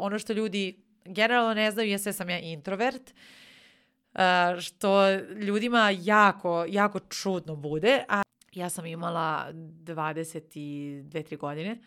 Ono 0.00 0.18
što 0.18 0.32
ljudi 0.32 0.82
generalno 1.04 1.54
ne 1.54 1.70
znaju 1.70 1.90
jeste 1.90 2.08
da 2.08 2.12
sam 2.12 2.30
ja 2.30 2.38
introvert, 2.38 3.14
što 4.60 5.10
ljudima 5.40 5.90
jako, 5.90 6.64
jako 6.68 7.00
čudno 7.00 7.56
bude, 7.56 8.04
a 8.08 8.22
ja 8.52 8.68
sam 8.70 8.86
imala 8.86 9.48
22-3 9.52 11.36
godine 11.36 11.78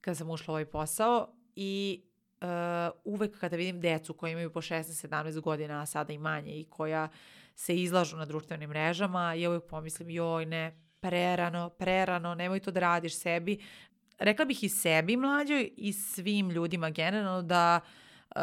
kada 0.00 0.14
sam 0.14 0.30
ušla 0.30 0.52
u 0.52 0.54
ovaj 0.54 0.64
posao 0.64 1.28
i 1.56 2.02
uh, 2.40 2.48
uvek 3.04 3.40
kada 3.40 3.56
vidim 3.56 3.80
decu 3.80 4.14
koji 4.14 4.32
imaju 4.32 4.52
po 4.52 4.60
16-17 4.60 5.40
godina, 5.40 5.82
a 5.82 5.86
sada 5.86 6.12
i 6.12 6.18
manje 6.18 6.52
i 6.52 6.64
koja 6.64 7.08
se 7.54 7.76
izlažu 7.76 8.16
na 8.16 8.24
društvenim 8.24 8.70
mrežama, 8.70 9.34
ja 9.34 9.50
uvek 9.50 9.64
pomislim, 9.64 10.10
joj 10.10 10.46
ne, 10.46 10.80
prerano, 11.00 11.70
prerano, 11.70 12.34
nemoj 12.34 12.60
to 12.60 12.70
da 12.70 12.80
radiš 12.80 13.18
sebi. 13.18 13.58
Rekla 14.18 14.44
bih 14.44 14.64
i 14.64 14.68
sebi 14.68 15.16
mlađoj 15.16 15.70
i 15.76 15.92
svim 15.92 16.50
ljudima 16.50 16.90
generalno 16.90 17.42
da 17.42 17.80
uh, 18.36 18.40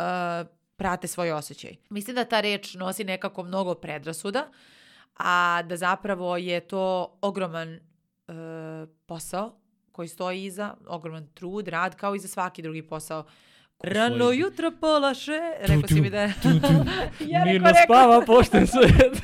prate 0.75 1.07
svoj 1.07 1.31
osjećaj. 1.31 1.75
Mislim 1.89 2.15
da 2.15 2.25
ta 2.25 2.41
reč 2.41 2.73
nosi 2.73 3.03
nekako 3.03 3.43
mnogo 3.43 3.75
predrasuda, 3.75 4.47
a 5.17 5.61
da 5.65 5.77
zapravo 5.77 6.37
je 6.37 6.59
to 6.59 7.17
ogroman 7.21 7.73
uh, 7.73 8.33
posao 9.05 9.59
koji 9.91 10.07
stoji 10.07 10.43
iza, 10.43 10.75
ogroman 10.87 11.27
trud, 11.33 11.67
rad, 11.67 11.95
kao 11.95 12.15
i 12.15 12.19
za 12.19 12.27
svaki 12.27 12.61
drugi 12.61 12.81
posao. 12.81 13.25
Rano 13.79 14.25
Svoj- 14.25 14.39
jutro 14.39 14.71
pola 14.81 15.13
še, 15.13 15.39
rekao 15.59 15.87
si 15.87 16.01
mi 16.01 16.09
da 16.09 16.21
je... 16.21 16.33
Ja 17.33 17.45
Mirno 17.45 17.67
rekao, 17.67 17.83
spava 17.83 18.21
pošten 18.25 18.67
svet. 18.67 19.23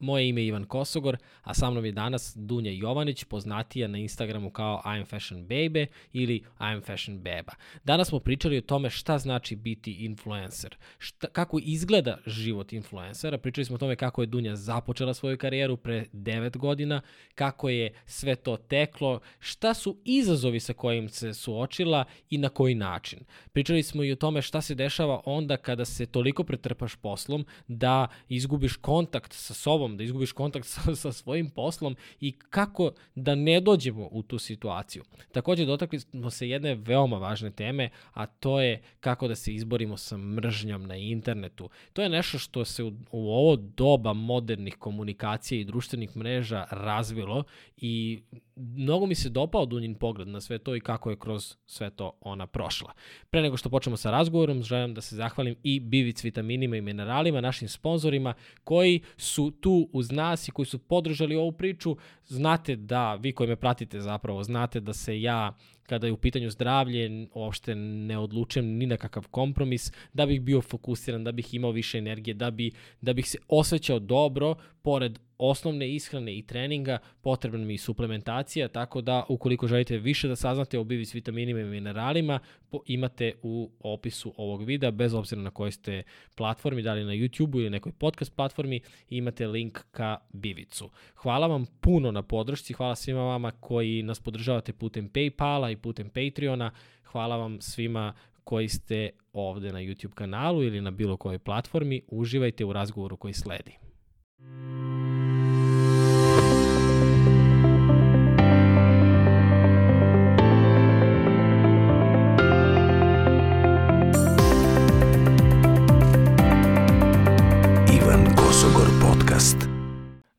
Moje 0.00 0.28
ime 0.28 0.40
je 0.40 0.46
Ivan 0.46 0.64
Kosogor, 0.64 1.16
a 1.42 1.54
sa 1.54 1.70
mnom 1.70 1.84
je 1.84 1.92
danas 1.92 2.32
Dunja 2.36 2.70
Jovanić, 2.70 3.24
poznatija 3.24 3.88
na 3.88 3.98
Instagramu 3.98 4.50
kao 4.50 4.82
I'm 4.84 5.06
Fashion 5.06 5.46
Baby 5.46 5.86
ili 6.12 6.42
I'm 6.58 6.84
Fashion 6.86 7.18
Beba. 7.18 7.52
Danas 7.84 8.08
smo 8.08 8.20
pričali 8.20 8.58
o 8.58 8.60
tome 8.60 8.90
šta 8.90 9.18
znači 9.18 9.56
biti 9.56 9.92
influencer, 9.92 10.76
šta, 10.98 11.26
kako 11.26 11.58
izgleda 11.62 12.18
život 12.26 12.72
influencera, 12.72 13.38
pričali 13.38 13.64
smo 13.64 13.74
o 13.74 13.78
tome 13.78 13.96
kako 13.96 14.22
je 14.22 14.26
Dunja 14.26 14.56
započela 14.56 15.14
svoju 15.14 15.38
karijeru 15.38 15.76
pre 15.76 16.04
9 16.12 16.56
godina, 16.56 17.00
kako 17.34 17.68
je 17.68 17.92
sve 18.06 18.36
to 18.36 18.56
teklo, 18.56 19.20
šta 19.38 19.74
su 19.74 20.00
izazovi 20.04 20.60
sa 20.60 20.72
kojim 20.72 21.08
se 21.08 21.34
suočila 21.34 22.04
i 22.30 22.38
na 22.38 22.48
koji 22.48 22.74
način. 22.74 23.18
Pričali 23.52 23.82
smo 23.82 24.04
i 24.04 24.12
o 24.12 24.16
tome 24.16 24.42
šta 24.42 24.60
se 24.60 24.74
dešava 24.74 25.20
onda 25.24 25.56
kada 25.56 25.84
se 25.84 26.06
toliko 26.06 26.44
pretrpaš 26.44 26.96
poslom 26.96 27.46
da 27.68 28.08
izgubiš 28.28 28.76
kontakt 28.76 29.32
sa 29.32 29.54
sobom, 29.54 29.87
da 29.96 30.04
izgubiš 30.04 30.32
kontakt 30.32 30.66
sa, 30.66 30.94
sa 30.96 31.12
svojim 31.12 31.50
poslom 31.50 31.96
i 32.20 32.32
kako 32.32 32.92
da 33.14 33.34
ne 33.34 33.60
dođemo 33.60 34.08
u 34.10 34.22
tu 34.22 34.38
situaciju. 34.38 35.04
Takođe 35.32 35.64
dotakli 35.64 36.00
smo 36.00 36.30
se 36.30 36.48
jedne 36.48 36.74
veoma 36.74 37.18
važne 37.18 37.50
teme, 37.50 37.90
a 38.12 38.26
to 38.26 38.60
je 38.60 38.82
kako 39.00 39.28
da 39.28 39.34
se 39.34 39.54
izborimo 39.54 39.96
sa 39.96 40.16
mržnjom 40.16 40.86
na 40.86 40.96
internetu. 40.96 41.70
To 41.92 42.02
je 42.02 42.08
nešto 42.08 42.38
što 42.38 42.64
se 42.64 42.82
u, 42.84 42.92
u 43.10 43.30
ovo 43.30 43.56
doba 43.56 44.12
modernih 44.12 44.76
komunikacija 44.76 45.60
i 45.60 45.64
društvenih 45.64 46.16
mreža 46.16 46.66
razvilo 46.70 47.44
i 47.76 48.22
mnogo 48.58 49.06
mi 49.06 49.14
se 49.14 49.28
dopao 49.28 49.66
Dunjin 49.66 49.94
pogled 49.94 50.28
na 50.28 50.40
sve 50.40 50.58
to 50.58 50.76
i 50.76 50.80
kako 50.80 51.10
je 51.10 51.16
kroz 51.16 51.56
sve 51.66 51.90
to 51.90 52.12
ona 52.20 52.46
prošla. 52.46 52.92
Pre 53.30 53.42
nego 53.42 53.56
što 53.56 53.70
počnemo 53.70 53.96
sa 53.96 54.10
razgovorom, 54.10 54.62
želim 54.62 54.94
da 54.94 55.00
se 55.00 55.16
zahvalim 55.16 55.56
i 55.62 55.80
Bivic 55.80 56.24
vitaminima 56.24 56.76
i 56.76 56.80
mineralima, 56.80 57.40
našim 57.40 57.68
sponzorima 57.68 58.34
koji 58.64 59.00
su 59.16 59.50
tu 59.50 59.88
uz 59.92 60.10
nas 60.10 60.48
i 60.48 60.50
koji 60.50 60.66
su 60.66 60.78
podržali 60.78 61.36
ovu 61.36 61.52
priču. 61.52 61.96
Znate 62.26 62.76
da, 62.76 63.14
vi 63.14 63.32
koji 63.32 63.48
me 63.48 63.56
pratite 63.56 64.00
zapravo, 64.00 64.42
znate 64.42 64.80
da 64.80 64.92
se 64.92 65.20
ja 65.20 65.56
kada 65.88 66.06
je 66.06 66.12
u 66.12 66.16
pitanju 66.16 66.50
zdravlje, 66.50 67.26
uopšte 67.34 67.74
ne 67.74 68.18
odlučujem 68.18 68.66
ni 68.66 68.86
na 68.86 68.96
kakav 68.96 69.28
kompromis, 69.30 69.92
da 70.12 70.26
bih 70.26 70.40
bio 70.40 70.60
fokusiran, 70.60 71.24
da 71.24 71.32
bih 71.32 71.54
imao 71.54 71.70
više 71.70 71.98
energije, 71.98 72.34
da, 72.34 72.50
bi, 72.50 72.70
da 73.00 73.12
bih 73.12 73.30
se 73.30 73.38
osjećao 73.48 73.98
dobro, 73.98 74.54
pored 74.82 75.18
osnovne 75.38 75.94
ishrane 75.94 76.38
i 76.38 76.42
treninga, 76.42 76.98
potrebna 77.20 77.64
mi 77.64 77.74
je 77.74 77.78
suplementacija, 77.78 78.68
tako 78.68 79.00
da 79.00 79.24
ukoliko 79.28 79.66
želite 79.66 79.98
više 79.98 80.28
da 80.28 80.36
saznate 80.36 80.78
o 80.78 80.84
Bivis 80.84 81.14
vitaminima 81.14 81.60
i 81.60 81.64
mineralima, 81.64 82.38
po, 82.70 82.80
imate 82.86 83.32
u 83.42 83.70
opisu 83.80 84.34
ovog 84.36 84.64
videa, 84.64 84.90
bez 84.90 85.14
obzira 85.14 85.40
na 85.42 85.50
kojoj 85.50 85.72
ste 85.72 86.02
platformi, 86.34 86.82
da 86.82 86.92
li 86.92 87.04
na 87.04 87.12
YouTube 87.12 87.58
ili 87.58 87.70
nekoj 87.70 87.92
podcast 87.92 88.36
platformi, 88.36 88.80
imate 89.10 89.46
link 89.46 89.78
ka 89.90 90.16
Bivicu. 90.32 90.90
Hvala 91.14 91.46
vam 91.46 91.66
puno 91.80 92.12
na 92.12 92.22
podršci, 92.22 92.72
hvala 92.72 92.96
svima 92.96 93.22
vama 93.22 93.50
koji 93.50 94.02
nas 94.02 94.20
podržavate 94.20 94.72
putem 94.72 95.10
Paypala 95.10 95.72
i 95.72 95.76
putem 95.76 96.10
Patreona, 96.10 96.70
hvala 97.04 97.36
vam 97.36 97.60
svima 97.60 98.14
koji 98.44 98.68
ste 98.68 99.10
ovde 99.32 99.72
na 99.72 99.78
YouTube 99.78 100.14
kanalu 100.14 100.62
ili 100.62 100.80
na 100.80 100.90
bilo 100.90 101.16
kojoj 101.16 101.38
platformi, 101.38 102.02
uživajte 102.08 102.64
u 102.64 102.72
razgovoru 102.72 103.16
koji 103.16 103.34
sledi. 103.34 103.72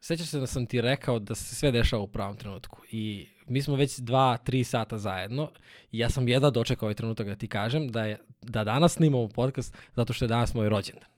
Sećaš 0.09 0.27
se 0.27 0.39
da 0.39 0.47
sam 0.47 0.65
ti 0.65 0.81
rekao 0.81 1.19
da 1.19 1.35
se 1.35 1.55
sve 1.55 1.71
dešava 1.71 2.01
u 2.03 2.07
pravom 2.07 2.37
trenutku 2.37 2.81
i 2.91 3.27
mi 3.47 3.61
smo 3.61 3.75
već 3.75 3.97
dva, 3.97 4.37
tri 4.37 4.63
sata 4.63 4.97
zajedno 4.97 5.51
i 5.91 5.99
ja 5.99 6.09
sam 6.09 6.27
jedva 6.27 6.49
dočekao 6.49 6.85
ovaj 6.87 6.93
trenutak 6.93 7.27
da 7.27 7.35
ti 7.35 7.47
kažem 7.47 7.87
da, 7.87 8.03
je, 8.03 8.17
da 8.41 8.63
danas 8.63 8.93
snimamo 8.93 9.27
podcast 9.27 9.77
zato 9.95 10.13
što 10.13 10.25
je 10.25 10.29
danas 10.29 10.53
moj 10.53 10.69
rođendan. 10.69 11.09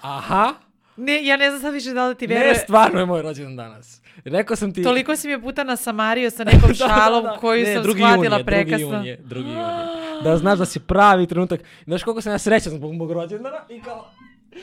Aha, 0.00 0.54
Ne, 0.96 1.24
ja 1.26 1.36
ne 1.36 1.50
znam 1.50 1.60
sad 1.60 1.74
više 1.74 1.92
da 1.92 2.08
li 2.08 2.14
ti 2.14 2.28
ne, 2.28 2.34
veruje. 2.34 2.54
stvarno 2.54 3.00
je 3.00 3.06
moj 3.06 3.22
rođendan 3.22 3.56
danas. 3.56 4.02
Rekao 4.24 4.56
sam 4.56 4.74
ti... 4.74 4.82
Toliko 4.82 5.16
si 5.16 5.28
me 5.28 5.42
puta 5.42 5.64
nasamario 5.64 6.30
sa 6.30 6.44
nekom 6.44 6.74
šalom 6.88 7.24
koju 7.40 7.64
Ne, 7.64 7.74
sam 7.74 7.82
drugi 7.82 8.00
shvatila 8.00 8.36
jun 8.36 8.40
je, 8.40 8.44
prekasno. 8.44 8.88
Drugi 8.88 8.94
jun 8.94 9.06
je, 9.06 9.16
drugi 9.16 9.48
jun 9.48 9.58
je. 9.58 10.22
Da 10.24 10.36
znaš 10.36 10.58
da 10.58 10.64
si 10.64 10.80
pravi 10.80 11.26
trenutak. 11.26 11.60
Znaš 11.84 12.02
koliko 12.02 12.20
sam 12.20 12.32
ja 12.32 12.38
srećan 12.38 12.72
zbog 12.72 12.94
mog 12.94 13.12
rođendana 13.12 13.58
i 13.68 13.80
kao... 13.80 14.10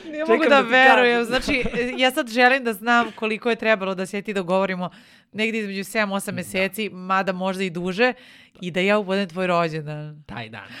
Ne 0.04 0.24
mogu 0.28 0.44
da 0.44 0.48
da, 0.48 0.60
verujem. 0.60 1.24
Znači, 1.24 1.64
ja 1.96 2.10
sad 2.10 2.28
želim 2.28 2.64
da 2.64 2.72
znam 2.72 3.12
koliko 3.12 3.50
je 3.50 3.56
trebalo 3.56 3.94
da 3.94 4.06
se 4.06 4.22
ti 4.22 4.34
dogovorimo 4.34 4.90
negdje 5.32 5.60
između 5.60 5.80
7-8 5.80 6.32
meseci, 6.32 6.88
mada 6.88 7.32
možda 7.32 7.64
i 7.64 7.70
duže, 7.70 8.12
i 8.60 8.70
da 8.70 8.80
ja 8.80 8.98
ubodem 8.98 9.28
tvoj 9.28 9.46
rođendan. 9.46 10.22
Taj 10.26 10.48
dan. 10.48 10.68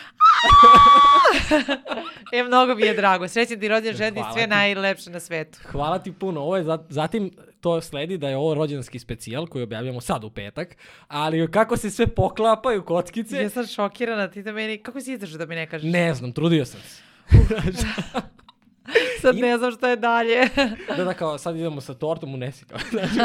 E, 2.32 2.42
mnogo 2.42 2.74
mi 2.74 2.82
je 2.82 2.94
drago. 2.94 3.28
Srećan 3.28 3.60
ti 3.60 3.68
rođendan, 3.68 3.96
želim 3.96 4.24
sve 4.32 4.42
ti. 4.42 4.48
najlepše 4.48 5.10
na 5.10 5.20
svetu. 5.20 5.58
Hvala 5.64 5.98
ti 5.98 6.12
puno. 6.12 6.40
Ovo 6.40 6.56
je 6.56 6.64
za, 6.64 6.78
zatim 6.88 7.30
to 7.60 7.80
sledi 7.80 8.18
da 8.18 8.28
je 8.28 8.36
ovo 8.36 8.54
rođendanski 8.54 8.98
specijal 8.98 9.46
koji 9.46 9.62
objavljamo 9.62 10.00
sad 10.00 10.24
u 10.24 10.30
petak, 10.30 10.76
ali 11.08 11.50
kako 11.50 11.76
se 11.76 11.90
sve 11.90 12.06
poklapaju 12.06 12.84
kockice, 12.84 13.36
Ja 13.36 13.50
sam 13.50 13.66
šokirana, 13.66 14.28
ti 14.28 14.42
da 14.42 14.52
meni, 14.52 14.78
kako 14.78 15.00
si 15.00 15.12
izdržao 15.12 15.38
da 15.38 15.46
mi 15.46 15.54
ne 15.54 15.66
kažeš? 15.66 15.92
ne 15.92 16.14
znam, 16.14 16.32
trudio 16.32 16.64
sam 16.64 16.80
se. 16.80 17.02
Sad 19.22 19.36
ne 19.36 19.58
znam 19.58 19.72
šta 19.72 19.90
je 19.90 19.96
dalje. 19.96 20.48
da, 20.96 21.04
da, 21.04 21.14
kao 21.14 21.38
sad 21.38 21.56
idemo 21.56 21.80
sa 21.80 21.94
tortom, 21.94 22.34
unesi 22.34 22.64
kao. 22.64 22.78
Znači, 22.90 23.18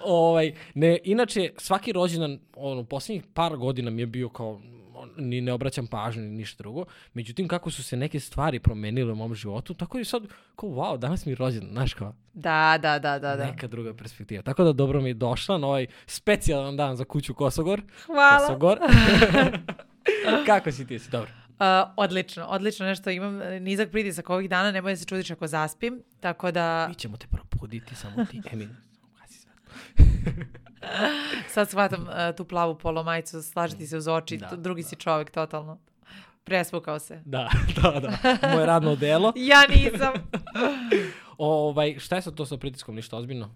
ovaj, 0.00 0.52
ne, 0.74 0.98
inače, 1.04 1.50
svaki 1.56 1.92
rođendan, 1.92 2.38
ono, 2.56 2.84
posljednjih 2.84 3.24
par 3.34 3.56
godina 3.56 3.90
mi 3.90 4.02
je 4.02 4.06
bio 4.06 4.28
kao, 4.28 4.60
ni 5.16 5.40
ne 5.40 5.52
obraćam 5.52 5.86
pažnju 5.86 6.22
ni 6.22 6.30
ništa 6.30 6.62
drugo. 6.62 6.84
Međutim, 7.14 7.48
kako 7.48 7.70
su 7.70 7.82
se 7.82 7.96
neke 7.96 8.20
stvari 8.20 8.58
promenile 8.58 9.12
u 9.12 9.16
mom 9.16 9.34
životu, 9.34 9.74
tako 9.74 9.98
je 9.98 10.04
sad, 10.04 10.22
kao, 10.56 10.68
wow, 10.68 10.98
danas 10.98 11.26
mi 11.26 11.32
je 11.32 11.36
rođendan, 11.36 11.72
znaš 11.72 11.94
kao, 11.94 12.14
Da, 12.34 12.78
da, 12.82 12.98
da, 12.98 13.18
da, 13.18 13.36
da. 13.36 13.44
neka 13.44 13.66
druga 13.66 13.94
perspektiva. 13.94 14.42
Tako 14.42 14.64
da 14.64 14.72
dobro 14.72 15.00
mi 15.00 15.10
je 15.10 15.14
došla 15.14 15.58
na 15.58 15.66
ovaj 15.66 15.86
specijalan 16.06 16.76
dan 16.76 16.96
za 16.96 17.04
kuću 17.04 17.34
Kosogor. 17.34 17.82
Hvala. 18.06 18.46
Kosogor. 18.46 18.78
kako 20.46 20.72
si 20.72 20.86
ti 20.86 20.98
si? 20.98 21.10
Dobro. 21.10 21.30
Uh, 21.58 21.64
odlično, 21.96 22.46
odlično 22.46 22.86
nešto 22.86 23.10
imam 23.10 23.42
e, 23.42 23.60
nizak 23.60 23.90
pritisak 23.90 24.30
ovih 24.30 24.50
dana, 24.50 24.72
nemoj 24.72 24.92
da 24.92 24.96
se 24.96 25.04
čudiš 25.04 25.30
ako 25.30 25.46
zaspim, 25.46 26.02
tako 26.20 26.50
da 26.50 26.86
Mi 26.88 26.94
ćemo 26.94 27.16
te 27.16 27.26
probuditi, 27.26 27.94
samo 27.94 28.24
ti, 28.24 28.42
Emin. 28.52 28.76
sad 31.54 31.68
shvatam 31.70 32.02
uh, 32.02 32.36
tu 32.36 32.44
plavu 32.44 32.78
polomajicu, 32.78 33.42
slažiti 33.42 33.86
se 33.86 33.96
uz 33.96 34.08
oči, 34.08 34.36
Da, 34.36 34.56
drugi 34.56 34.82
si 34.82 34.96
čovek 34.96 35.30
totalno. 35.30 35.78
Prespukao 36.44 36.98
se. 36.98 37.22
Da, 37.24 37.50
da, 37.82 38.00
da. 38.00 38.38
Moje 38.52 38.66
radno 38.66 38.96
delo. 38.96 39.32
Ja 39.36 39.62
nisam. 39.68 40.12
Ovaj, 41.38 41.98
šta 41.98 42.16
je 42.16 42.22
sad 42.22 42.34
to 42.34 42.46
sa 42.46 42.56
pritiskom, 42.56 42.94
ništa 42.94 43.16
ozbiljno? 43.16 43.50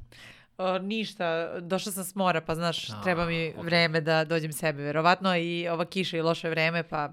O, 0.59 0.79
ništa, 0.79 1.61
došla 1.61 1.93
sam 1.93 2.05
s 2.05 2.15
mora, 2.15 2.41
pa 2.41 2.55
znaš, 2.55 2.91
A, 2.91 3.03
treba 3.03 3.27
mi 3.27 3.51
okej. 3.51 3.65
vreme 3.65 4.01
da 4.01 4.25
dođem 4.25 4.53
sebe, 4.53 4.83
verovatno 4.83 5.37
i 5.37 5.69
ova 5.69 5.85
kiša 5.85 6.17
i 6.17 6.23
loše 6.23 6.49
vreme, 6.49 6.83
pa 6.83 7.13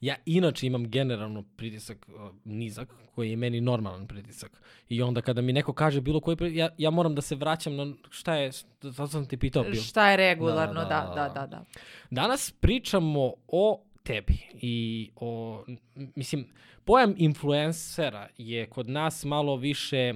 Ja 0.00 0.14
inače 0.26 0.66
imam 0.66 0.90
generalno 0.90 1.44
pritisak 1.56 2.06
uh, 2.08 2.30
nizak, 2.44 2.88
koji 3.14 3.30
je 3.30 3.36
meni 3.36 3.60
normalan 3.60 4.06
pritisak. 4.06 4.62
I 4.88 5.02
onda 5.02 5.20
kada 5.20 5.42
mi 5.42 5.52
neko 5.52 5.72
kaže 5.72 6.00
bilo 6.00 6.20
koji 6.20 6.36
pritisak, 6.36 6.58
ja, 6.58 6.68
ja 6.78 6.90
moram 6.90 7.14
da 7.14 7.22
se 7.22 7.34
vraćam 7.34 7.76
na 7.76 7.92
šta 8.10 8.34
je, 8.34 8.50
zato 8.82 9.06
sam 9.06 9.26
ti 9.26 9.36
pitao 9.36 9.62
bio. 9.62 9.82
šta 9.82 10.10
je 10.10 10.16
regularno, 10.16 10.80
Da, 10.80 10.88
da, 10.88 11.12
da, 11.14 11.14
da, 11.14 11.28
da. 11.28 11.40
da, 11.40 11.46
da. 11.46 11.64
Danas 12.10 12.54
pričamo 12.60 13.32
o 13.48 13.84
tebi. 14.02 14.38
I 14.54 15.10
o, 15.16 15.64
mislim, 15.94 16.46
pojam 16.84 17.14
influencera 17.16 18.28
je 18.38 18.66
kod 18.66 18.88
nas 18.88 19.24
malo 19.24 19.56
više 19.56 20.14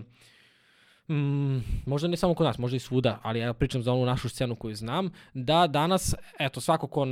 mm, 1.08 1.58
možda 1.86 2.08
ne 2.08 2.16
samo 2.16 2.34
kod 2.34 2.46
nas, 2.46 2.58
možda 2.58 2.76
i 2.76 2.80
svuda, 2.80 3.18
ali 3.22 3.38
ja 3.38 3.52
pričam 3.52 3.82
za 3.82 3.92
onu 3.92 4.06
našu 4.06 4.28
scenu 4.28 4.56
koju 4.56 4.74
znam, 4.74 5.10
da 5.34 5.66
danas, 5.66 6.14
eto, 6.38 6.60
svako 6.60 6.86
ko 6.86 7.06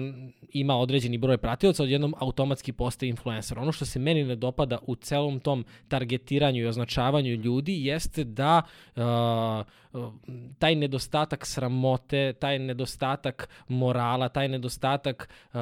ima 0.53 0.77
određeni 0.77 1.19
broj 1.19 1.39
pratilaca, 1.39 1.83
odjednom 1.83 2.15
automatski 2.19 2.73
postaje 2.73 3.11
influencer. 3.11 3.59
Ono 3.59 3.73
što 3.73 3.85
se 3.85 3.99
meni 3.99 4.25
ne 4.25 4.37
dopada 4.37 4.79
u 4.87 4.95
celom 4.95 5.41
tom 5.41 5.65
targetiranju 5.89 6.63
i 6.63 6.67
označavanju 6.67 7.31
ljudi 7.31 7.85
jeste 7.85 8.25
da 8.25 8.63
uh, 8.97 9.03
uh, 10.03 10.13
taj 10.59 10.75
nedostatak 10.75 11.47
sramote, 11.47 12.33
taj 12.33 12.59
nedostatak 12.59 13.49
morala, 13.69 14.29
taj 14.29 14.49
nedostatak 14.49 15.29
uh, 15.53 15.61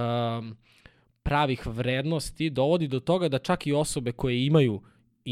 pravih 1.23 1.67
vrednosti 1.67 2.51
dovodi 2.51 2.89
do 2.89 3.01
toga 3.01 3.29
da 3.29 3.39
čak 3.39 3.67
i 3.67 3.73
osobe 3.73 4.13
koje 4.13 4.47
imaju 4.47 4.81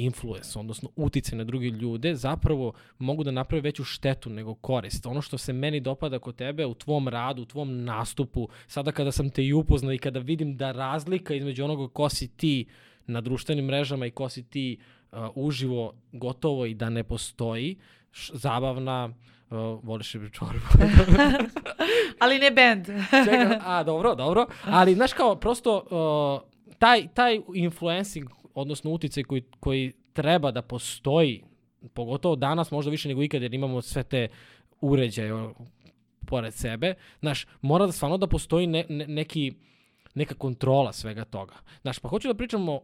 influence, 0.04 0.58
odnosno 0.58 0.90
uticaj 0.96 1.38
na 1.38 1.44
druge 1.44 1.66
ljude, 1.66 2.14
zapravo 2.14 2.72
mogu 2.98 3.24
da 3.24 3.30
naprave 3.30 3.60
veću 3.60 3.84
štetu 3.84 4.30
nego 4.30 4.54
korist. 4.54 5.06
Ono 5.06 5.22
što 5.22 5.38
se 5.38 5.52
meni 5.52 5.80
dopada 5.80 6.18
kod 6.18 6.36
tebe 6.36 6.66
u 6.66 6.74
tvom 6.74 7.08
radu, 7.08 7.42
u 7.42 7.46
tvom 7.46 7.84
nastupu, 7.84 8.48
sada 8.66 8.92
kada 8.92 9.12
sam 9.12 9.30
te 9.30 9.44
i 9.44 9.52
upoznao 9.52 9.92
i 9.92 9.98
kada 9.98 10.20
vidim 10.20 10.56
da 10.56 10.72
razlika 10.72 11.34
između 11.34 11.64
onoga 11.64 11.88
ko 11.92 12.08
si 12.08 12.28
ti 12.28 12.66
na 13.06 13.20
društvenim 13.20 13.64
mrežama 13.64 14.06
i 14.06 14.10
ko 14.10 14.28
si 14.28 14.42
ti 14.42 14.78
uh, 15.12 15.18
uživo 15.34 15.92
gotovo 16.12 16.66
i 16.66 16.74
da 16.74 16.90
ne 16.90 17.04
postoji, 17.04 17.76
š, 18.12 18.32
zabavna, 18.34 19.08
uh, 19.50 19.56
voliš 19.82 20.14
i 20.14 20.18
čorbu. 20.32 20.66
Ali 22.20 22.38
ne 22.38 22.50
band. 22.50 22.86
Čekaj, 23.24 23.58
a 23.64 23.82
dobro, 23.82 24.14
dobro. 24.14 24.46
Ali 24.64 24.94
znaš 24.94 25.12
kao, 25.12 25.36
prosto 25.36 25.76
uh, 25.90 26.48
taj, 26.78 27.08
taj 27.14 27.40
influencing, 27.54 28.28
odnosno 28.60 28.90
uticaj 28.90 29.22
koji, 29.22 29.42
koji 29.60 29.92
treba 30.12 30.50
da 30.50 30.62
postoji, 30.62 31.44
pogotovo 31.94 32.36
danas 32.36 32.70
možda 32.70 32.90
više 32.90 33.08
nego 33.08 33.22
ikad 33.22 33.42
jer 33.42 33.54
imamo 33.54 33.82
sve 33.82 34.02
te 34.02 34.28
uređaje 34.80 35.32
pored 36.26 36.54
sebe, 36.54 36.94
znaš, 37.20 37.46
mora 37.60 37.86
da 37.86 37.92
stvarno 37.92 38.18
da 38.18 38.26
postoji 38.26 38.66
ne, 38.66 38.84
ne, 38.88 39.06
neki, 39.06 39.52
neka 40.14 40.34
kontrola 40.34 40.92
svega 40.92 41.24
toga. 41.24 41.54
Znaš, 41.82 41.98
pa 41.98 42.08
hoću 42.08 42.28
da 42.28 42.34
pričamo 42.34 42.80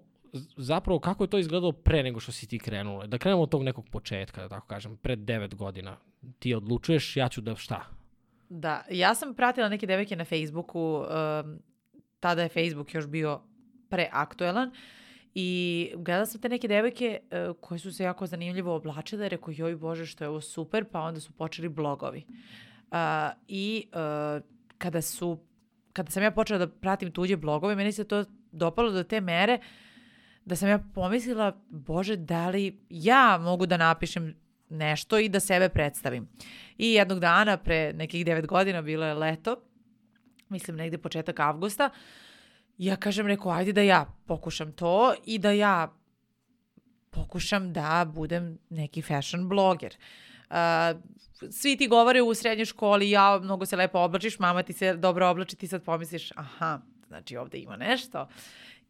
zapravo 0.57 0.99
kako 0.99 1.25
je 1.25 1.31
to 1.31 1.39
izgledalo 1.39 1.73
pre 1.73 2.03
nego 2.03 2.21
što 2.21 2.33
si 2.33 2.47
ti 2.47 2.59
krenula. 2.59 3.07
Da 3.07 3.19
krenemo 3.19 3.43
od 3.43 3.51
tog 3.51 3.63
nekog 3.63 3.89
početka, 3.89 4.43
da 4.43 4.49
tako 4.49 4.67
kažem, 4.67 4.97
pred 4.97 5.19
devet 5.19 5.55
godina. 5.55 5.97
Ti 6.39 6.55
odlučuješ, 6.55 7.17
ja 7.17 7.29
ću 7.29 7.41
da 7.41 7.57
šta? 7.57 7.85
Da, 8.49 8.85
ja 8.91 9.15
sam 9.15 9.35
pratila 9.35 9.69
neke 9.69 9.87
devojke 9.87 10.17
na 10.17 10.25
Facebooku, 10.25 10.81
um, 10.81 11.59
tada 12.21 12.43
je 12.43 12.49
Facebook 12.49 12.95
još 12.95 13.07
bio 13.07 13.41
preaktuelan 13.89 14.71
i 15.35 15.91
gledala 15.97 16.27
sam 16.27 16.41
te 16.41 16.49
neke 16.49 16.69
devojke 16.69 17.21
uh, 17.23 17.57
koje 17.61 17.79
su 17.79 17.93
se 17.93 18.05
jako 18.05 18.27
zanimljivo 18.27 18.75
oblačile, 18.75 19.29
rekao 19.29 19.55
joj 19.57 19.77
bože 19.77 20.07
što 20.07 20.25
je 20.25 20.29
ovo 20.29 20.41
super, 20.41 20.85
pa 20.85 21.01
onda 21.01 21.21
su 21.21 21.33
počeli 21.33 21.69
blogovi. 21.69 22.25
Uh, 22.91 22.99
I 23.49 23.87
uh, 23.93 24.43
kada 24.79 25.03
su 25.03 25.39
kada 25.93 26.11
sam 26.11 26.23
ja 26.23 26.31
počela 26.31 26.59
da 26.59 26.69
pratim 26.69 27.13
tuđe 27.13 27.37
blogove, 27.37 27.77
meni 27.77 27.93
se 27.93 28.05
to 28.05 28.25
dopalo 28.53 28.91
do 28.91 29.03
te 29.03 29.21
mere 29.21 29.59
da 30.45 30.57
sam 30.57 30.69
ja 30.69 30.79
pomislila, 30.95 31.53
bože, 31.69 32.17
da 32.17 32.49
li 32.49 32.79
ja 32.91 33.39
mogu 33.43 33.67
da 33.67 33.77
napišem 33.77 34.35
nešto 34.69 35.19
i 35.19 35.29
da 35.29 35.41
sebe 35.41 35.69
predstavim. 35.69 36.29
I 36.79 36.93
jednog 36.93 37.21
dana, 37.21 37.57
pre 37.57 37.93
nekih 37.93 38.25
devet 38.27 38.47
godina, 38.47 38.83
bilo 38.83 39.07
je 39.07 39.15
leto, 39.15 39.57
mislim 40.49 40.77
negde 40.77 40.99
početak 40.99 41.41
avgusta, 41.41 41.91
ja 42.79 42.97
kažem, 42.97 43.27
rekao, 43.27 43.53
ajde 43.53 43.73
da 43.73 43.83
ja 43.83 44.07
pokušam 44.27 44.73
to 44.73 45.15
i 45.25 45.39
da 45.39 45.51
ja 45.51 45.93
pokušam 47.11 47.73
da 47.73 48.11
budem 48.15 48.59
neki 48.71 49.03
fashion 49.03 49.49
bloger. 49.49 49.97
Uh, 50.51 50.57
svi 51.51 51.77
ti 51.77 51.89
govore 51.89 52.23
u 52.23 52.35
srednjoj 52.35 52.65
školi, 52.65 53.11
ja, 53.11 53.41
mnogo 53.43 53.67
se 53.67 53.77
lepo 53.77 53.99
oblačiš, 53.99 54.39
mama 54.39 54.63
ti 54.63 54.73
se 54.73 54.95
dobro 54.95 55.29
oblači, 55.29 55.57
ti 55.57 55.67
sad 55.67 55.83
pomisliš, 55.83 56.33
aha, 56.37 56.81
znači 57.09 57.37
ovde 57.37 57.59
ima 57.59 57.77
nešto. 57.77 58.29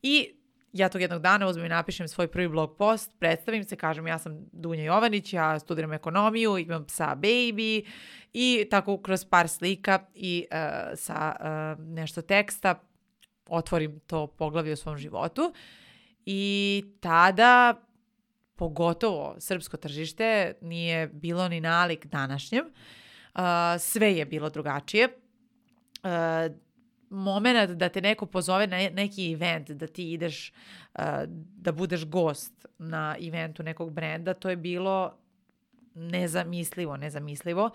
I 0.02 0.30
ja 0.72 0.88
tog 0.88 1.00
jednog 1.00 1.22
dana 1.22 1.46
uzmem 1.46 1.66
i 1.66 1.68
napišem 1.68 2.08
svoj 2.08 2.28
prvi 2.28 2.48
blog 2.48 2.76
post, 2.76 3.10
predstavim 3.18 3.64
se, 3.64 3.76
kažem 3.76 4.06
ja 4.06 4.18
sam 4.18 4.38
Dunja 4.52 4.84
Jovanić, 4.84 5.32
ja 5.32 5.58
studiram 5.58 5.92
ekonomiju, 5.92 6.58
imam 6.58 6.84
psa 6.84 7.16
baby 7.16 7.84
i 8.32 8.66
tako 8.70 8.98
kroz 8.98 9.24
par 9.24 9.48
slika 9.48 9.98
i 10.14 10.46
uh, 10.50 10.58
sa 10.94 11.36
uh, 11.40 11.84
nešto 11.86 12.22
teksta 12.22 12.80
otvorim 13.48 14.00
to 14.06 14.26
poglavlje 14.26 14.72
u 14.72 14.76
svom 14.76 14.98
životu 14.98 15.52
i 16.26 16.84
tada 17.00 17.80
pogotovo 18.56 19.36
srpsko 19.38 19.76
tržište 19.76 20.54
nije 20.60 21.06
bilo 21.06 21.48
ni 21.48 21.60
nalik 21.60 22.06
današnjem. 22.06 22.64
Uh, 23.34 23.40
sve 23.78 24.16
je 24.16 24.26
bilo 24.26 24.50
drugačije. 24.50 25.08
Uh, 26.02 26.10
moment 27.10 27.70
da 27.70 27.88
te 27.88 28.00
neko 28.00 28.26
pozove 28.26 28.66
na 28.66 28.76
neki 28.76 29.32
event, 29.32 29.70
da 29.70 29.86
ti 29.86 30.12
ideš, 30.12 30.52
uh, 30.94 31.00
da 31.56 31.72
budeš 31.72 32.04
gost 32.04 32.66
na 32.78 33.16
eventu 33.20 33.62
nekog 33.62 33.92
brenda, 33.92 34.34
to 34.34 34.50
je 34.50 34.56
bilo 34.56 35.18
nezamislivo, 35.94 36.96
nezamislivo. 36.96 37.70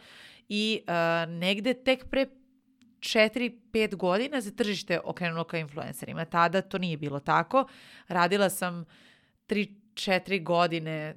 I 0.49 0.81
negde 1.27 1.73
tek 1.73 2.09
pre 2.09 2.25
4-5 2.99 3.95
godina 3.95 4.41
se 4.41 4.55
tržište 4.55 4.99
okrenulo 5.03 5.43
ka 5.43 5.57
influencerima. 5.57 6.25
Tada 6.25 6.61
to 6.61 6.77
nije 6.77 6.97
bilo 6.97 7.19
tako. 7.19 7.65
Radila 8.07 8.49
sam 8.49 8.85
3-4 9.47 10.43
godine 10.43 11.15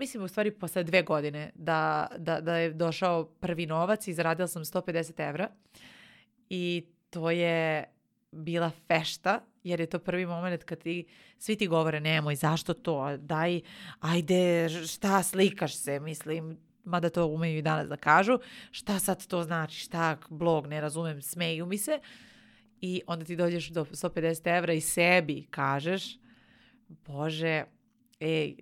mislim 0.00 0.22
u 0.22 0.28
stvari 0.28 0.50
posle 0.50 0.84
dve 0.84 1.02
godine 1.02 1.50
da, 1.54 2.08
da, 2.18 2.40
da 2.40 2.56
je 2.56 2.72
došao 2.72 3.24
prvi 3.24 3.66
novac 3.66 4.08
i 4.08 4.14
zaradila 4.14 4.48
sam 4.48 4.64
150 4.64 5.28
evra 5.28 5.48
i 6.50 6.86
to 7.10 7.30
je 7.30 7.84
bila 8.32 8.70
fešta 8.88 9.40
jer 9.64 9.80
je 9.80 9.86
to 9.86 9.98
prvi 9.98 10.26
moment 10.26 10.64
kad 10.64 10.78
ti, 10.78 11.06
svi 11.38 11.56
ti 11.56 11.66
govore 11.66 12.00
nemoj, 12.00 12.34
zašto 12.34 12.74
to, 12.74 13.16
daj, 13.16 13.60
ajde, 14.00 14.68
šta, 14.68 15.22
slikaš 15.22 15.74
se, 15.74 16.00
mislim, 16.00 16.58
mada 16.90 17.10
to 17.10 17.26
umeju 17.26 17.58
i 17.58 17.62
danas 17.62 17.88
da 17.88 17.96
kažu, 17.96 18.38
šta 18.70 18.98
sad 18.98 19.26
to 19.26 19.42
znači, 19.42 19.80
šta, 19.80 20.16
blog, 20.30 20.66
ne 20.66 20.80
razumem, 20.80 21.22
smeju 21.22 21.66
mi 21.66 21.78
se. 21.78 22.00
I 22.80 23.02
onda 23.06 23.24
ti 23.24 23.36
dođeš 23.36 23.68
do 23.68 23.84
150 23.84 24.56
evra 24.58 24.72
i 24.72 24.80
sebi 24.80 25.46
kažeš, 25.50 26.18
bože, 26.88 27.64
ej, 28.20 28.56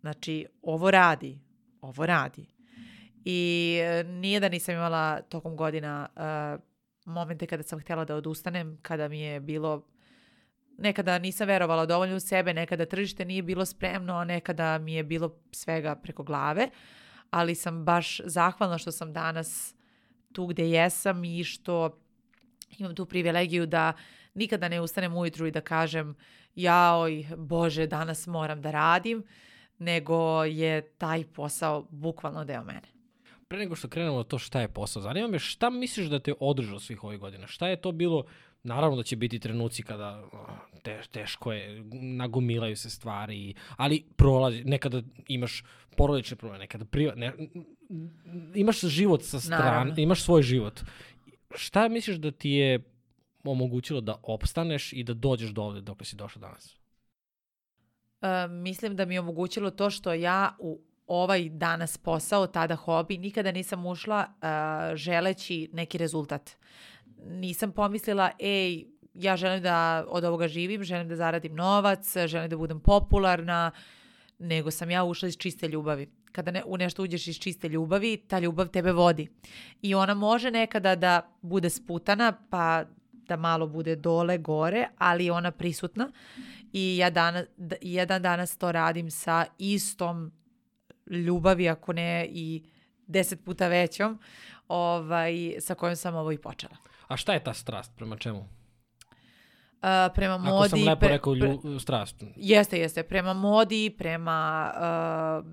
znači, 0.00 0.46
ovo 0.62 0.90
radi, 0.90 1.38
ovo 1.80 2.06
radi. 2.06 2.46
I 3.24 3.78
e, 3.82 4.04
nije 4.04 4.40
da 4.40 4.48
nisam 4.48 4.74
imala 4.74 5.22
tokom 5.22 5.56
godina 5.56 6.08
uh, 6.16 6.60
momente 7.04 7.46
kada 7.46 7.62
sam 7.62 7.80
htjela 7.80 8.04
da 8.04 8.16
odustanem, 8.16 8.78
kada 8.82 9.08
mi 9.08 9.20
je 9.20 9.40
bilo 9.40 9.86
nekada 10.80 11.18
nisam 11.18 11.48
verovala 11.48 11.86
dovoljno 11.86 12.16
u 12.16 12.20
sebe, 12.20 12.54
nekada 12.54 12.86
tržište 12.86 13.24
nije 13.24 13.42
bilo 13.42 13.64
spremno, 13.64 14.24
nekada 14.24 14.78
mi 14.78 14.94
je 14.94 15.04
bilo 15.04 15.36
svega 15.52 15.94
preko 15.94 16.22
glave, 16.22 16.68
ali 17.30 17.54
sam 17.54 17.84
baš 17.84 18.20
zahvalna 18.24 18.78
što 18.78 18.92
sam 18.92 19.12
danas 19.12 19.74
tu 20.32 20.46
gde 20.46 20.70
jesam 20.70 21.24
i 21.24 21.44
što 21.44 21.98
imam 22.78 22.94
tu 22.94 23.06
privilegiju 23.06 23.66
da 23.66 23.92
nikada 24.34 24.68
ne 24.68 24.80
ustanem 24.80 25.16
ujutru 25.16 25.46
i 25.46 25.50
da 25.50 25.60
kažem 25.60 26.14
jaoj, 26.54 27.26
bože, 27.36 27.86
danas 27.86 28.26
moram 28.26 28.62
da 28.62 28.70
radim, 28.70 29.24
nego 29.78 30.44
je 30.44 30.82
taj 30.82 31.24
posao 31.24 31.86
bukvalno 31.90 32.44
deo 32.44 32.64
mene. 32.64 32.88
Pre 33.48 33.58
nego 33.58 33.76
što 33.76 33.88
krenemo 33.88 34.22
to 34.22 34.38
šta 34.38 34.60
je 34.60 34.68
posao, 34.68 35.02
zanima 35.02 35.28
me 35.28 35.38
šta 35.38 35.70
misliš 35.70 36.06
da 36.06 36.20
te 36.20 36.34
održao 36.40 36.80
svih 36.80 37.04
ovih 37.04 37.20
godina? 37.20 37.46
Šta 37.46 37.68
je 37.68 37.80
to 37.80 37.92
bilo 37.92 38.24
Naravno 38.62 38.96
da 38.96 39.02
će 39.02 39.16
biti 39.16 39.38
trenuci 39.38 39.82
kada 39.82 40.22
te, 40.82 41.00
teško 41.10 41.52
je, 41.52 41.84
nagomilaju 41.92 42.76
se 42.76 42.90
stvari, 42.90 43.54
ali 43.76 44.04
prolazi, 44.16 44.64
nekada 44.64 45.02
imaš 45.28 45.64
porodične 45.96 46.36
probleme, 46.36 46.58
nekada 46.58 46.84
priva, 46.84 47.14
ne, 47.14 47.32
imaš 48.54 48.80
život 48.80 49.22
sa 49.22 49.40
strane, 49.40 49.64
Naravno. 49.64 49.94
imaš 49.96 50.22
svoj 50.22 50.42
život. 50.42 50.80
Šta 51.54 51.88
misliš 51.88 52.16
da 52.16 52.30
ti 52.30 52.50
je 52.50 52.80
omogućilo 53.44 54.00
da 54.00 54.16
opstaneš 54.22 54.92
i 54.92 55.04
da 55.04 55.14
dođeš 55.14 55.50
do 55.50 55.62
ovde 55.62 55.80
dok 55.80 56.06
si 56.06 56.16
došao 56.16 56.40
danas? 56.40 56.76
E, 58.20 58.48
mislim 58.48 58.96
da 58.96 59.04
mi 59.04 59.14
je 59.14 59.20
omogućilo 59.20 59.70
to 59.70 59.90
što 59.90 60.12
ja 60.12 60.56
u 60.58 60.80
ovaj 61.06 61.48
danas 61.48 61.98
posao, 61.98 62.46
tada 62.46 62.76
hobi, 62.76 63.18
nikada 63.18 63.52
nisam 63.52 63.86
ušla 63.86 64.26
uh, 64.28 64.96
želeći 64.96 65.68
neki 65.72 65.98
rezultat. 65.98 66.50
Nisam 67.24 67.72
pomislila, 67.72 68.30
ej, 68.38 68.86
ja 69.14 69.36
želim 69.36 69.62
da 69.62 70.04
od 70.08 70.24
ovoga 70.24 70.48
živim, 70.48 70.84
želim 70.84 71.08
da 71.08 71.16
zaradim 71.16 71.54
novac, 71.54 72.16
želim 72.26 72.50
da 72.50 72.56
budem 72.56 72.80
popularna, 72.80 73.70
nego 74.38 74.70
sam 74.70 74.90
ja 74.90 75.04
ušla 75.04 75.28
iz 75.28 75.36
čiste 75.36 75.68
ljubavi. 75.68 76.10
Kada 76.32 76.50
ne, 76.50 76.62
u 76.66 76.76
nešto 76.76 77.02
uđeš 77.02 77.28
iz 77.28 77.38
čiste 77.38 77.68
ljubavi, 77.68 78.16
ta 78.16 78.38
ljubav 78.38 78.68
tebe 78.68 78.92
vodi. 78.92 79.28
I 79.82 79.94
ona 79.94 80.14
može 80.14 80.50
nekada 80.50 80.94
da 80.96 81.30
bude 81.42 81.70
sputana, 81.70 82.32
pa 82.50 82.84
da 83.12 83.36
malo 83.36 83.66
bude 83.66 83.96
dole, 83.96 84.38
gore, 84.38 84.88
ali 84.98 85.30
ona 85.30 85.50
prisutna 85.50 86.10
i 86.72 86.96
ja 86.96 87.10
danas, 87.10 87.46
jedan 87.80 88.22
danas 88.22 88.56
to 88.56 88.72
radim 88.72 89.10
sa 89.10 89.46
istom 89.58 90.32
ljubavi, 91.06 91.68
ako 91.68 91.92
ne 91.92 92.28
i 92.30 92.62
deset 93.06 93.44
puta 93.44 93.68
većom, 93.68 94.18
ovaj, 94.68 95.54
sa 95.60 95.74
kojom 95.74 95.96
sam 95.96 96.14
ovo 96.14 96.32
i 96.32 96.38
počela. 96.38 96.76
A 97.10 97.16
šta 97.16 97.32
je 97.32 97.40
ta 97.40 97.54
strast? 97.54 97.92
Prema 97.96 98.16
čemu? 98.16 98.38
Uh, 98.38 98.46
prema 100.14 100.34
Ako 100.34 100.42
modi... 100.44 100.68
sam 100.70 100.78
lepo 100.80 101.00
pre- 101.00 101.08
rekao 101.08 101.32
pre- 101.34 101.58
lju, 101.64 101.78
strast. 101.78 102.16
Jeste, 102.36 102.78
jeste. 102.78 103.02
Prema 103.04 103.32
modi, 103.34 103.90
prema... 103.90 104.70
Uh, 105.38 105.46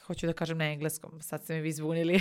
hoću 0.00 0.26
da 0.26 0.32
kažem 0.34 0.58
na 0.58 0.64
engleskom, 0.66 1.20
sad 1.20 1.42
ste 1.42 1.54
me 1.54 1.60
vi 1.60 1.72
zbunili. 1.72 2.20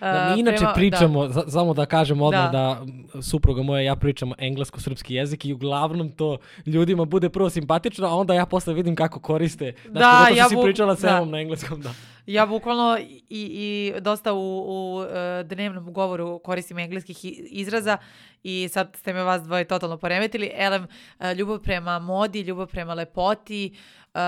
Da, 0.00 0.26
Uh, 0.28 0.34
mi 0.34 0.40
inače 0.40 0.56
prema- 0.58 0.72
pričamo, 0.74 1.28
za- 1.28 1.44
samo 1.48 1.74
da 1.74 1.86
kažem 1.86 2.22
odmah 2.22 2.44
Da. 2.44 2.84
da. 3.14 3.22
supruga 3.22 3.62
moja 3.62 3.82
i 3.82 3.86
ja 3.86 3.96
pričamo 3.96 4.34
englesko-srpski 4.38 5.14
jezik 5.14 5.44
i 5.44 5.52
uglavnom 5.52 6.10
to 6.10 6.36
ljudima 6.66 7.04
bude 7.04 7.28
prvo 7.28 7.50
simpatično, 7.50 8.06
a 8.06 8.14
onda 8.14 8.34
ja 8.34 8.46
posle 8.46 8.74
vidim 8.74 8.96
kako 8.96 9.20
koriste. 9.20 9.72
Znači, 9.82 9.92
Da, 9.94 10.28
ja 10.30 10.36
što 10.36 10.48
si 10.48 10.56
bu- 10.56 10.62
pričala 10.62 10.96
sa 10.96 11.06
da. 11.10 11.24
Na 11.24 11.40
engleskom, 11.40 11.80
da. 11.80 11.90
Ja 12.26 12.46
bukvalno 12.46 12.98
i, 12.98 13.24
i 13.28 13.92
dosta 14.00 14.32
u, 14.32 14.64
u 14.68 15.02
e, 15.02 15.44
dnevnom 15.44 15.92
govoru 15.92 16.38
koristim 16.38 16.78
engleskih 16.78 17.18
izraza 17.50 17.98
i 18.42 18.68
sad 18.72 18.96
ste 18.96 19.12
me 19.12 19.22
vas 19.22 19.42
dvoje 19.42 19.64
totalno 19.64 19.98
poremetili. 19.98 20.50
Elem, 20.54 20.86
e, 21.18 21.34
ljubav 21.34 21.62
prema 21.62 21.98
modi, 21.98 22.40
ljubav 22.40 22.66
prema 22.66 22.94
lepoti 22.94 23.76
e, 24.14 24.20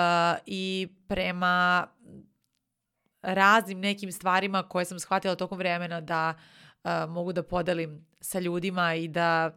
i 0.46 0.88
prema 1.08 1.86
raznim 3.22 3.80
nekim 3.80 4.12
stvarima 4.12 4.62
koje 4.62 4.84
sam 4.84 4.98
shvatila 4.98 5.34
tokom 5.34 5.58
vremena 5.58 6.00
da 6.00 6.34
e, 6.84 7.06
mogu 7.06 7.32
da 7.32 7.42
podelim 7.42 8.06
sa 8.20 8.38
ljudima 8.38 8.94
i 8.94 9.08
da 9.08 9.50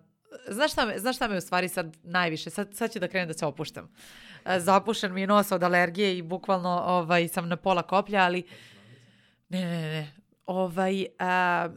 Znaš 0.47 0.71
šta, 0.71 0.85
me, 0.85 0.99
znaš 0.99 1.15
šta 1.15 1.27
me 1.27 1.37
u 1.37 1.41
stvari 1.41 1.69
sad 1.69 1.97
najviše? 2.03 2.49
Sad, 2.49 2.73
sad 2.73 2.93
ću 2.93 2.99
da 2.99 3.07
krenem 3.07 3.27
da 3.27 3.33
se 3.33 3.45
opuštam. 3.45 3.93
E, 4.45 4.59
Zapušen 4.59 5.13
mi 5.13 5.21
je 5.21 5.27
nos 5.27 5.51
od 5.51 5.63
alergije 5.63 6.17
i 6.17 6.21
bukvalno 6.21 6.83
ovaj, 6.85 7.27
sam 7.27 7.49
na 7.49 7.55
pola 7.55 7.81
koplja, 7.81 8.23
ali 8.23 8.43
ne, 9.49 9.65
ne, 9.65 9.81
ne. 9.81 10.11
Ovaj, 10.45 11.05
a, 11.19 11.69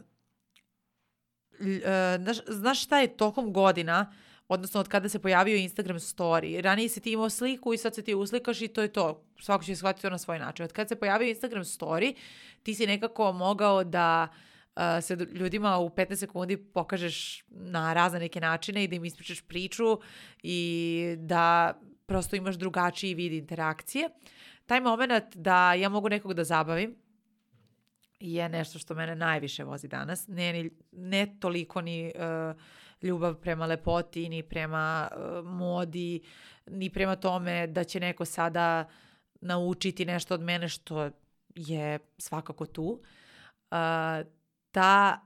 e, 1.61 2.17
znaš, 2.21 2.37
znaš 2.47 2.83
šta 2.83 2.99
je 2.99 3.17
tokom 3.17 3.53
godina, 3.53 4.13
odnosno 4.47 4.79
od 4.79 4.87
kada 4.87 5.09
se 5.09 5.19
pojavio 5.19 5.57
Instagram 5.57 5.97
story, 5.97 6.61
ranije 6.61 6.89
si 6.89 6.99
ti 6.99 7.11
imao 7.11 7.29
sliku 7.29 7.73
i 7.73 7.77
sad 7.77 7.95
se 7.95 8.01
ti 8.01 8.15
uslikaš 8.15 8.61
i 8.61 8.67
to 8.67 8.81
je 8.81 8.93
to. 8.93 9.23
Svako 9.39 9.63
će 9.63 9.75
shvatiti 9.75 10.01
to 10.01 10.09
na 10.09 10.17
svoj 10.17 10.39
način. 10.39 10.63
Od 10.63 10.73
kada 10.73 10.87
se 10.87 10.95
pojavio 10.95 11.29
Instagram 11.29 11.63
story, 11.63 12.15
ti 12.63 12.73
si 12.73 12.87
nekako 12.87 13.31
mogao 13.31 13.83
da 13.83 14.27
se 15.01 15.15
ljudima 15.15 15.77
u 15.77 15.89
15 15.89 16.15
sekundi 16.15 16.57
pokažeš 16.57 17.43
na 17.49 17.93
razne 17.93 18.19
neke 18.19 18.39
načine 18.39 18.83
i 18.83 18.87
da 18.87 18.95
im 18.95 19.05
ispričaš 19.05 19.41
priču 19.41 19.99
i 20.43 21.15
da 21.17 21.73
prosto 22.05 22.35
imaš 22.35 22.55
drugačiji 22.55 23.13
vid 23.13 23.33
interakcije. 23.33 24.09
Taj 24.65 24.81
moment 24.81 25.35
da 25.35 25.73
ja 25.73 25.89
mogu 25.89 26.09
nekog 26.09 26.33
da 26.33 26.43
zabavim, 26.43 26.95
je 28.19 28.49
nešto 28.49 28.79
što 28.79 28.95
mene 28.95 29.15
najviše 29.15 29.63
vozi 29.63 29.87
danas. 29.87 30.27
Ne, 30.27 30.53
ni, 30.53 30.69
ne 30.91 31.35
toliko 31.39 31.81
ni 31.81 32.07
e, 32.07 32.11
ljubav 33.01 33.35
prema 33.35 33.65
lepoti, 33.65 34.29
ni 34.29 34.43
prema 34.43 35.09
e, 35.11 35.41
modi, 35.41 36.21
ni 36.67 36.89
prema 36.89 37.15
tome 37.15 37.67
da 37.67 37.83
će 37.83 37.99
neko 37.99 38.25
sada 38.25 38.89
naučiti 39.41 40.05
nešto 40.05 40.33
od 40.33 40.41
mene 40.41 40.69
što 40.69 41.09
je 41.55 41.99
svakako 42.17 42.65
tu. 42.65 43.01
E, 43.71 43.75
ta, 44.71 45.21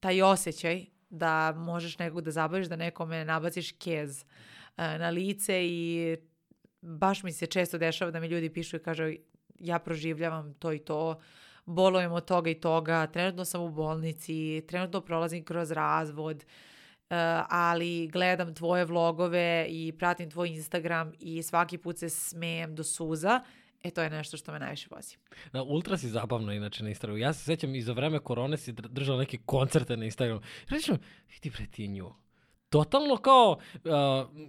taj 0.00 0.22
osjećaj 0.22 0.86
da 1.10 1.52
možeš 1.52 1.98
nekog 1.98 2.20
da 2.20 2.30
zabaviš, 2.30 2.66
da 2.66 2.76
nekome 2.76 3.24
nabaciš 3.24 3.72
kez 3.72 4.20
e, 4.20 4.24
na 4.98 5.10
lice 5.10 5.66
i 5.66 6.16
baš 6.80 7.22
mi 7.22 7.32
se 7.32 7.46
često 7.46 7.78
dešava 7.78 8.10
da 8.10 8.20
mi 8.20 8.26
ljudi 8.26 8.52
pišu 8.52 8.76
i 8.76 8.82
kažu 8.82 9.04
ja 9.58 9.78
proživljavam 9.78 10.54
to 10.54 10.72
i 10.72 10.78
to, 10.78 11.20
bolujem 11.64 12.12
od 12.12 12.24
toga 12.24 12.50
i 12.50 12.54
toga, 12.54 13.06
trenutno 13.06 13.44
sam 13.44 13.62
u 13.62 13.70
bolnici, 13.70 14.64
trenutno 14.68 15.00
prolazim 15.00 15.44
kroz 15.44 15.70
razvod, 15.70 16.36
uh, 16.36 17.16
ali 17.48 18.08
gledam 18.12 18.54
tvoje 18.54 18.84
vlogove 18.84 19.66
i 19.68 19.92
pratim 19.98 20.30
tvoj 20.30 20.48
Instagram 20.48 21.12
i 21.18 21.42
svaki 21.42 21.78
put 21.78 21.98
se 21.98 22.08
smejem 22.08 22.74
do 22.74 22.84
suza. 22.84 23.40
E, 23.82 23.90
to 23.90 24.02
je 24.02 24.10
nešto 24.10 24.36
što 24.36 24.52
me 24.52 24.58
najviše 24.58 24.88
vozi. 24.90 25.16
Da, 25.52 25.62
ultra 25.62 25.98
si 25.98 26.08
zabavno 26.08 26.52
inače 26.52 26.82
na 26.82 26.88
Instagramu. 26.88 27.18
Ja 27.18 27.32
se 27.32 27.44
sećam 27.44 27.74
i 27.74 27.82
za 27.82 27.92
vreme 27.92 28.18
korone 28.18 28.56
si 28.56 28.72
dr- 28.72 28.88
držala 28.88 29.18
neke 29.18 29.38
koncerte 29.46 29.96
na 29.96 30.04
Instagramu. 30.04 30.40
Rečem, 30.68 30.98
vidi 31.28 31.50
bre 31.50 31.66
ti 31.66 31.88
nju. 31.88 32.12
Totalno 32.68 33.16
kao, 33.16 33.58
uh, 33.74 33.90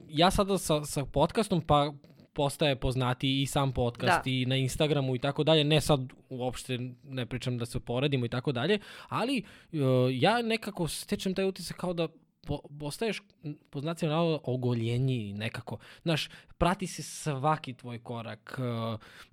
ja 0.10 0.32
sada 0.32 0.58
sa, 0.58 0.86
sa 0.86 1.06
podcastom 1.06 1.62
pa 1.62 1.94
postaje 2.34 2.76
poznati 2.76 3.42
i 3.42 3.46
sam 3.46 3.74
podcast 3.74 4.24
Da. 4.26 4.32
i 4.32 4.46
na 4.46 4.56
Instagramu 4.56 5.16
i 5.16 5.20
tako 5.20 5.44
dalje. 5.44 5.64
Ne 5.64 5.82
sad 5.82 6.00
uopšte 6.30 6.80
ne 7.04 7.26
pričam 7.26 7.58
da 7.58 7.66
se 7.66 7.80
poredimo 7.80 8.26
i 8.26 8.30
tako 8.30 8.52
dalje, 8.52 8.80
ali 9.08 9.44
uh, 9.72 9.80
ja 10.12 10.42
nekako 10.42 10.88
stečem 10.88 11.34
taj 11.34 11.46
utisak 11.46 11.78
kao 11.78 11.94
da 11.94 12.08
po, 12.48 12.60
postaješ 12.80 13.22
po 13.70 13.82
znacima 13.82 14.12
navoda 14.12 14.40
ogoljenji 14.44 15.34
nekako. 15.34 15.78
Znaš, 16.04 16.30
prati 16.58 16.88
se 16.88 17.04
svaki 17.04 17.74
tvoj 17.74 18.04
korak. 18.04 18.60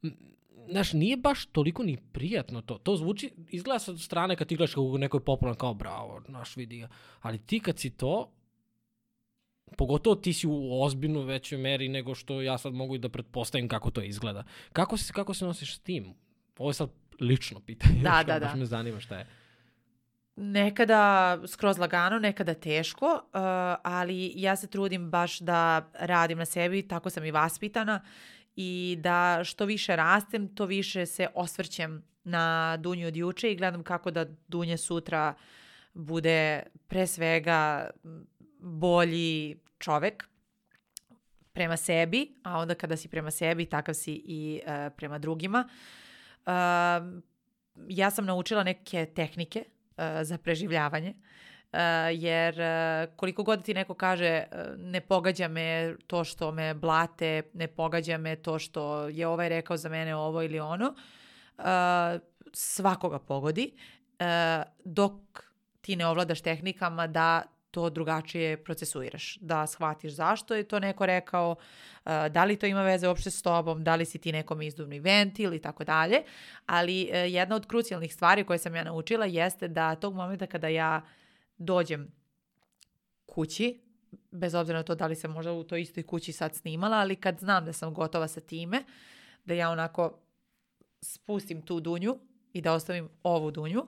M, 0.03 0.13
znaš, 0.71 0.93
nije 0.93 1.17
baš 1.17 1.47
toliko 1.47 1.83
ni 1.83 1.97
prijatno 2.13 2.61
to. 2.63 2.79
To 2.79 2.97
zvuči, 2.97 3.31
izgleda 3.49 3.79
sa 3.79 3.97
strane 3.97 4.37
kad 4.37 4.49
ti 4.49 4.57
gledaš 4.57 4.75
kako 4.75 4.99
neko 4.99 5.17
je 5.17 5.25
popularan 5.25 5.59
kao 5.59 5.75
bravo, 5.75 6.23
naš 6.29 6.57
vidi 6.57 6.79
ga. 6.79 6.89
Ali 7.21 7.39
ti 7.39 7.61
kad 7.61 7.79
si 7.79 7.91
to, 7.91 8.33
pogotovo 9.77 10.17
ti 10.17 10.33
si 10.33 10.47
u 10.47 10.83
ozbiljno 10.83 11.23
većoj 11.23 11.59
meri 11.59 11.89
nego 11.89 12.15
što 12.15 12.43
ja 12.43 12.59
sad 12.59 12.75
mogu 12.75 12.95
i 12.95 12.99
da 12.99 13.09
pretpostavim 13.09 13.69
kako 13.69 13.91
to 13.91 14.03
izgleda. 14.03 14.45
Kako 14.73 14.97
se, 14.97 15.13
kako 15.13 15.35
se 15.35 15.45
nosiš 15.45 15.77
s 15.77 15.79
tim? 15.79 16.15
Ovo 16.59 16.71
je 16.71 16.75
sad 16.75 16.91
lično 17.21 17.61
pitanje. 17.61 17.95
Da, 17.95 18.01
znaš, 18.01 18.27
da, 18.27 18.39
da. 18.39 18.47
Baš 18.47 18.55
me 18.55 18.67
zanima 18.67 19.01
šta 19.01 19.19
je. 19.19 19.27
Nekada 20.41 21.39
skroz 21.47 21.79
lagano, 21.79 22.19
nekada 22.19 22.55
teško, 22.55 23.07
uh, 23.07 23.21
ali 23.83 24.33
ja 24.37 24.57
se 24.57 24.67
trudim 24.67 25.11
baš 25.11 25.39
da 25.39 25.91
radim 25.99 26.39
na 26.39 26.45
sebi, 26.45 26.89
tako 26.89 27.11
sam 27.11 27.25
i 27.25 27.31
vaspitana 27.31 28.01
i 28.57 28.99
da 29.01 29.41
što 29.45 29.65
više 29.65 29.97
rastem, 29.97 30.55
to 30.55 30.67
više 30.67 31.07
se 31.07 31.29
osvrćem 31.35 32.03
na 32.25 32.77
Dunju 32.77 33.07
od 33.07 33.17
juče 33.17 33.53
i 33.53 33.57
gledam 33.57 33.83
kako 33.83 34.11
da 34.11 34.27
Dunja 34.49 34.77
sutra 34.77 35.35
bude 35.95 36.63
pre 36.89 37.07
svega 37.07 37.91
bolji 38.61 39.61
čovek 39.79 40.29
prema 41.53 41.77
sebi, 41.77 42.35
a 42.43 42.59
onda 42.59 42.75
kada 42.75 42.97
si 42.97 43.09
prema 43.09 43.31
sebi, 43.31 43.67
takav 43.67 43.95
si 43.95 44.13
i 44.13 44.61
uh, 44.67 44.93
prema 44.97 45.19
drugima. 45.19 45.69
Uh, 46.47 46.53
ja 47.89 48.11
sam 48.11 48.25
naučila 48.25 48.63
neke 48.63 49.07
tehnike 49.07 49.65
za 50.23 50.39
preživljavanje. 50.39 51.15
Uh, 51.73 51.79
jer 52.13 52.55
uh, 52.55 53.17
koliko 53.17 53.43
god 53.43 53.65
ti 53.65 53.75
neko 53.75 53.95
kaže 53.95 54.45
ne 54.77 55.01
pogađa 55.01 55.49
me 55.49 55.95
to 56.07 56.25
što 56.25 56.53
me 56.53 56.75
blate, 56.75 57.43
ne 57.55 57.67
pogađa 57.67 58.19
me 58.19 58.37
to 58.37 58.59
što 58.59 59.09
je 59.09 59.27
ovaj 59.27 59.49
rekao 59.49 59.77
za 59.77 59.89
mene 59.89 60.17
ovo 60.17 60.43
ili 60.43 60.61
ono, 60.61 60.95
svakoga 62.53 63.19
pogodi, 63.19 63.73
dok 64.85 65.13
ti 65.81 65.97
ne 65.97 66.07
ovladaš 66.07 66.41
tehnikama 66.41 67.07
da 67.07 67.43
to 67.71 67.91
drugačije 67.91 68.65
procesuiraš, 68.65 69.39
da 69.41 69.67
shvatiš 69.67 70.13
zašto 70.13 70.55
je 70.55 70.65
to 70.65 70.79
neko 70.79 71.07
rekao, 71.07 71.51
uh, 71.51 72.13
da 72.31 72.45
li 72.45 72.57
to 72.57 72.67
ima 72.67 72.83
veze 72.83 73.09
uopšte 73.09 73.31
s 73.31 73.43
tobom, 73.43 73.85
da 73.85 73.95
li 73.95 74.05
si 74.05 74.19
ti 74.19 74.33
nekom 74.33 74.63
izduvni 74.63 75.01
ventil 75.01 75.55
i 75.55 75.63
tako 75.63 75.85
dalje, 75.85 76.23
ali 76.67 77.11
uh, 77.11 77.33
jedna 77.33 77.57
od 77.57 77.67
krucijalnih 77.67 78.15
stvari 78.15 78.45
koje 78.45 78.59
sam 78.59 78.77
ja 78.77 78.85
naučila 78.85 79.27
jeste 79.27 79.69
da 79.69 79.95
tog 79.95 80.15
momenta 80.15 80.47
kada 80.47 80.69
ja 80.69 81.03
dođem 81.59 82.13
kući, 83.27 83.81
bez 84.31 84.55
obzira 84.55 84.79
na 84.79 84.83
to 84.83 84.95
da 84.95 85.07
li 85.07 85.17
sam 85.17 85.31
možda 85.31 85.53
u 85.53 85.65
toj 85.65 85.81
istoj 85.81 86.03
kući 86.03 86.33
sad 86.33 86.55
snimala, 86.55 86.97
ali 86.97 87.17
kad 87.17 87.39
znam 87.39 87.65
da 87.65 87.73
sam 87.73 87.95
gotova 87.95 88.29
sa 88.29 88.41
time, 88.41 88.83
da 89.45 89.55
ja 89.55 89.71
onako 89.71 90.19
spustim 91.01 91.63
tu 91.63 91.81
dunju 91.81 92.19
i 92.53 92.61
da 92.61 92.73
ostavim 92.73 93.09
ovu 93.23 93.51
dunju, 93.51 93.87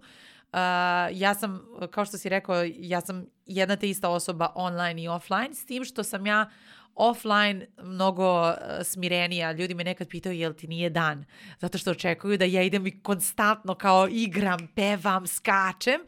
ja 1.12 1.34
sam, 1.34 1.62
kao 1.90 2.04
što 2.04 2.18
si 2.18 2.28
rekao, 2.28 2.64
ja 2.76 3.00
sam 3.00 3.26
jedna 3.46 3.76
te 3.76 3.90
ista 3.90 4.08
osoba 4.08 4.52
online 4.54 5.02
i 5.02 5.08
offline, 5.08 5.54
s 5.54 5.66
tim 5.66 5.84
što 5.84 6.02
sam 6.02 6.26
ja 6.26 6.50
offline 6.94 7.66
mnogo 7.82 8.48
uh, 8.48 8.56
smirenija. 8.82 9.52
Ljudi 9.52 9.74
me 9.74 9.84
nekad 9.84 10.08
pitaju 10.08 10.38
jel 10.38 10.52
ti 10.52 10.66
nije 10.68 10.90
dan, 10.90 11.24
zato 11.58 11.78
što 11.78 11.90
očekuju 11.90 12.38
da 12.38 12.44
ja 12.44 12.62
idem 12.62 12.86
i 12.86 13.02
konstantno 13.02 13.74
kao 13.74 14.08
igram, 14.10 14.68
pevam, 14.74 15.26
skačem. 15.26 16.00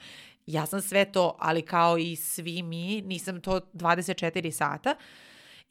Ja 0.47 0.67
sam 0.67 0.81
sve 0.81 1.05
to, 1.05 1.37
ali 1.39 1.63
kao 1.63 1.99
i 1.99 2.17
svi 2.17 2.63
mi, 2.63 3.03
nisam 3.03 3.41
to 3.41 3.61
24 3.73 4.51
sata. 4.51 4.95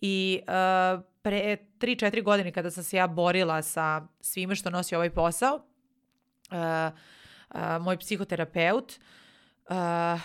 I 0.01 0.39
uh, 0.41 1.03
pre 1.21 1.57
3-4 1.79 2.23
godine 2.23 2.51
kada 2.51 2.71
sam 2.71 2.83
se 2.83 2.97
ja 2.97 3.07
borila 3.07 3.61
sa 3.61 4.07
svime 4.19 4.55
što 4.55 4.69
nosi 4.69 4.95
ovaj 4.95 5.09
posao, 5.09 5.55
uh, 5.55 6.97
uh, 7.53 7.62
moj 7.81 7.98
psihoterapeut 7.98 9.00
uh, 9.70 10.22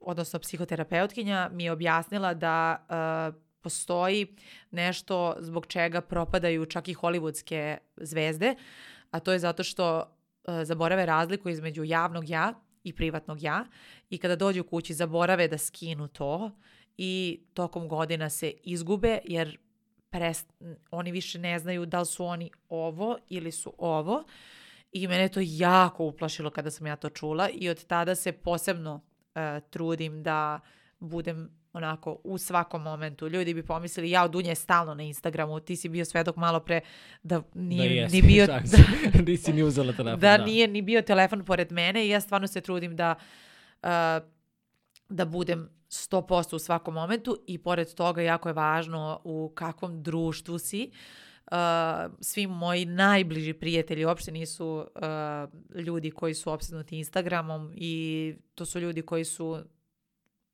odnosno 0.00 0.38
psihoterapeutkinja, 0.38 1.50
mi 1.52 1.64
je 1.64 1.72
objasnila 1.72 2.34
da 2.34 2.86
uh, 2.88 3.40
postoji 3.60 4.36
nešto 4.70 5.36
zbog 5.38 5.66
čega 5.66 6.00
propadaju 6.00 6.66
čak 6.66 6.88
i 6.88 6.94
hollywoodske 6.94 7.76
zvezde, 7.96 8.54
a 9.10 9.20
to 9.20 9.32
je 9.32 9.38
zato 9.38 9.62
što 9.62 9.98
uh, 9.98 10.54
zaborave 10.62 11.06
razliku 11.06 11.48
između 11.48 11.84
javnog 11.84 12.28
ja 12.28 12.54
i 12.84 12.92
privatnog 12.92 13.42
ja 13.42 13.64
i 14.10 14.18
kada 14.18 14.36
dođu 14.36 14.64
kući 14.64 14.94
zaborave 14.94 15.48
da 15.48 15.58
skinu 15.58 16.08
to 16.08 16.50
i 16.96 17.40
tokom 17.54 17.88
godina 17.88 18.30
se 18.30 18.52
izgube 18.62 19.18
jer 19.24 19.58
prest, 20.10 20.52
oni 20.90 21.12
više 21.12 21.38
ne 21.38 21.58
znaju 21.58 21.86
da 21.86 22.00
li 22.00 22.06
su 22.06 22.24
oni 22.24 22.50
ovo 22.68 23.18
ili 23.28 23.52
su 23.52 23.74
ovo 23.78 24.24
i 24.94 25.08
mene 25.08 25.22
je 25.22 25.28
to 25.28 25.40
jako 25.42 26.04
uplašilo 26.04 26.50
kada 26.50 26.70
sam 26.70 26.86
ja 26.86 26.96
to 26.96 27.10
čula 27.10 27.48
i 27.48 27.68
od 27.68 27.84
tada 27.84 28.14
se 28.14 28.32
posebno 28.32 28.94
uh, 28.94 29.40
trudim 29.70 30.22
da 30.22 30.60
budem 30.98 31.50
onako 31.72 32.20
u 32.24 32.38
svakom 32.38 32.82
momentu. 32.82 33.28
Ljudi 33.28 33.54
bi 33.54 33.62
pomislili, 33.62 34.10
ja 34.10 34.24
od 34.24 34.30
Dunje 34.30 34.54
stalno 34.54 34.94
na 34.94 35.02
Instagramu, 35.02 35.60
ti 35.60 35.76
si 35.76 35.88
bio 35.88 36.04
svedok 36.04 36.36
malo 36.36 36.60
pre 36.60 36.80
da 37.22 37.42
nije 37.54 37.88
da 37.88 37.94
jesi, 37.94 38.16
ni 38.16 38.22
bio... 38.22 38.46
da, 38.52 38.60
Da, 39.12 39.22
nisi 39.22 39.52
ni 39.52 39.62
uzela 39.62 39.92
telefon. 39.92 40.20
da 40.20 40.36
nije 40.36 40.68
ni 40.68 40.82
bio 40.82 41.02
telefon 41.02 41.44
pored 41.44 41.72
mene 41.72 42.06
i 42.06 42.08
ja 42.08 42.20
stvarno 42.20 42.46
se 42.46 42.60
trudim 42.60 42.96
da 42.96 43.14
uh, 43.82 43.88
da 45.08 45.24
budem 45.24 45.68
100% 45.88 46.54
u 46.54 46.58
svakom 46.58 46.94
momentu 46.94 47.38
i 47.46 47.58
pored 47.58 47.94
toga 47.94 48.22
jako 48.22 48.48
je 48.48 48.52
važno 48.52 49.20
u 49.24 49.52
kakvom 49.54 50.02
društvu 50.02 50.58
si. 50.58 50.90
Uh, 50.92 50.98
svi 52.20 52.46
moji 52.46 52.84
najbliži 52.84 53.52
prijatelji 53.52 54.04
uopšte 54.04 54.32
nisu 54.32 54.86
uh, 54.94 55.80
ljudi 55.80 56.10
koji 56.10 56.34
su 56.34 56.52
opsednuti 56.52 56.98
Instagramom 56.98 57.72
i 57.74 58.34
to 58.54 58.66
su 58.66 58.80
ljudi 58.80 59.02
koji 59.02 59.24
su 59.24 59.64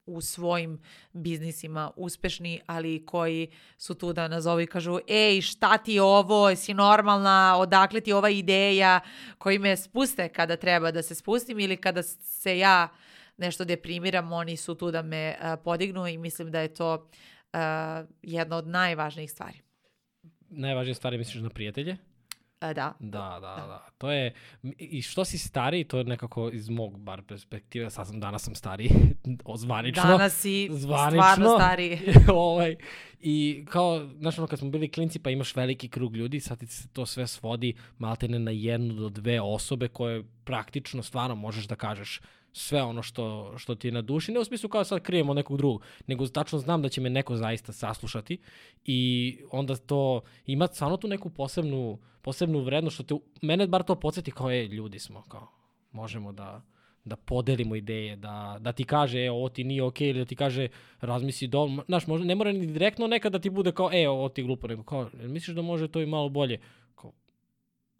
u 0.06 0.20
svojim 0.20 0.80
biznisima 1.12 1.90
uspešni, 1.96 2.60
ali 2.66 3.06
koji 3.06 3.50
su 3.78 3.94
tu 3.94 4.12
da 4.12 4.28
nazovu 4.28 4.60
i 4.60 4.66
kažu 4.66 4.98
ej, 5.08 5.40
šta 5.40 5.78
ti 5.78 5.92
je 5.92 6.02
ovo, 6.02 6.56
si 6.56 6.74
normalna, 6.74 7.56
odakle 7.58 8.00
ti 8.00 8.12
ova 8.12 8.30
ideja, 8.30 9.00
koji 9.38 9.58
me 9.58 9.76
spuste 9.76 10.28
kada 10.28 10.56
treba 10.56 10.90
da 10.90 11.02
se 11.02 11.14
spustim 11.14 11.60
ili 11.60 11.76
kada 11.76 12.02
se 12.02 12.58
ja 12.58 12.88
nešto 13.36 13.64
deprimiram, 13.64 14.32
oni 14.32 14.56
su 14.56 14.74
tu 14.74 14.90
da 14.90 15.02
me 15.02 15.36
uh, 15.40 15.60
podignu 15.64 16.06
i 16.06 16.18
mislim 16.18 16.50
da 16.50 16.60
je 16.60 16.74
to 16.74 16.94
uh, 16.94 17.60
jedna 18.22 18.56
od 18.56 18.66
najvažnijih 18.66 19.30
stvari. 19.30 19.69
Najvažnije 20.50 20.94
stvari 20.94 21.18
misliš 21.18 21.42
na 21.42 21.50
prijatelje? 21.50 21.92
Uh, 21.92 22.72
da. 22.72 22.92
Da, 22.98 23.38
da, 23.40 23.66
da. 23.66 23.86
To 23.98 24.10
je, 24.10 24.34
i 24.78 25.02
što 25.02 25.24
si 25.24 25.38
stariji, 25.38 25.84
to 25.84 25.98
je 25.98 26.04
nekako 26.04 26.50
iz 26.52 26.68
mog 26.68 26.98
bar 26.98 27.22
perspektive, 27.22 27.90
sad 27.90 28.06
sam, 28.06 28.20
danas 28.20 28.44
sam 28.44 28.54
stariji, 28.54 28.90
zvanično. 29.56 30.02
Danas 30.02 30.40
si 30.40 30.68
zvanično. 30.72 31.22
stvarno 31.22 31.56
stari. 31.58 31.98
ovaj, 32.32 32.76
I 33.20 33.64
kao, 33.68 34.08
znaš 34.18 34.38
ono, 34.38 34.46
kad 34.46 34.58
smo 34.58 34.70
bili 34.70 34.90
klinci 34.90 35.18
pa 35.18 35.30
imaš 35.30 35.56
veliki 35.56 35.88
krug 35.88 36.16
ljudi, 36.16 36.40
sad 36.40 36.58
ti 36.58 36.66
se 36.66 36.88
to 36.88 37.06
sve 37.06 37.26
svodi 37.26 37.74
maltene 37.98 38.38
na 38.38 38.50
jednu 38.50 38.94
do 38.94 39.08
dve 39.08 39.40
osobe 39.40 39.88
koje 39.88 40.24
praktično 40.44 41.02
stvarno 41.02 41.34
možeš 41.34 41.64
da 41.64 41.76
kažeš 41.76 42.20
sve 42.52 42.82
ono 42.82 43.02
što, 43.02 43.54
što 43.58 43.74
ti 43.74 43.88
je 43.88 43.92
na 43.92 44.02
duši, 44.02 44.32
ne 44.32 44.40
u 44.40 44.44
smislu 44.44 44.68
kao 44.68 44.84
sad 44.84 45.02
krijemo 45.02 45.34
nekog 45.34 45.56
drugog, 45.56 45.82
nego 46.06 46.26
tačno 46.26 46.58
znam 46.58 46.82
da 46.82 46.88
će 46.88 47.00
me 47.00 47.10
neko 47.10 47.36
zaista 47.36 47.72
saslušati 47.72 48.38
i 48.84 49.38
onda 49.50 49.76
to 49.76 50.20
ima 50.46 50.66
stvarno 50.66 50.96
tu 50.96 51.08
neku 51.08 51.30
posebnu, 51.30 51.98
posebnu 52.22 52.60
vrednost 52.60 52.94
što 52.94 53.02
te, 53.02 53.14
mene 53.42 53.66
bar 53.66 53.82
to 53.82 53.94
podsjeti 53.94 54.30
kao 54.30 54.50
je, 54.50 54.68
ljudi 54.68 54.98
smo, 54.98 55.22
kao 55.22 55.48
možemo 55.92 56.32
da, 56.32 56.62
da 57.04 57.16
podelimo 57.16 57.76
ideje, 57.76 58.16
da, 58.16 58.56
da 58.60 58.72
ti 58.72 58.84
kaže, 58.84 59.24
e, 59.24 59.30
ovo 59.30 59.48
ti 59.48 59.64
nije 59.64 59.82
okej, 59.82 60.06
okay, 60.06 60.10
ili 60.10 60.18
da 60.18 60.24
ti 60.24 60.36
kaže, 60.36 60.68
razmisli 61.00 61.48
do, 61.48 61.68
znaš, 61.86 62.06
možda 62.06 62.26
ne 62.26 62.34
mora 62.34 62.52
ni 62.52 62.66
direktno 62.66 63.06
nekad 63.06 63.32
da 63.32 63.38
ti 63.38 63.50
bude 63.50 63.72
kao, 63.72 63.90
e, 63.92 64.08
ovo 64.08 64.28
ti 64.28 64.40
je 64.40 64.44
glupo, 64.44 64.66
nego 64.66 64.82
kao, 64.82 65.10
misliš 65.12 65.56
da 65.56 65.62
može 65.62 65.88
to 65.88 66.00
i 66.00 66.06
malo 66.06 66.28
bolje? 66.28 66.60
Kao, 66.94 67.12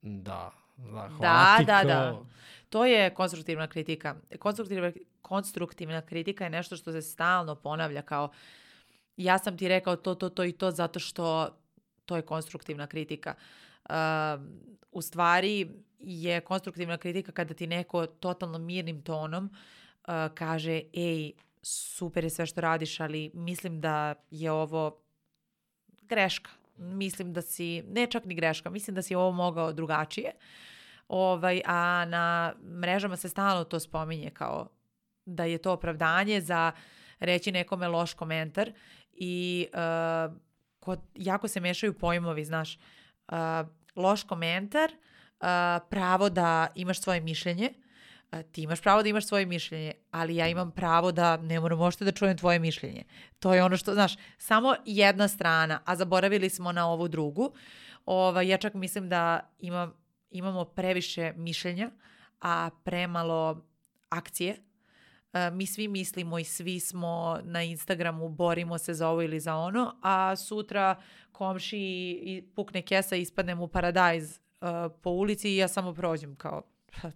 da, 0.03 0.51
da, 0.77 1.09
hvala 1.09 1.19
Da, 1.19 1.57
ti, 1.59 1.65
da, 1.65 1.81
kao, 1.81 1.89
da. 1.89 2.25
To 2.71 2.85
je 2.85 3.15
konstruktivna 3.15 3.67
kritika. 3.67 4.17
Konstruktivna, 4.39 4.93
konstruktivna 5.23 6.01
kritika 6.01 6.45
je 6.45 6.51
nešto 6.51 6.77
što 6.77 6.93
se 6.93 7.03
stalno 7.03 7.55
ponavlja 7.55 8.03
kao 8.03 8.31
ja 9.17 9.39
sam 9.39 9.59
ti 9.59 9.69
rekao 9.69 9.97
to, 9.97 10.15
to, 10.15 10.29
to 10.29 10.45
i 10.45 10.53
to 10.53 10.71
zato 10.71 10.99
što 10.99 11.57
to 12.05 12.17
je 12.17 12.23
konstruktivna 12.23 12.87
kritika. 12.87 13.35
Uh, 13.89 13.95
u 14.93 15.03
stvari 15.03 15.69
je 15.99 16.41
konstruktivna 16.41 16.97
kritika 16.97 17.33
kada 17.33 17.55
ti 17.55 17.67
neko 17.67 18.07
totalno 18.07 18.59
mirnim 18.59 19.03
tonom 19.03 19.45
uh, 19.45 20.15
kaže 20.35 20.83
ej, 20.93 21.33
super 21.63 22.25
je 22.25 22.31
sve 22.31 22.47
što 22.47 22.61
radiš, 22.61 23.01
ali 23.01 23.31
mislim 23.35 23.81
da 23.81 24.15
je 24.31 24.53
ovo 24.53 25.03
greška. 26.03 26.51
Mislim 26.77 27.33
da 27.33 27.43
si, 27.43 27.83
ne 27.83 28.07
čak 28.07 28.25
ni 28.25 28.35
greška, 28.35 28.71
mislim 28.71 28.95
da 28.95 29.03
si 29.03 29.15
ovo 29.15 29.33
mogao 29.33 29.73
drugačije. 29.73 30.33
Ovaj, 31.11 31.63
a 31.67 32.05
na 32.05 32.55
mrežama 32.81 33.17
se 33.17 33.29
stalno 33.29 33.65
to 33.65 33.81
spominje 33.81 34.31
kao 34.31 34.69
da 35.25 35.45
je 35.45 35.59
to 35.59 35.73
opravdanje 35.73 36.41
za 36.41 36.73
reći 37.19 37.53
nekome 37.53 37.89
loš 37.89 38.15
komentar 38.15 38.73
i 39.13 39.67
uh, 39.75 40.35
kod, 40.81 41.01
jako 41.15 41.49
se 41.49 41.61
mešaju 41.61 41.99
pojmovi, 41.99 42.45
znaš, 42.45 42.79
uh, 43.33 43.37
loš 43.97 44.23
komentar, 44.23 44.91
uh, 44.91 45.47
pravo 45.91 46.29
da 46.29 46.69
imaš 46.75 47.01
svoje 47.01 47.21
mišljenje, 47.21 47.71
uh, 48.33 48.43
ti 48.53 48.63
imaš 48.63 48.81
pravo 48.81 49.03
da 49.03 49.09
imaš 49.09 49.27
svoje 49.27 49.47
mišljenje, 49.47 49.93
ali 50.11 50.37
ja 50.37 50.49
imam 50.49 50.71
pravo 50.71 51.13
da 51.13 51.37
ne 51.37 51.61
moram 51.61 51.79
možete 51.79 52.05
da 52.05 52.13
čujem 52.13 52.37
tvoje 52.37 52.59
mišljenje. 52.59 53.05
To 53.39 53.55
je 53.55 53.65
ono 53.65 53.77
što, 53.77 53.95
znaš, 53.95 54.17
samo 54.39 54.75
jedna 54.85 55.29
strana, 55.29 55.81
a 55.85 55.97
zaboravili 55.97 56.51
smo 56.51 56.73
na 56.73 56.89
ovu 56.89 57.09
drugu. 57.09 57.53
Ova, 58.07 58.43
ja 58.43 58.57
čak 58.57 58.75
mislim 58.75 59.09
da 59.09 59.41
imam, 59.59 60.00
imamo 60.31 60.65
previše 60.65 61.33
mišljenja, 61.37 61.91
a 62.41 62.71
premalo 62.85 63.67
akcije. 64.09 64.57
E, 65.33 65.51
mi 65.51 65.67
svi 65.67 65.89
mislimo 65.89 66.39
i 66.39 66.45
svi 66.45 66.81
smo 66.81 67.39
na 67.43 67.63
Instagramu, 67.63 68.29
borimo 68.29 68.79
se 68.79 68.95
za 68.95 69.09
ovo 69.09 69.23
ili 69.23 69.41
za 69.41 69.57
ono, 69.57 69.95
a 70.03 70.37
sutra 70.37 71.03
komši 71.33 72.45
pukne 72.55 72.83
kesa 72.83 73.17
i 73.17 73.21
ispadnem 73.21 73.61
u 73.61 73.69
paradajz 73.69 74.39
uh, 74.61 74.69
po 75.03 75.11
ulici 75.11 75.51
i 75.51 75.57
ja 75.57 75.69
samo 75.69 75.95
prođem 75.95 76.37
kao 76.37 76.63
"Ha, 76.93 77.11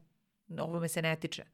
ovo 0.61 0.81
me 0.81 0.89
se 0.89 1.03
ne 1.03 1.17
tiče. 1.17 1.45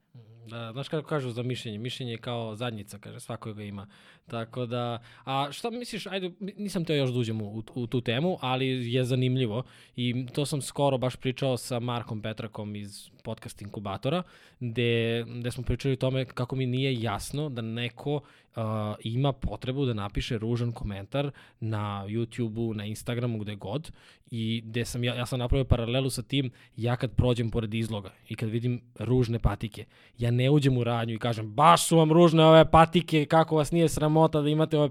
Da, 0.47 0.71
znaš 0.71 0.87
kako 0.87 1.07
kažu 1.07 1.31
za 1.31 1.43
mišljenje? 1.43 1.77
Mišljenje 1.77 2.11
je 2.11 2.17
kao 2.17 2.55
zadnjica, 2.55 2.97
kaže, 2.97 3.19
svako 3.19 3.53
ga 3.53 3.63
ima. 3.63 3.87
Tako 4.27 4.65
da, 4.65 5.03
a 5.25 5.47
šta 5.51 5.69
misliš, 5.69 6.07
ajde, 6.07 6.31
nisam 6.39 6.85
teo 6.85 6.95
još 6.95 7.09
da 7.09 7.19
uđem 7.19 7.41
u, 7.41 7.63
u 7.75 7.87
tu 7.87 8.01
temu, 8.01 8.37
ali 8.41 8.93
je 8.93 9.03
zanimljivo 9.03 9.63
i 9.95 10.25
to 10.33 10.45
sam 10.45 10.61
skoro 10.61 10.97
baš 10.97 11.15
pričao 11.15 11.57
sa 11.57 11.79
Markom 11.79 12.21
Petrakom 12.21 12.75
iz 12.75 13.09
podcast 13.23 13.61
inkubatora, 13.61 14.23
gde, 14.59 15.23
gde 15.39 15.51
smo 15.51 15.63
pričali 15.63 15.93
o 15.93 15.97
tome 15.97 16.25
kako 16.25 16.55
mi 16.55 16.65
nije 16.65 17.01
jasno 17.01 17.49
da 17.49 17.61
neko 17.61 18.21
uh, 18.55 18.63
ima 19.03 19.33
potrebu 19.33 19.85
da 19.85 19.93
napiše 19.93 20.37
ružan 20.37 20.71
komentar 20.71 21.31
na 21.59 22.05
YouTube-u, 22.07 22.73
na 22.73 22.85
Instagramu, 22.85 23.39
gde 23.39 23.55
god 23.55 23.91
i 24.31 24.61
gde 24.65 24.85
sam, 24.85 25.03
ja, 25.03 25.15
ja 25.15 25.25
sam 25.25 25.39
napravio 25.39 25.65
paralelu 25.65 26.09
sa 26.09 26.21
tim, 26.21 26.51
ja 26.75 26.95
kad 26.95 27.15
prođem 27.15 27.51
pored 27.51 27.73
izloga 27.73 28.11
i 28.29 28.35
kad 28.35 28.49
vidim 28.49 28.81
ružne 28.99 29.39
patike, 29.39 29.85
ja 30.17 30.31
ne 30.31 30.49
uđem 30.49 30.77
u 30.77 30.83
radnju 30.83 31.13
i 31.13 31.19
kažem 31.19 31.53
baš 31.53 31.87
su 31.87 31.97
vam 31.97 32.11
ružne 32.11 32.45
ove 32.45 32.71
patike, 32.71 33.25
kako 33.25 33.55
vas 33.55 33.71
nije 33.71 33.89
sramota 33.89 34.41
da 34.41 34.49
imate 34.49 34.77
ove... 34.77 34.89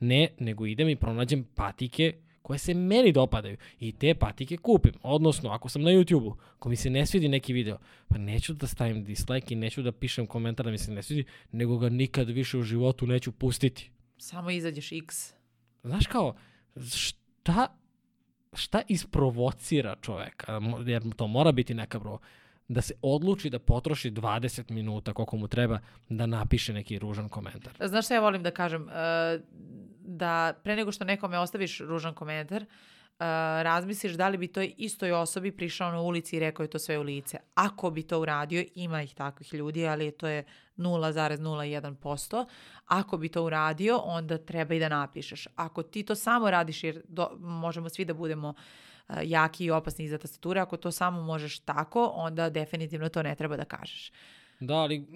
Ne, 0.00 0.28
nego 0.38 0.66
idem 0.66 0.88
i 0.88 0.96
pronađem 0.96 1.44
patike 1.54 2.14
koje 2.50 2.58
se 2.58 2.74
meni 2.74 3.12
dopadaju 3.12 3.56
i 3.80 3.92
te 3.92 4.14
patike 4.14 4.56
kupim. 4.56 4.92
Odnosno, 5.02 5.50
ako 5.50 5.68
sam 5.68 5.82
na 5.82 5.90
YouTube-u, 5.90 6.36
ako 6.56 6.68
mi 6.68 6.76
se 6.76 6.90
ne 6.90 7.06
svidi 7.06 7.28
neki 7.28 7.52
video, 7.52 7.78
pa 8.08 8.18
neću 8.18 8.54
da 8.54 8.66
stavim 8.66 9.04
dislike 9.04 9.54
i 9.54 9.56
neću 9.56 9.82
da 9.82 9.92
pišem 9.92 10.26
komentar 10.26 10.66
da 10.66 10.72
mi 10.72 10.78
se 10.78 10.90
ne 10.92 11.02
svidi, 11.02 11.24
nego 11.52 11.78
ga 11.78 11.88
nikad 11.88 12.28
više 12.28 12.58
u 12.58 12.62
životu 12.62 13.06
neću 13.06 13.32
pustiti. 13.32 13.90
Samo 14.18 14.50
izađeš 14.50 14.92
x. 14.92 15.34
Znaš 15.82 16.06
kao, 16.06 16.34
šta, 16.94 17.66
šta 18.52 18.82
isprovocira 18.88 19.96
čoveka, 20.02 20.60
jer 20.86 21.02
to 21.16 21.26
mora 21.26 21.52
biti 21.52 21.74
neka 21.74 21.98
bro, 21.98 22.18
da 22.70 22.80
se 22.80 22.94
odluči 23.02 23.50
da 23.50 23.58
potroši 23.58 24.10
20 24.10 24.70
minuta 24.70 25.12
koliko 25.12 25.36
mu 25.36 25.48
treba 25.48 25.78
da 26.08 26.26
napiše 26.26 26.72
neki 26.72 26.98
ružan 26.98 27.28
komentar. 27.28 27.72
Znaš 27.88 28.04
šta 28.04 28.14
ja 28.14 28.20
volim 28.20 28.42
da 28.42 28.50
kažem? 28.50 28.88
E, 28.88 29.38
Da 30.10 30.54
pre 30.64 30.76
nego 30.76 30.92
što 30.92 31.04
nekome 31.04 31.38
ostaviš 31.38 31.80
ružan 31.80 32.14
komentar, 32.14 32.62
e, 32.62 32.66
razmisliš 33.62 34.12
da 34.12 34.28
li 34.28 34.38
bi 34.38 34.48
toj 34.48 34.74
istoj 34.76 35.12
osobi 35.12 35.52
prišao 35.52 35.92
na 35.92 36.00
ulici 36.00 36.36
i 36.36 36.40
rekao 36.40 36.64
je 36.64 36.70
to 36.70 36.78
sve 36.78 36.98
u 36.98 37.02
lice. 37.02 37.38
Ako 37.54 37.90
bi 37.90 38.02
to 38.02 38.20
uradio, 38.20 38.64
ima 38.74 39.02
ih 39.02 39.14
takvih 39.14 39.54
ljudi, 39.54 39.86
ali 39.86 40.10
to 40.10 40.28
je 40.28 40.44
0,01%. 40.76 42.44
Ako 42.86 43.16
bi 43.16 43.28
to 43.28 43.44
uradio, 43.44 43.96
onda 43.96 44.38
treba 44.38 44.74
i 44.74 44.80
da 44.80 44.88
napišeš. 44.88 45.48
Ako 45.56 45.82
ti 45.82 46.02
to 46.02 46.14
samo 46.14 46.50
radiš, 46.50 46.84
jer 46.84 47.02
do, 47.08 47.30
možemo 47.38 47.88
svi 47.88 48.04
da 48.04 48.14
budemo 48.14 48.48
uh, 48.48 48.54
jaki 49.22 49.64
i 49.64 49.70
opasni 49.70 50.04
iza 50.04 50.18
tastature, 50.18 50.60
ako 50.60 50.76
to 50.76 50.90
samo 50.90 51.22
možeš 51.22 51.58
tako, 51.58 52.12
onda 52.14 52.50
definitivno 52.50 53.08
to 53.08 53.22
ne 53.22 53.34
treba 53.34 53.56
da 53.56 53.64
kažeš. 53.64 54.12
Da, 54.60 54.74
ali 54.74 55.06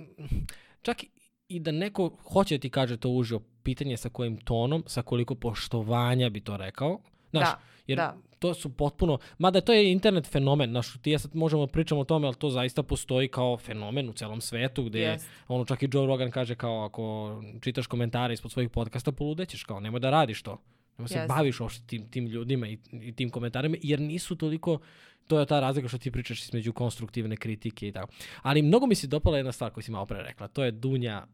čak 0.82 1.04
i 1.48 1.60
da 1.60 1.72
neko 1.72 2.10
hoće 2.32 2.56
da 2.56 2.60
ti 2.60 2.70
kaže 2.70 2.96
to 2.96 3.08
uživo, 3.08 3.40
pitanje 3.62 3.92
je 3.92 3.96
sa 3.96 4.08
kojim 4.08 4.36
tonom, 4.36 4.84
sa 4.86 5.02
koliko 5.02 5.34
poštovanja 5.34 6.28
bi 6.28 6.40
to 6.40 6.56
rekao. 6.56 6.98
Znaš, 7.30 7.48
Da, 7.48 7.58
jer 7.86 7.96
da. 7.96 8.16
to 8.38 8.54
su 8.54 8.76
potpuno, 8.76 9.18
mada 9.38 9.60
to 9.60 9.72
je 9.72 9.92
internet 9.92 10.26
fenomen, 10.26 10.70
znaš, 10.70 10.96
ti 11.02 11.10
ja 11.10 11.18
sad 11.18 11.34
možemo 11.34 11.66
da 11.66 11.72
pričamo 11.72 12.00
o 12.00 12.04
tome, 12.04 12.26
ali 12.26 12.36
to 12.36 12.50
zaista 12.50 12.82
postoji 12.82 13.28
kao 13.28 13.56
fenomen 13.56 14.08
u 14.08 14.12
celom 14.12 14.40
svetu, 14.40 14.84
gde 14.84 15.00
Jest. 15.00 15.28
ono 15.48 15.64
čak 15.64 15.82
i 15.82 15.88
Joe 15.92 16.06
Rogan 16.06 16.30
kaže 16.30 16.54
kao 16.54 16.84
ako 16.84 17.42
čitaš 17.60 17.86
komentare 17.86 18.34
ispod 18.34 18.52
svojih 18.52 18.70
podcasta, 18.70 19.12
poludećeš 19.12 19.64
kao, 19.64 19.80
nemoj 19.80 20.00
da 20.00 20.10
radiš 20.10 20.42
to. 20.42 20.58
Nemoj 20.98 21.08
se 21.08 21.14
Jeste. 21.14 21.28
baviš 21.28 21.60
uopšte 21.60 21.86
tim, 21.86 22.10
tim 22.10 22.26
ljudima 22.26 22.68
i, 22.68 22.78
i 22.92 23.12
tim 23.12 23.30
komentarima, 23.30 23.76
jer 23.82 24.00
nisu 24.00 24.36
toliko, 24.36 24.78
to 25.26 25.40
je 25.40 25.46
ta 25.46 25.60
razlika 25.60 25.88
što 25.88 25.98
ti 25.98 26.10
pričaš 26.10 26.42
između 26.42 26.72
konstruktivne 26.72 27.36
kritike 27.36 27.88
i 27.88 27.92
tako. 27.92 28.12
Ali 28.42 28.62
mnogo 28.62 28.86
mi 28.86 28.94
se 28.94 29.06
dopala 29.06 29.36
jedna 29.36 29.52
stvar 29.52 29.70
koju 29.70 29.82
si 29.82 29.90
malo 29.90 30.06
pre 30.06 30.22
rekla, 30.22 30.48
to 30.48 30.64
je 30.64 30.70
Dunja 30.70 31.26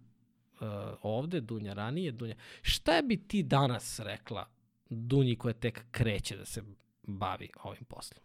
uh, 0.60 0.66
ovde, 1.02 1.40
Dunja 1.40 1.72
ranije, 1.72 2.12
Dunja. 2.12 2.34
Šta 2.62 3.02
bi 3.02 3.16
ti 3.16 3.42
danas 3.42 4.00
rekla 4.00 4.48
Dunji 4.88 5.36
koja 5.36 5.52
tek 5.52 5.84
kreće 5.90 6.36
da 6.36 6.44
se 6.44 6.62
bavi 7.02 7.48
ovim 7.62 7.84
poslom? 7.84 8.20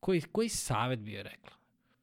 Koji, 0.00 0.20
koji 0.20 0.48
savet 0.48 0.98
bi 0.98 1.12
joj 1.12 1.22
rekla? 1.22 1.50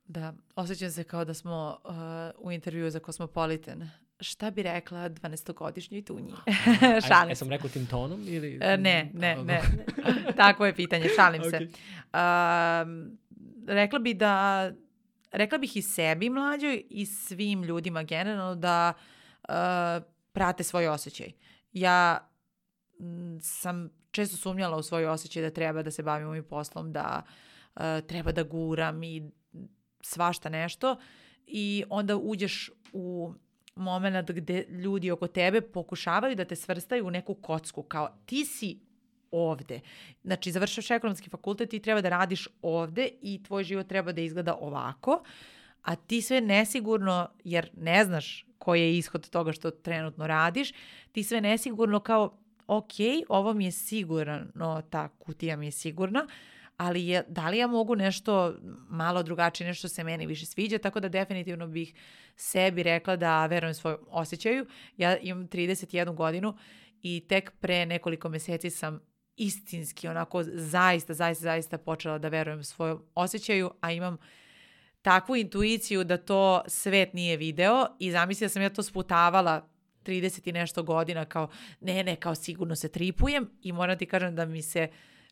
Da, 0.07 0.33
osjećam 0.55 0.91
se 0.91 1.03
kao 1.03 1.25
da 1.25 1.33
smo 1.33 1.77
uh, 1.83 2.45
u 2.45 2.51
intervju 2.51 2.91
za 2.91 2.99
Cosmopolitan. 3.05 3.89
Šta 4.19 4.51
bi 4.51 4.63
rekla 4.63 5.10
12-godišnjoj 5.10 6.05
tunji? 6.05 6.34
A, 6.97 7.01
Šalim 7.01 7.36
se. 7.36 7.39
sam 7.39 7.49
rekao 7.49 7.69
tim 7.69 7.86
tonom 7.86 8.23
ili... 8.27 8.60
E, 8.62 8.77
ne, 8.77 9.12
ne, 9.13 9.32
A, 9.39 9.43
ne. 9.43 9.62
Takvo 10.38 10.65
je 10.65 10.75
pitanje, 10.75 11.10
šalim 11.15 11.41
se. 11.43 11.47
Okej. 11.55 11.67
Um, 12.13 13.17
rekla 13.67 13.99
bi 13.99 14.13
da, 14.13 14.71
rekla 15.32 15.58
bih 15.58 15.77
i 15.77 15.82
sebi 15.82 16.29
mlađoj 16.29 16.84
i 16.89 17.05
svim 17.05 17.63
ljudima 17.63 18.03
generalno 18.03 18.55
da 18.55 18.93
uh, 19.49 19.53
prate 20.32 20.63
svoj 20.63 20.88
osjećaj. 20.88 21.32
Ja 21.73 22.27
sam 23.41 23.89
često 24.12 24.38
sumnjala 24.38 24.77
u 24.77 24.84
svoj 24.84 25.05
osjećaj 25.05 25.43
da 25.43 25.49
treba 25.49 25.84
da 25.84 25.91
se 25.91 26.03
bavim 26.03 26.27
ovim 26.27 26.43
poslom, 26.43 26.91
da 26.93 27.21
uh, 27.75 27.82
treba 28.08 28.32
da 28.32 28.43
guram 28.43 29.03
i 29.03 29.32
svašta 30.01 30.49
nešto 30.49 30.95
i 31.45 31.84
onda 31.89 32.17
uđeš 32.17 32.71
u 32.93 33.34
moment 33.79 34.31
gde 34.31 34.65
ljudi 34.69 35.11
oko 35.11 35.27
tebe 35.27 35.61
pokušavaju 35.61 36.35
da 36.35 36.45
te 36.45 36.55
svrstaju 36.55 37.07
u 37.07 37.11
neku 37.11 37.33
kocku, 37.33 37.83
kao 37.83 38.09
ti 38.25 38.45
si 38.45 38.79
ovde. 39.31 39.79
Znači, 40.23 40.51
završaš 40.51 40.91
ekonomski 40.91 41.29
fakultet, 41.29 41.69
ti 41.69 41.79
treba 41.79 42.01
da 42.01 42.09
radiš 42.09 42.47
ovde 42.61 43.09
i 43.21 43.43
tvoj 43.43 43.63
život 43.63 43.87
treba 43.87 44.11
da 44.11 44.21
izgleda 44.21 44.55
ovako, 44.61 45.23
a 45.81 45.95
ti 45.95 46.21
sve 46.21 46.41
nesigurno, 46.41 47.29
jer 47.43 47.69
ne 47.77 48.05
znaš 48.05 48.45
koji 48.57 48.81
je 48.81 48.97
ishod 48.97 49.29
toga 49.29 49.51
što 49.51 49.71
trenutno 49.71 50.27
radiš, 50.27 50.73
ti 51.11 51.23
sve 51.23 51.41
nesigurno 51.41 51.99
kao, 51.99 52.37
ok, 52.67 52.93
ovo 53.29 53.53
mi 53.53 53.65
je 53.65 53.71
sigurno, 53.71 54.81
ta 54.89 55.07
kutija 55.07 55.55
mi 55.55 55.67
je 55.67 55.71
sigurna, 55.71 56.27
ali 56.79 57.07
je, 57.07 57.23
da 57.27 57.49
li 57.49 57.57
ja 57.57 57.67
mogu 57.67 57.95
nešto 57.95 58.55
malo 58.89 59.23
drugačije, 59.23 59.67
nešto 59.67 59.87
se 59.87 60.03
meni 60.03 60.25
više 60.25 60.45
sviđa, 60.45 60.77
tako 60.77 60.99
da 60.99 61.09
definitivno 61.09 61.67
bih 61.67 61.93
sebi 62.35 62.83
rekla 62.83 63.15
da 63.15 63.45
verujem 63.45 63.73
svojom 63.73 63.99
osjećaju. 64.09 64.65
Ja 64.97 65.17
imam 65.17 65.47
31 65.47 66.15
godinu 66.15 66.57
i 67.01 67.25
tek 67.29 67.51
pre 67.59 67.85
nekoliko 67.85 68.29
meseci 68.29 68.69
sam 68.69 68.99
istinski 69.35 70.07
onako 70.07 70.43
zaista, 70.43 71.13
zaista, 71.13 71.43
zaista 71.43 71.77
počela 71.77 72.17
da 72.17 72.27
verujem 72.27 72.63
svojom 72.63 73.03
osjećaju, 73.15 73.71
a 73.81 73.91
imam 73.91 74.17
takvu 75.01 75.35
intuiciju 75.35 76.03
da 76.03 76.17
to 76.17 76.61
svet 76.67 77.13
nije 77.13 77.37
video 77.37 77.87
i 77.99 78.11
zamisli 78.11 78.45
da 78.45 78.49
sam 78.49 78.61
ja 78.61 78.69
to 78.69 78.83
sputavala 78.83 79.69
30 80.03 80.49
i 80.49 80.51
nešto 80.51 80.83
godina 80.83 81.25
kao 81.25 81.49
ne, 81.79 82.03
ne, 82.03 82.15
kao 82.15 82.35
sigurno 82.35 82.75
se 82.75 82.89
tripujem 82.89 83.49
i 83.61 83.71
moram 83.71 83.97
ti 83.97 84.05
kažem 84.05 84.35
da 84.35 84.45
mi 84.45 84.61
se 84.61 84.89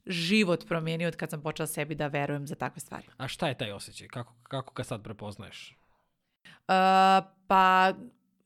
život 0.07 0.67
promijenio 0.67 1.07
od 1.07 1.15
kad 1.15 1.29
sam 1.29 1.41
počela 1.41 1.67
sebi 1.67 1.95
da 1.95 2.07
verujem 2.07 2.47
za 2.47 2.55
takve 2.55 2.79
stvari. 2.79 3.07
A 3.17 3.27
šta 3.27 3.47
je 3.47 3.57
taj 3.57 3.71
osjećaj? 3.71 4.07
Kako, 4.07 4.33
kako 4.43 4.73
ga 4.73 4.83
sad 4.83 5.03
prepoznaješ? 5.03 5.77
Uh, 6.45 7.25
pa, 7.47 7.93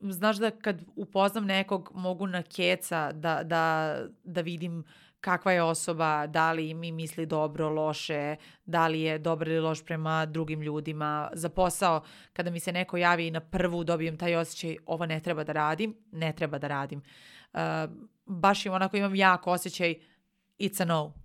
znaš 0.00 0.36
da 0.36 0.50
kad 0.50 0.82
upoznam 0.96 1.44
nekog 1.44 1.90
mogu 1.94 2.26
na 2.26 2.42
keca 2.42 3.12
da, 3.12 3.42
da, 3.42 3.96
da 4.24 4.40
vidim 4.40 4.84
kakva 5.20 5.52
je 5.52 5.62
osoba, 5.62 6.26
da 6.26 6.52
li 6.52 6.74
mi 6.74 6.92
misli 6.92 7.26
dobro, 7.26 7.68
loše, 7.70 8.36
da 8.64 8.88
li 8.88 9.00
je 9.00 9.18
dobar 9.18 9.48
ili 9.48 9.60
loš 9.60 9.84
prema 9.84 10.26
drugim 10.26 10.62
ljudima. 10.62 11.30
Za 11.32 11.48
posao, 11.48 12.02
kada 12.32 12.50
mi 12.50 12.60
se 12.60 12.72
neko 12.72 12.96
javi 12.96 13.26
i 13.26 13.30
na 13.30 13.40
prvu 13.40 13.84
dobijem 13.84 14.16
taj 14.16 14.36
osjećaj 14.36 14.76
ovo 14.86 15.06
ne 15.06 15.20
treba 15.20 15.44
da 15.44 15.52
radim, 15.52 15.96
ne 16.12 16.32
treba 16.32 16.58
da 16.58 16.68
radim. 16.68 17.02
Uh, 17.52 17.60
baš 18.26 18.66
im 18.66 18.72
onako 18.72 18.96
imam 18.96 19.14
jak 19.14 19.46
osjećaj 19.46 19.94
it's 20.58 20.82
a 20.82 20.84
no. 20.84 21.21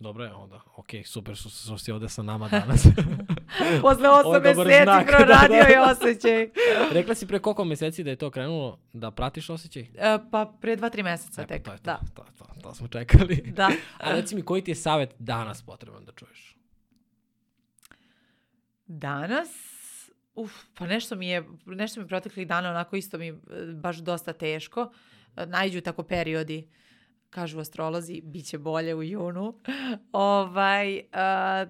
Dobro 0.00 0.24
je 0.24 0.32
onda. 0.32 0.60
Ok, 0.76 0.86
super 1.04 1.36
što, 1.36 1.48
što 1.48 1.78
si 1.78 1.92
ovde 1.92 2.08
sa 2.08 2.22
nama 2.22 2.48
danas. 2.60 2.86
Posle 3.82 4.08
Ovo 4.08 4.16
je 4.16 4.20
osam 4.20 4.42
dobar 4.42 4.66
meseci 4.66 4.82
znak, 4.82 5.06
da, 5.10 5.16
proradio 5.16 5.62
da. 5.62 5.68
je 5.68 5.80
osjećaj. 5.82 6.48
Rekla 6.90 7.14
si 7.14 7.26
pre 7.26 7.38
koliko 7.38 7.64
meseci 7.64 8.04
da 8.04 8.10
je 8.10 8.16
to 8.16 8.30
krenulo 8.30 8.78
da 8.92 9.10
pratiš 9.10 9.50
osjećaj? 9.50 9.82
E, 9.82 10.18
pa 10.30 10.52
pre 10.60 10.76
dva, 10.76 10.90
tri 10.90 11.02
meseca 11.02 11.42
E, 11.42 11.46
pa 11.46 11.48
tek. 11.48 11.64
to 11.64 11.72
je 11.72 11.78
to, 11.78 11.82
Da. 11.84 12.00
to, 12.14 12.24
to, 12.38 12.44
to 12.62 12.74
smo 12.74 12.88
čekali. 12.88 13.36
Da. 13.46 13.70
A 13.98 14.12
reci 14.12 14.34
mi, 14.34 14.42
koji 14.42 14.64
ti 14.64 14.70
je 14.70 14.74
savjet 14.74 15.14
danas 15.18 15.62
potreban 15.62 16.04
da 16.04 16.12
čuješ? 16.12 16.56
Danas, 18.86 19.48
uf, 20.34 20.52
pa 20.74 20.86
nešto 20.86 21.16
mi 21.16 21.28
je, 21.28 21.44
nešto 21.66 22.00
mi 22.00 22.08
proteklih 22.08 22.46
dana 22.46 22.70
onako 22.70 22.96
isto 22.96 23.18
mi 23.18 23.28
e, 23.28 23.34
baš 23.74 23.96
dosta 23.96 24.32
teško. 24.32 24.92
E, 25.36 25.46
Najđu 25.46 25.80
tako 25.80 26.02
periodi, 26.02 26.68
kažu 27.30 27.60
astrolozi, 27.60 28.20
bit 28.22 28.46
će 28.46 28.58
bolje 28.58 28.94
u 28.94 29.02
junu. 29.02 29.54
ovaj, 30.12 31.00
a, 31.12 31.66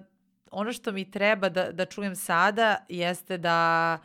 ono 0.51 0.73
što 0.73 0.91
mi 0.91 1.11
treba 1.11 1.49
da, 1.49 1.71
da 1.71 1.85
čujem 1.85 2.15
sada 2.15 2.85
jeste 2.89 3.37
da 3.37 3.97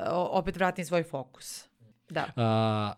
o- 0.00 0.28
opet 0.32 0.56
vratim 0.56 0.84
svoj 0.84 1.02
fokus. 1.02 1.68
Da. 2.10 2.26
A, 2.36 2.92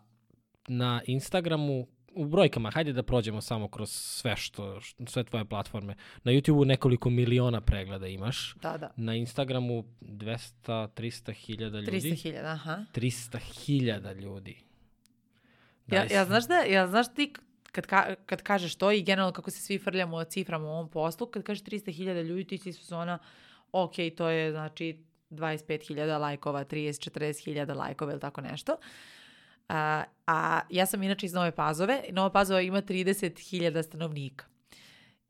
na 0.68 1.02
Instagramu, 1.06 1.86
u 2.08 2.26
brojkama, 2.26 2.70
hajde 2.70 2.92
da 2.92 3.02
prođemo 3.02 3.40
samo 3.40 3.68
kroz 3.68 3.90
sve 3.90 4.36
što, 4.36 4.80
što- 4.80 5.06
sve 5.06 5.24
tvoje 5.24 5.44
platforme. 5.44 5.94
Na 6.24 6.32
YouTubeu 6.32 6.64
nekoliko 6.64 7.10
miliona 7.10 7.60
pregleda 7.60 8.06
imaš. 8.06 8.54
Da, 8.54 8.78
da. 8.78 8.92
Na 8.96 9.14
Instagramu 9.14 9.84
200, 10.00 10.38
300 10.88 11.32
hiljada 11.34 11.78
ljudi. 11.78 11.90
300.000, 11.92 12.44
aha. 12.44 12.84
300 12.92 13.38
hiljada 13.38 14.12
ljudi. 14.12 14.58
Da 15.86 15.96
Ja, 15.96 16.06
ja, 16.10 16.24
znaš 16.24 16.46
da, 16.46 16.54
ja 16.56 16.86
znaš 16.86 17.14
ti 17.14 17.32
kad, 17.72 17.86
ka, 17.86 18.14
kad 18.26 18.42
kažeš 18.42 18.74
to 18.76 18.90
i 18.90 19.02
generalno 19.02 19.32
kako 19.32 19.50
se 19.50 19.58
svi 19.58 19.78
frljamo 19.78 20.16
o 20.16 20.24
ciframa 20.24 20.64
u 20.64 20.70
ovom 20.70 20.88
poslu, 20.88 21.26
kad 21.26 21.42
kažeš 21.42 21.64
300.000 21.64 22.22
ljudi, 22.22 22.44
ti 22.44 22.58
si 22.58 22.72
su 22.72 22.96
ona, 22.96 23.18
ok, 23.72 23.94
to 24.16 24.28
je 24.28 24.50
znači 24.50 25.04
25.000 25.30 26.18
lajkova, 26.18 26.64
30, 26.64 27.10
40.000 27.10 27.76
lajkova 27.76 28.12
ili 28.12 28.20
tako 28.20 28.40
nešto. 28.40 28.76
A, 29.68 30.04
a 30.26 30.60
ja 30.70 30.86
sam 30.86 31.02
inače 31.02 31.26
iz 31.26 31.32
Nove 31.32 31.52
Pazove. 31.52 32.02
Nova 32.10 32.30
Pazova 32.30 32.60
ima 32.60 32.82
30.000 32.82 33.82
stanovnika. 33.82 34.44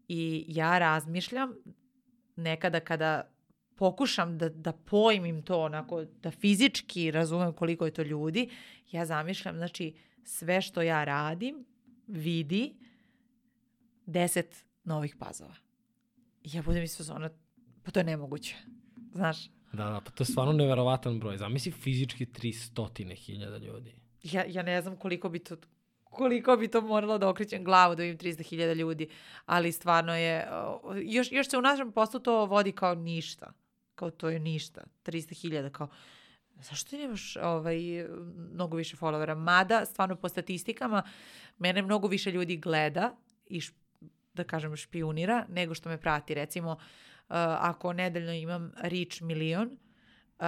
I 0.08 0.44
ja 0.48 0.78
razmišljam 0.78 1.54
nekada 2.36 2.80
kada 2.80 3.30
pokušam 3.76 4.38
da, 4.38 4.48
da 4.48 4.72
pojmim 4.72 5.42
to 5.42 5.60
onako, 5.60 6.04
da 6.04 6.30
fizički 6.30 7.10
razumem 7.10 7.52
koliko 7.52 7.84
je 7.84 7.90
to 7.90 8.02
ljudi, 8.02 8.50
ja 8.90 9.06
zamišljam, 9.06 9.56
znači, 9.56 9.94
sve 10.24 10.62
što 10.62 10.82
ja 10.82 11.04
radim 11.04 11.64
vidi 12.12 12.74
10 14.06 14.44
novih 14.84 15.16
pazova. 15.18 15.54
I 16.42 16.56
ja 16.56 16.62
budem 16.62 16.82
iz 16.82 16.96
fazona, 16.96 17.30
pa 17.82 17.90
to 17.90 18.00
je 18.00 18.04
nemoguće. 18.04 18.56
Znaš, 19.14 19.50
Da, 19.72 19.84
da, 19.84 20.00
pa 20.04 20.10
to 20.10 20.22
je 20.22 20.26
stvarno 20.26 20.52
neverovatan 20.52 21.18
broj. 21.20 21.38
Zamisli 21.38 21.72
fizički 21.72 22.26
300 22.26 23.14
hiljada 23.14 23.58
ljudi. 23.58 23.94
ja, 24.22 24.44
ja 24.48 24.62
ne 24.62 24.82
znam 24.82 24.96
koliko 24.96 25.28
bi 25.28 25.38
to 25.38 25.56
koliko 26.04 26.56
bi 26.56 26.68
to 26.68 26.80
moralo 26.80 27.18
da 27.18 27.28
okrećem 27.28 27.64
glavu 27.64 27.94
da 27.94 28.02
vidim 28.02 28.18
300.000 28.18 28.74
ljudi, 28.74 29.08
ali 29.46 29.72
stvarno 29.72 30.16
je, 30.16 30.46
još, 31.04 31.32
još 31.32 31.48
se 31.48 31.58
u 31.58 31.62
našem 31.62 31.92
poslu 31.92 32.20
to 32.20 32.46
vodi 32.46 32.72
kao 32.72 32.94
ništa, 32.94 33.52
kao 33.94 34.10
to 34.10 34.28
je 34.28 34.38
ništa, 34.38 34.84
300.000, 35.04 35.70
kao 35.70 35.88
zašto 36.62 36.90
ti 36.90 36.98
nemaš 36.98 37.36
ovaj, 37.36 37.78
mnogo 38.52 38.76
više 38.76 38.96
followera? 38.96 39.34
Mada, 39.34 39.84
stvarno 39.84 40.16
po 40.16 40.28
statistikama, 40.28 41.02
mene 41.58 41.82
mnogo 41.82 42.08
više 42.08 42.32
ljudi 42.32 42.56
gleda 42.56 43.16
i 43.46 43.60
š, 43.60 43.72
da 44.34 44.44
kažem 44.44 44.76
špionira 44.76 45.46
nego 45.48 45.74
što 45.74 45.88
me 45.88 46.00
prati. 46.00 46.34
Recimo, 46.34 46.70
uh, 46.72 46.78
ako 47.38 47.92
nedeljno 47.92 48.32
imam 48.32 48.72
reach 48.76 49.22
milion, 49.22 49.68
uh, 49.68 50.46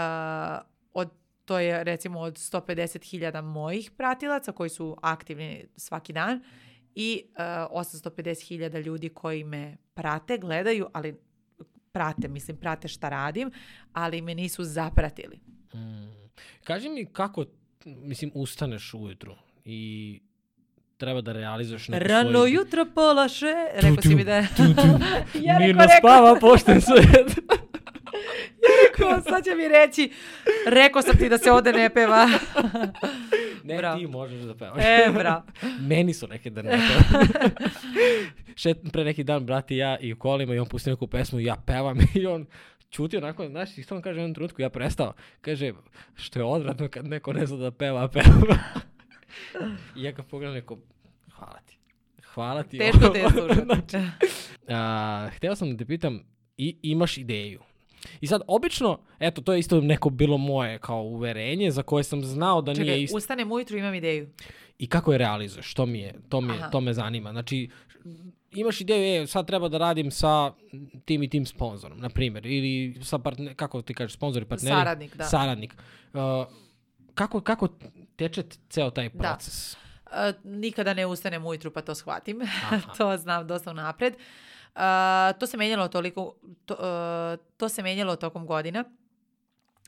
od 0.93 1.11
to 1.45 1.59
je 1.59 1.85
recimo 1.85 2.21
od 2.21 2.35
150.000 2.35 3.43
mojih 3.43 3.91
pratilaca 3.91 4.53
koji 4.53 4.71
su 4.71 4.97
aktivni 5.03 5.67
svaki 5.77 6.13
dan 6.13 6.43
i 6.95 7.23
uh, 7.29 7.39
850.000 7.81 8.83
ljudi 8.83 9.09
koji 9.09 9.45
me 9.45 9.77
prate, 9.95 10.39
gledaju, 10.39 10.89
ali 10.93 11.21
prate, 11.93 12.29
mislim, 12.29 12.57
prate 12.57 12.89
šta 12.89 13.09
radim, 13.09 13.51
ali 13.93 14.23
me 14.23 14.35
nisu 14.35 14.65
zapratili. 14.65 15.54
Mm. 15.75 16.15
Kaži 16.65 16.89
mi 16.89 17.07
kako, 17.07 17.45
mislim, 17.85 18.31
ustaneš 18.35 18.95
ujutru 18.95 19.35
i 19.65 20.21
treba 20.97 21.21
da 21.21 21.33
realizuješ 21.33 21.89
neku 21.89 22.09
Rano 22.09 22.31
svoju... 22.31 22.55
jutro 22.55 22.87
pola 22.95 23.29
še, 23.29 23.55
rekao 23.75 24.03
si 24.03 24.15
mi 24.15 24.25
da 24.25 24.37
je... 24.37 24.49
Ja 25.47 25.59
Mirno 25.59 25.83
rekao, 25.83 25.99
spava 25.99 26.37
pošten 26.41 26.81
svet. 26.81 27.39
Rekao, 28.85 29.23
sad 29.23 29.45
će 29.45 29.55
mi 29.55 29.69
reći, 29.69 30.11
rekao 30.67 31.03
sam 31.03 31.17
ti 31.19 31.29
da 31.29 31.39
se 31.39 31.53
ovde 31.53 31.73
ne 31.73 31.91
peva. 31.91 32.29
ne, 33.65 33.77
Bravo. 33.77 33.99
ti 33.99 34.07
možeš 34.07 34.43
da 34.43 34.55
pevaš. 34.55 34.85
E, 34.85 35.11
bra. 35.13 35.43
Meni 35.81 36.15
su 36.15 36.29
neke 36.29 36.51
da 36.51 36.63
ne 36.63 36.71
pevam. 36.71 37.27
Šet, 38.57 38.79
pre 38.93 39.05
neki 39.05 39.25
dan, 39.25 39.47
brat 39.47 39.71
i 39.71 39.77
ja 39.77 39.99
i 40.01 40.13
u 40.13 40.19
kolima 40.19 40.55
i 40.55 40.59
on 40.59 40.67
pusti 40.67 40.91
neku 40.91 41.07
pesmu 41.07 41.41
i 41.41 41.45
ja 41.45 41.57
pevam 41.67 41.99
i 42.15 42.27
on 42.27 42.47
čuti 42.95 43.17
onako, 43.17 43.49
znaš, 43.49 43.79
isto 43.79 43.97
on 43.97 44.03
kaže 44.03 44.19
u 44.19 44.23
jednom 44.23 44.35
trenutku, 44.35 44.63
ja 44.63 44.71
prestao. 44.71 45.13
Kaže, 45.41 45.73
što 46.15 46.39
je 46.39 46.45
odvratno 46.45 46.89
kad 46.89 47.07
neko 47.07 47.33
ne 47.33 47.47
zna 47.47 47.57
da 47.57 47.71
peva, 47.71 48.09
peva. 48.09 48.59
I 49.97 50.03
ja 50.03 50.13
ga 50.13 50.23
pogledam 50.23 50.55
neko, 50.55 50.79
hvala 51.33 51.59
ti. 51.67 51.79
Hvala 52.35 52.63
ti. 52.63 52.79
Teško 52.79 53.09
te 53.09 53.19
je. 53.19 53.27
Znači, 53.65 53.97
a, 54.69 55.29
hteo 55.37 55.57
sam 55.57 55.71
da 55.71 55.77
te 55.77 55.85
pitam, 55.85 56.21
i, 56.57 56.77
imaš 56.83 57.19
ideju. 57.19 57.61
I 58.21 58.27
sad, 58.27 58.41
obično, 58.47 59.01
eto, 59.19 59.43
to 59.43 59.53
je 59.53 59.59
isto 59.59 59.81
neko 59.81 60.11
bilo 60.11 60.39
moje 60.39 60.79
kao 60.79 61.03
uverenje 61.03 61.71
za 61.71 61.83
koje 61.83 62.05
sam 62.05 62.23
znao 62.23 62.63
da 62.63 62.73
nije 62.73 62.85
Čekaj, 62.85 63.03
isto. 63.03 63.17
ustanem 63.17 63.53
ujutru 63.53 63.77
i 63.77 63.81
imam 63.81 63.95
ideju. 63.95 64.29
I 64.79 64.87
kako 64.87 65.13
je 65.13 65.19
realizuješ? 65.19 65.75
To 65.75 65.87
mi 65.87 65.99
je, 65.99 66.15
to 66.29 66.41
mi 66.41 66.53
je, 66.53 66.59
Aha. 66.59 66.71
to 66.71 66.81
me 66.81 66.93
zanima. 66.93 67.31
Znači, 67.33 67.69
imaš 68.55 68.81
ideju, 68.81 69.23
e, 69.23 69.27
sad 69.27 69.47
treba 69.47 69.69
da 69.69 69.79
radim 69.79 70.11
sa 70.11 70.53
tim 71.05 71.23
i 71.23 71.29
tim 71.29 71.47
sponzorom, 71.47 72.01
na 72.01 72.09
primjer, 72.09 72.47
ili 72.47 73.05
sa 73.05 73.19
partner, 73.19 73.55
kako 73.57 73.83
ti 73.83 73.95
kažeš, 73.95 74.15
sponzor 74.15 74.43
i 74.43 74.47
partneri? 74.47 74.77
Saradnik, 74.77 75.17
da. 75.17 75.25
Saradnik. 75.25 75.75
Uh, 76.13 76.21
kako, 77.15 77.41
kako 77.41 77.69
teče 78.17 78.43
ceo 78.71 78.91
taj 78.91 79.09
Da. 79.09 79.19
proces? 79.19 79.77
E, 80.13 80.33
nikada 80.45 80.95
ne 80.95 81.07
ustanem 81.07 81.47
ujutru 81.47 81.71
pa 81.71 81.83
to 81.83 81.95
shvatim. 81.95 82.41
To 82.97 83.17
znam 83.17 83.47
dosta 83.47 83.73
napred. 83.73 84.15
to 85.41 85.47
se 85.47 85.57
menjalo 85.57 85.89
toliko, 85.89 86.35
to, 86.67 86.75
e, 86.75 87.37
to 87.57 87.69
se 87.69 87.83
menjalo 87.83 88.17
tokom 88.17 88.47
godina. 88.47 88.85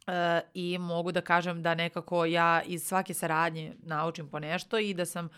E, 0.07 0.41
I 0.55 0.79
mogu 0.79 1.13
da 1.13 1.21
kažem 1.21 1.63
da 1.63 1.75
nekako 1.75 2.25
ja 2.25 2.63
iz 2.63 2.83
svake 2.83 3.15
saradnje 3.15 3.75
naučim 3.83 4.29
po 4.29 4.39
nešto 4.39 4.79
i 4.79 4.95
da 4.95 5.05
sam 5.05 5.29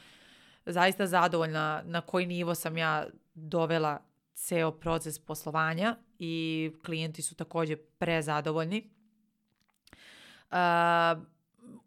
zaista 0.69 1.07
zadovoljna 1.07 1.83
na 1.85 2.01
koji 2.01 2.27
nivo 2.27 2.55
sam 2.55 2.77
ja 2.77 3.07
dovela 3.35 3.99
ceo 4.35 4.71
proces 4.71 5.19
poslovanja 5.19 5.97
i 6.19 6.73
klijenti 6.85 7.23
su 7.23 7.35
takođe 7.35 7.77
prezadovoljni. 7.77 8.91
Uh, 10.51 10.57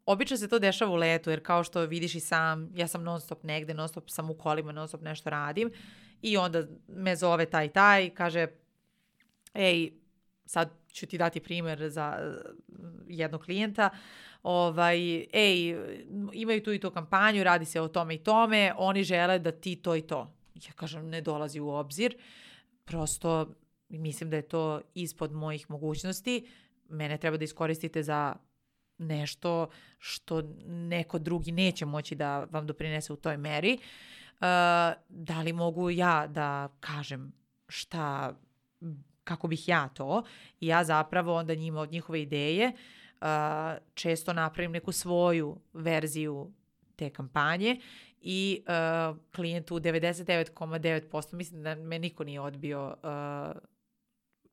obično 0.05 0.37
se 0.37 0.47
to 0.47 0.59
dešava 0.59 0.91
u 0.91 0.95
letu, 0.95 1.29
jer 1.29 1.43
kao 1.43 1.63
što 1.63 1.81
vidiš 1.81 2.15
i 2.15 2.19
sam, 2.19 2.71
ja 2.75 2.87
sam 2.87 3.03
non 3.03 3.21
stop 3.21 3.43
negde, 3.43 3.73
non 3.73 3.87
stop 3.87 4.09
sam 4.09 4.29
u 4.29 4.33
kolima, 4.33 4.71
non 4.71 4.87
stop 4.87 5.01
nešto 5.01 5.29
radim 5.29 5.71
i 6.21 6.37
onda 6.37 6.63
me 6.87 7.15
zove 7.15 7.45
taj 7.45 7.69
taj, 7.69 8.09
kaže 8.09 8.47
ej, 9.53 9.91
sad 10.45 10.69
ću 10.93 11.05
ti 11.05 11.17
dati 11.17 11.39
primer 11.39 11.89
za 11.89 12.17
uh, 12.19 12.79
jednog 13.07 13.41
klijenta, 13.41 13.89
ovaj, 14.43 15.25
ej, 15.34 15.75
imaju 16.34 16.63
tu 16.63 16.73
i 16.73 16.80
tu 16.80 16.91
kampanju, 16.91 17.43
radi 17.43 17.65
se 17.65 17.82
o 17.82 17.88
tome 17.88 18.15
i 18.15 18.23
tome, 18.23 18.73
oni 18.77 19.04
žele 19.04 19.39
da 19.39 19.51
ti 19.51 19.75
to 19.75 19.95
i 19.95 20.01
to. 20.01 20.34
Ja 20.56 20.73
kažem, 20.75 21.10
ne 21.10 21.21
dolazi 21.21 21.60
u 21.60 21.69
obzir, 21.69 22.17
prosto 22.86 23.56
mislim 23.89 24.30
da 24.30 24.36
je 24.36 24.41
to 24.41 24.82
ispod 24.93 25.32
mojih 25.32 25.69
mogućnosti, 25.69 26.47
mene 26.89 27.17
treba 27.17 27.38
da 27.38 27.43
iskoristite 27.43 28.04
za 28.04 28.36
nešto 28.97 29.69
što 29.97 30.41
neko 30.67 31.19
drugi 31.19 31.51
neće 31.51 31.86
moći 31.86 32.15
da 32.15 32.47
vam 32.51 32.67
doprinese 32.67 33.13
u 33.13 33.15
toj 33.15 33.38
meri. 33.38 33.73
Uh, 33.73 34.47
da 35.10 35.41
li 35.43 35.54
mogu 35.54 35.89
ja 35.89 36.27
da 36.27 36.69
kažem 36.80 37.34
šta, 37.67 38.36
kako 39.23 39.47
bih 39.47 39.67
ja 39.67 39.89
to 39.89 40.23
i 40.60 40.67
ja 40.67 40.84
zapravo 40.84 41.36
onda 41.36 41.56
njima 41.56 41.82
od 41.82 41.91
njihove 41.91 42.21
ideje 42.21 42.67
uh, 42.67 42.80
često 43.93 44.34
napravim 44.34 44.71
neku 44.71 44.91
svoju 44.91 45.57
verziju 45.73 46.51
te 46.95 47.10
kampanje 47.10 47.79
i 48.21 48.63
uh, 48.67 49.17
klijentu 49.36 49.79
99,9% 49.79 51.34
mislim 51.34 51.63
da 51.63 51.75
me 51.75 51.99
niko 51.99 52.23
nije 52.23 52.41
odbio 52.41 52.88
uh, 52.88 53.62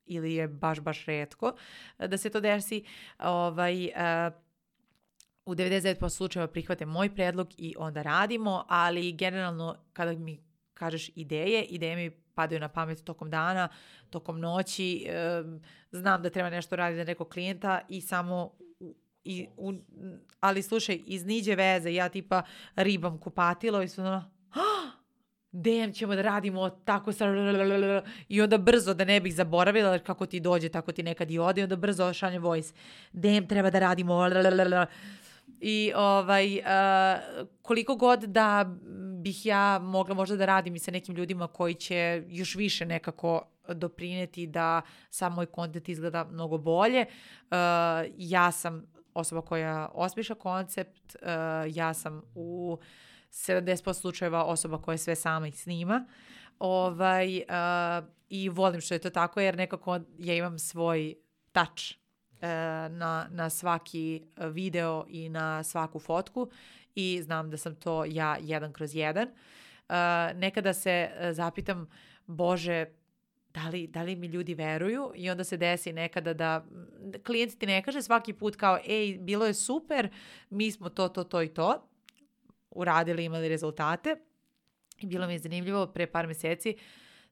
ili 0.05 0.33
je 0.33 0.47
baš, 0.47 0.79
baš 0.79 1.05
redko 1.05 1.53
da 1.97 2.17
se 2.17 2.29
to 2.29 2.39
desi. 2.39 2.83
Ovaj, 3.19 3.85
uh, 3.85 4.33
u 5.45 5.55
99% 5.55 6.09
slučajeva 6.09 6.47
prihvate 6.47 6.85
moj 6.85 7.15
predlog 7.15 7.47
i 7.57 7.75
onda 7.77 8.01
radimo, 8.01 8.65
ali 8.67 9.11
generalno 9.11 9.75
kada 9.93 10.11
mi 10.11 10.43
kažeš 10.73 11.11
ideje, 11.15 11.63
ideje 11.63 11.95
mi 11.95 12.11
padaju 12.39 12.59
na 12.61 12.69
pamet 12.69 13.03
tokom 13.03 13.29
dana, 13.29 13.67
tokom 14.09 14.39
noći, 14.39 15.05
e, 15.09 15.43
znam 15.91 16.21
da 16.21 16.29
treba 16.29 16.49
nešto 16.49 16.75
raditi 16.75 16.97
za 16.97 17.03
nekog 17.03 17.29
klijenta 17.29 17.81
i 17.89 18.01
samo 18.01 18.51
i, 19.23 19.47
u, 19.57 19.73
ali 20.39 20.61
slušaj, 20.61 20.99
iz 21.05 21.25
niđe 21.25 21.55
veze, 21.55 21.93
ja 21.93 22.09
tipa 22.09 22.43
ribam 22.75 23.17
kupatilo 23.19 23.81
i 23.81 23.87
su 23.87 24.01
ono, 24.01 24.31
"Ah, 24.51 24.91
Dem, 25.51 25.93
ćemo 25.93 26.15
da 26.15 26.21
radimo 26.21 26.69
tako 26.69 27.11
sa... 27.11 27.25
I 28.27 28.41
onda 28.41 28.57
brzo, 28.57 28.93
da 28.93 29.05
ne 29.05 29.19
bih 29.19 29.35
zaboravila, 29.35 29.99
kako 29.99 30.25
ti 30.25 30.39
dođe, 30.39 30.69
tako 30.69 30.91
ti 30.91 31.03
nekad 31.03 31.31
i 31.31 31.39
ode, 31.39 31.61
i 31.61 31.63
onda 31.63 31.75
brzo 31.75 32.13
šaljem 32.13 32.43
voice. 32.43 32.73
Dem, 33.11 33.47
treba 33.47 33.69
da 33.69 33.79
radimo... 33.79 34.29
I 35.61 35.91
ovaj, 35.95 36.57
uh, 36.57 37.47
koliko 37.61 37.95
god 37.95 38.19
da 38.19 38.75
bih 39.21 39.45
ja 39.45 39.79
mogla 39.79 40.15
možda 40.15 40.35
da 40.35 40.45
radim 40.45 40.75
i 40.75 40.79
sa 40.79 40.91
nekim 40.91 41.15
ljudima 41.15 41.47
koji 41.47 41.73
će 41.73 42.23
još 42.27 42.55
više 42.55 42.85
nekako 42.85 43.41
doprineti 43.73 44.47
da 44.47 44.81
sam 45.09 45.33
moj 45.33 45.45
kontent 45.45 45.89
izgleda 45.89 46.23
mnogo 46.31 46.57
bolje. 46.57 47.01
Uh, 47.01 47.57
ja 48.17 48.51
sam 48.51 48.83
osoba 49.13 49.41
koja 49.41 49.89
osmišlja 49.93 50.35
koncept, 50.35 51.15
uh, 51.15 51.75
ja 51.75 51.93
sam 51.93 52.21
u 52.35 52.77
70% 53.31 53.93
slučajeva 53.93 54.43
osoba 54.43 54.81
koja 54.81 54.97
sve 54.97 55.15
sama 55.15 55.47
i 55.47 55.51
snima. 55.51 56.05
Ovaj, 56.59 57.37
uh, 57.37 58.05
I 58.29 58.49
volim 58.49 58.81
što 58.81 58.93
je 58.93 58.99
to 58.99 59.09
tako 59.09 59.39
jer 59.39 59.57
nekako 59.57 59.99
ja 60.17 60.35
imam 60.35 60.59
svoj 60.59 61.15
touch 61.51 61.99
na, 62.89 63.27
na 63.31 63.49
svaki 63.49 64.21
video 64.37 65.05
i 65.07 65.29
na 65.29 65.63
svaku 65.63 65.99
fotku 65.99 66.49
i 66.95 67.21
znam 67.21 67.49
da 67.49 67.57
sam 67.57 67.75
to 67.75 68.05
ja 68.05 68.37
jedan 68.41 68.73
kroz 68.73 68.95
jedan. 68.95 69.27
Uh, 69.27 69.95
nekada 70.35 70.73
se 70.73 71.09
uh, 71.11 71.31
zapitam, 71.31 71.87
Bože, 72.25 72.85
da 73.53 73.69
li, 73.69 73.87
da 73.87 74.03
li 74.03 74.15
mi 74.15 74.27
ljudi 74.27 74.53
veruju? 74.53 75.11
I 75.15 75.29
onda 75.29 75.43
se 75.43 75.57
desi 75.57 75.93
nekada 75.93 76.33
da 76.33 76.65
klijent 77.25 77.59
ti 77.59 77.65
ne 77.65 77.83
kaže 77.83 78.01
svaki 78.01 78.33
put 78.33 78.55
kao 78.55 78.79
ej, 78.87 79.17
bilo 79.17 79.45
je 79.45 79.53
super, 79.53 80.09
mi 80.49 80.71
smo 80.71 80.89
to, 80.89 81.09
to, 81.09 81.23
to 81.23 81.41
i 81.41 81.47
to. 81.47 81.87
Uradili, 82.71 83.25
imali 83.25 83.49
rezultate. 83.49 84.15
I 85.01 85.05
bilo 85.05 85.27
mi 85.27 85.33
je 85.33 85.39
zanimljivo 85.39 85.87
pre 85.87 86.07
par 86.07 86.27
meseci 86.27 86.75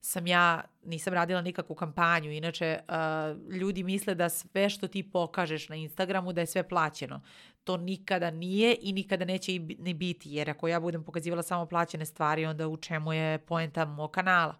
sam 0.08 0.26
ja, 0.26 0.64
nisam 0.84 1.14
radila 1.14 1.42
nikakvu 1.42 1.74
kampanju, 1.74 2.32
inače 2.32 2.78
uh, 2.88 3.52
ljudi 3.52 3.82
misle 3.82 4.14
da 4.14 4.28
sve 4.28 4.70
što 4.70 4.88
ti 4.88 5.10
pokažeš 5.10 5.68
na 5.68 5.76
Instagramu 5.76 6.32
da 6.32 6.40
je 6.40 6.46
sve 6.46 6.68
plaćeno. 6.68 7.20
To 7.64 7.76
nikada 7.76 8.30
nije 8.30 8.76
i 8.80 8.92
nikada 8.92 9.24
neće 9.24 9.54
i 9.54 9.58
ni 9.58 9.94
biti, 9.94 10.30
jer 10.30 10.50
ako 10.50 10.68
ja 10.68 10.80
budem 10.80 11.04
pokazivala 11.04 11.42
samo 11.42 11.66
plaćene 11.66 12.06
stvari, 12.06 12.46
onda 12.46 12.68
u 12.68 12.76
čemu 12.76 13.12
je 13.12 13.38
poenta 13.38 13.84
mog 13.84 14.10
kanala. 14.10 14.58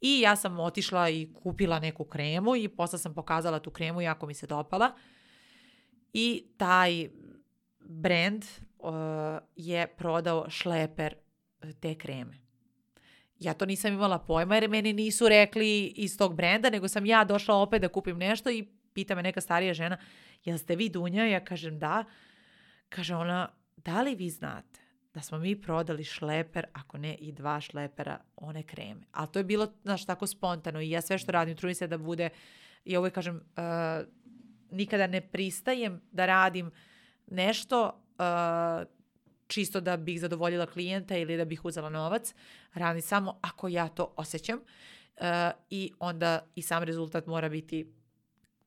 I 0.00 0.20
ja 0.20 0.36
sam 0.36 0.60
otišla 0.60 1.08
i 1.10 1.28
kupila 1.42 1.78
neku 1.78 2.04
kremu 2.04 2.56
i 2.56 2.68
posle 2.68 2.98
sam 2.98 3.14
pokazala 3.14 3.58
tu 3.58 3.70
kremu, 3.70 4.00
jako 4.00 4.26
mi 4.26 4.34
se 4.34 4.46
dopala. 4.46 4.92
I 6.12 6.44
taj 6.56 7.08
brand 7.80 8.44
uh, 8.78 8.92
je 9.56 9.86
prodao 9.86 10.50
šleper 10.50 11.14
te 11.80 11.94
kreme. 11.94 12.43
Ja 13.44 13.54
to 13.54 13.66
nisam 13.66 13.92
imala 13.92 14.18
pojma 14.18 14.54
jer 14.54 14.68
meni 14.68 14.92
nisu 14.92 15.28
rekli 15.28 15.86
iz 15.86 16.18
tog 16.18 16.34
brenda, 16.34 16.70
nego 16.70 16.88
sam 16.88 17.06
ja 17.06 17.24
došla 17.24 17.54
opet 17.54 17.82
da 17.82 17.88
kupim 17.88 18.18
nešto 18.18 18.50
i 18.50 18.68
pita 18.92 19.14
me 19.14 19.22
neka 19.22 19.40
starija 19.40 19.74
žena, 19.74 19.98
jel 20.44 20.58
ste 20.58 20.76
vi 20.76 20.88
Dunja? 20.88 21.26
Ja 21.26 21.44
kažem 21.44 21.78
da. 21.78 22.04
Kaže 22.88 23.14
ona, 23.14 23.48
da 23.76 24.02
li 24.02 24.14
vi 24.14 24.30
znate 24.30 24.84
da 25.14 25.20
smo 25.20 25.38
mi 25.38 25.60
prodali 25.60 26.04
šleper, 26.04 26.66
ako 26.72 26.98
ne 26.98 27.14
i 27.14 27.32
dva 27.32 27.60
šlepera, 27.60 28.18
one 28.36 28.62
kreme. 28.62 29.00
Ali 29.12 29.28
to 29.32 29.38
je 29.38 29.44
bilo, 29.44 29.72
znaš, 29.82 30.06
tako 30.06 30.26
spontano 30.26 30.80
i 30.80 30.90
ja 30.90 31.00
sve 31.00 31.18
što 31.18 31.32
radim, 31.32 31.56
trudim 31.56 31.74
se 31.74 31.86
da 31.86 31.98
bude, 31.98 32.28
ja 32.84 33.00
uvijek 33.00 33.14
kažem, 33.14 33.36
uh, 33.36 34.06
nikada 34.70 35.06
ne 35.06 35.20
pristajem 35.20 36.00
da 36.10 36.26
radim 36.26 36.70
nešto 37.26 38.02
uh, 38.18 38.86
čisto 39.46 39.80
da 39.80 39.96
bih 39.96 40.20
zadovoljila 40.20 40.66
klijenta 40.66 41.16
ili 41.16 41.36
da 41.36 41.44
bih 41.44 41.64
uzela 41.64 41.90
novac. 41.90 42.34
Radim 42.74 43.02
samo 43.02 43.38
ako 43.40 43.68
ja 43.68 43.88
to 43.88 44.14
osjećam 44.16 44.58
uh, 44.58 45.24
i 45.70 45.92
onda 45.98 46.46
i 46.54 46.62
sam 46.62 46.82
rezultat 46.82 47.26
mora 47.26 47.48
biti 47.48 47.86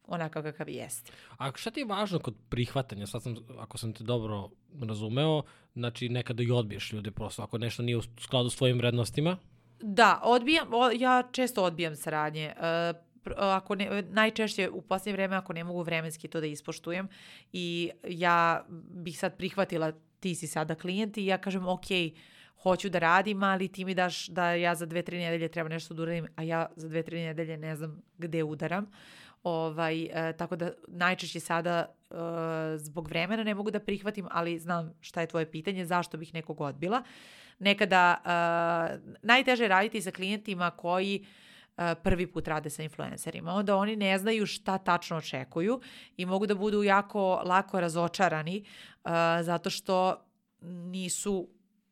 onakav 0.07 0.43
kakav 0.43 0.69
jeste. 0.69 1.11
A 1.37 1.51
šta 1.55 1.71
ti 1.71 1.79
je 1.79 1.85
važno 1.85 2.19
kod 2.19 2.35
prihvatanja? 2.49 3.07
Sad 3.07 3.23
sam, 3.23 3.35
ako 3.57 3.77
sam 3.77 3.93
te 3.93 4.03
dobro 4.03 4.49
razumeo, 4.81 5.43
znači 5.75 6.09
nekada 6.09 6.43
i 6.43 6.51
odbiješ 6.51 6.93
ljude 6.93 7.11
prosto, 7.11 7.43
ako 7.43 7.57
nešto 7.57 7.83
nije 7.83 7.97
u 7.97 8.01
skladu 8.01 8.49
s 8.49 8.55
tvojim 8.55 8.77
vrednostima. 8.77 9.37
Da, 9.81 10.21
odbijam, 10.23 10.73
o, 10.73 10.91
ja 10.91 11.23
često 11.31 11.63
odbijam 11.63 11.95
saradnje. 11.95 12.45
E, 12.45 12.93
ako 13.37 13.75
ne, 13.75 14.01
najčešće 14.01 14.69
u 14.69 14.81
posljednje 14.81 15.13
vreme 15.13 15.35
ako 15.35 15.53
ne 15.53 15.63
mogu 15.63 15.81
vremenski 15.81 16.27
to 16.27 16.39
da 16.39 16.45
ispoštujem 16.45 17.07
i 17.53 17.91
ja 18.07 18.65
bih 18.89 19.19
sad 19.19 19.37
prihvatila 19.37 19.91
ti 20.19 20.35
si 20.35 20.47
sada 20.47 20.75
klijent 20.75 21.17
i 21.17 21.25
ja 21.25 21.37
kažem 21.37 21.67
ok, 21.67 21.85
hoću 22.61 22.89
da 22.89 22.99
radim, 22.99 23.43
ali 23.43 23.67
ti 23.67 23.85
mi 23.85 23.93
daš 23.93 24.27
da 24.27 24.51
ja 24.51 24.75
za 24.75 24.85
dve, 24.85 25.01
tri 25.01 25.17
nedelje 25.17 25.47
treba 25.47 25.69
nešto 25.69 25.93
da 25.93 26.01
uradim, 26.01 26.27
a 26.35 26.43
ja 26.43 26.65
za 26.75 26.89
dve, 26.89 27.03
tri 27.03 27.21
nedelje 27.21 27.57
ne 27.57 27.75
znam 27.75 28.01
gde 28.17 28.43
udaram. 28.43 28.91
Ovaj, 29.43 30.03
e, 30.03 30.33
tako 30.37 30.55
da 30.55 30.71
najčešće 30.87 31.39
sada 31.39 31.85
e, 31.85 32.15
zbog 32.77 33.07
vremena 33.07 33.43
ne 33.43 33.55
mogu 33.55 33.71
da 33.71 33.79
prihvatim, 33.79 34.27
ali 34.31 34.59
znam 34.59 34.93
šta 35.01 35.21
je 35.21 35.27
tvoje 35.27 35.51
pitanje, 35.51 35.85
zašto 35.85 36.17
bih 36.17 36.33
nekog 36.33 36.61
odbila. 36.61 37.03
Nekada 37.59 38.21
e, 38.25 39.15
najteže 39.21 39.63
je 39.63 39.67
raditi 39.67 40.01
sa 40.01 40.11
klijentima 40.11 40.71
koji 40.71 41.25
prvi 42.03 42.27
put 42.27 42.47
rade 42.47 42.69
sa 42.69 42.83
influencerima. 42.83 43.53
Onda 43.53 43.75
oni 43.75 43.95
ne 43.95 44.17
znaju 44.17 44.45
šta 44.45 44.77
tačno 44.77 45.17
očekuju 45.17 45.81
i 46.17 46.25
mogu 46.25 46.45
da 46.45 46.55
budu 46.55 46.83
jako 46.83 47.41
lako 47.45 47.79
razočarani 47.79 48.65
zato 49.41 49.69
što 49.69 50.25
nisu 50.61 51.47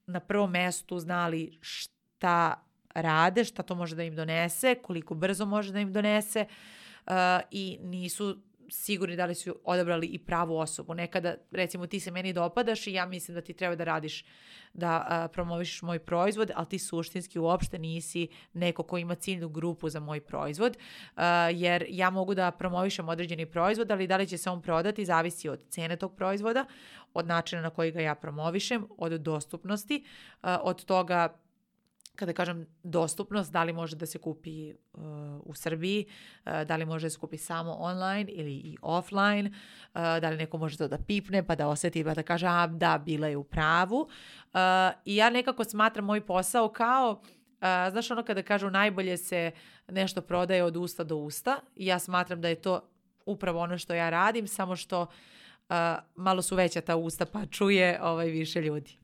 na 0.08 0.20
prvom 0.20 0.52
mestu 0.52 1.00
znali 1.00 1.58
šta 1.62 2.66
rade, 2.96 3.44
šta 3.44 3.64
to 3.64 3.76
može 3.76 3.96
da 3.96 4.04
im 4.04 4.16
donese, 4.16 4.76
koliko 4.76 5.16
brzo 5.16 5.46
može 5.46 5.74
da 5.74 5.80
im 5.80 5.94
donese 5.94 6.46
uh, 6.46 7.14
i 7.52 7.78
nisu 7.82 8.38
sigurni 8.70 9.16
da 9.16 9.26
li 9.26 9.36
su 9.36 9.56
odabrali 9.64 10.08
i 10.08 10.20
pravu 10.20 10.58
osobu. 10.58 10.94
Nekada, 10.94 11.36
recimo, 11.52 11.88
ti 11.88 12.00
se 12.00 12.12
meni 12.12 12.34
dopadaš 12.34 12.88
i 12.88 12.94
ja 12.94 13.06
mislim 13.06 13.36
da 13.36 13.42
ti 13.42 13.54
treba 13.54 13.76
da 13.76 13.84
radiš, 13.84 14.26
da 14.74 15.08
uh, 15.26 15.32
promovišeš 15.34 15.82
moj 15.82 16.00
proizvod, 16.00 16.52
ali 16.56 16.70
ti 16.70 16.80
suštinski 16.80 17.40
uopšte 17.40 17.80
nisi 17.80 18.28
neko 18.54 18.84
ko 18.84 18.98
ima 18.98 19.16
ciljnu 19.16 19.50
grupu 19.50 19.90
za 19.90 20.00
moj 20.00 20.22
proizvod, 20.22 20.78
uh, 20.78 21.22
jer 21.54 21.86
ja 21.90 22.10
mogu 22.10 22.34
da 22.34 22.52
promovišem 22.52 23.10
određeni 23.10 23.46
proizvod, 23.46 23.92
ali 23.92 24.08
da 24.08 24.18
li 24.18 24.28
će 24.28 24.38
se 24.38 24.50
on 24.50 24.62
prodati 24.62 25.06
zavisi 25.06 25.50
od 25.50 25.60
cene 25.70 25.96
tog 25.96 26.16
proizvoda, 26.16 26.66
od 27.14 27.28
načina 27.28 27.62
na 27.62 27.70
koji 27.70 27.92
ga 27.92 28.02
ja 28.02 28.16
promovišem, 28.16 28.88
od 28.98 29.12
dostupnosti, 29.12 30.04
uh, 30.44 30.50
od 30.62 30.86
toga 30.86 31.45
kada 32.16 32.34
kažem 32.34 32.66
dostupnost, 32.84 33.52
da 33.52 33.64
li 33.64 33.74
može 33.74 33.96
da 33.96 34.06
se 34.06 34.18
kupi 34.18 34.74
uh, 34.74 35.02
u 35.44 35.56
Srbiji, 35.56 36.06
uh, 36.46 36.52
da 36.68 36.76
li 36.76 36.86
može 36.86 37.06
da 37.06 37.10
se 37.10 37.20
kupi 37.20 37.38
samo 37.38 37.76
online 37.80 38.32
ili 38.32 38.54
i 38.54 38.78
offline, 38.82 39.50
uh, 39.50 40.02
da 40.02 40.30
li 40.30 40.38
neko 40.38 40.58
može 40.58 40.78
to 40.78 40.88
da 40.88 40.98
pipne 40.98 41.44
pa 41.48 41.56
da 41.56 41.68
oseti 41.68 42.04
pa 42.04 42.14
da 42.14 42.24
kaže 42.24 42.48
a 42.48 42.68
da, 42.68 42.98
bila 42.98 43.28
je 43.28 43.38
u 43.38 43.44
pravu. 43.44 44.00
Uh, 44.00 44.60
I 45.06 45.16
ja 45.16 45.30
nekako 45.30 45.64
smatram 45.64 46.06
moj 46.06 46.26
posao 46.26 46.70
kao 46.70 47.22
uh, 47.22 47.92
znaš 47.92 48.12
ono 48.12 48.24
kada 48.24 48.42
kažu 48.42 48.70
najbolje 48.70 49.18
se 49.18 49.52
nešto 49.88 50.22
prodaje 50.22 50.64
od 50.64 50.78
usta 50.78 51.04
do 51.04 51.16
usta 51.16 51.60
ja 51.76 52.00
smatram 52.00 52.42
da 52.42 52.48
je 52.48 52.62
to 52.62 52.90
upravo 53.26 53.60
ono 53.60 53.78
što 53.78 53.94
ja 53.94 54.10
radim, 54.10 54.48
samo 54.48 54.76
što 54.76 55.02
uh, 55.02 55.76
malo 56.16 56.42
su 56.42 56.56
veća 56.56 56.82
ta 56.82 56.96
usta 56.96 57.26
pa 57.26 57.46
čuje 57.46 58.00
ovaj 58.02 58.28
više 58.28 58.62
ljudi. 58.62 58.98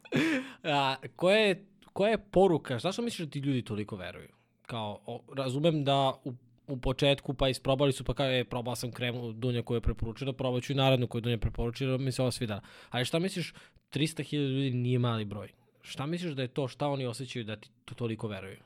A, 0.64 0.96
koja 1.16 1.38
je 1.38 1.71
koja 1.94 2.12
je 2.12 2.18
poruka, 2.32 2.80
zašto 2.80 3.02
misliš 3.02 3.28
da 3.28 3.32
ti 3.32 3.40
ljudi 3.40 3.62
toliko 3.62 3.96
veruju? 3.96 4.30
Kao, 4.62 5.00
o, 5.06 5.22
razumem 5.36 5.84
da 5.84 6.14
u, 6.24 6.34
u 6.68 6.78
početku 6.78 7.34
pa 7.34 7.50
isprobali 7.50 7.94
su 7.94 8.04
pa 8.04 8.14
kao 8.14 8.26
je 8.26 8.46
probao 8.46 8.76
sam 8.76 8.92
kremu 8.92 9.32
Dunja 9.34 9.62
koju 9.62 9.78
je 9.78 9.82
preporučila, 9.82 10.34
probat 10.34 10.64
ću 10.64 10.74
i 10.74 10.76
narednu 10.76 11.08
koju 11.08 11.22
Dunja 11.22 11.38
preporučila, 11.38 11.98
mi 11.98 12.12
se 12.12 12.22
ovo 12.22 12.32
svidala. 12.32 12.62
Ali 12.90 13.06
šta 13.06 13.20
misliš, 13.20 13.54
300.000 13.94 14.38
ljudi 14.38 14.72
nije 14.72 15.00
mali 15.00 15.26
broj. 15.26 15.52
Šta 15.82 16.06
misliš 16.06 16.34
da 16.34 16.42
je 16.42 16.48
to, 16.48 16.68
šta 16.68 16.88
oni 16.88 17.06
osjećaju 17.06 17.46
da 17.46 17.56
ti 17.56 17.70
to 17.86 17.96
toliko 17.96 18.28
veruju? 18.28 18.58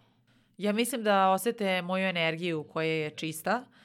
Ja 0.57 0.73
mislim 0.73 1.03
da 1.03 1.29
osete 1.29 1.81
moju 1.81 2.07
energiju 2.07 2.63
koja 2.63 2.87
je 2.87 3.09
čista. 3.09 3.63
Uh, 3.67 3.84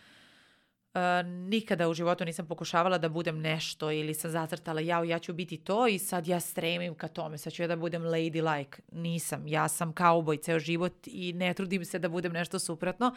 nikada 1.24 1.88
u 1.88 1.94
životu 1.94 2.24
nisam 2.24 2.46
pokušavala 2.46 2.98
da 2.98 3.08
budem 3.08 3.40
nešto 3.40 3.90
ili 3.90 4.14
sam 4.14 4.30
zacrtala 4.30 4.80
jao 4.80 5.04
ja 5.04 5.18
ću 5.18 5.32
biti 5.32 5.56
to 5.56 5.86
i 5.86 5.98
sad 5.98 6.28
ja 6.28 6.40
stremim 6.40 6.94
ka 6.94 7.08
tome, 7.08 7.38
sad 7.38 7.52
ću 7.52 7.62
ja 7.62 7.68
da 7.68 7.76
budem 7.76 8.02
ladylike. 8.02 8.80
Nisam, 8.92 9.46
ja 9.46 9.68
sam 9.68 9.92
kauboj 9.92 10.36
ceo 10.36 10.58
život 10.58 10.92
i 11.06 11.32
ne 11.32 11.54
trudim 11.54 11.84
se 11.84 11.98
da 11.98 12.08
budem 12.08 12.32
nešto 12.32 12.58
suprotno. 12.58 13.14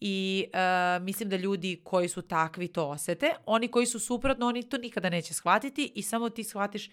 I 0.00 0.46
uh, 0.46 1.04
mislim 1.04 1.28
da 1.28 1.36
ljudi 1.36 1.80
koji 1.84 2.08
su 2.08 2.22
takvi 2.22 2.68
to 2.68 2.88
osete, 2.88 3.30
oni 3.46 3.68
koji 3.68 3.86
su 3.86 3.98
suprotno, 3.98 4.46
oni 4.46 4.62
to 4.62 4.78
nikada 4.78 5.10
neće 5.10 5.34
shvatiti 5.34 5.92
i 5.94 6.02
samo 6.02 6.28
ti 6.28 6.44
shvatiš 6.44 6.90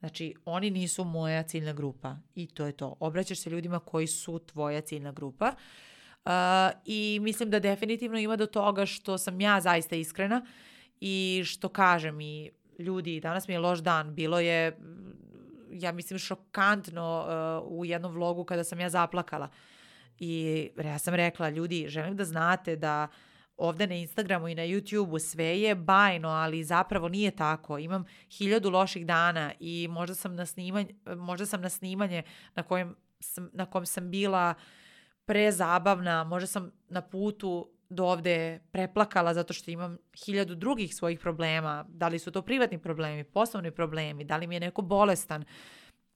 Znači, 0.00 0.34
oni 0.44 0.70
nisu 0.70 1.04
moja 1.04 1.42
ciljna 1.42 1.72
grupa 1.72 2.16
i 2.34 2.46
to 2.46 2.66
je 2.66 2.72
to. 2.72 2.96
Obraćaš 3.00 3.38
se 3.38 3.50
ljudima 3.50 3.78
koji 3.78 4.06
su 4.06 4.38
tvoja 4.38 4.80
ciljna 4.80 5.12
grupa. 5.12 5.46
Uh, 5.48 5.54
I 6.84 7.18
mislim 7.22 7.50
da 7.50 7.60
definitivno 7.60 8.18
ima 8.18 8.36
do 8.36 8.46
toga 8.46 8.86
što 8.86 9.18
sam 9.18 9.40
ja 9.40 9.60
zaista 9.60 9.96
iskrena 9.96 10.46
i 11.00 11.42
što 11.46 11.68
kažem 11.68 12.20
i 12.20 12.50
ljudi, 12.78 13.20
danas 13.20 13.48
mi 13.48 13.54
je 13.54 13.60
loš 13.60 13.78
dan, 13.78 14.14
bilo 14.14 14.40
je, 14.40 14.78
ja 15.70 15.92
mislim, 15.92 16.18
šokantno 16.18 17.26
uh, 17.66 17.78
u 17.78 17.84
jednom 17.84 18.12
vlogu 18.12 18.44
kada 18.44 18.64
sam 18.64 18.80
ja 18.80 18.88
zaplakala. 18.88 19.48
I 20.18 20.70
ja 20.84 20.98
sam 20.98 21.14
rekla, 21.14 21.48
ljudi, 21.48 21.84
želim 21.88 22.16
da 22.16 22.24
znate 22.24 22.76
da 22.76 23.08
ovde 23.56 23.86
na 23.86 23.94
Instagramu 23.94 24.48
i 24.48 24.54
na 24.54 24.62
YouTubeu 24.62 25.18
sve 25.18 25.60
je 25.60 25.74
bajno, 25.74 26.28
ali 26.28 26.64
zapravo 26.64 27.08
nije 27.08 27.30
tako. 27.30 27.78
Imam 27.78 28.04
hiljadu 28.30 28.70
loših 28.70 29.06
dana 29.06 29.52
i 29.60 29.88
možda 29.90 30.14
sam 30.14 30.34
na 30.34 30.46
snimanje, 30.46 30.94
možda 31.16 31.46
sam 31.46 31.60
na 31.60 31.68
snimanje 31.68 32.22
na 32.54 32.62
kojem 32.62 32.96
sam, 33.20 33.50
na 33.52 33.66
kom 33.66 33.86
sam 33.86 34.10
bila 34.10 34.54
prezabavna, 35.24 36.24
možda 36.24 36.46
sam 36.46 36.70
na 36.88 37.00
putu 37.00 37.70
do 37.88 38.04
ovde 38.04 38.60
preplakala 38.70 39.34
zato 39.34 39.52
što 39.52 39.70
imam 39.70 39.98
hiljadu 40.24 40.54
drugih 40.54 40.94
svojih 40.94 41.18
problema, 41.18 41.84
da 41.88 42.08
li 42.08 42.18
su 42.18 42.30
to 42.30 42.42
privatni 42.42 42.78
problemi, 42.78 43.24
poslovni 43.24 43.70
problemi, 43.70 44.24
da 44.24 44.36
li 44.36 44.46
mi 44.46 44.56
je 44.56 44.60
neko 44.60 44.82
bolestan. 44.82 45.44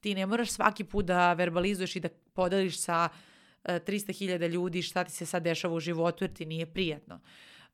Ti 0.01 0.15
ne 0.15 0.27
moraš 0.27 0.51
svaki 0.51 0.85
put 0.85 1.05
da 1.05 1.33
verbalizuješ 1.33 1.97
i 1.97 2.01
da 2.01 2.09
podeliš 2.33 2.81
sa 2.81 3.09
uh, 3.13 3.71
300.000 3.71 4.49
ljudi 4.49 4.83
šta 4.83 5.05
ti 5.05 5.13
se 5.13 5.27
sad 5.27 5.43
dešava 5.43 5.75
u 5.75 5.81
životu 5.81 6.25
jer 6.25 6.33
ti 6.33 6.47
nije 6.47 6.67
prijatno. 6.67 7.21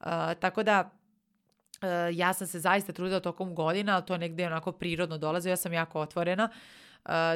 Uh, 0.01 0.07
tako 0.41 0.63
da 0.63 0.91
uh, 0.91 1.89
ja 2.13 2.33
sam 2.33 2.47
se 2.47 2.61
zaista 2.61 2.93
trudila 2.93 3.21
tokom 3.21 3.55
godina, 3.55 3.95
ali 3.95 4.07
to 4.07 4.17
negde 4.17 4.47
onako 4.47 4.73
prirodno 4.73 5.19
dolaze, 5.19 5.51
ja 5.51 5.57
sam 5.57 5.73
jako 5.73 6.01
otvorena 6.01 6.45
uh, 6.45 6.57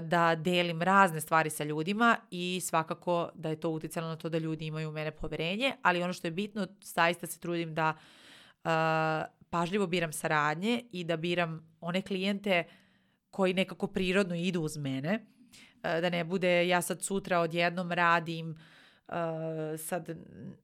da 0.02 0.34
delim 0.34 0.82
razne 0.82 1.20
stvari 1.20 1.50
sa 1.50 1.64
ljudima 1.64 2.16
i 2.30 2.60
svakako 2.62 3.30
da 3.34 3.48
je 3.48 3.60
to 3.60 3.70
uticalo 3.70 4.08
na 4.08 4.16
to 4.16 4.28
da 4.28 4.38
ljudi 4.38 4.66
imaju 4.66 4.88
u 4.88 4.92
mene 4.92 5.10
poverenje, 5.10 5.72
ali 5.82 6.02
ono 6.02 6.12
što 6.12 6.26
je 6.26 6.30
bitno, 6.30 6.66
zaista 6.82 7.26
se 7.26 7.40
trudim 7.40 7.74
da 7.74 7.96
pažljivo 9.50 9.86
biram 9.86 10.12
saradnje 10.12 10.82
i 10.92 11.04
da 11.04 11.16
biram 11.16 11.76
one 11.80 12.02
klijente 12.02 12.64
koji 13.30 13.54
nekako 13.54 13.86
prirodno 13.86 14.34
idu 14.34 14.62
uz 14.62 14.76
mene 14.76 15.26
da 15.82 16.10
ne 16.10 16.24
bude 16.24 16.68
ja 16.68 16.82
sad 16.82 17.02
sutra 17.02 17.38
odjednom 17.38 17.92
radim 17.92 18.50
uh, 19.08 19.14
sad 19.78 20.18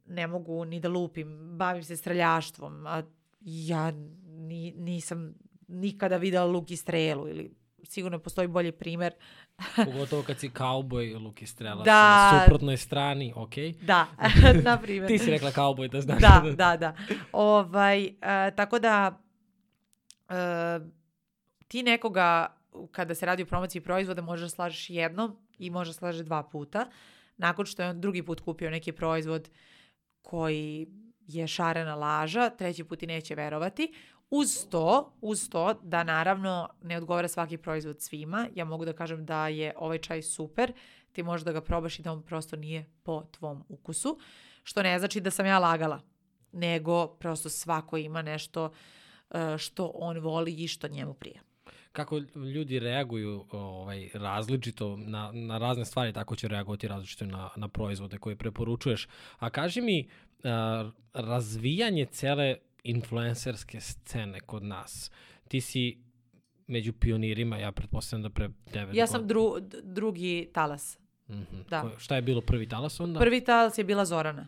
ne 0.07 0.27
mogu 0.27 0.65
ni 0.65 0.81
da 0.81 0.89
lupim, 0.89 1.59
bavim 1.59 1.85
se 1.85 1.97
streljaštvom, 1.97 2.87
a 2.87 3.03
ja 3.41 3.91
ni, 4.27 4.73
nisam 4.77 5.35
nikada 5.69 6.17
videla 6.17 6.47
luk 6.47 6.71
i 6.71 6.77
strelu 6.77 7.29
ili 7.29 7.55
sigurno 7.83 8.19
postoji 8.19 8.49
bolji 8.49 8.73
primer. 8.73 9.13
Pogotovo 9.85 10.23
kad 10.23 10.39
si 10.39 10.51
kauboj, 10.51 11.15
luk 11.15 11.43
i 11.43 11.47
strela 11.47 11.83
da, 11.83 12.33
na 12.33 12.41
suprotnoj 12.45 12.77
strani, 12.77 13.33
ok? 13.37 13.55
Da, 13.83 14.07
na 14.65 14.79
primjer. 14.79 15.09
Ti 15.09 15.19
si 15.19 15.31
rekla 15.31 15.51
kauboj, 15.51 15.89
da 15.89 16.01
znaš. 16.01 16.21
Da, 16.21 16.43
da, 16.57 16.77
da. 16.77 16.97
Ovaj, 17.33 18.07
uh, 18.07 18.57
tako 18.57 18.79
da 18.79 19.21
uh, 20.29 20.87
ti 21.69 21.83
nekoga 21.83 22.57
kada 22.93 23.15
se 23.15 23.27
radi 23.27 23.43
o 23.43 23.47
promociji 23.47 23.83
proizvoda 23.83 24.23
možeš 24.23 24.43
da 24.43 24.49
slažeš 24.49 24.91
jednom 24.91 25.37
i 25.59 25.71
možeš 25.71 25.95
da 25.95 25.99
slažeš 25.99 26.27
dva 26.27 26.43
puta. 26.43 26.87
Nakon 27.37 27.67
što 27.67 27.83
je 27.83 27.89
on 27.89 28.01
drugi 28.01 28.23
put 28.23 28.41
kupio 28.41 28.71
neki 28.71 28.93
proizvod 28.93 29.49
koji 30.23 30.87
je 31.27 31.47
šarena 31.47 31.95
laža, 31.95 32.51
treći 32.51 32.85
put 32.85 33.03
i 33.03 33.07
neće 33.07 33.35
verovati. 33.35 33.93
Uz 34.35 34.67
to, 34.71 35.13
uz 35.21 35.49
to 35.49 35.75
da 35.83 36.05
naravno 36.05 36.69
ne 36.83 36.97
odgovara 36.97 37.29
svaki 37.29 37.57
proizvod 37.57 38.01
svima, 38.01 38.49
ja 38.55 38.65
mogu 38.65 38.85
da 38.85 38.93
kažem 38.93 39.27
da 39.27 39.49
je 39.49 39.75
ovaj 39.77 39.99
čaj 39.99 40.23
super, 40.23 40.73
ti 41.13 41.23
možeš 41.23 41.45
da 41.45 41.53
ga 41.53 41.61
probaš 41.61 41.99
i 41.99 42.03
da 42.03 42.13
on 42.13 42.23
prosto 42.23 42.57
nije 42.57 42.87
po 43.03 43.23
tvom 43.31 43.65
ukusu, 43.69 44.19
što 44.63 44.83
ne 44.83 44.99
znači 44.99 45.21
da 45.21 45.31
sam 45.31 45.47
ja 45.47 45.59
lagala, 45.59 46.01
nego 46.53 47.07
prosto 47.07 47.49
svako 47.49 47.97
ima 47.97 48.23
nešto 48.23 48.73
eh, 49.31 49.59
što 49.59 49.93
on 49.95 50.19
voli 50.19 50.53
i 50.53 50.69
što 50.69 50.89
njemu 50.89 51.15
prija 51.15 51.41
kako 51.93 52.19
ljudi 52.55 52.79
reaguju 52.79 53.45
ovaj, 53.51 54.09
različito 54.15 54.97
na, 54.97 55.31
na 55.33 55.59
razne 55.59 55.85
stvari, 55.85 56.13
tako 56.13 56.37
će 56.37 56.49
reagovati 56.49 56.89
različito 56.89 57.27
na, 57.27 57.51
na 57.57 57.69
proizvode 57.69 58.19
koje 58.19 58.37
preporučuješ. 58.37 59.09
A 59.39 59.51
kaži 59.51 59.81
mi, 59.81 60.09
a, 60.45 60.91
razvijanje 61.13 62.07
cele 62.07 62.57
influencerske 62.85 63.81
scene 63.81 64.41
kod 64.41 64.63
nas. 64.63 65.11
Ti 65.49 65.61
si 65.61 65.99
među 66.67 66.93
pionirima, 66.93 67.59
ja 67.59 67.73
pretpostavljam 67.73 68.23
da 68.23 68.31
pre 68.31 68.49
9 68.73 68.97
Ja 68.97 69.07
sam 69.07 69.27
dru, 69.27 69.57
drugi 69.83 70.51
talas. 70.55 70.99
Mm 71.29 71.35
-hmm. 71.35 71.69
da. 71.69 71.83
Ko, 71.83 71.99
šta 71.99 72.17
je 72.17 72.23
bilo 72.23 72.41
prvi 72.41 72.69
talas 72.69 73.01
onda? 73.01 73.21
Prvi 73.21 73.45
talas 73.45 73.79
je 73.79 73.85
bila 73.85 74.05
Zorana. 74.05 74.47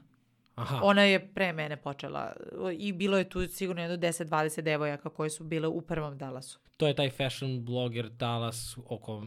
Aha. 0.54 0.80
Ona 0.82 1.02
je 1.02 1.32
pre 1.34 1.52
mene 1.52 1.76
počela 1.76 2.32
i 2.78 2.92
bilo 2.92 3.18
je 3.18 3.28
tu 3.28 3.48
sigurno 3.48 3.82
jedno 3.82 3.96
10-20 3.96 4.60
devojaka 4.60 5.10
koje 5.10 5.30
su 5.30 5.44
bile 5.44 5.68
u 5.68 5.80
prvom 5.80 6.18
talasu. 6.18 6.60
To 6.76 6.86
je 6.86 6.94
taj 6.94 7.10
fashion 7.10 7.64
blogger 7.64 8.10
talas 8.18 8.76
oko... 8.86 9.26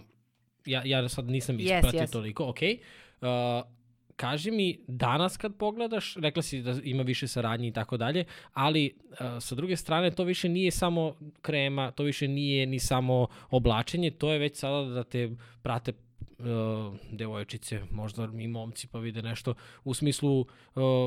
Ja, 0.66 0.82
ja 0.86 1.10
sad 1.10 1.26
nisam 1.26 1.58
Yes, 1.58 1.76
ispratio 1.76 2.00
yes. 2.00 2.12
toliko, 2.12 2.50
ok. 2.50 2.58
Uh, 3.22 3.77
kaži 4.18 4.52
mi, 4.52 4.80
danas 4.88 5.38
kad 5.38 5.56
pogledaš, 5.56 6.16
rekla 6.16 6.42
si 6.42 6.62
da 6.62 6.76
ima 6.84 7.04
više 7.04 7.28
saradnje 7.28 7.68
i 7.68 7.72
tako 7.72 7.98
dalje, 7.98 8.26
ali 8.54 8.94
uh, 8.96 9.18
sa 9.40 9.56
druge 9.56 9.76
strane 9.76 10.12
to 10.12 10.24
više 10.24 10.50
nije 10.50 10.72
samo 10.72 11.16
krema, 11.42 11.92
to 11.92 12.04
više 12.04 12.28
nije 12.28 12.66
ni 12.66 12.80
samo 12.80 13.28
oblačenje, 13.50 14.12
to 14.12 14.32
je 14.32 14.40
već 14.40 14.58
sada 14.58 14.90
da 14.90 15.04
te 15.04 15.30
prate 15.62 15.94
uh, 16.40 16.46
devojčice, 17.12 17.82
možda 17.92 18.30
i 18.40 18.48
momci 18.48 18.88
pa 18.88 19.00
vide 19.00 19.22
nešto 19.22 19.54
u 19.84 19.94
smislu 19.94 20.40
uh, 20.40 20.48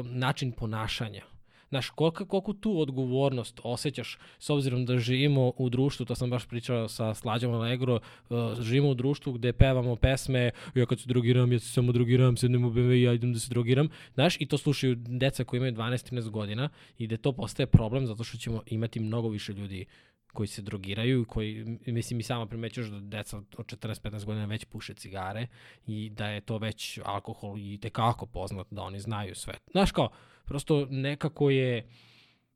način 0.07 0.53
ponašanja. 0.53 1.23
Znaš, 1.71 1.91
koliko, 1.91 2.27
koliko 2.27 2.53
tu 2.53 2.81
odgovornost 2.81 3.61
osjećaš 3.65 4.19
s 4.39 4.51
obzirom 4.51 4.87
da 4.87 4.99
živimo 4.99 5.53
u 5.57 5.69
društvu, 5.69 6.07
to 6.07 6.15
sam 6.15 6.31
baš 6.31 6.47
pričao 6.47 6.89
sa 6.89 7.15
Slađom 7.15 7.55
Allegro, 7.55 7.95
uh, 7.95 8.61
živimo 8.61 8.89
u 8.89 8.95
društvu 8.95 9.33
gde 9.33 9.53
pevamo 9.53 9.97
pesme, 9.97 10.51
ja 10.75 10.87
kad 10.87 11.01
se 11.01 11.09
drogiram, 11.09 11.53
ja 11.53 11.59
se 11.59 11.69
samo 11.69 11.93
drogiram, 11.93 12.37
sednem 12.37 12.65
u 12.65 12.71
BMW 12.71 12.93
ja 12.93 13.13
idem 13.13 13.33
da 13.33 13.39
se 13.39 13.51
drogiram, 13.51 13.89
znaš, 14.15 14.37
i 14.41 14.47
to 14.47 14.59
slušaju 14.59 14.95
deca 14.95 15.45
koji 15.45 15.59
imaju 15.59 15.73
12-13 15.73 16.31
godina 16.31 16.69
i 16.99 17.07
da 17.07 17.17
to 17.17 17.33
postaje 17.33 17.67
problem 17.67 18.07
zato 18.07 18.25
što 18.25 18.39
ćemo 18.39 18.63
imati 18.67 19.01
mnogo 19.01 19.29
više 19.29 19.53
ljudi 19.53 19.87
koji 20.33 20.47
se 20.47 20.63
drogiraju 20.63 21.23
i 21.23 21.25
koji, 21.25 21.79
mislim, 21.87 22.21
i 22.21 22.23
sama 22.23 22.47
primećuješ 22.47 22.89
da 22.89 23.01
deca 23.01 23.37
od 23.37 23.67
14-15 23.67 24.25
godina 24.25 24.45
već 24.45 24.65
puše 24.65 24.95
cigare 24.95 25.47
i 25.87 26.11
da 26.11 26.29
je 26.29 26.41
to 26.41 26.59
već 26.59 26.99
alkohol 27.05 27.59
i 27.59 27.79
tekako 27.83 28.27
poznat 28.27 28.67
da 28.71 28.83
oni 28.83 29.01
znaju 29.01 29.35
sve. 29.35 29.55
Znaš 29.73 29.93
kao, 29.93 30.11
prosto 30.51 30.87
nekako 30.91 31.51
je 31.51 31.87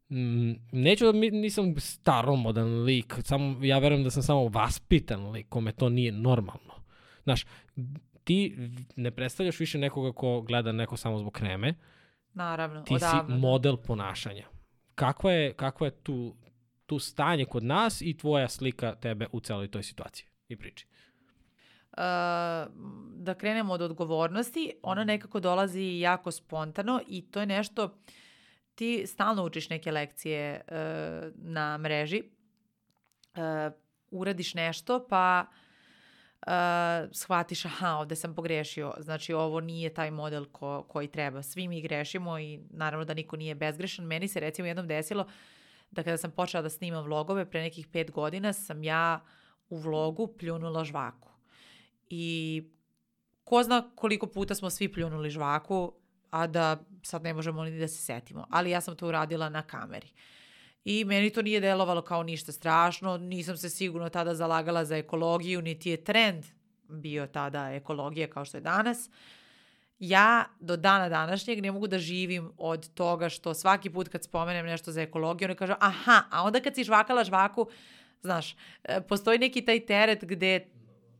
mm, 0.08 0.52
neću 0.72 1.04
da 1.04 1.12
mi, 1.12 1.30
nisam 1.30 1.74
staromodan 1.78 2.82
lik, 2.82 3.14
samo, 3.22 3.64
ja 3.64 3.78
verujem 3.78 4.04
da 4.04 4.10
sam 4.10 4.22
samo 4.22 4.48
vaspitan 4.48 5.30
lik, 5.30 5.46
kome 5.48 5.72
to 5.72 5.88
nije 5.88 6.12
normalno. 6.12 6.74
Znaš, 7.22 7.44
ti 8.24 8.56
ne 8.96 9.10
predstavljaš 9.10 9.60
više 9.60 9.78
nekoga 9.78 10.12
ko 10.12 10.40
gleda 10.40 10.72
neko 10.72 10.96
samo 10.96 11.18
zbog 11.18 11.32
kreme, 11.32 11.74
Naravno, 12.32 12.82
ti 12.82 12.94
odavno. 12.94 13.22
si 13.22 13.32
da. 13.32 13.38
model 13.38 13.76
ponašanja. 13.76 14.46
Kakva 14.94 15.32
je, 15.32 15.52
kakva 15.52 15.86
je 15.86 15.90
tu, 15.90 16.36
tu 16.86 16.98
stanje 16.98 17.44
kod 17.44 17.64
nas 17.64 18.00
i 18.00 18.16
tvoja 18.16 18.48
slika 18.48 18.94
tebe 18.94 19.26
u 19.32 19.40
celoj 19.40 19.70
toj 19.70 19.82
situaciji 19.82 20.26
i 20.48 20.56
priči? 20.56 20.86
Da 23.16 23.34
krenemo 23.38 23.72
od 23.72 23.82
odgovornosti, 23.82 24.72
ona 24.82 25.04
nekako 25.04 25.40
dolazi 25.40 25.98
jako 25.98 26.30
spontano 26.30 27.00
i 27.08 27.22
to 27.30 27.40
je 27.40 27.46
nešto, 27.46 27.98
ti 28.74 29.06
stalno 29.06 29.44
učiš 29.44 29.68
neke 29.68 29.92
lekcije 29.92 30.60
uh, 30.68 30.76
na 31.34 31.78
mreži, 31.78 32.22
uh, 33.36 33.72
uradiš 34.10 34.54
nešto 34.54 35.06
pa 35.08 35.46
uh, 36.46 36.52
shvatiš 37.12 37.64
aha, 37.64 37.96
ovde 37.96 38.16
sam 38.16 38.34
pogrešio, 38.34 38.94
znači 38.98 39.32
ovo 39.32 39.60
nije 39.60 39.94
taj 39.94 40.10
model 40.10 40.44
ko, 40.44 40.82
koji 40.88 41.08
treba. 41.08 41.42
Svi 41.42 41.68
mi 41.68 41.82
grešimo 41.82 42.38
i 42.38 42.60
naravno 42.70 43.04
da 43.04 43.14
niko 43.14 43.36
nije 43.36 43.54
bezgrešan. 43.54 44.06
Meni 44.06 44.28
se 44.28 44.40
recimo 44.40 44.68
jednom 44.68 44.88
desilo 44.88 45.26
da 45.90 46.02
kada 46.02 46.16
sam 46.16 46.30
počela 46.30 46.62
da 46.62 46.70
snimam 46.70 47.04
vlogove 47.04 47.50
pre 47.50 47.62
nekih 47.62 47.86
pet 47.86 48.10
godina 48.10 48.52
sam 48.52 48.84
ja 48.84 49.20
u 49.68 49.76
vlogu 49.76 50.26
pljunula 50.38 50.84
žvaku. 50.84 51.33
I 52.16 52.62
ko 53.44 53.62
zna 53.62 53.90
koliko 53.94 54.26
puta 54.26 54.54
smo 54.54 54.70
svi 54.70 54.92
pljunuli 54.92 55.30
žvaku, 55.30 55.92
a 56.30 56.46
da 56.46 56.76
sad 57.02 57.22
ne 57.22 57.34
možemo 57.34 57.64
ni 57.64 57.78
da 57.78 57.88
se 57.88 57.98
setimo. 57.98 58.46
Ali 58.50 58.70
ja 58.70 58.80
sam 58.80 58.96
to 58.96 59.08
uradila 59.08 59.48
na 59.48 59.62
kameri. 59.62 60.08
I 60.84 61.04
meni 61.04 61.30
to 61.30 61.42
nije 61.42 61.60
delovalo 61.60 62.02
kao 62.02 62.22
ništa 62.22 62.52
strašno, 62.52 63.16
nisam 63.16 63.56
se 63.56 63.70
sigurno 63.70 64.08
tada 64.08 64.34
zalagala 64.34 64.84
za 64.84 64.96
ekologiju, 64.96 65.62
niti 65.62 65.90
je 65.90 66.04
trend 66.04 66.44
bio 66.88 67.26
tada 67.26 67.70
ekologija 67.72 68.30
kao 68.30 68.44
što 68.44 68.56
je 68.56 68.60
danas. 68.60 69.10
Ja 69.98 70.44
do 70.60 70.76
dana 70.76 71.08
današnjeg 71.08 71.62
ne 71.62 71.72
mogu 71.72 71.86
da 71.86 71.98
živim 71.98 72.52
od 72.58 72.94
toga 72.94 73.28
što 73.28 73.54
svaki 73.54 73.90
put 73.90 74.08
kad 74.08 74.24
spomenem 74.24 74.66
nešto 74.66 74.92
za 74.92 75.02
ekologiju, 75.02 75.46
oni 75.46 75.56
kažu 75.56 75.74
aha, 75.80 76.22
a 76.30 76.42
onda 76.42 76.60
kad 76.60 76.74
si 76.74 76.84
žvakala 76.84 77.24
žvaku, 77.24 77.68
znaš, 78.22 78.56
e, 78.84 79.00
postoji 79.00 79.38
neki 79.38 79.64
taj 79.64 79.86
teret 79.86 80.24
gde 80.24 80.73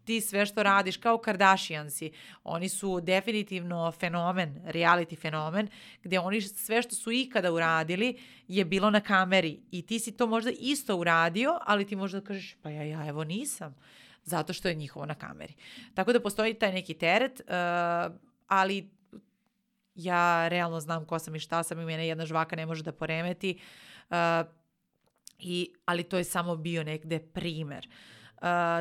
ti 0.05 0.21
sve 0.21 0.47
što 0.47 0.63
radiš 0.63 0.97
kao 0.97 1.19
Kardashiansi, 1.19 2.13
oni 2.45 2.69
su 2.69 3.01
definitivno 3.01 3.93
fenomen, 3.93 4.63
reality 4.65 5.19
fenomen, 5.19 5.69
gde 6.03 6.19
oni 6.19 6.41
sve 6.41 6.83
što 6.83 6.95
su 6.95 7.13
ikada 7.13 7.53
uradili 7.53 8.19
je 8.49 8.65
bilo 8.65 8.91
na 8.91 9.01
kameri 9.01 9.61
i 9.71 9.87
ti 9.87 9.99
si 9.99 10.17
to 10.17 10.27
možda 10.27 10.51
isto 10.59 10.97
uradio, 10.97 11.59
ali 11.67 11.87
ti 11.87 11.97
možda 11.97 12.21
kažeš 12.21 12.57
pa 12.63 12.71
ja, 12.71 12.83
ja 12.83 13.07
evo 13.07 13.25
nisam, 13.25 13.77
zato 14.25 14.53
što 14.53 14.69
je 14.69 14.75
njihovo 14.75 15.07
na 15.07 15.15
kameri. 15.15 15.55
Tako 15.95 16.13
da 16.13 16.21
postoji 16.21 16.55
taj 16.55 16.73
neki 16.73 16.95
teret, 16.95 17.41
uh, 17.41 18.15
ali 18.47 18.91
ja 19.95 20.49
realno 20.49 20.81
znam 20.81 21.05
ko 21.05 21.19
sam 21.19 21.35
i 21.35 21.41
šta 21.41 21.63
sam 21.63 21.81
i 21.81 21.85
mene 21.85 22.07
jedna 22.07 22.27
žvaka 22.27 22.57
ne 22.57 22.67
može 22.67 22.83
da 22.83 22.93
poremeti, 22.93 23.59
uh, 24.11 24.17
i, 25.39 25.75
ali 25.85 26.03
to 26.03 26.19
je 26.19 26.25
samo 26.25 26.57
bio 26.57 26.85
negde 26.85 27.19
primer. 27.19 27.89
Uh, 27.89 28.14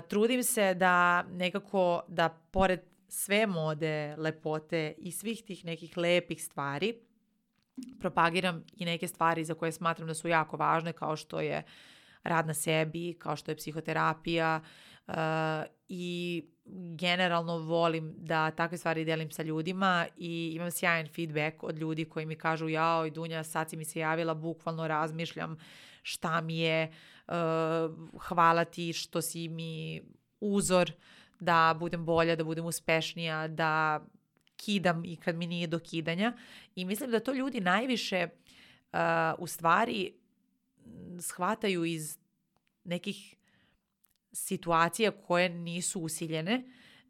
trudim 0.08 0.44
se 0.44 0.74
da 0.74 1.24
nekako, 1.24 2.02
da 2.08 2.30
pored 2.30 2.80
sve 3.08 3.48
mode, 3.48 4.16
lepote 4.18 4.94
i 4.98 5.12
svih 5.12 5.44
tih 5.44 5.66
nekih 5.66 5.98
lepih 5.98 6.44
stvari, 6.44 6.94
propagiram 8.00 8.64
i 8.78 8.86
neke 8.86 9.08
stvari 9.08 9.44
za 9.44 9.54
koje 9.54 9.72
smatram 9.72 10.08
da 10.08 10.14
su 10.14 10.28
jako 10.28 10.58
važne, 10.58 10.94
kao 10.94 11.16
što 11.16 11.42
je 11.42 11.64
rad 12.24 12.48
na 12.48 12.54
sebi, 12.54 13.18
kao 13.20 13.36
što 13.36 13.52
je 13.52 13.58
psihoterapija 13.58 14.62
uh, 15.08 15.14
i 15.88 16.44
generalno 16.98 17.58
volim 17.58 18.14
da 18.18 18.52
takve 18.52 18.78
stvari 18.78 19.06
delim 19.06 19.32
sa 19.32 19.44
ljudima 19.44 20.06
i 20.18 20.52
imam 20.56 20.72
sjajan 20.72 21.08
feedback 21.08 21.64
od 21.64 21.78
ljudi 21.78 22.06
koji 22.06 22.26
mi 22.26 22.36
kažu 22.36 22.70
jao 22.70 23.06
i 23.06 23.12
Dunja 23.12 23.44
sad 23.44 23.70
si 23.70 23.78
mi 23.78 23.86
se 23.86 24.00
javila, 24.00 24.34
bukvalno 24.34 24.88
razmišljam 24.88 25.58
šta 26.04 26.42
mi 26.42 26.60
je, 26.60 26.88
uh, 26.88 27.13
hvala 28.20 28.66
ti 28.66 28.94
što 28.94 29.22
si 29.22 29.48
mi 29.48 30.02
uzor 30.40 30.92
da 31.40 31.76
budem 31.80 32.06
bolja, 32.06 32.36
da 32.36 32.44
budem 32.44 32.66
uspešnija, 32.66 33.48
da 33.48 34.02
kidam 34.56 35.06
i 35.06 35.16
kad 35.16 35.36
mi 35.36 35.48
nije 35.48 35.68
do 35.68 35.80
kidanja 35.80 36.34
i 36.76 36.86
mislim 36.86 37.12
da 37.12 37.20
to 37.20 37.34
ljudi 37.34 37.62
najviše 37.62 38.28
uh, 38.94 39.00
u 39.38 39.48
stvari 39.48 40.14
shvataju 41.20 41.86
iz 41.86 42.18
nekih 42.84 43.36
situacija 44.32 45.12
koje 45.12 45.50
nisu 45.50 46.02
usiljene 46.02 46.64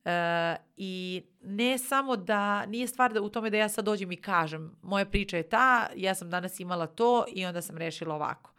uh, 0.05 0.11
i 0.77 1.23
ne 1.41 1.77
samo 1.77 2.15
da, 2.15 2.65
nije 2.65 2.87
stvar 2.87 3.13
da 3.13 3.21
u 3.21 3.29
tome 3.29 3.49
da 3.49 3.57
ja 3.57 3.69
sad 3.69 3.85
dođem 3.85 4.11
i 4.11 4.21
kažem 4.21 4.75
moja 4.81 5.05
priča 5.05 5.37
je 5.37 5.49
ta, 5.49 5.87
ja 5.95 6.15
sam 6.15 6.29
danas 6.29 6.59
imala 6.59 6.87
to 6.87 7.25
i 7.33 7.45
onda 7.45 7.61
sam 7.61 7.77
rešila 7.77 8.15
ovako. 8.15 8.52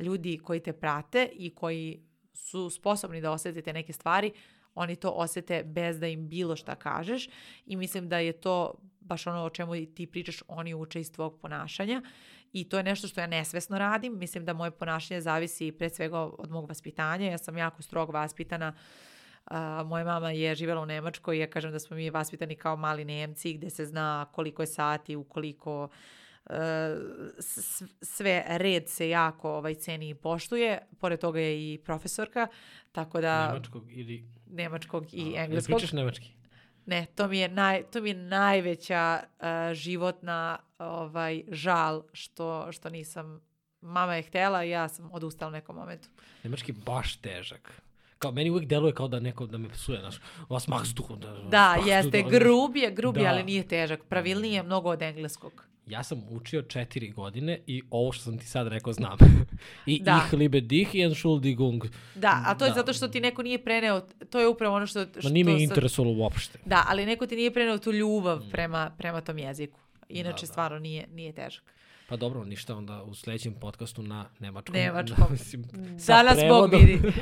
Ljudi 0.00 0.38
koji 0.38 0.60
te 0.60 0.72
prate 0.72 1.28
i 1.32 1.54
koji 1.54 2.02
su 2.34 2.70
sposobni 2.70 3.20
da 3.20 3.32
osetite 3.32 3.72
neke 3.72 3.92
stvari, 3.92 4.32
oni 4.74 4.96
to 4.96 5.10
osete 5.10 5.62
bez 5.64 6.00
da 6.00 6.06
im 6.06 6.28
bilo 6.28 6.56
šta 6.56 6.74
kažeš 6.74 7.28
i 7.66 7.76
mislim 7.76 8.08
da 8.08 8.18
je 8.18 8.32
to 8.32 8.74
baš 9.00 9.26
ono 9.26 9.44
o 9.44 9.50
čemu 9.50 9.72
ti 9.94 10.06
pričaš, 10.06 10.42
oni 10.48 10.74
uče 10.74 11.00
iz 11.00 11.12
tvog 11.12 11.40
ponašanja 11.40 12.02
i 12.52 12.68
to 12.68 12.76
je 12.76 12.82
nešto 12.82 13.08
što 13.08 13.20
ja 13.20 13.26
nesvesno 13.26 13.78
radim. 13.78 14.18
Mislim 14.18 14.44
da 14.44 14.52
moje 14.52 14.70
ponašanje 14.70 15.20
zavisi 15.20 15.72
pre 15.72 15.88
svega 15.88 16.18
od 16.18 16.50
mog 16.50 16.68
vaspitanja. 16.68 17.30
Ja 17.30 17.38
sam 17.38 17.56
jako 17.56 17.82
strogo 17.82 18.12
vaspitana. 18.12 18.74
Uh, 19.50 19.56
moja 19.86 20.04
mama 20.04 20.30
je 20.30 20.54
živjela 20.54 20.82
u 20.82 20.86
Nemačkoj 20.86 21.36
i 21.36 21.40
ja 21.40 21.50
kažem 21.50 21.72
da 21.72 21.78
smo 21.78 21.96
mi 21.96 22.10
vaspitani 22.10 22.56
kao 22.56 22.76
mali 22.76 23.04
Nemci 23.04 23.54
gde 23.54 23.70
se 23.70 23.86
zna 23.86 24.26
koliko 24.32 24.62
je 24.62 24.66
sati, 24.66 25.16
ukoliko 25.16 25.84
uh, 25.84 25.90
sve 28.02 28.44
red 28.48 28.88
se 28.88 29.08
jako 29.08 29.50
ovaj 29.52 29.74
ceni 29.74 30.08
i 30.08 30.14
poštuje. 30.14 30.78
Pored 30.98 31.20
toga 31.20 31.40
je 31.40 31.72
i 31.74 31.78
profesorka, 31.78 32.46
tako 32.92 33.20
da 33.20 33.46
Nemačkog 33.48 33.84
ili... 33.92 34.24
nemačkog 34.46 35.14
i 35.14 35.34
A, 35.38 35.44
engleskog. 35.44 35.76
Pričaš 35.76 35.92
nemački? 35.92 36.30
Ne, 36.86 37.06
to 37.14 37.28
mi 37.28 37.38
je, 37.38 37.48
naj, 37.48 37.82
to 37.82 38.00
mi 38.00 38.08
je 38.10 38.14
najveća 38.14 39.20
uh, 39.22 39.46
životna 39.74 40.58
ovaj, 40.78 41.42
žal 41.48 42.02
što, 42.12 42.72
što 42.72 42.90
nisam... 42.90 43.40
Mama 43.82 44.14
je 44.16 44.22
htela 44.22 44.64
i 44.64 44.70
ja 44.70 44.88
sam 44.88 45.10
odustala 45.12 45.48
u 45.48 45.52
nekom 45.52 45.76
momentu. 45.76 46.08
Nemački 46.44 46.72
baš 46.72 47.16
težak. 47.16 47.82
kao 48.18 48.32
meni 48.32 48.50
uvijek 48.50 48.68
deluje 48.68 48.94
kao 48.94 49.08
da 49.08 49.20
neko 49.20 49.46
da 49.46 49.58
me 49.58 49.68
psuje, 49.68 50.00
znaš, 50.00 50.16
vas 50.48 50.68
maks 50.68 50.88
duhu. 50.88 51.16
Da, 51.16 51.28
Da, 51.50 51.74
maks 51.76 51.88
jeste, 51.88 52.20
znaš. 52.20 52.32
grub 52.32 52.76
je, 52.76 52.90
grub 52.90 53.16
je, 53.16 53.22
Da. 53.22 53.28
ali 53.28 53.42
nije 53.44 53.68
težak. 53.68 54.00
Pravilnije 54.08 54.54
je 54.54 54.62
mnogo 54.62 54.88
od 54.90 55.02
engleskog. 55.02 55.64
Ja 55.90 56.02
sam 56.02 56.22
učio 56.30 56.62
četiri 56.62 57.10
godine 57.10 57.58
i 57.66 57.82
ovo 57.90 58.12
što 58.12 58.24
sam 58.24 58.38
ti 58.38 58.46
sad 58.46 58.66
rekao 58.66 58.92
znam. 58.92 59.18
I 59.86 60.02
Da. 60.02 60.20
ich 60.24 60.32
liebe 60.32 60.60
dich 60.60 60.94
i 60.94 61.00
Entschuldigung. 61.00 61.84
Da, 62.14 62.42
a 62.46 62.54
to 62.54 62.64
je 62.64 62.70
Da. 62.70 62.74
zato 62.74 62.92
što 62.92 63.08
ti 63.08 63.20
neko 63.20 63.42
nije 63.42 63.64
preneo, 63.64 64.00
to 64.30 64.40
je 64.40 64.48
upravo 64.48 64.76
ono 64.76 64.86
što... 64.86 65.04
što 65.04 65.22
Ma 65.22 65.30
nije 65.30 65.44
me 65.44 65.62
interesovalo 65.62 66.14
uopšte. 66.16 66.58
Da, 66.64 66.84
ali 66.88 67.06
neko 67.06 67.26
ti 67.26 67.36
nije 67.36 67.52
preneo 67.52 67.78
tu 67.78 67.92
ljubav 67.92 68.42
prema, 68.50 68.90
prema 68.98 69.20
tom 69.20 69.38
jeziku. 69.38 69.78
Inače, 70.08 70.30
Mm. 70.30 70.36
Da, 70.36 70.40
da. 70.40 70.46
stvarno 70.46 70.78
nije, 70.78 71.06
nije 71.08 71.32
težak. 71.32 71.62
Pa 72.08 72.16
dobro, 72.16 72.44
ništa 72.44 72.76
onda 72.76 73.02
u 73.02 73.14
sljedećem 73.14 73.54
podcastu 73.54 74.02
na 74.02 74.26
nemačkom. 74.38 74.74
Nemačkom. 74.74 75.24
mislim, 75.30 75.64
sa 75.98 76.12
Danas 76.12 76.38
Bog 76.48 76.70
prevodom. 76.70 76.80
vidi. 76.80 77.00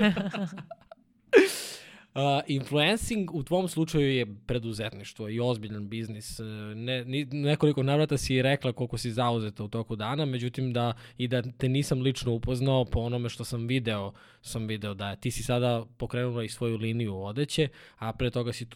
Influencing 2.47 3.35
u 3.35 3.43
tvom 3.43 3.69
slučaju 3.69 4.13
je 4.13 4.27
preduzetništvo 4.47 5.29
i 5.29 5.41
ozbiljan 5.41 5.89
biznis. 5.89 6.41
Uh, 6.41 6.47
Ne, 6.75 7.05
ni, 7.05 7.25
nekoliko 7.25 7.83
navrata 7.83 8.19
si 8.19 8.43
rekla 8.43 8.73
koliko 8.73 8.99
si 8.99 9.11
zauzeta 9.11 9.65
u 9.65 9.69
toku 9.69 9.97
dana, 9.97 10.25
međutim 10.25 10.73
da 10.73 10.93
i 11.19 11.29
da 11.29 11.43
te 11.43 11.69
nisam 11.69 12.01
lično 12.01 12.33
upoznao 12.33 12.85
po 12.85 13.01
onome 13.01 13.29
što 13.29 13.45
sam 13.45 13.67
video, 13.67 14.13
sam 14.43 14.67
video 14.67 14.95
da 14.95 15.17
ti 15.17 15.31
si 15.31 15.43
sada 15.43 15.85
pokrenula 15.97 16.45
i 16.45 16.49
svoju 16.49 16.77
liniju 16.77 17.23
odeće, 17.23 17.69
a 17.97 18.13
pre 18.13 18.31
toga 18.31 18.53
si 18.53 18.67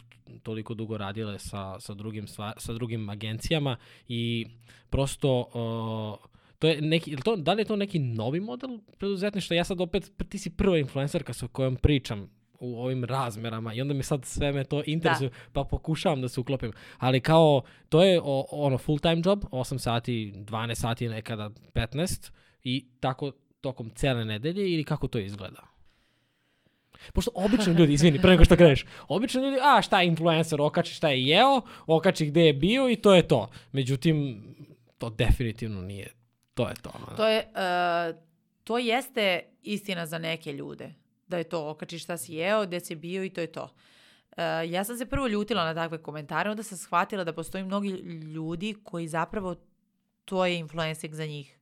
toliko 0.43 0.73
dugo 0.73 0.97
radila 0.97 1.39
sa, 1.39 1.79
sa, 1.79 1.93
drugim, 1.93 2.27
stva, 2.27 2.53
sa 2.57 2.73
drugim 2.73 3.09
agencijama 3.09 3.77
i 4.07 4.47
prosto 4.89 5.39
uh, 6.19 6.29
to 6.59 6.67
je 6.67 6.81
neki, 6.81 7.15
to, 7.15 7.35
da 7.35 7.53
li 7.53 7.61
je 7.61 7.65
to 7.65 7.75
neki 7.75 7.99
novi 7.99 8.39
model 8.39 8.77
preduzetništva? 8.97 9.55
Ja 9.55 9.63
sad 9.63 9.81
opet, 9.81 10.11
ti 10.29 10.37
si 10.37 10.49
prva 10.49 10.77
influencerka 10.77 11.33
sa 11.33 11.47
kojom 11.47 11.75
pričam 11.75 12.42
u 12.63 12.83
ovim 12.83 13.03
razmerama 13.03 13.73
i 13.73 13.81
onda 13.81 13.93
mi 13.93 14.03
sad 14.03 14.25
sve 14.25 14.51
me 14.51 14.63
to 14.63 14.83
interesuje, 14.85 15.29
pa 15.53 15.63
pokušavam 15.63 16.21
da 16.21 16.29
se 16.29 16.39
uklopim. 16.39 16.71
Ali 16.97 17.19
kao, 17.19 17.61
to 17.89 18.03
je 18.03 18.21
o, 18.23 18.45
ono 18.51 18.77
full 18.77 18.99
time 18.99 19.21
job, 19.25 19.45
8 19.51 19.77
sati, 19.77 20.33
12 20.35 20.75
sati, 20.75 21.09
nekada 21.09 21.49
15 21.73 22.31
i 22.63 22.85
tako 22.99 23.31
tokom 23.61 23.89
cele 23.89 24.25
nedelje 24.25 24.69
ili 24.69 24.83
kako 24.83 25.07
to 25.07 25.19
izgleda? 25.19 25.61
Pošto 27.13 27.31
obično 27.35 27.73
ljudi, 27.73 27.93
izvini, 27.93 28.21
pre 28.21 28.31
nego 28.31 28.45
što 28.45 28.55
kreneš, 28.55 28.85
obično 29.07 29.41
ljudi, 29.41 29.57
a 29.61 29.81
šta 29.81 30.01
je 30.01 30.07
influencer, 30.07 30.61
okači 30.61 30.93
šta 30.93 31.09
je 31.09 31.27
jeo, 31.27 31.61
okači 31.87 32.25
gde 32.25 32.45
je 32.45 32.53
bio 32.53 32.89
i 32.89 32.95
to 32.95 33.15
je 33.15 33.27
to. 33.27 33.49
Međutim, 33.71 34.43
to 34.97 35.09
definitivno 35.09 35.81
nije, 35.81 36.11
to 36.53 36.67
je 36.69 36.75
to. 36.81 36.91
ono. 36.95 37.17
to, 37.17 37.27
je, 37.27 37.39
uh, 37.39 38.19
to 38.63 38.77
jeste 38.77 39.41
istina 39.63 40.05
za 40.05 40.17
neke 40.17 40.53
ljude. 40.53 41.02
Da 41.33 41.37
je 41.37 41.49
to 41.49 41.69
okačiš 41.69 42.03
šta 42.03 42.17
si 42.17 42.33
jeo, 42.33 42.65
gde 42.65 42.79
si 42.79 42.95
bio 42.95 43.23
i 43.23 43.29
to 43.29 43.41
je 43.41 43.47
to. 43.47 43.63
Uh, 43.63 44.37
ja 44.69 44.83
sam 44.83 44.97
se 44.97 45.05
prvo 45.05 45.27
ljutila 45.27 45.63
na 45.65 45.73
takve 45.73 45.97
komentare, 45.97 46.49
onda 46.49 46.63
sam 46.63 46.77
shvatila 46.77 47.23
da 47.23 47.33
postoji 47.33 47.63
mnogi 47.63 47.89
ljudi 48.35 48.75
koji 48.83 49.07
zapravo 49.07 49.55
to 50.25 50.45
je 50.45 50.59
influencing 50.59 51.13
za 51.13 51.25
njih. 51.25 51.57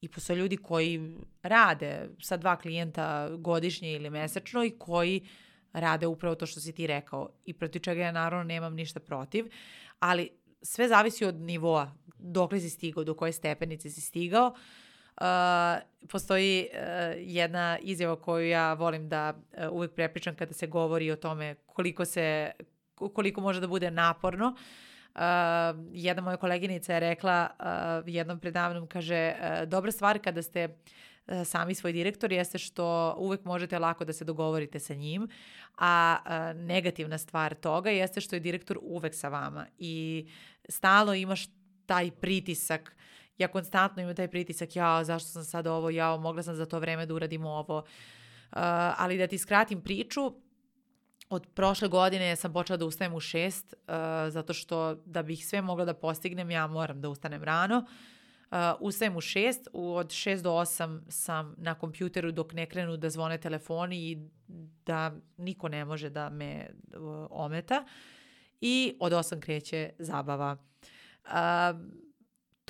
I 0.00 0.08
postoje 0.08 0.36
ljudi 0.36 0.56
koji 0.56 1.16
rade 1.42 2.08
sa 2.22 2.36
dva 2.36 2.56
klijenta 2.56 3.28
godišnje 3.36 3.92
ili 3.92 4.10
mesečno 4.10 4.64
i 4.64 4.70
koji 4.78 5.26
rade 5.72 6.06
upravo 6.06 6.34
to 6.34 6.46
što 6.46 6.60
si 6.60 6.72
ti 6.72 6.86
rekao 6.86 7.28
i 7.44 7.52
protiv 7.52 7.80
čega 7.80 8.02
ja 8.02 8.12
naravno 8.12 8.44
nemam 8.44 8.74
ništa 8.74 9.00
protiv, 9.00 9.52
ali 9.98 10.30
sve 10.62 10.88
zavisi 10.88 11.24
od 11.24 11.34
nivoa, 11.34 11.92
dokle 12.18 12.60
si 12.60 12.70
stigao, 12.70 13.04
do 13.04 13.14
koje 13.14 13.32
stepenice 13.32 13.90
si 13.90 14.00
stigao. 14.00 14.54
Uh, 15.20 15.26
postoji 16.08 16.68
uh, 16.72 16.78
jedna 17.16 17.78
izjava 17.82 18.16
koju 18.16 18.48
ja 18.48 18.72
volim 18.72 19.08
da 19.08 19.34
uh, 19.34 19.72
uvek 19.72 19.92
prepričam 19.94 20.34
kada 20.34 20.54
se 20.54 20.66
govori 20.66 21.10
o 21.10 21.16
tome 21.16 21.54
koliko 21.66 22.04
se 22.04 22.50
koliko 23.08 23.40
može 23.40 23.60
da 23.60 23.66
bude 23.66 23.90
naporno. 23.90 24.46
Uh, 25.14 25.20
jedna 25.92 26.22
moja 26.22 26.36
koleginica 26.36 26.94
je 26.94 27.00
rekla 27.00 27.48
uh, 27.58 27.66
jednom 28.06 28.40
predavnom, 28.40 28.86
kaže, 28.86 29.34
uh, 29.40 29.68
dobra 29.68 29.92
stvar 29.92 30.18
kada 30.18 30.42
ste 30.42 30.68
uh, 30.68 31.44
sami 31.44 31.74
svoj 31.74 31.92
direktor 31.92 32.32
jeste 32.32 32.58
što 32.58 33.14
uvek 33.18 33.44
možete 33.44 33.78
lako 33.78 34.04
da 34.04 34.12
se 34.12 34.24
dogovorite 34.24 34.78
sa 34.78 34.94
njim, 34.94 35.28
a 35.78 36.16
uh, 36.24 36.60
negativna 36.60 37.18
stvar 37.18 37.54
toga 37.54 37.90
jeste 37.90 38.20
što 38.20 38.36
je 38.36 38.40
direktor 38.40 38.78
uvek 38.82 39.14
sa 39.14 39.28
vama 39.28 39.66
i 39.78 40.26
stalno 40.68 41.14
imaš 41.14 41.46
taj 41.86 42.10
pritisak 42.10 42.96
ja 43.40 43.48
konstantno 43.48 44.02
imam 44.02 44.16
taj 44.16 44.28
pritisak, 44.28 44.76
ja, 44.76 45.04
zašto 45.04 45.28
sam 45.28 45.44
sad 45.44 45.66
ovo, 45.66 45.90
ja, 45.90 46.16
mogla 46.16 46.42
sam 46.42 46.54
za 46.54 46.66
to 46.66 46.78
vreme 46.78 47.06
da 47.06 47.14
uradim 47.14 47.44
ovo. 47.44 47.78
Uh, 47.78 47.84
ali 48.96 49.18
da 49.18 49.26
ti 49.26 49.38
skratim 49.38 49.80
priču, 49.80 50.32
od 51.30 51.46
prošle 51.54 51.88
godine 51.88 52.36
sam 52.36 52.52
počela 52.52 52.76
da 52.76 52.84
ustajem 52.84 53.14
u 53.14 53.20
šest, 53.20 53.74
uh, 53.74 53.94
zato 54.28 54.54
što 54.54 54.94
da 54.94 55.22
bih 55.22 55.46
sve 55.46 55.62
mogla 55.62 55.84
da 55.84 55.94
postignem, 55.94 56.50
ja 56.50 56.66
moram 56.66 57.00
da 57.00 57.08
ustanem 57.08 57.42
rano. 57.42 57.78
Uh, 58.50 58.56
ustajem 58.80 59.16
u 59.16 59.20
šest, 59.20 59.68
u, 59.72 59.94
od 59.94 60.10
šest 60.10 60.42
do 60.42 60.52
osam 60.52 61.04
sam 61.08 61.54
na 61.58 61.74
kompjuteru 61.74 62.32
dok 62.32 62.52
ne 62.52 62.66
krenu 62.66 62.96
da 62.96 63.10
zvone 63.10 63.38
telefoni 63.38 63.96
i 63.96 64.18
da 64.86 65.12
niko 65.36 65.68
ne 65.68 65.84
može 65.84 66.10
da 66.10 66.30
me 66.30 66.66
uh, 66.96 67.26
ometa. 67.30 67.84
I 68.60 68.96
od 69.00 69.12
osam 69.12 69.40
kreće 69.40 69.90
zabava. 69.98 70.56
Uh, 71.24 71.30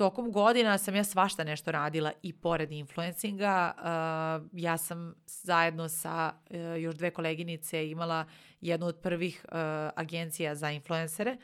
tokom 0.01 0.31
godina 0.31 0.77
sam 0.77 0.95
ja 0.95 1.03
svašta 1.03 1.43
nešto 1.43 1.71
radila 1.71 2.11
i 2.21 2.33
pored 2.33 2.71
influencinga. 2.71 3.73
Uh, 3.77 4.49
ja 4.53 4.77
sam 4.77 5.13
zajedno 5.25 5.89
sa 5.89 6.33
uh, 6.49 6.57
još 6.81 6.95
dve 6.95 7.11
koleginice 7.11 7.89
imala 7.89 8.25
jednu 8.61 8.87
od 8.87 8.99
prvih 9.01 9.45
uh, 9.45 9.57
agencija 9.95 10.55
za 10.55 10.71
influencere, 10.71 11.37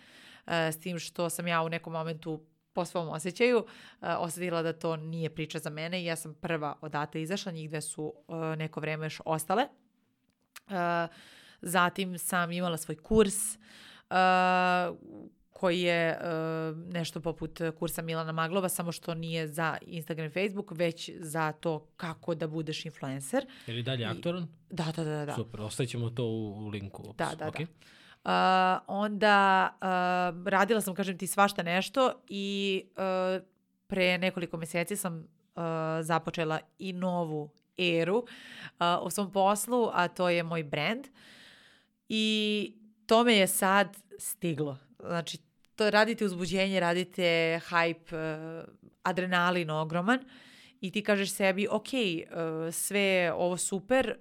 uh, 0.46 0.54
s 0.54 0.80
tim 0.80 1.00
što 1.00 1.30
sam 1.30 1.48
ja 1.48 1.62
u 1.62 1.70
nekom 1.70 1.94
momentu 1.94 2.42
po 2.74 2.86
svom 2.86 3.10
osjećaju 3.10 3.58
uh, 3.58 3.66
osetila 4.18 4.62
da 4.62 4.74
to 4.74 4.96
nije 4.96 5.36
priča 5.36 5.60
za 5.60 5.70
mene 5.70 6.02
i 6.02 6.06
ja 6.06 6.16
sam 6.16 6.34
prva 6.34 6.76
odatle 6.82 7.22
izašla, 7.22 7.52
njih 7.52 7.70
dve 7.70 7.82
su 7.82 8.14
uh, 8.28 8.38
neko 8.58 8.80
vreme 8.80 9.06
još 9.06 9.22
ostale. 9.26 9.68
Uh, 10.68 10.74
zatim 11.62 12.18
sam 12.18 12.52
imala 12.52 12.78
svoj 12.78 12.96
kurs 12.96 13.36
uh, 13.56 14.98
koji 15.60 15.82
je 15.82 16.18
uh, 16.18 16.94
nešto 16.94 17.22
poput 17.22 17.60
kursa 17.80 18.02
Milana 18.02 18.32
Maglova, 18.32 18.70
samo 18.70 18.92
što 18.92 19.14
nije 19.14 19.48
za 19.48 19.78
Instagram 19.82 20.28
i 20.28 20.30
Facebook, 20.30 20.72
već 20.72 21.12
za 21.20 21.52
to 21.52 21.88
kako 21.96 22.36
da 22.36 22.48
budeš 22.48 22.86
influencer. 22.86 23.46
Je 23.68 23.74
li 23.74 23.84
dalje 23.84 24.02
I- 24.02 24.06
aktoran? 24.06 24.48
Da, 24.70 24.92
da, 24.96 25.04
da, 25.04 25.26
da. 25.26 25.34
Super, 25.34 25.62
ostavit 25.62 25.90
ćemo 25.90 26.10
to 26.10 26.26
u, 26.26 26.66
u 26.66 26.68
linku. 26.68 27.14
Da, 27.18 27.32
da, 27.40 27.46
okay. 27.46 27.66
da. 27.66 28.78
Uh, 28.78 28.84
onda 28.88 29.70
uh, 29.82 30.48
radila 30.48 30.82
sam, 30.82 30.96
kažem 30.96 31.18
ti, 31.18 31.28
svašta 31.28 31.64
nešto 31.64 32.14
i 32.30 32.84
uh, 32.92 33.44
pre 33.88 34.18
nekoliko 34.18 34.58
meseci 34.58 34.96
sam 34.96 35.18
uh, 35.18 35.64
započela 36.02 36.60
i 36.80 36.94
novu 36.94 37.50
eru 37.78 38.18
uh, 38.18 38.26
u 39.04 39.10
svom 39.10 39.32
poslu, 39.32 39.90
a 39.94 40.08
to 40.08 40.30
je 40.30 40.44
moj 40.44 40.64
brand. 40.64 41.08
I 42.10 42.76
to 43.06 43.24
me 43.24 43.34
je 43.34 43.48
sad 43.48 43.98
stiglo. 44.20 44.78
Znači, 45.00 45.47
to 45.78 45.90
radite 45.90 46.26
uzbuđenje, 46.26 46.80
radite 46.80 47.60
hype, 47.70 48.14
uh, 48.14 48.70
adrenalin 49.04 49.70
ogroman 49.70 50.20
i 50.82 50.92
ti 50.92 51.04
kažeš 51.04 51.32
sebi, 51.32 51.68
ok, 51.72 51.88
uh, 51.88 52.74
sve 52.74 53.34
ovo 53.36 53.58
super, 53.58 54.16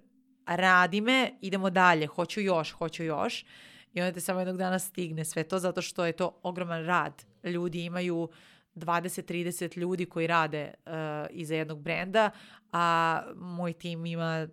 radi 0.47 1.01
me, 1.01 1.31
idemo 1.41 1.71
dalje, 1.71 2.07
hoću 2.07 2.41
još, 2.41 2.73
hoću 2.73 3.05
još. 3.05 3.45
I 3.93 4.01
onda 4.01 4.13
te 4.13 4.21
samo 4.21 4.41
jednog 4.41 4.57
dana 4.57 4.79
stigne 4.79 5.25
sve 5.25 5.45
to 5.45 5.59
zato 5.59 5.83
što 5.83 6.05
je 6.05 6.13
to 6.13 6.41
ogroman 6.43 6.85
rad. 6.85 7.25
Ljudi 7.45 7.85
imaju 7.85 8.29
20-30 8.75 9.79
ljudi 9.79 10.07
koji 10.07 10.27
rade 10.27 10.75
uh, 10.87 10.93
iza 11.31 11.55
jednog 11.55 11.83
brenda, 11.83 12.31
a 12.73 13.23
moj 13.37 13.73
tim 13.73 14.07
ima 14.07 14.49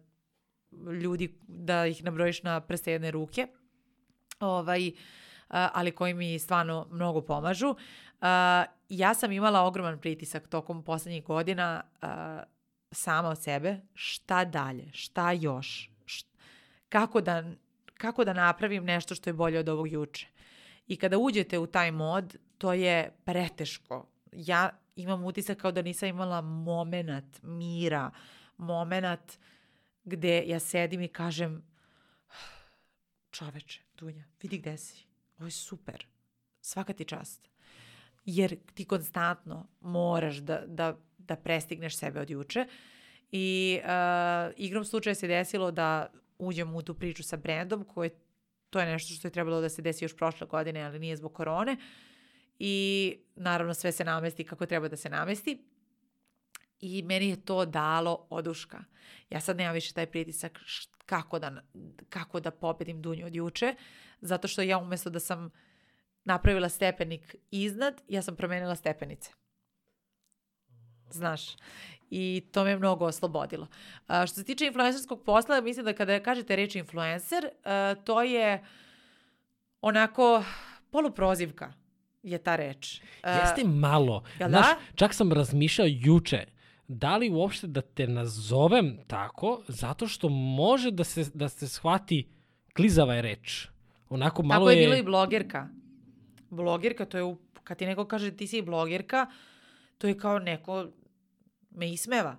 ljudi 1.02 1.38
da 1.48 1.86
ih 1.86 2.04
nabrojiš 2.04 2.44
na 2.44 2.62
prste 2.62 2.92
jedne 2.92 3.12
ruke. 3.12 3.48
Ovaj, 4.40 4.88
uh, 4.88 4.94
ali 5.54 5.92
koji 5.92 6.14
mi 6.14 6.40
stvarno 6.40 6.88
mnogo 6.92 7.22
pomažu. 7.22 7.76
Ja 8.90 9.14
sam 9.14 9.32
imala 9.32 9.62
ogroman 9.62 10.00
pritisak 10.00 10.48
tokom 10.48 10.84
poslednjih 10.84 11.24
godina 11.24 11.84
sama 12.92 13.30
od 13.30 13.42
sebe. 13.42 13.78
Šta 13.94 14.46
dalje? 14.46 14.90
Šta 14.94 15.32
još? 15.32 15.90
Kako 16.90 17.22
da 17.22 17.44
kako 18.04 18.24
da 18.24 18.34
napravim 18.34 18.86
nešto 18.86 19.16
što 19.16 19.30
je 19.30 19.34
bolje 19.34 19.60
od 19.60 19.70
ovog 19.70 19.92
juče. 19.92 20.28
I 20.88 20.96
kada 20.96 21.18
uđete 21.18 21.60
u 21.60 21.68
taj 21.68 21.92
mod, 21.92 22.36
to 22.58 22.74
je 22.74 23.12
preteško. 23.26 24.08
Ja 24.32 24.70
imam 24.96 25.26
utisak 25.26 25.58
kao 25.58 25.72
da 25.72 25.82
nisam 25.82 26.10
imala 26.10 26.42
moment 26.42 27.40
mira, 27.44 28.12
moment 28.58 29.38
gde 30.04 30.44
ja 30.48 30.60
sedim 30.60 31.02
i 31.02 31.08
kažem 31.08 31.64
čoveče, 33.32 33.82
Dunja, 33.98 34.24
vidi 34.42 34.58
gde 34.58 34.78
si. 34.78 35.06
Ovo 35.38 35.48
je 35.48 35.52
super. 35.52 36.06
Svaka 36.62 36.94
ti 36.94 37.06
čast. 37.06 37.50
Jer 38.26 38.58
ti 38.74 38.86
konstantno 38.86 39.68
moraš 39.82 40.36
da, 40.36 40.64
da, 40.68 40.98
da 41.18 41.36
prestigneš 41.36 41.98
sebe 41.98 42.22
od 42.22 42.30
juče. 42.30 42.68
I 43.32 43.80
uh, 43.84 44.54
igrom 44.58 44.86
slučaja 44.86 45.16
se 45.16 45.28
desilo 45.28 45.72
da 45.72 46.08
uđem 46.38 46.76
u 46.76 46.82
tu 46.82 46.94
priču 46.94 47.24
sa 47.24 47.38
brendom, 47.38 47.86
koje 47.86 48.10
to 48.70 48.80
je 48.80 48.86
nešto 48.86 49.14
što 49.14 49.28
je 49.28 49.32
trebalo 49.32 49.62
da 49.62 49.70
se 49.70 49.82
desi 49.82 50.06
još 50.06 50.16
prošle 50.16 50.48
godine, 50.48 50.82
ali 50.82 51.00
nije 51.00 51.18
zbog 51.18 51.34
korone. 51.34 51.78
I 52.60 53.16
naravno 53.36 53.74
sve 53.74 53.92
se 53.92 54.04
namesti 54.04 54.44
kako 54.44 54.66
treba 54.66 54.88
da 54.88 54.98
se 54.98 55.10
namesti. 55.10 55.66
I 56.80 57.02
meni 57.02 57.30
je 57.30 57.46
to 57.46 57.66
dalo 57.66 58.28
oduška. 58.30 58.84
Ja 59.30 59.40
sad 59.40 59.58
nemam 59.58 59.74
više 59.74 59.94
taj 59.94 60.06
pritisak 60.06 60.60
kako 61.06 61.40
da, 61.40 61.62
kako 62.10 62.40
da 62.40 62.52
pobedim 62.52 63.02
Dunju 63.02 63.26
od 63.26 63.36
juče, 63.36 63.76
zato 64.22 64.48
što 64.48 64.62
ja 64.62 64.78
umjesto 64.78 65.10
da 65.10 65.20
sam 65.20 65.52
napravila 66.24 66.70
stepenik 66.70 67.36
iznad, 67.52 68.02
ja 68.08 68.22
sam 68.22 68.36
promenila 68.36 68.76
stepenice. 68.76 69.32
Znaš, 71.10 71.42
i 72.10 72.44
to 72.52 72.64
me 72.64 72.78
mnogo 72.78 73.06
oslobodilo. 73.06 73.68
A, 74.08 74.28
što 74.28 74.36
se 74.36 74.44
tiče 74.44 74.66
influencerskog 74.66 75.24
posla, 75.24 75.62
mislim 75.62 75.86
da 75.86 75.94
kada 75.94 76.24
kažete 76.24 76.56
reč 76.56 76.76
influencer, 76.76 77.50
a, 77.64 77.96
to 78.04 78.22
je 78.22 78.66
onako 79.82 80.44
poluprozivka 80.92 81.74
je 82.24 82.38
ta 82.38 82.56
reč. 82.56 83.02
Jeste 83.24 83.64
malo. 83.64 84.24
jel 84.40 84.50
Znaš, 84.50 84.66
da? 84.66 84.78
čak 84.96 85.14
sam 85.14 85.34
razmišljao 85.34 85.88
juče, 85.90 86.46
da 86.88 87.18
li 87.18 87.30
uopšte 87.30 87.68
da 87.68 87.82
te 87.82 88.08
nazovem 88.08 88.98
tako, 89.08 89.62
zato 89.68 90.08
što 90.08 90.30
može 90.30 90.92
da 90.92 91.04
se, 91.04 91.26
da 91.34 91.50
se 91.50 91.68
shvati 91.68 92.28
klizava 92.76 93.14
je 93.16 93.22
reč. 93.22 93.68
Onako 94.10 94.44
malo 94.44 94.66
Tako 94.66 94.70
je, 94.72 94.78
bilo 94.78 94.96
i 94.96 95.04
blogerka. 95.04 95.70
Blogerka, 96.50 97.06
to 97.06 97.18
je, 97.18 97.24
u- 97.24 97.38
kad 97.64 97.78
ti 97.78 97.86
neko 97.86 98.06
kaže 98.06 98.32
ti 98.32 98.48
si 98.48 98.62
blogerka, 98.62 99.28
to 99.98 100.08
je 100.08 100.18
kao 100.18 100.40
neko 100.40 100.88
me 101.72 101.90
ismeva. 101.92 102.38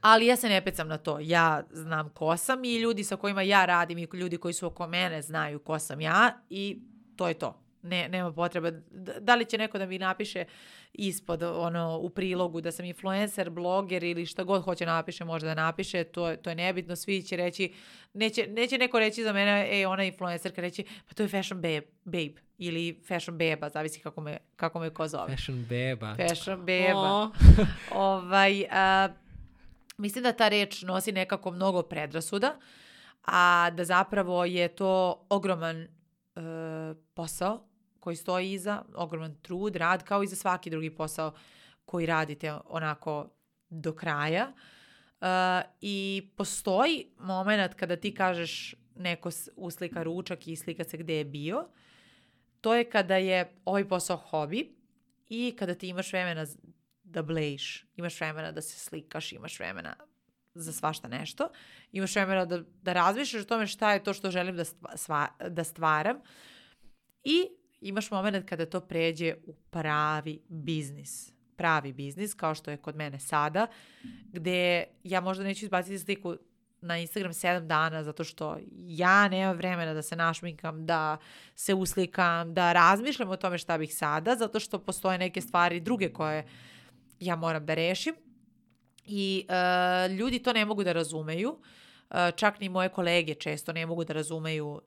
Ali 0.00 0.26
ja 0.26 0.36
se 0.36 0.48
ne 0.48 0.64
pecam 0.64 0.88
na 0.88 0.98
to. 0.98 1.18
Ja 1.20 1.62
znam 1.70 2.08
ko 2.08 2.36
sam 2.36 2.64
i 2.64 2.76
ljudi 2.76 3.04
sa 3.04 3.16
kojima 3.16 3.42
ja 3.42 3.64
radim 3.64 3.98
i 3.98 4.08
ljudi 4.12 4.36
koji 4.36 4.54
su 4.54 4.66
oko 4.66 4.86
mene 4.86 5.22
znaju 5.22 5.58
ko 5.58 5.78
sam 5.78 6.00
ja 6.00 6.38
i 6.50 6.78
to 7.16 7.28
je 7.28 7.34
to. 7.34 7.62
Ne, 7.82 8.08
nema 8.08 8.32
potrebe. 8.32 8.70
D- 8.82 9.20
Da 9.20 9.34
li 9.34 9.44
će 9.44 9.58
neko 9.58 9.78
da 9.78 9.86
mi 9.86 9.98
napiše 9.98 10.44
ispod 10.92 11.42
ono 11.42 11.98
u 11.98 12.10
prilogu 12.10 12.60
da 12.60 12.72
sam 12.72 12.84
influencer, 12.84 13.50
bloger 13.50 14.02
ili 14.04 14.26
šta 14.26 14.44
god 14.44 14.62
hoće 14.62 14.86
napiše, 14.86 15.24
može 15.24 15.46
da 15.46 15.54
napiše, 15.54 16.04
to, 16.04 16.36
to 16.36 16.50
je 16.50 16.56
nebitno, 16.56 16.96
svi 16.96 17.22
će 17.22 17.36
reći, 17.36 17.72
neće, 18.14 18.46
neće 18.48 18.78
neko 18.78 18.98
reći 18.98 19.24
za 19.24 19.32
mene, 19.32 19.68
e, 19.72 19.86
ona 19.86 20.02
je 20.02 20.08
influencerka, 20.08 20.60
reći, 20.60 20.84
pa 21.08 21.14
to 21.14 21.22
je 21.22 21.28
fashion 21.28 21.56
babe, 21.56 21.80
babe 22.04 22.32
ili 22.58 23.02
fashion 23.08 23.38
beba, 23.38 23.68
zavisi 23.68 24.00
kako 24.00 24.20
me, 24.20 24.38
kako 24.56 24.78
me 24.78 24.90
ko 24.90 25.08
zove. 25.08 25.28
Fashion 25.28 25.64
beba. 25.64 26.14
Fashion 26.18 26.64
beba. 26.64 26.98
O, 27.00 27.30
Ovaj, 27.92 28.64
a, 28.70 29.08
mislim 29.98 30.24
da 30.24 30.32
ta 30.32 30.48
reč 30.48 30.82
nosi 30.82 31.12
nekako 31.12 31.50
mnogo 31.50 31.82
predrasuda, 31.82 32.56
a 33.24 33.70
da 33.70 33.84
zapravo 33.84 34.44
je 34.44 34.68
to 34.68 35.26
ogroman 35.28 35.76
e, 35.76 35.88
posao 37.14 37.66
koji 38.00 38.16
stoji 38.16 38.52
iza, 38.52 38.82
ogroman 38.94 39.34
trud, 39.42 39.76
rad, 39.76 40.04
kao 40.04 40.22
i 40.22 40.26
za 40.26 40.36
svaki 40.36 40.70
drugi 40.70 40.90
posao 40.94 41.32
koji 41.84 42.06
radite 42.06 42.52
onako 42.64 43.28
do 43.68 43.94
kraja. 43.94 44.52
E, 45.20 45.26
I 45.80 46.28
postoji 46.36 47.06
moment 47.18 47.74
kada 47.74 47.96
ti 47.96 48.14
kažeš 48.14 48.74
neko 48.96 49.30
uslika 49.56 50.02
ručak 50.02 50.46
i 50.46 50.56
slika 50.56 50.84
se 50.84 50.96
gde 50.96 51.14
je 51.14 51.24
bio, 51.24 51.68
to 52.60 52.74
je 52.74 52.90
kada 52.90 53.16
je 53.16 53.52
ovaj 53.64 53.88
posao 53.88 54.16
hobi 54.16 54.76
i 55.28 55.56
kada 55.58 55.74
ti 55.74 55.88
imaš 55.88 56.12
vremena 56.12 56.46
da 57.02 57.22
blejiš, 57.22 57.86
imaš 57.96 58.20
vremena 58.20 58.52
da 58.52 58.62
se 58.62 58.78
slikaš, 58.78 59.32
imaš 59.32 59.58
vremena 59.58 59.96
za 60.54 60.72
svašta 60.72 61.08
nešto, 61.08 61.48
imaš 61.92 62.14
vremena 62.14 62.44
da, 62.44 62.62
da 62.82 62.92
razmišljaš 62.92 63.42
o 63.42 63.48
tome 63.48 63.66
šta 63.66 63.92
je 63.92 64.04
to 64.04 64.14
što 64.14 64.30
želim 64.30 64.56
da, 64.56 64.64
stva, 64.64 65.28
da 65.48 65.64
stvaram 65.64 66.16
i 67.24 67.48
imaš 67.80 68.10
moment 68.10 68.48
kada 68.48 68.66
to 68.66 68.80
pređe 68.80 69.34
u 69.46 69.54
pravi 69.70 70.40
biznis. 70.48 71.32
Pravi 71.56 71.92
biznis, 71.92 72.34
kao 72.34 72.54
što 72.54 72.70
je 72.70 72.76
kod 72.76 72.96
mene 72.96 73.20
sada, 73.20 73.66
gde 74.32 74.84
ja 75.04 75.20
možda 75.20 75.44
neću 75.44 75.64
izbaciti 75.64 75.98
sliku 75.98 76.36
na 76.80 76.98
Instagram 76.98 77.32
7 77.32 77.66
dana 77.66 78.02
zato 78.02 78.24
što 78.24 78.58
ja 78.72 79.28
nemam 79.28 79.56
vremena 79.56 79.94
da 79.94 80.02
se 80.02 80.16
našminkam, 80.16 80.86
da 80.86 81.16
se 81.54 81.74
uslikam, 81.74 82.54
da 82.54 82.72
razmišljam 82.72 83.30
o 83.30 83.36
tome 83.36 83.58
šta 83.58 83.78
bih 83.78 83.94
sada, 83.94 84.36
zato 84.36 84.60
što 84.60 84.78
postoje 84.78 85.18
neke 85.18 85.40
stvari 85.40 85.80
druge 85.80 86.12
koje 86.12 86.46
ja 87.20 87.36
moram 87.36 87.66
da 87.66 87.74
rešim. 87.74 88.14
I 89.04 89.46
e, 89.48 90.08
ljudi 90.08 90.38
to 90.38 90.52
ne 90.52 90.64
mogu 90.64 90.84
da 90.84 90.92
razumeju. 90.92 91.58
E, 92.10 92.32
čak 92.36 92.60
ni 92.60 92.68
moje 92.68 92.88
kolege 92.88 93.34
često 93.34 93.72
ne 93.72 93.86
mogu 93.86 94.04
da 94.04 94.12
razumeju 94.12 94.80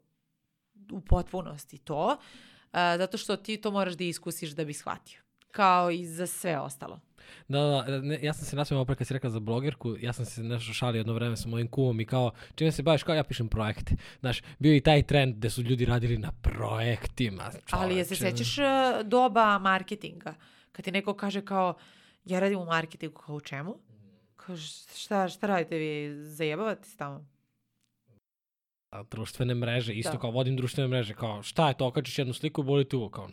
u 0.91 1.02
potpunosti 1.02 1.78
to, 1.78 2.18
e, 2.18 2.53
zato 2.74 3.18
što 3.18 3.36
ti 3.36 3.58
to 3.58 3.72
moraš 3.72 3.94
da 3.94 4.04
iskusiš 4.04 4.52
da 4.52 4.66
bi 4.66 4.74
shvatio. 4.74 5.22
Kao 5.52 5.92
i 5.92 6.06
za 6.06 6.28
sve 6.28 6.60
ostalo. 6.60 7.00
Da, 7.48 7.84
da, 7.88 8.02
ne, 8.02 8.20
ja 8.22 8.34
sam 8.34 8.46
se 8.46 8.56
nasmeo 8.56 8.80
opet 8.80 8.98
kad 8.98 9.08
si 9.08 9.14
rekla 9.14 9.30
za 9.30 9.40
blogerku, 9.40 9.96
ja 10.00 10.14
sam 10.14 10.26
se 10.26 10.44
nešto 10.44 10.74
šalio 10.74 11.00
jedno 11.00 11.14
vreme 11.14 11.38
sa 11.38 11.50
mojim 11.50 11.68
kumom 11.68 12.00
i 12.00 12.06
kao, 12.06 12.32
čime 12.56 12.72
se 12.72 12.84
baviš, 12.84 13.04
kao 13.04 13.16
ja 13.16 13.24
pišem 13.24 13.48
projekte. 13.48 13.96
Znaš, 14.20 14.42
bio 14.60 14.76
i 14.76 14.82
taj 14.82 15.04
trend 15.04 15.36
gde 15.36 15.50
su 15.50 15.62
ljudi 15.62 15.86
radili 15.86 16.18
na 16.18 16.32
projektima. 16.32 17.52
Ali 17.72 17.96
je 17.96 18.06
se 18.06 18.16
čoveče. 18.16 18.38
sećaš 18.38 18.58
e, 18.58 18.64
doba 19.04 19.60
marketinga? 19.60 20.34
Kad 20.72 20.86
ti 20.86 20.92
neko 20.92 21.14
kaže 21.14 21.42
kao, 21.42 21.74
ja 22.26 22.40
radim 22.40 22.60
u 22.60 22.66
marketingu, 22.66 23.22
kao 23.22 23.36
u 23.36 23.42
čemu? 23.42 23.76
Kaže, 24.36 24.68
šta, 24.96 25.30
šta 25.30 25.48
radite 25.48 25.78
vi, 25.78 26.14
zajebavate 26.24 26.90
se 26.90 26.98
tamo? 26.98 27.26
A, 28.94 29.04
društvene 29.12 29.56
mreže, 29.56 29.94
isto 29.94 30.12
Da. 30.12 30.20
kao 30.20 30.32
vodim 30.32 30.56
društvene 30.56 30.88
mreže, 30.88 31.14
kao 31.14 31.44
šta 31.44 31.68
je 31.68 31.78
to, 31.78 31.88
okačiš 31.88 32.20
jednu 32.20 32.34
sliku 32.34 32.64
boli 32.64 32.86
uvo, 32.94 33.10
kao 33.10 33.30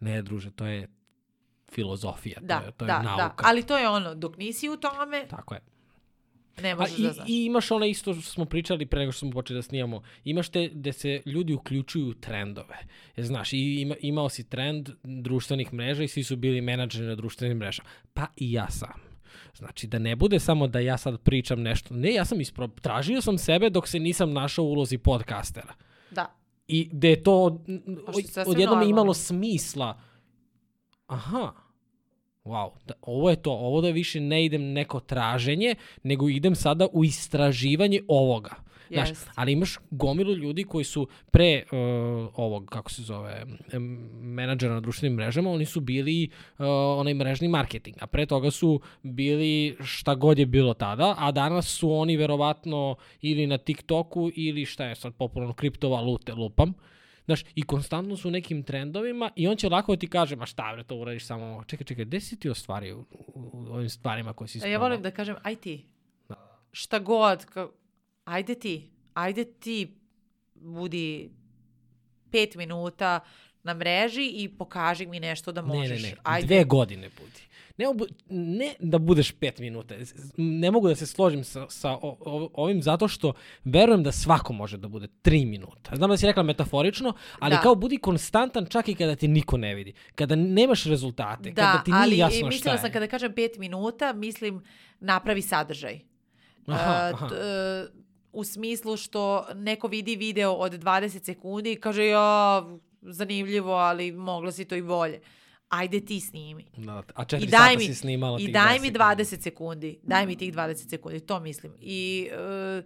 ne 0.00 0.22
druže, 0.22 0.50
to 0.50 0.66
je 0.66 0.88
filozofija, 1.72 2.38
Da, 2.40 2.60
to 2.60 2.66
je, 2.66 2.72
to 2.72 2.84
da, 2.84 2.92
je 2.92 3.02
da. 3.02 3.16
nauka. 3.16 3.44
Ali 3.48 3.62
to 3.62 3.78
je 3.78 3.88
ono, 3.88 4.14
dok 4.14 4.36
nisi 4.36 4.68
u 4.68 4.76
tome, 4.76 5.26
Tako 5.28 5.54
je. 5.54 5.60
ne 6.62 6.70
A 6.70 6.76
možeš 6.76 6.98
i, 6.98 7.02
da 7.02 7.12
znaš. 7.12 7.28
I 7.28 7.44
imaš 7.44 7.70
ono 7.70 7.86
isto 7.86 8.14
što 8.14 8.22
smo 8.22 8.44
pričali 8.44 8.86
pre 8.86 9.00
nego 9.00 9.12
što 9.12 9.18
smo 9.18 9.30
počeli 9.30 9.58
da 9.58 9.62
snimamo. 9.62 10.02
Imaš 10.24 10.48
te 10.48 10.68
gde 10.68 10.92
se 10.92 11.22
ljudi 11.26 11.54
uključuju 11.54 12.06
u 12.08 12.14
trendove. 12.14 12.78
Jer, 13.16 13.26
znaš, 13.26 13.52
i 13.52 13.80
ima, 13.80 13.94
imao 14.00 14.28
si 14.28 14.48
trend 14.48 14.90
društvenih 15.02 15.72
mreža 15.72 16.02
i 16.04 16.08
svi 16.08 16.24
su 16.24 16.36
bili 16.36 16.60
menadžeri 16.60 17.06
na 17.06 17.14
društvenim 17.14 17.58
mrežama. 17.58 17.88
Pa 18.14 18.26
i 18.36 18.52
ja 18.52 18.70
sam. 18.70 19.11
Znači, 19.54 19.86
da 19.86 19.98
ne 19.98 20.16
bude 20.16 20.40
samo 20.40 20.66
da 20.66 20.80
ja 20.80 20.98
sad 20.98 21.20
pričam 21.20 21.62
nešto. 21.62 21.94
Ne, 21.94 22.14
ja 22.14 22.24
sam 22.24 22.40
ispro... 22.40 22.68
tražio 22.68 23.20
sam 23.20 23.38
sebe 23.38 23.70
dok 23.70 23.88
se 23.88 23.98
nisam 23.98 24.32
našao 24.32 24.64
u 24.64 24.68
ulozi 24.68 24.98
podcastera. 24.98 25.74
Da. 26.10 26.34
I 26.68 26.88
gde 26.92 27.08
je 27.08 27.22
to 27.22 27.42
od, 27.42 27.54
odjednom 28.46 28.56
normalno. 28.56 28.90
imalo 28.90 29.14
smisla. 29.14 30.00
Aha. 31.06 31.52
Wow, 32.44 32.70
da, 32.84 32.94
ovo 33.02 33.30
je 33.30 33.42
to, 33.42 33.52
ovo 33.52 33.80
da 33.80 33.90
više 33.90 34.20
ne 34.20 34.44
idem 34.44 34.72
neko 34.72 35.00
traženje, 35.00 35.74
nego 36.02 36.28
idem 36.28 36.54
sada 36.54 36.86
u 36.92 37.04
istraživanje 37.04 38.00
ovoga. 38.08 38.54
Znaš, 38.92 39.08
ali 39.34 39.52
imaš 39.52 39.78
gomilu 39.90 40.34
ljudi 40.34 40.64
koji 40.64 40.84
su 40.84 41.08
pre 41.30 41.62
uh, 41.62 41.78
ovog, 42.34 42.66
kako 42.66 42.90
se 42.90 43.02
zove, 43.02 43.44
menadžera 44.20 44.74
na 44.74 44.80
društvenim 44.80 45.16
mrežama, 45.16 45.50
oni 45.50 45.64
su 45.64 45.80
bili 45.80 46.28
uh, 46.58 46.66
onaj 46.98 47.14
mrežni 47.14 47.48
marketing, 47.48 47.96
a 48.00 48.06
pre 48.06 48.26
toga 48.26 48.50
su 48.50 48.80
bili 49.02 49.76
šta 49.80 50.14
god 50.14 50.38
je 50.38 50.46
bilo 50.46 50.74
tada, 50.74 51.14
a 51.18 51.32
danas 51.32 51.68
su 51.68 51.92
oni 51.92 52.16
verovatno 52.16 52.96
ili 53.20 53.46
na 53.46 53.58
TikToku 53.58 54.30
ili 54.34 54.64
šta 54.64 54.84
je 54.84 54.94
sad 54.94 55.14
popularno, 55.14 55.54
kriptovalute 55.54 56.34
lupam. 56.34 56.74
Znaš, 57.24 57.44
i 57.54 57.62
konstantno 57.62 58.16
su 58.16 58.28
u 58.28 58.30
nekim 58.30 58.62
trendovima 58.62 59.30
i 59.36 59.48
on 59.48 59.56
će 59.56 59.68
lako 59.68 59.92
da 59.96 60.00
ti 60.00 60.08
kaže, 60.08 60.36
ma 60.36 60.46
šta 60.46 60.72
bre, 60.74 60.84
to 60.84 60.96
uradiš 60.96 61.26
samo, 61.26 61.64
čekaj, 61.66 61.84
čekaj, 61.84 62.04
gde 62.04 62.20
si 62.20 62.38
ti 62.38 62.50
ostvario 62.50 62.98
u, 62.98 63.04
u, 63.34 63.50
u 63.52 63.72
ovim 63.72 63.88
stvarima 63.88 64.32
koje 64.32 64.48
si 64.48 64.58
Ja 64.58 64.66
isprobao? 64.66 64.88
volim 64.88 65.02
da 65.02 65.10
kažem, 65.10 65.36
aj 65.42 65.56
ti. 65.56 65.86
Šta 66.72 66.98
god, 66.98 67.44
ka, 67.44 67.68
ajde 68.24 68.54
ti. 68.54 68.90
Ajde 69.14 69.44
ti 69.44 69.96
budi 70.54 71.30
pet 72.30 72.54
minuta 72.54 73.20
na 73.62 73.74
mreži 73.74 74.26
i 74.26 74.48
pokaži 74.48 75.06
mi 75.06 75.20
nešto 75.20 75.52
da 75.52 75.62
možeš. 75.62 76.02
Ne, 76.02 76.08
ne, 76.08 76.14
ne. 76.14 76.16
Ajde. 76.22 76.46
Dve 76.46 76.64
godine 76.64 77.08
budi. 77.18 77.40
Ne, 77.78 77.88
obu, 77.88 78.06
ne 78.28 78.74
da 78.78 78.98
budeš 78.98 79.32
pet 79.32 79.58
minuta. 79.58 79.94
Ne 80.36 80.70
mogu 80.70 80.88
da 80.88 80.94
se 80.94 81.06
složim 81.06 81.44
sa, 81.44 81.66
sa 81.68 81.90
o, 81.92 81.98
o, 82.20 82.50
ovim 82.54 82.82
zato 82.82 83.08
što 83.08 83.32
verujem 83.64 84.02
da 84.02 84.12
svako 84.12 84.52
može 84.52 84.76
da 84.76 84.88
bude 84.88 85.06
tri 85.22 85.44
minuta. 85.44 85.96
Znam 85.96 86.10
da 86.10 86.16
si 86.16 86.26
rekla 86.26 86.42
metaforično, 86.42 87.12
ali 87.38 87.54
Da. 87.54 87.60
kao 87.60 87.74
budi 87.74 87.96
konstantan 87.96 88.66
čak 88.66 88.88
i 88.88 88.94
kada 88.94 89.16
te 89.16 89.28
niko 89.28 89.56
ne 89.56 89.74
vidi. 89.74 89.92
Kada 90.14 90.36
nemaš 90.36 90.84
rezultate, 90.84 91.50
Da, 91.50 91.62
kada 91.62 91.82
ti 91.84 91.90
nije 91.90 92.02
ali 92.02 92.18
jasno 92.18 92.38
šta 92.38 92.46
mislila 92.48 92.74
je. 92.74 92.78
sam 92.78 92.92
kada 92.92 93.06
kažem 93.06 93.32
pet 93.32 93.58
minuta, 93.58 94.12
mislim 94.12 94.62
napravi 95.00 95.42
sadržaj. 95.42 96.00
Aha, 96.66 97.10
aha. 97.14 97.26
e, 97.26 97.86
u 98.32 98.44
smislu 98.44 98.96
što 98.96 99.46
neko 99.54 99.88
vidi 99.88 100.16
video 100.16 100.52
od 100.52 100.72
20 100.72 101.24
sekundi 101.24 101.72
i 101.72 101.80
kaže 101.80 102.06
ja, 102.06 102.66
zanimljivo, 103.02 103.72
ali 103.72 104.12
moglo 104.12 104.52
si 104.52 104.64
to 104.64 104.74
i 104.74 104.82
bolje. 104.82 105.20
Ajde 105.68 106.00
ti 106.00 106.20
snimi. 106.20 106.66
Da, 106.76 107.02
a 107.14 107.24
četiri 107.24 107.46
I 107.46 107.50
daj 107.50 107.60
sata 107.60 107.78
mi, 107.78 107.84
si 107.84 107.94
snimala 107.94 108.38
i 108.40 108.52
daj 108.52 108.78
mi 108.78 108.86
sekundi. 108.86 108.98
20 108.98 109.42
sekundi. 109.42 109.98
Daj 110.02 110.26
mi 110.26 110.36
tih 110.36 110.54
20 110.54 110.90
sekundi, 110.90 111.20
to 111.20 111.40
mislim. 111.40 111.72
I 111.80 112.28
e, 112.32 112.82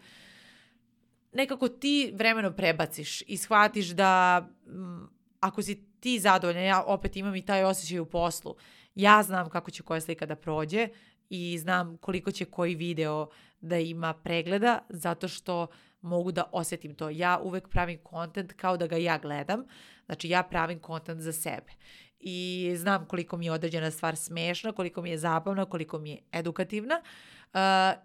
nekako 1.33 1.69
ti 1.69 2.13
vremeno 2.15 2.53
prebaciš 2.53 3.23
i 3.27 3.37
shvatiš 3.37 3.87
da 3.87 4.47
m, 4.67 5.09
ako 5.41 5.63
si 5.63 5.85
ti 6.01 6.19
zadovoljan, 6.19 6.65
ja 6.65 6.83
opet 6.87 7.17
imam 7.17 7.37
i 7.37 7.47
taj 7.47 7.65
osjećaj 7.65 7.99
u 7.99 8.07
poslu, 8.07 8.55
ja 8.95 9.23
znam 9.23 9.51
kako 9.51 9.71
će 9.71 9.83
koja 9.83 10.01
slika 10.01 10.27
da 10.27 10.37
prođe 10.37 10.89
i 11.31 11.59
znam 11.59 11.97
koliko 11.97 12.31
će 12.31 12.45
koji 12.45 12.75
video 12.75 13.29
da 13.61 13.79
ima 13.79 14.15
pregleda 14.15 14.79
zato 14.89 15.29
što 15.29 15.67
mogu 16.01 16.33
da 16.33 16.51
osetim 16.53 16.95
to. 16.95 17.11
Ja 17.11 17.41
uvek 17.43 17.69
pravim 17.69 17.99
kontent 18.03 18.53
kao 18.53 18.77
da 18.77 18.87
ga 18.87 18.97
ja 18.97 19.19
gledam, 19.19 19.65
znači 20.07 20.29
ja 20.29 20.43
pravim 20.43 20.79
kontent 20.79 21.21
za 21.21 21.33
sebe. 21.33 21.73
I 22.21 22.73
znam 22.77 23.07
koliko 23.07 23.37
mi 23.37 23.47
je 23.47 23.53
određena 23.53 23.91
stvar 23.91 24.17
smešna, 24.17 24.73
koliko 24.73 25.03
mi 25.03 25.11
je 25.11 25.19
zabavna, 25.19 25.65
koliko 25.65 25.99
mi 25.99 26.11
je 26.11 26.19
edukativna 26.33 26.95
uh, 27.05 27.61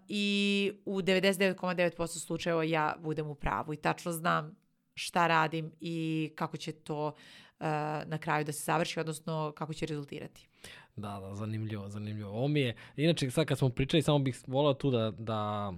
i 0.08 0.72
u 0.84 1.00
99,9% 1.00 2.06
slučajeva 2.06 2.64
ja 2.64 2.94
budem 2.98 3.26
u 3.26 3.34
pravu 3.34 3.74
i 3.74 3.76
tačno 3.76 4.12
znam 4.12 4.56
šta 4.94 5.26
radim 5.26 5.72
i 5.80 6.30
kako 6.36 6.56
će 6.56 6.72
to 6.72 7.06
uh, 7.06 7.66
na 8.06 8.18
kraju 8.20 8.44
da 8.44 8.52
se 8.52 8.64
završi, 8.64 9.00
odnosno 9.00 9.52
kako 9.56 9.74
će 9.74 9.86
rezultirati. 9.86 10.48
Da, 10.96 11.20
da, 11.20 11.34
zanimljivo, 11.34 11.88
zanimljivo. 11.88 12.30
Ovo 12.30 12.48
mi 12.48 12.60
je, 12.60 12.74
inače 12.96 13.30
sad 13.30 13.46
kad 13.46 13.58
smo 13.58 13.68
pričali, 13.68 14.02
samo 14.02 14.18
bih 14.18 14.40
volao 14.46 14.74
tu 14.74 14.90
da, 14.90 15.10
da, 15.18 15.72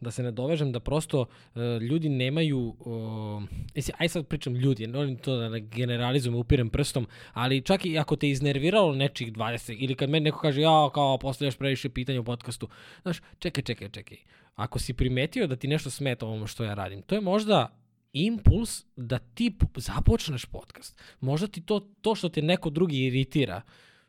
da 0.00 0.10
se 0.10 0.22
ne 0.22 0.30
dovežem, 0.30 0.72
da 0.72 0.80
prosto 0.80 1.20
uh, 1.20 1.60
ljudi 1.82 2.08
nemaju, 2.08 2.76
uh, 2.78 3.42
jesi, 3.74 3.92
aj 3.98 4.08
sad 4.08 4.26
pričam 4.26 4.54
ljudi, 4.54 4.86
ne 4.86 5.16
to 5.16 5.36
da 5.36 5.48
ne 5.48 5.60
generalizujem, 5.60 6.36
upirem 6.36 6.70
prstom, 6.70 7.06
ali 7.32 7.62
čak 7.62 7.84
i 7.84 7.98
ako 7.98 8.16
te 8.16 8.28
iznerviralo 8.28 8.94
nečih 8.94 9.32
20, 9.32 9.76
ili 9.78 9.94
kad 9.94 10.10
meni 10.10 10.24
neko 10.24 10.38
kaže, 10.38 10.60
ja, 10.60 10.90
kao, 10.94 11.18
postavljaš 11.18 11.56
previše 11.56 11.88
pitanja 11.88 12.20
u 12.20 12.24
podcastu, 12.24 12.68
znaš, 13.02 13.20
čekaj, 13.38 13.64
čekaj, 13.64 13.88
čekaj. 13.88 14.18
Ako 14.54 14.78
si 14.78 14.94
primetio 14.94 15.46
da 15.46 15.56
ti 15.56 15.68
nešto 15.68 15.90
smeta 15.90 16.26
ovom 16.26 16.46
što 16.46 16.64
ja 16.64 16.74
radim, 16.74 17.02
to 17.02 17.14
je 17.14 17.20
možda 17.20 17.76
impuls 18.12 18.84
da 18.96 19.18
ti 19.18 19.56
započneš 19.76 20.44
podcast. 20.44 21.00
Možda 21.20 21.46
ti 21.46 21.60
to, 21.60 21.80
to 22.00 22.14
što 22.14 22.28
te 22.28 22.42
neko 22.42 22.70
drugi 22.70 23.04
iritira, 23.04 23.62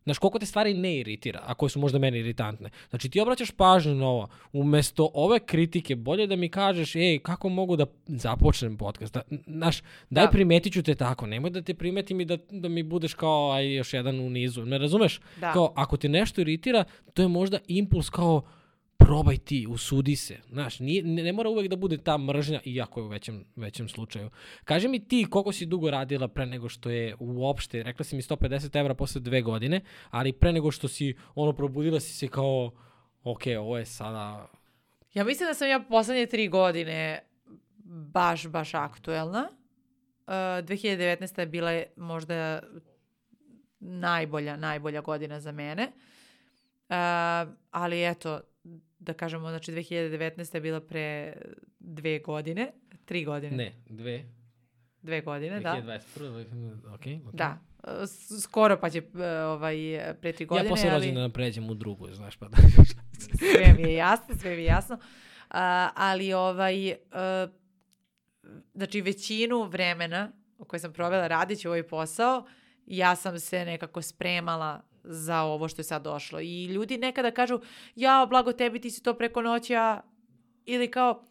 Znaš, 0.03 0.17
koliko 0.17 0.39
te 0.39 0.45
stvari 0.45 0.73
ne 0.73 0.97
iritira, 0.97 1.41
a 1.45 1.53
koje 1.53 1.69
su 1.69 1.79
možda 1.79 1.99
meni 1.99 2.19
iritantne. 2.19 2.69
Znači, 2.89 3.09
ti 3.09 3.19
obraćaš 3.19 3.51
pažnju 3.51 3.95
na 3.95 4.07
ovo. 4.07 4.27
Umesto 4.53 5.09
ove 5.13 5.39
kritike, 5.39 5.95
bolje 5.95 6.27
da 6.27 6.35
mi 6.35 6.49
kažeš, 6.49 6.95
ej, 6.95 7.19
kako 7.19 7.49
mogu 7.49 7.75
da 7.75 7.85
započnem 8.07 8.77
podcast? 8.77 9.13
Da, 9.13 9.21
znaš, 9.47 9.81
daj 10.09 10.25
da. 10.25 10.31
primetit 10.31 10.73
ću 10.73 10.83
te 10.83 10.95
tako. 10.95 11.27
Nemoj 11.27 11.49
da 11.49 11.61
te 11.61 11.73
primetim 11.73 12.21
i 12.21 12.25
da, 12.25 12.37
da 12.49 12.69
mi 12.69 12.83
budeš 12.83 13.13
kao 13.13 13.51
aj, 13.51 13.73
još 13.75 13.93
jedan 13.93 14.19
u 14.19 14.29
nizu. 14.29 14.65
Ne 14.65 14.77
razumeš? 14.77 15.19
Da. 15.39 15.53
Kao, 15.53 15.73
ako 15.75 15.97
te 15.97 16.09
nešto 16.09 16.41
iritira, 16.41 16.83
to 17.13 17.21
je 17.21 17.27
možda 17.27 17.59
impuls 17.67 18.09
kao, 18.09 18.41
probaj 19.05 19.37
ti, 19.37 19.67
usudi 19.69 20.15
se. 20.15 20.37
Znaš, 20.49 20.79
nije, 20.79 21.03
ne, 21.03 21.23
ne 21.23 21.33
mora 21.33 21.49
uvek 21.49 21.67
da 21.67 21.75
bude 21.75 21.97
ta 21.97 22.17
mržnja, 22.17 22.59
iako 22.65 22.99
je 22.99 23.03
u 23.03 23.07
većem, 23.07 23.45
većem 23.55 23.89
slučaju. 23.89 24.29
Kaži 24.63 24.87
mi 24.87 25.07
ti 25.07 25.27
koliko 25.29 25.51
si 25.51 25.65
dugo 25.65 25.91
radila 25.91 26.27
pre 26.27 26.45
nego 26.45 26.69
što 26.69 26.89
je 26.89 27.15
uopšte, 27.19 27.83
rekla 27.83 28.05
si 28.05 28.15
mi 28.15 28.21
150 28.21 28.79
evra 28.79 28.93
posle 28.93 29.21
dve 29.21 29.41
godine, 29.41 29.81
ali 30.09 30.33
pre 30.33 30.53
nego 30.53 30.71
što 30.71 30.87
si, 30.87 31.15
ono, 31.35 31.53
probudila 31.53 31.99
si 31.99 32.13
se 32.13 32.27
kao, 32.27 32.71
ok, 33.23 33.41
ovo 33.59 33.77
je 33.77 33.85
sada... 33.85 34.47
Ja 35.13 35.23
mislim 35.23 35.47
da 35.47 35.53
sam 35.53 35.69
ja 35.69 35.79
poslednje 35.79 36.25
tri 36.25 36.47
godine 36.47 37.23
baš, 38.13 38.47
baš 38.47 38.73
aktuelna. 38.73 39.49
Uh, 40.27 40.33
2019. 40.33 41.39
je 41.39 41.45
bila 41.45 41.81
možda 41.95 42.59
najbolja, 43.79 44.55
najbolja 44.55 45.01
godina 45.01 45.39
za 45.39 45.51
mene. 45.51 45.91
Uh, 46.89 46.95
ali 47.71 48.07
eto, 48.07 48.41
da 49.01 49.13
kažemo, 49.13 49.49
znači 49.49 49.71
2019. 49.71 50.55
je 50.55 50.61
bila 50.61 50.79
pre 50.81 51.33
dve 51.79 52.19
godine, 52.19 52.71
tri 53.05 53.25
godine. 53.25 53.55
Ne, 53.55 53.73
dve. 53.89 54.25
Dve 55.01 55.21
godine, 55.21 55.61
2021. 55.61 55.61
da. 55.61 55.97
2021. 56.21 56.93
Ok, 56.93 57.27
ok. 57.27 57.33
Da, 57.33 57.59
skoro 58.41 58.77
pa 58.79 58.89
će 58.89 59.03
ovaj, 59.45 59.77
pre 60.21 60.33
tri 60.33 60.45
godine. 60.45 60.67
Ja 60.67 60.69
posle 60.69 60.89
ali... 60.89 61.07
rođena 61.07 61.29
pređem 61.29 61.69
u 61.69 61.73
drugu, 61.73 62.13
znaš 62.13 62.35
pa 62.35 62.47
da. 62.47 62.57
sve 63.53 63.75
mi 63.77 63.89
je 63.89 63.93
jasno, 63.93 64.35
sve 64.35 64.55
mi 64.55 64.61
je 64.61 64.65
jasno. 64.65 64.95
Uh, 64.95 65.55
ali 65.95 66.33
ovaj, 66.33 66.91
uh, 66.91 66.95
znači 68.73 69.01
većinu 69.01 69.63
vremena 69.63 70.31
u 70.57 70.65
kojoj 70.65 70.79
sam 70.79 70.93
provela 70.93 71.27
radići 71.27 71.67
ovaj 71.67 71.83
posao, 71.83 72.45
ja 72.85 73.15
sam 73.15 73.39
se 73.39 73.65
nekako 73.65 74.01
spremala 74.01 74.81
za 75.03 75.41
ovo 75.41 75.67
što 75.67 75.79
je 75.79 75.83
sad 75.83 76.03
došlo. 76.03 76.39
I 76.39 76.65
ljudi 76.65 76.97
nekada 76.97 77.31
kažu, 77.31 77.59
ja, 77.95 78.25
blago 78.29 78.53
tebi, 78.53 78.81
ti 78.81 78.91
si 78.91 79.03
to 79.03 79.13
preko 79.13 79.41
noća, 79.41 80.01
ili 80.65 80.91
kao, 80.91 81.25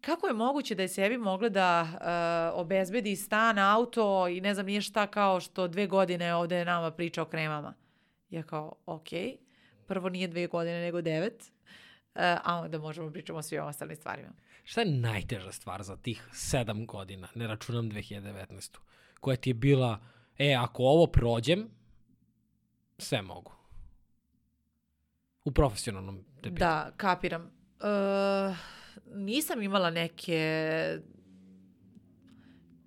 kako 0.00 0.26
je 0.26 0.32
moguće 0.32 0.74
da 0.74 0.82
je 0.82 0.88
sebi 0.88 1.18
mogla 1.18 1.48
da 1.48 1.82
uh, 1.82 2.60
obezbedi 2.60 3.16
stan, 3.16 3.58
auto 3.58 4.28
i 4.28 4.40
ne 4.40 4.54
znam 4.54 4.66
nije 4.66 4.80
šta 4.80 5.06
kao 5.06 5.40
što 5.40 5.68
dve 5.68 5.86
godine 5.86 6.34
ovde 6.34 6.64
nama 6.64 6.90
priča 6.90 7.22
o 7.22 7.24
kremama. 7.24 7.74
Ja 8.30 8.42
kao, 8.42 8.72
ok, 8.86 9.08
prvo 9.86 10.08
nije 10.08 10.28
dve 10.28 10.46
godine 10.46 10.80
nego 10.80 11.00
devet, 11.00 11.42
uh, 11.42 12.20
a 12.20 12.60
onda 12.64 12.78
možemo 12.78 13.10
pričamo 13.10 13.38
o 13.38 13.42
svim 13.42 13.64
ostalim 13.64 13.96
stvarima. 13.96 14.32
Šta 14.64 14.80
je 14.80 14.90
najteža 14.90 15.52
stvar 15.52 15.82
za 15.82 15.96
tih 15.96 16.28
sedam 16.32 16.86
godina, 16.86 17.28
ne 17.34 17.46
računam 17.46 17.90
2019. 17.90 18.76
koja 19.20 19.36
ti 19.36 19.50
je 19.50 19.54
bila, 19.54 20.00
e, 20.38 20.54
ako 20.54 20.82
ovo 20.82 21.06
prođem, 21.06 21.68
sve 22.98 23.22
mogu. 23.22 23.52
U 25.44 25.50
profesionalnom 25.50 26.24
te 26.42 26.50
Da, 26.50 26.90
kapiram. 26.96 27.42
Uh, 27.42 28.56
nisam 29.14 29.62
imala 29.62 29.90
neke 29.90 30.98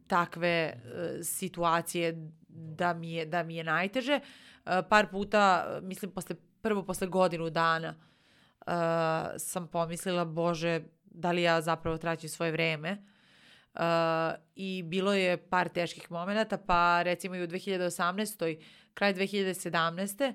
takve 0.08 0.74
uh, 0.76 1.26
situacije 1.26 2.32
da 2.48 2.94
mi 2.94 3.14
je, 3.14 3.26
da 3.26 3.44
mi 3.44 3.56
je 3.56 3.64
najteže. 3.64 4.20
Uh, 4.20 4.72
par 4.90 5.10
puta, 5.12 5.68
mislim, 5.82 6.12
posle, 6.12 6.36
prvo 6.62 6.84
posle 6.84 7.08
godinu 7.08 7.50
dana 7.50 7.96
uh, 8.68 8.74
sam 9.38 9.68
pomislila, 9.68 10.26
bože, 10.26 10.82
da 11.06 11.32
li 11.32 11.42
ja 11.42 11.62
zapravo 11.62 11.98
traćim 11.98 12.30
svoje 12.30 12.52
vreme. 12.52 12.98
Uh, 13.74 13.82
I 14.56 14.84
bilo 14.84 15.14
je 15.14 15.38
par 15.38 15.70
teških 15.70 16.12
momenta, 16.12 16.58
pa 16.58 17.02
recimo 17.04 17.36
i 17.36 17.44
u 17.44 17.48
2018 17.48 18.60
kraj 18.98 19.14
2017. 19.14 20.34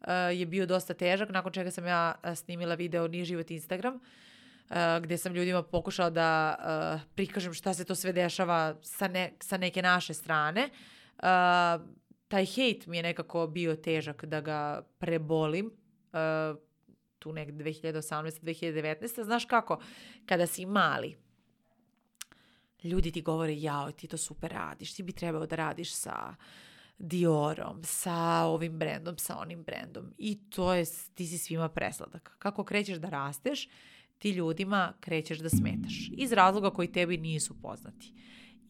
Uh, 0.00 0.06
je 0.32 0.46
bio 0.46 0.66
dosta 0.66 0.94
težak, 0.94 1.30
nakon 1.30 1.52
čega 1.52 1.70
sam 1.70 1.86
ja 1.86 2.14
uh, 2.14 2.34
snimila 2.34 2.74
video 2.74 3.08
Nije 3.08 3.24
život 3.24 3.50
Instagram, 3.50 3.94
uh, 3.94 4.76
gde 5.02 5.18
sam 5.18 5.34
ljudima 5.34 5.62
pokušala 5.62 6.10
da 6.10 6.30
uh, 6.58 7.00
prikažem 7.14 7.54
šta 7.54 7.74
se 7.74 7.84
to 7.84 7.94
sve 7.94 8.12
dešava 8.12 8.76
sa, 8.82 9.08
ne, 9.08 9.32
sa 9.40 9.56
neke 9.56 9.82
naše 9.82 10.14
strane. 10.14 10.70
Uh, 11.18 11.84
taj 12.28 12.46
hejt 12.46 12.86
mi 12.86 12.96
je 12.96 13.02
nekako 13.02 13.46
bio 13.46 13.76
težak 13.76 14.24
da 14.24 14.40
ga 14.40 14.82
prebolim. 14.98 15.66
Uh, 16.12 16.56
tu 17.18 17.32
nek 17.32 17.50
2018. 17.50 18.40
2019. 18.42 19.24
Znaš 19.24 19.44
kako? 19.44 19.80
Kada 20.26 20.46
si 20.46 20.66
mali, 20.66 21.16
ljudi 22.84 23.12
ti 23.12 23.22
govore, 23.22 23.60
jao, 23.60 23.92
ti 23.92 24.06
to 24.06 24.16
super 24.16 24.50
radiš, 24.50 24.94
ti 24.94 25.02
bi 25.02 25.12
trebao 25.12 25.46
da 25.46 25.56
radiš 25.56 25.94
sa 25.94 26.34
Diorom, 26.98 27.80
sa 27.84 28.44
ovim 28.44 28.78
brendom, 28.78 29.18
sa 29.18 29.38
onim 29.38 29.62
brendom. 29.62 30.14
I 30.18 30.38
to 30.50 30.74
je, 30.74 30.84
ti 31.14 31.26
si 31.26 31.38
svima 31.38 31.68
presladak. 31.68 32.36
Kako 32.38 32.64
krećeš 32.64 32.98
da 32.98 33.08
rasteš, 33.08 33.68
ti 34.18 34.30
ljudima 34.30 34.92
krećeš 35.00 35.38
da 35.38 35.48
smetaš. 35.48 36.10
Iz 36.16 36.32
razloga 36.32 36.70
koji 36.70 36.92
tebi 36.92 37.16
nisu 37.16 37.60
poznati. 37.62 38.12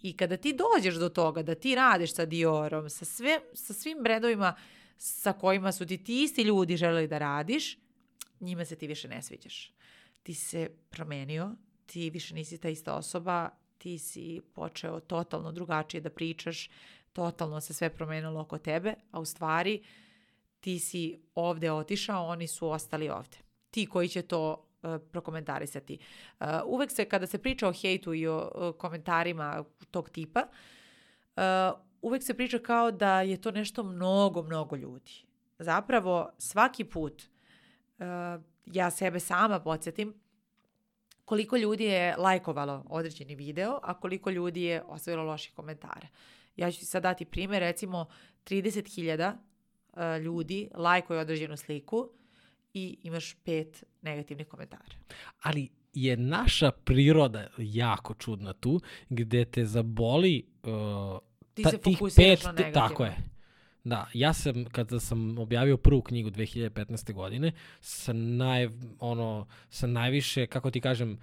I 0.03 0.17
kada 0.17 0.37
ti 0.37 0.57
dođeš 0.57 0.95
do 0.95 1.09
toga 1.09 1.43
da 1.43 1.55
ti 1.55 1.75
radiš 1.75 2.15
sa 2.15 2.25
Diorom, 2.27 2.91
sa, 2.91 3.05
sve, 3.05 3.41
sa 3.55 3.75
svim 3.75 3.99
brendovima 4.03 4.55
sa 4.99 5.33
kojima 5.33 5.73
su 5.73 5.87
ti 5.87 6.05
ti 6.05 6.23
isti 6.23 6.43
ljudi 6.43 6.77
želeli 6.77 7.09
da 7.09 7.19
radiš, 7.19 7.79
njima 8.41 8.65
se 8.65 8.77
ti 8.77 8.87
više 8.87 9.09
ne 9.09 9.23
sviđaš. 9.23 9.73
Ti 10.23 10.35
se 10.35 10.71
promenio, 10.91 11.55
ti 11.87 12.11
više 12.11 12.35
nisi 12.35 12.59
ta 12.59 12.69
ista 12.69 12.95
osoba, 12.95 13.51
ti 13.79 13.99
si 13.99 14.41
počeo 14.55 15.01
totalno 15.01 15.53
drugačije 15.53 16.01
da 16.01 16.11
pričaš, 16.11 16.71
totalno 17.13 17.61
se 17.61 17.75
sve 17.75 17.91
promenilo 17.91 18.41
oko 18.41 18.59
tebe, 18.59 18.95
a 19.11 19.21
u 19.21 19.25
stvari 19.25 19.83
ti 20.61 20.79
si 20.79 21.23
ovde 21.35 21.73
otišao, 21.73 22.27
oni 22.27 22.47
su 22.47 22.71
ostali 22.71 23.09
ovde. 23.09 23.37
Ti 23.71 23.87
koji 23.87 24.09
će 24.09 24.23
to 24.23 24.69
uh, 24.83 24.97
prokomentarisati. 25.11 25.99
Uh, 26.41 26.47
uvek 26.67 26.91
se, 26.91 27.05
kada 27.05 27.27
se 27.27 27.39
priča 27.39 27.69
o 27.69 27.73
hejtu 27.73 28.15
i 28.15 28.27
o 28.27 28.51
uh, 28.55 28.77
komentarima 28.79 29.65
tog 29.91 30.11
tipa, 30.11 30.43
uh, 31.37 31.43
uvek 32.03 32.23
se 32.23 32.35
priča 32.35 32.59
kao 32.59 32.91
da 32.91 33.21
je 33.21 33.41
to 33.41 33.51
nešto 33.51 33.83
mnogo, 33.83 34.43
mnogo 34.43 34.77
ljudi. 34.77 35.13
Zapravo, 35.59 36.31
svaki 36.39 36.85
put 36.85 37.23
uh, 37.99 38.07
ja 38.67 38.91
sebe 38.91 39.21
sama 39.21 39.61
podsjetim 39.61 40.15
koliko 41.29 41.57
ljudi 41.57 41.85
je 41.85 42.17
lajkovalo 42.17 42.85
određeni 42.89 43.35
video, 43.35 43.79
a 43.83 44.01
koliko 44.01 44.31
ljudi 44.31 44.63
je 44.63 44.83
ostavilo 44.83 45.25
loših 45.25 45.53
komentara. 45.55 46.09
Ja 46.59 46.71
ću 46.71 46.79
ti 46.79 46.87
sad 46.87 47.03
dati 47.03 47.25
primjer, 47.25 47.61
recimo 47.61 48.07
30.000 48.45 49.33
uh, 49.93 50.25
ljudi 50.25 50.69
lajkuje 50.75 51.21
određenu 51.21 51.57
sliku 51.57 52.09
i 52.75 52.99
imaš 53.03 53.35
pet 53.45 53.85
negativnih 54.03 54.47
komentara. 54.47 54.85
Ali 55.43 55.69
je 55.95 56.17
naša 56.17 56.71
priroda 56.71 57.49
jako 57.59 58.15
čudna 58.15 58.53
tu, 58.53 58.81
gde 59.09 59.45
te 59.45 59.65
zaboli 59.65 60.47
uh, 60.63 61.19
Ti 61.55 61.63
ta- 61.63 61.71
se 61.71 61.79
tih 61.79 61.99
fokusiraš 61.99 62.39
pet, 62.39 62.45
na 62.45 62.53
negativno. 62.53 62.89
Tako 62.89 63.05
je. 63.05 63.17
Da, 63.89 64.07
ja 64.15 64.33
sam, 64.33 64.65
kada 64.65 65.01
sam 65.01 65.39
objavio 65.39 65.77
prvu 65.77 66.03
knjigu 66.03 66.31
2015. 66.31 67.13
godine, 67.13 67.53
sa, 67.81 68.13
naj, 68.13 68.69
ono, 69.01 69.47
sa 69.71 69.87
najviše, 69.87 70.47
kako 70.47 70.71
ti 70.71 70.81
kažem, 70.81 71.19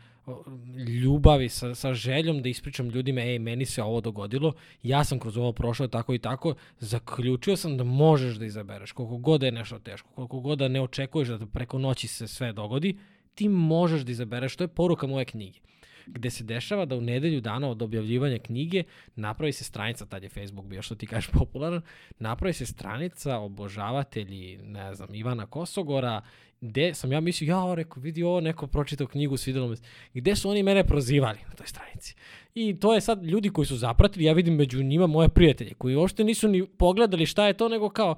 ljubavi, 0.87 1.49
sa, 1.49 1.75
sa 1.75 1.93
željom 1.93 2.41
da 2.41 2.49
ispričam 2.49 2.89
ljudima, 2.89 3.21
ej, 3.21 3.39
meni 3.39 3.65
se 3.65 3.83
ovo 3.83 4.01
dogodilo, 4.01 4.53
ja 4.83 5.03
sam 5.03 5.19
kroz 5.19 5.37
ovo 5.37 5.51
prošao 5.51 5.87
tako 5.87 6.13
i 6.13 6.19
tako, 6.19 6.55
zaključio 6.79 7.55
sam 7.55 7.77
da 7.77 7.83
možeš 7.83 8.35
da 8.35 8.45
izabereš, 8.45 8.91
koliko 8.91 9.17
god 9.17 9.43
je 9.43 9.51
nešto 9.51 9.79
teško, 9.79 10.09
koliko 10.15 10.39
god 10.39 10.59
da 10.59 10.67
ne 10.67 10.81
očekuješ 10.81 11.27
da 11.27 11.45
preko 11.45 11.79
noći 11.79 12.07
se 12.07 12.27
sve 12.27 12.53
dogodi, 12.53 12.97
ti 13.35 13.49
možeš 13.49 14.01
da 14.01 14.11
izabereš, 14.11 14.55
to 14.55 14.63
je 14.63 14.67
poruka 14.67 15.07
moje 15.07 15.25
knjige 15.25 15.59
gde 16.07 16.29
se 16.29 16.43
dešava 16.43 16.85
da 16.85 16.95
u 16.95 17.01
nedelju 17.01 17.41
dana 17.41 17.69
od 17.69 17.81
objavljivanja 17.81 18.39
knjige 18.39 18.83
napravi 19.15 19.51
se 19.51 19.63
stranica, 19.63 20.05
tad 20.05 20.23
je 20.23 20.29
Facebook 20.29 20.65
bio 20.65 20.81
što 20.81 20.95
ti 20.95 21.07
kažeš 21.07 21.29
popularan, 21.39 21.81
napravi 22.19 22.53
se 22.53 22.65
stranica 22.65 23.37
obožavatelji, 23.37 24.57
ne 24.57 24.95
znam, 24.95 25.15
Ivana 25.15 25.45
Kosogora, 25.45 26.21
gde 26.61 26.93
sam 26.93 27.11
ja 27.11 27.19
mislio, 27.19 27.47
ja, 27.47 27.75
rekao, 27.75 28.01
vidi 28.01 28.23
ovo, 28.23 28.41
neko 28.41 28.67
pročitao 28.67 29.07
knjigu, 29.07 29.37
svidelo 29.37 29.67
mi 29.67 29.75
se. 29.75 29.83
Gde 30.13 30.35
su 30.35 30.49
oni 30.49 30.63
mene 30.63 30.83
prozivali 30.83 31.39
na 31.47 31.55
toj 31.55 31.67
stranici. 31.67 32.15
I 32.55 32.79
to 32.79 32.93
je 32.93 33.01
sad 33.01 33.23
ljudi 33.23 33.49
koji 33.49 33.65
su 33.65 33.77
zapratili, 33.77 34.25
ja 34.25 34.33
vidim 34.33 34.55
među 34.55 34.83
njima 34.83 35.07
moje 35.07 35.29
prijatelje, 35.29 35.73
koji 35.73 35.95
uopšte 35.95 36.23
nisu 36.23 36.47
ni 36.47 36.67
pogledali 36.67 37.25
šta 37.25 37.47
je 37.47 37.53
to, 37.53 37.69
nego 37.69 37.89
kao, 37.89 38.15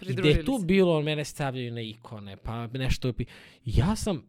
gde 0.00 0.28
je 0.28 0.44
tu 0.44 0.58
se. 0.58 0.66
bilo, 0.66 1.02
mene 1.02 1.24
stavljaju 1.24 1.72
na 1.72 1.80
ikone, 1.80 2.36
pa 2.36 2.66
nešto, 2.66 3.12
ja 3.64 3.96
sam, 3.96 4.22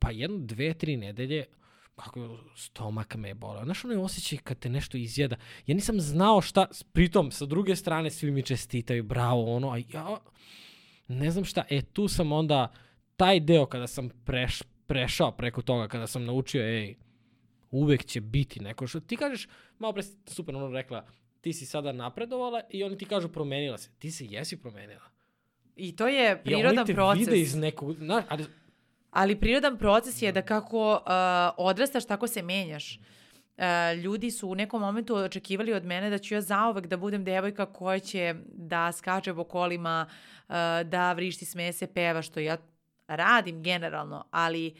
pa 0.00 0.10
jedno, 0.10 0.38
dve, 0.38 0.74
tri 0.74 0.96
nedelje, 0.96 1.44
kako 1.96 2.38
stomak 2.56 3.14
me 3.16 3.28
je 3.28 3.34
bolao. 3.34 3.64
Znaš 3.64 3.84
onaj 3.84 3.96
osjećaj 3.96 4.38
kad 4.38 4.58
te 4.58 4.68
nešto 4.68 4.96
izjeda. 4.96 5.36
Ja 5.66 5.74
nisam 5.74 6.00
znao 6.00 6.40
šta, 6.40 6.66
pritom 6.92 7.30
sa 7.30 7.46
druge 7.46 7.76
strane 7.76 8.10
svi 8.10 8.30
mi 8.30 8.42
čestitaju, 8.42 9.02
bravo, 9.02 9.56
ono, 9.56 9.70
a 9.70 9.76
ja 9.78 10.18
ne 11.08 11.30
znam 11.30 11.44
šta. 11.44 11.64
E, 11.70 11.82
tu 11.82 12.08
sam 12.08 12.32
onda, 12.32 12.72
taj 13.16 13.40
deo 13.40 13.66
kada 13.66 13.86
sam 13.86 14.08
preš, 14.24 14.62
prešao 14.86 15.32
preko 15.32 15.62
toga, 15.62 15.88
kada 15.88 16.06
sam 16.06 16.24
naučio, 16.24 16.62
ej, 16.62 16.94
uvek 17.70 18.04
će 18.04 18.20
biti 18.20 18.60
neko 18.60 18.86
što 18.86 19.00
ti 19.00 19.16
kažeš, 19.16 19.48
malo 19.78 19.92
pre 19.92 20.02
super 20.26 20.56
ono 20.56 20.68
rekla, 20.68 21.06
ti 21.40 21.52
si 21.52 21.66
sada 21.66 21.92
napredovala 21.92 22.60
i 22.70 22.84
oni 22.84 22.98
ti 22.98 23.04
kažu 23.04 23.28
promenila 23.28 23.78
se. 23.78 23.90
Ti 23.98 24.10
se 24.10 24.26
jesi 24.26 24.56
promenila. 24.56 25.04
I 25.76 25.96
to 25.96 26.08
je 26.08 26.24
Ja, 26.24 26.36
prirodan 26.44 26.78
oni 26.78 26.86
te 26.86 26.94
proces. 26.94 27.20
vide 27.26 27.40
iz 27.40 27.54
nekog, 27.54 27.94
znaš, 27.94 28.24
ali 28.28 28.44
Ali 29.16 29.40
prirodan 29.40 29.78
proces 29.78 30.22
je 30.22 30.32
da 30.32 30.42
kako 30.42 30.92
uh, 30.92 31.00
odrastaš, 31.56 32.04
tako 32.06 32.26
se 32.26 32.42
menjaš. 32.42 32.98
Uh, 33.56 33.64
ljudi 34.02 34.30
su 34.30 34.48
u 34.48 34.54
nekom 34.54 34.80
momentu 34.80 35.16
očekivali 35.16 35.72
od 35.72 35.84
mene 35.84 36.10
da 36.10 36.18
ću 36.18 36.34
ja 36.34 36.40
zauvek 36.40 36.86
da 36.86 36.96
budem 36.96 37.24
devojka 37.24 37.66
koja 37.66 37.98
će 37.98 38.34
da 38.52 38.92
skače 38.92 39.34
po 39.34 39.44
kolima, 39.44 40.06
uh, 40.48 40.54
da 40.84 41.12
vrišti 41.12 41.44
smese, 41.44 41.86
peva, 41.86 42.22
što 42.22 42.40
ja 42.40 42.56
radim 43.08 43.62
generalno, 43.62 44.24
ali 44.30 44.74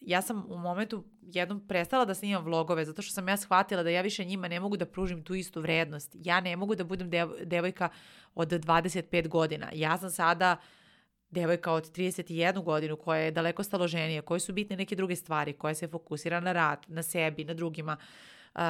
ja 0.00 0.22
sam 0.22 0.44
u 0.48 0.58
momentu 0.58 1.04
jednom 1.22 1.66
prestala 1.68 2.04
da 2.04 2.14
snimam 2.14 2.44
vlogove 2.44 2.84
zato 2.84 3.02
što 3.02 3.14
sam 3.14 3.28
ja 3.28 3.36
shvatila 3.36 3.82
da 3.82 3.90
ja 3.90 4.02
više 4.02 4.24
njima 4.24 4.48
ne 4.48 4.60
mogu 4.60 4.76
da 4.76 4.86
pružim 4.86 5.24
tu 5.24 5.34
istu 5.34 5.60
vrednost. 5.60 6.10
Ja 6.14 6.40
ne 6.40 6.56
mogu 6.56 6.74
da 6.74 6.84
budem 6.84 7.10
dev- 7.10 7.44
devojka 7.44 7.88
od 8.34 8.48
25 8.48 9.28
godina. 9.28 9.70
Ja 9.72 9.98
sam 9.98 10.10
sada 10.10 10.56
devojka 11.30 11.72
od 11.72 11.92
31 11.92 12.62
godinu 12.62 12.96
koja 12.96 13.20
je 13.20 13.30
daleko 13.30 13.62
staloženija, 13.62 14.22
koje 14.22 14.40
su 14.40 14.52
bitne 14.52 14.76
neke 14.76 14.96
druge 14.96 15.16
stvari, 15.16 15.52
koja 15.52 15.74
se 15.74 15.88
fokusira 15.88 16.40
na 16.40 16.52
rad, 16.52 16.86
na 16.88 17.02
sebi, 17.02 17.44
na 17.44 17.54
drugima. 17.54 17.96
Uh, 18.54 18.60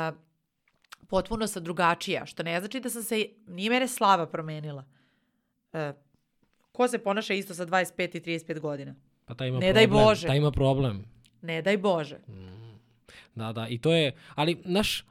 potpuno 1.08 1.46
sam 1.46 1.64
drugačija, 1.64 2.26
što 2.26 2.42
ne 2.42 2.60
znači 2.60 2.80
da 2.80 2.90
sam 2.90 3.02
se, 3.02 3.26
nije 3.46 3.70
mene 3.70 3.88
slava 3.88 4.26
promenila. 4.26 4.84
Uh, 5.72 5.80
ko 6.72 6.88
se 6.88 6.98
ponaša 6.98 7.34
isto 7.34 7.54
sa 7.54 7.66
25 7.66 8.16
i 8.16 8.20
35 8.20 8.60
godina? 8.60 8.94
pa 9.30 9.34
taj 9.34 9.48
ima 9.48 9.58
Ne 9.58 9.72
daj 9.72 9.86
problem. 9.86 10.06
Bože. 10.06 10.26
Taj 10.26 10.36
ima 10.36 10.50
problem. 10.50 11.04
Ne 11.42 11.62
daj 11.62 11.76
Bože. 11.78 12.18
Da, 13.34 13.52
da, 13.52 13.68
i 13.68 13.78
to 13.78 13.92
je, 13.92 14.12
ali, 14.34 14.56
znaš, 14.66 15.04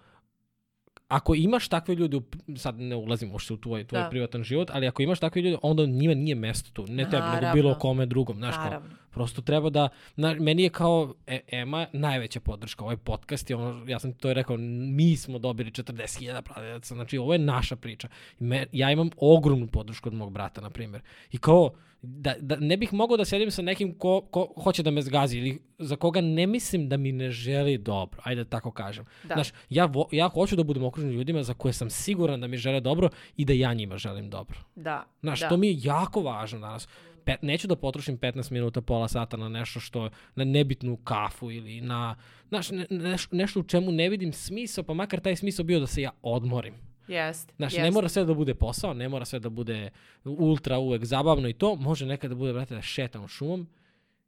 ako 1.10 1.36
imaš 1.36 1.68
takve 1.68 1.95
ljude, 1.95 2.20
sad 2.57 2.80
ne 2.80 2.95
ulazim 2.95 3.32
uopšte 3.32 3.53
u 3.53 3.57
tvoj, 3.57 3.88
tvoj 3.88 4.01
Da. 4.01 4.10
privatan 4.10 4.43
život, 4.43 4.70
ali 4.74 4.88
ako 4.88 5.01
imaš 5.01 5.20
takve 5.20 5.41
ljude, 5.41 5.57
onda 5.62 5.86
njima 5.86 6.14
nije 6.14 6.36
mesto 6.36 6.72
tu. 6.74 6.86
Ne 6.91 7.10
tebi, 7.10 7.24
nego 7.41 7.53
bilo 7.53 7.76
kome 7.76 8.05
drugom. 8.05 8.38
Znaš, 8.38 8.55
kao. 8.55 8.82
Prosto 9.12 9.41
treba 9.41 9.70
da, 9.70 9.89
na, 10.16 10.34
meni 10.34 10.64
je 10.64 10.70
kao 10.70 11.14
e, 11.28 11.39
Ema 11.51 11.88
najveća 11.93 12.39
podrška. 12.39 12.84
Ovaj 12.84 12.97
podcast 12.97 13.49
je 13.49 13.55
ono, 13.55 13.86
ja 13.88 13.99
sam 13.99 14.14
ti 14.14 14.20
to 14.20 14.28
je 14.28 14.34
rekao, 14.34 14.57
mi 14.57 15.18
smo 15.18 15.39
dobili 15.39 15.72
40.000 15.72 16.41
pratioca, 16.41 16.95
znači 16.95 17.18
ovo 17.18 17.34
je 17.34 17.39
naša 17.39 17.76
priča. 17.76 18.07
I 18.39 18.43
Me, 18.43 18.66
ja 18.72 18.91
imam 18.91 19.10
ogromnu 19.18 19.68
podršku 19.68 20.10
od 20.10 20.14
mog 20.14 20.32
brata, 20.32 20.62
na 20.62 20.70
primjer. 20.70 21.01
I 21.32 21.38
kao, 21.38 21.72
da, 22.01 22.36
da 22.39 22.55
ne 22.55 22.78
bih 22.78 22.93
mogao 22.93 23.18
da 23.18 23.26
sedim 23.26 23.51
sa 23.51 23.62
nekim 23.62 23.93
ko, 23.93 24.22
ko 24.22 24.53
hoće 24.64 24.84
da 24.84 24.91
me 24.91 25.01
zgazi 25.01 25.38
ili 25.38 25.62
za 25.80 25.95
koga 25.95 26.22
ne 26.22 26.47
mislim 26.47 26.89
da 26.89 26.97
mi 26.97 27.12
ne 27.12 27.32
želi 27.32 27.78
dobro, 27.78 28.22
ajde 28.24 28.43
da 28.43 28.49
tako 28.49 28.72
kažem. 28.72 29.05
Da. 29.24 29.34
Znaš, 29.34 29.51
ja, 29.70 29.86
vo, 29.86 30.10
ja 30.12 30.28
hoću 30.28 30.55
da 30.55 30.64
budem 30.64 30.84
okružen 30.84 31.12
ljudima 31.12 31.43
za 31.43 31.53
koje 31.53 31.74
sam 31.74 31.89
siguran 31.89 32.41
da 32.41 32.47
mi 32.47 32.57
žele 32.57 32.80
dobro 32.80 33.10
i 33.38 33.45
da 33.45 33.53
ja 33.53 33.74
njima 33.74 33.97
želim 33.97 34.30
dobro. 34.30 34.57
Da. 34.76 35.05
Znaš, 35.22 35.39
da. 35.39 35.49
to 35.49 35.57
mi 35.57 35.68
je 35.68 35.80
jako 35.84 36.22
važno 36.22 36.60
danas. 36.60 36.88
Pe, 37.30 37.38
neću 37.42 37.68
da 37.68 37.76
potrošim 37.76 38.18
15 38.18 38.52
minuta, 38.52 38.82
pola 38.82 39.08
sata 39.08 39.38
na 39.38 39.50
nešto 39.50 39.80
što, 39.80 40.10
na 40.36 40.44
nebitnu 40.44 40.98
kafu 40.98 41.52
ili 41.52 41.82
na, 41.82 42.16
znaš, 42.48 42.72
ne, 42.72 42.86
neš, 42.90 43.28
nešto 43.32 43.60
u 43.60 43.64
čemu 43.64 43.92
ne 43.92 44.10
vidim 44.10 44.34
smisao, 44.34 44.84
pa 44.84 44.94
makar 44.94 45.20
taj 45.20 45.36
smisao 45.36 45.66
bio 45.66 45.80
da 45.80 45.88
se 45.88 46.02
ja 46.02 46.12
odmorim. 46.22 46.74
Jest. 47.08 47.54
Znaš, 47.58 47.74
jest. 47.74 47.84
ne 47.84 47.92
mora 47.92 48.10
sve 48.10 48.26
da 48.26 48.34
bude 48.34 48.56
posao, 48.56 48.94
ne 48.94 49.10
mora 49.10 49.26
sve 49.26 49.40
da 49.40 49.50
bude 49.50 49.90
ultra 50.26 50.78
uvek 50.78 51.06
zabavno 51.06 51.50
i 51.50 51.54
to, 51.54 51.76
može 51.76 52.06
nekada 52.06 52.34
da 52.34 52.40
bude, 52.40 52.54
brate, 52.54 52.76
da 52.76 52.82
šetamo 52.82 53.28
šumom 53.28 53.68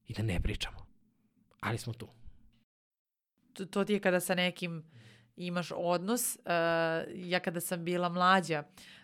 i 0.08 0.14
da 0.14 0.24
ne 0.24 0.40
pričamo. 0.40 0.78
Ali 1.60 1.78
smo 1.78 1.94
tu. 1.94 2.08
to, 3.54 3.66
to 3.66 3.84
ti 3.84 3.94
je 3.94 4.00
kada 4.00 4.20
sa 4.20 4.36
nekim 4.36 4.84
imaš 5.38 5.72
odnos. 5.76 6.36
Uh, 6.36 6.52
ja 7.16 7.40
kada 7.40 7.60
sam 7.60 7.86
bila 7.86 8.10
mlađa, 8.10 8.60
uh, 8.60 9.01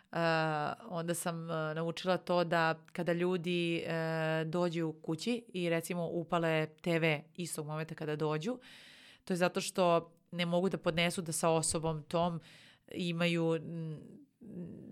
onda 0.90 1.14
sam 1.14 1.44
uh, 1.44 1.50
naučila 1.50 2.18
to 2.18 2.44
da 2.44 2.84
kada 2.92 3.14
ljudi 3.14 3.84
uh, 3.86 4.50
dođu 4.52 4.94
kući 5.02 5.44
i 5.54 5.70
recimo 5.70 6.08
upale 6.08 6.68
TV 6.82 7.04
istog 7.36 7.66
momenta 7.68 7.96
kada 7.96 8.16
dođu, 8.16 8.60
to 9.26 9.34
je 9.34 9.38
zato 9.38 9.62
što 9.62 10.12
ne 10.32 10.46
mogu 10.46 10.70
da 10.70 10.78
podnesu 10.78 11.22
da 11.22 11.32
sa 11.32 11.50
osobom 11.50 12.04
tom 12.04 12.40
imaju 12.92 13.60
mm, 13.62 13.98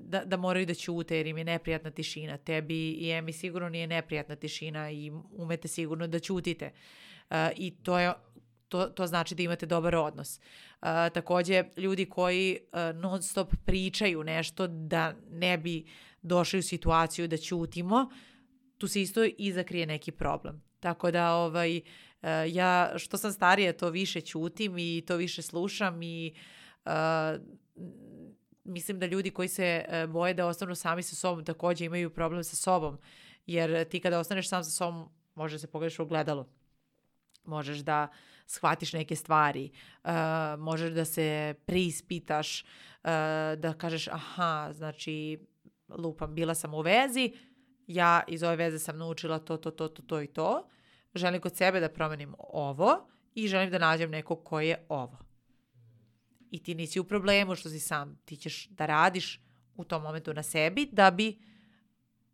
da, 0.08 0.26
da 0.26 0.38
moraju 0.38 0.66
da 0.66 0.74
ćute 0.74 1.18
jer 1.18 1.28
im 1.28 1.38
je 1.38 1.44
neprijatna 1.44 1.92
tišina. 1.92 2.38
Tebi 2.38 2.92
i 2.92 3.12
Emi 3.12 3.34
sigurno 3.34 3.70
nije 3.70 3.88
neprijatna 3.88 4.36
tišina 4.36 4.92
i 4.92 5.12
umete 5.32 5.68
sigurno 5.68 6.08
da 6.08 6.20
ćutite. 6.20 6.72
Uh, 7.30 7.36
I 7.56 7.72
to 7.84 8.00
je 8.00 8.14
to, 8.70 8.86
to 8.86 9.08
znači 9.08 9.36
da 9.36 9.44
imate 9.44 9.66
dobar 9.66 9.96
odnos. 9.96 10.40
Uh, 10.82 10.88
takođe, 11.14 11.64
ljudi 11.78 12.06
koji 12.06 12.60
uh, 12.60 13.02
non 13.02 13.24
stop 13.24 13.54
pričaju 13.66 14.24
nešto 14.24 14.68
da 14.68 15.14
ne 15.32 15.58
bi 15.58 15.86
došli 16.22 16.60
u 16.60 16.64
situaciju 16.64 17.28
da 17.28 17.38
ćutimo, 17.38 18.10
tu 18.78 18.88
se 18.88 19.02
isto 19.02 19.24
i 19.38 19.52
zakrije 19.52 19.86
neki 19.86 20.12
problem. 20.12 20.64
Tako 20.80 21.12
da 21.12 21.34
ovaj, 21.34 21.78
uh, 21.78 21.84
ja 22.48 22.94
što 22.98 23.18
sam 23.18 23.32
starija 23.32 23.74
to 23.74 23.90
više 23.90 24.22
ćutim 24.22 24.78
i 24.78 25.04
to 25.08 25.16
više 25.16 25.42
slušam 25.42 26.02
i 26.02 26.34
uh, 26.86 26.92
mislim 28.64 29.00
da 29.00 29.06
ljudi 29.06 29.30
koji 29.32 29.48
se 29.48 29.86
uh, 29.88 30.10
boje 30.10 30.34
da 30.34 30.48
ostanu 30.48 30.76
sami 30.76 31.04
sa 31.04 31.16
sobom 31.16 31.46
takođe 31.46 31.86
imaju 31.86 32.10
problem 32.10 32.44
sa 32.44 32.56
sobom. 32.56 32.98
Jer 33.46 33.90
ti 33.90 34.00
kada 34.00 34.20
ostaneš 34.20 34.50
sam 34.50 34.64
sa 34.64 34.72
sobom 34.72 35.10
može 35.36 35.60
se 35.60 35.68
pogledaš 35.68 36.00
u 36.00 36.04
ogledalo. 36.04 36.50
Možeš 37.46 37.78
da 37.78 38.08
shvatiš 38.46 38.94
neke 38.94 39.16
stvari, 39.16 39.72
uh, 40.04 40.12
možeš 40.58 40.92
da 40.92 41.06
se 41.06 41.56
preispitaš, 41.66 42.62
uh, 42.62 43.10
da 43.58 43.74
kažeš 43.78 44.08
aha, 44.08 44.70
znači 44.74 45.40
lupam, 45.90 46.36
bila 46.36 46.56
sam 46.56 46.74
u 46.74 46.82
vezi, 46.82 47.34
ja 47.88 48.24
iz 48.28 48.44
ove 48.44 48.56
veze 48.56 48.80
sam 48.80 48.98
naučila 48.98 49.40
to, 49.40 49.58
to, 49.58 49.72
to, 49.72 49.88
to, 49.88 50.02
to 50.02 50.22
i 50.22 50.28
to, 50.28 50.70
želim 51.16 51.42
kod 51.42 51.56
sebe 51.56 51.80
da 51.80 51.90
promenim 51.90 52.36
ovo 52.40 53.08
i 53.36 53.48
želim 53.48 53.72
da 53.72 53.78
nađem 53.78 54.12
nekog 54.12 54.44
ko 54.44 54.60
je 54.60 54.86
ovo. 54.90 55.18
I 56.52 56.64
ti 56.64 56.76
nisi 56.76 57.00
u 57.00 57.04
problemu 57.04 57.56
što 57.56 57.70
si 57.70 57.80
sam, 57.80 58.20
ti 58.26 58.38
ćeš 58.38 58.68
da 58.68 58.86
radiš 58.86 59.42
u 59.76 59.84
tom 59.84 60.04
momentu 60.04 60.34
na 60.34 60.44
sebi 60.44 60.90
da 60.92 61.12
bi 61.12 61.40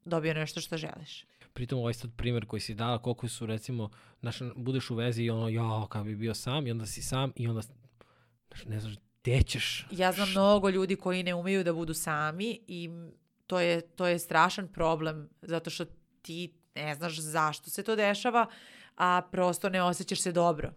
dobio 0.05 0.34
nešto 0.34 0.62
što 0.62 0.78
želiš. 0.78 1.26
Pritom 1.54 1.80
ovaj 1.80 1.93
sad 1.93 2.12
primjer 2.18 2.45
koji 2.45 2.60
si 2.60 2.74
dala, 2.74 3.02
koliko 3.02 3.28
su 3.28 3.45
recimo, 3.45 3.89
znaš, 4.20 4.39
budeš 4.56 4.89
u 4.89 4.95
vezi 4.95 5.24
i 5.24 5.30
ono, 5.30 5.49
jao, 5.49 5.88
kad 5.88 6.06
bi 6.06 6.16
bio 6.16 6.34
sam 6.34 6.68
i 6.68 6.72
onda 6.72 6.86
si 6.86 7.02
sam 7.02 7.32
i 7.36 7.47
onda, 7.47 7.62
znaš, 7.62 8.66
ne 8.66 8.80
znaš, 8.80 8.95
gde 9.22 9.41
ćeš? 9.41 9.88
Ja 9.91 10.12
znam 10.12 10.30
mnogo 10.30 10.70
ljudi 10.70 10.95
koji 10.95 11.24
ne 11.24 11.34
umeju 11.34 11.64
da 11.64 11.74
budu 11.74 11.93
sami 11.93 12.60
i 12.68 12.89
to 13.47 13.60
je, 13.60 13.82
to 13.82 14.08
je 14.08 14.20
strašan 14.20 14.68
problem 14.68 15.30
zato 15.41 15.70
što 15.70 15.86
ti 16.22 16.54
ne 16.76 16.95
znaš 16.95 17.20
zašto 17.20 17.70
se 17.70 17.84
to 17.84 17.95
dešava, 17.95 18.45
a 18.97 19.22
prosto 19.32 19.70
ne 19.70 19.84
osjećaš 19.84 20.20
se 20.20 20.32
dobro. 20.32 20.72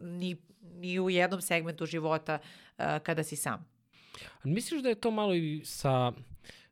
ni, 0.00 0.36
ni 0.60 1.00
u 1.00 1.10
jednom 1.10 1.40
segmentu 1.40 1.86
života 1.86 2.38
uh, 2.38 2.84
kada 3.02 3.24
si 3.24 3.36
sam. 3.36 3.66
Misliš 4.44 4.82
da 4.82 4.88
je 4.88 5.00
to 5.00 5.10
malo 5.10 5.34
i 5.34 5.62
sa, 5.64 6.12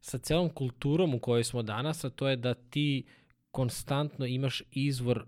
sa 0.00 0.18
celom 0.18 0.50
kulturom 0.50 1.14
u 1.14 1.18
kojoj 1.18 1.44
smo 1.44 1.62
danas, 1.62 2.04
a 2.04 2.10
to 2.10 2.28
je 2.28 2.36
da 2.36 2.54
ti 2.54 3.04
konstantno 3.50 4.26
imaš 4.26 4.62
izvor 4.70 5.24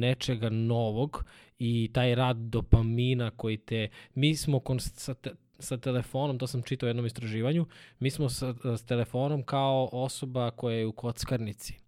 nečega 0.00 0.50
novog 0.50 1.24
i 1.58 1.90
taj 1.92 2.14
rad 2.14 2.36
dopamina 2.36 3.30
koji 3.30 3.56
te... 3.56 3.88
Mi 4.14 4.36
smo 4.36 4.60
sa, 4.78 5.14
te, 5.14 5.30
sa 5.58 5.76
telefonom, 5.76 6.38
to 6.38 6.46
sam 6.46 6.62
čitao 6.62 6.86
u 6.86 6.90
jednom 6.90 7.06
istraživanju, 7.06 7.66
mi 7.98 8.10
smo 8.10 8.28
sa, 8.28 8.54
s 8.76 8.84
telefonom 8.84 9.42
kao 9.42 9.88
osoba 9.92 10.50
koja 10.50 10.76
je 10.76 10.86
u 10.86 10.92
kockarnici 10.92 11.81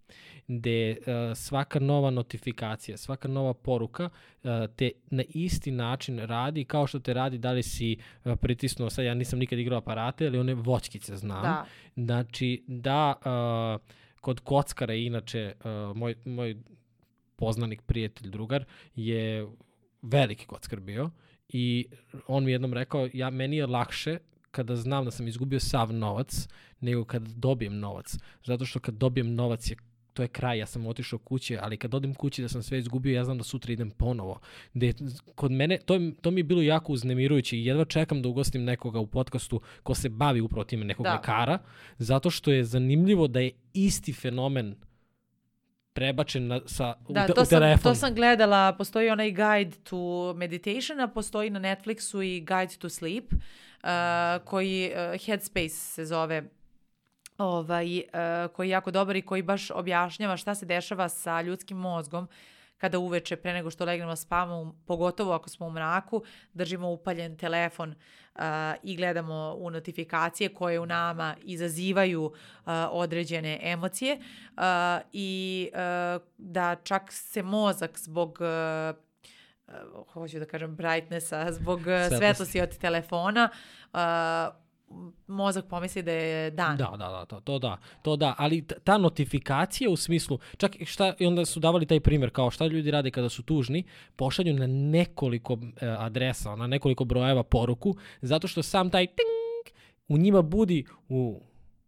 gde 0.49 0.97
uh, 0.99 1.36
svaka 1.36 1.78
nova 1.78 2.11
notifikacija, 2.11 2.97
svaka 2.97 3.28
nova 3.28 3.55
poruka 3.55 4.05
uh, 4.09 4.51
te 4.76 4.90
na 5.11 5.22
isti 5.28 5.70
način 5.70 6.18
radi 6.18 6.64
kao 6.64 6.86
što 6.86 6.99
te 6.99 7.14
radi 7.14 7.38
da 7.38 7.53
li 7.53 7.62
si 7.62 7.97
uh, 8.24 8.32
pritisnuo, 8.40 8.90
sad 8.90 9.05
ja 9.05 9.14
nisam 9.14 9.38
nikad 9.38 9.59
igrao 9.59 9.78
aparate, 9.78 10.26
ali 10.26 10.38
one 10.38 10.55
voćkice 10.55 11.16
znam. 11.16 11.42
Da. 11.42 11.64
Znači 11.97 12.64
da 12.66 13.14
uh, 13.18 13.95
kod 14.20 14.40
kockara 14.40 14.95
inače 14.95 15.55
uh, 15.59 15.97
moj, 15.97 16.14
moj 16.24 16.57
poznanik, 17.36 17.82
prijatelj, 17.82 18.30
drugar 18.30 18.64
je 18.95 19.49
veliki 20.03 20.47
kockar 20.47 20.80
bio 20.80 21.11
i 21.49 21.86
on 22.26 22.45
mi 22.45 22.53
jednom 22.53 22.74
rekao, 22.74 23.09
ja, 23.12 23.30
meni 23.30 23.57
je 23.57 23.66
lakše 23.66 24.18
kada 24.51 24.76
znam 24.76 25.05
da 25.05 25.11
sam 25.11 25.28
izgubio 25.28 25.61
sav 25.61 25.92
novac, 25.92 26.49
nego 26.80 27.05
kad 27.05 27.22
dobijem 27.22 27.78
novac. 27.78 28.16
Zato 28.45 28.64
što 28.64 28.80
kad 28.80 28.95
dobijem 28.95 29.34
novac 29.34 29.70
je 29.70 29.76
to 30.15 30.23
je 30.23 30.29
kraj, 30.29 30.59
ja 30.59 30.67
sam 30.67 30.87
otišao 30.87 31.19
kuće, 31.19 31.59
ali 31.62 31.77
kad 31.77 31.95
odem 31.95 32.15
kući 32.15 32.43
da 32.43 32.49
sam 32.49 32.62
sve 32.62 32.79
izgubio, 32.79 33.15
ja 33.15 33.25
znam 33.25 33.39
da 33.39 33.45
sutra 33.45 33.73
idem 33.73 33.91
ponovo. 33.91 34.41
De, 34.75 34.93
kod 35.35 35.51
mene, 35.53 35.79
to, 35.85 36.01
to 36.21 36.31
mi 36.31 36.41
je 36.41 36.45
bilo 36.45 36.62
jako 36.62 36.93
uznemirujuće 36.93 37.57
i 37.57 37.65
jedva 37.65 37.85
čekam 37.85 38.23
da 38.23 38.29
ugostim 38.29 38.65
nekoga 38.65 38.99
u 39.01 39.07
podcastu 39.07 39.61
ko 39.83 39.95
se 39.95 40.09
bavi 40.09 40.41
upravo 40.41 40.65
time 40.65 40.85
nekog 40.85 41.05
Da. 41.05 41.12
lekara, 41.12 41.59
zato 41.99 42.31
što 42.31 42.53
je 42.53 42.65
zanimljivo 42.65 43.27
da 43.27 43.41
je 43.41 43.51
isti 43.73 44.12
fenomen 44.12 44.75
prebačen 45.93 46.47
na, 46.47 46.61
sa, 46.67 46.95
Da, 47.09 47.27
u, 47.31 47.35
to 47.35 47.43
u 47.43 47.45
sam, 47.45 47.61
telefon. 47.61 47.83
to 47.83 47.95
sam 47.95 48.15
gledala, 48.15 48.73
postoji 48.73 49.11
onaj 49.11 49.31
Guide 49.31 49.77
to 49.83 50.35
Meditation, 50.37 51.01
a 51.01 51.09
postoji 51.09 51.51
na 51.51 51.61
Netflixu 51.61 52.23
i 52.23 52.41
Guide 52.41 52.75
to 52.79 52.89
Sleep, 52.89 53.33
uh, 53.33 53.89
koji 54.45 54.91
uh, 54.91 55.27
Headspace 55.27 55.69
se 55.69 56.05
zove, 56.05 56.43
ovaj, 57.45 57.99
uh, 57.99 58.53
koji 58.53 58.68
je 58.68 58.70
jako 58.70 58.90
dobar 58.90 59.16
i 59.16 59.22
koji 59.22 59.42
baš 59.42 59.70
objašnjava 59.70 60.36
šta 60.36 60.55
se 60.55 60.66
dešava 60.66 61.09
sa 61.09 61.40
ljudskim 61.40 61.76
mozgom 61.76 62.28
kada 62.78 62.99
uveče 62.99 63.36
pre 63.36 63.53
nego 63.53 63.70
što 63.70 63.84
legnemo 63.84 64.12
da 64.12 64.16
spavamo, 64.16 64.74
pogotovo 64.86 65.32
ako 65.32 65.49
smo 65.49 65.66
u 65.66 65.70
mraku, 65.70 66.22
držimo 66.53 66.90
upaljen 66.90 67.36
telefon 67.36 67.90
uh, 68.34 68.42
i 68.82 68.97
gledamo 68.97 69.55
u 69.59 69.70
notifikacije 69.70 70.55
koje 70.55 70.80
u 70.80 70.86
nama 70.86 71.36
izazivaju 71.42 72.24
uh, 72.24 72.32
određene 72.90 73.59
emocije 73.62 74.18
uh, 74.18 74.62
i 75.12 75.70
uh, 75.72 76.22
da 76.38 76.76
čak 76.82 77.12
se 77.12 77.42
mozak 77.42 77.99
zbog 77.99 78.38
uh, 78.40 78.97
hoću 80.12 80.38
da 80.38 80.45
kažem 80.45 80.76
brightnessa, 80.76 81.53
zbog 81.53 81.80
Svetlosti. 81.80 82.16
svetlosti 82.16 82.61
od 82.61 82.78
telefona 82.78 83.49
uh, 83.92 84.01
mozak 85.26 85.64
pomisli 85.64 86.03
da 86.03 86.12
je 86.12 86.51
dan. 86.51 86.76
Da, 86.76 86.95
da, 86.99 87.09
da, 87.09 87.24
to, 87.24 87.41
to 87.41 87.59
da, 87.59 87.78
to 88.03 88.16
da, 88.16 88.35
ali 88.39 88.66
ta 88.85 88.99
notifikacija 88.99 89.91
u 89.91 89.97
smislu, 89.97 90.39
čak 90.57 90.76
šta, 90.85 91.14
i 91.18 91.26
onda 91.26 91.45
su 91.45 91.61
davali 91.61 91.87
taj 91.87 92.01
primjer, 92.01 92.30
kao 92.30 92.51
šta 92.51 92.66
ljudi 92.66 92.91
rade 92.91 93.11
kada 93.11 93.28
su 93.28 93.43
tužni, 93.43 93.85
pošalju 94.16 94.55
na 94.55 94.66
nekoliko 94.66 95.59
e, 95.80 95.87
adresa, 95.99 96.57
na 96.57 96.66
nekoliko 96.66 97.05
brojeva 97.05 97.43
poruku, 97.43 97.97
zato 98.22 98.49
što 98.49 98.62
sam 98.62 98.91
taj 98.91 99.07
ting 99.07 99.74
u 100.09 100.18
njima 100.18 100.43
budi 100.43 100.85
u 101.09 101.43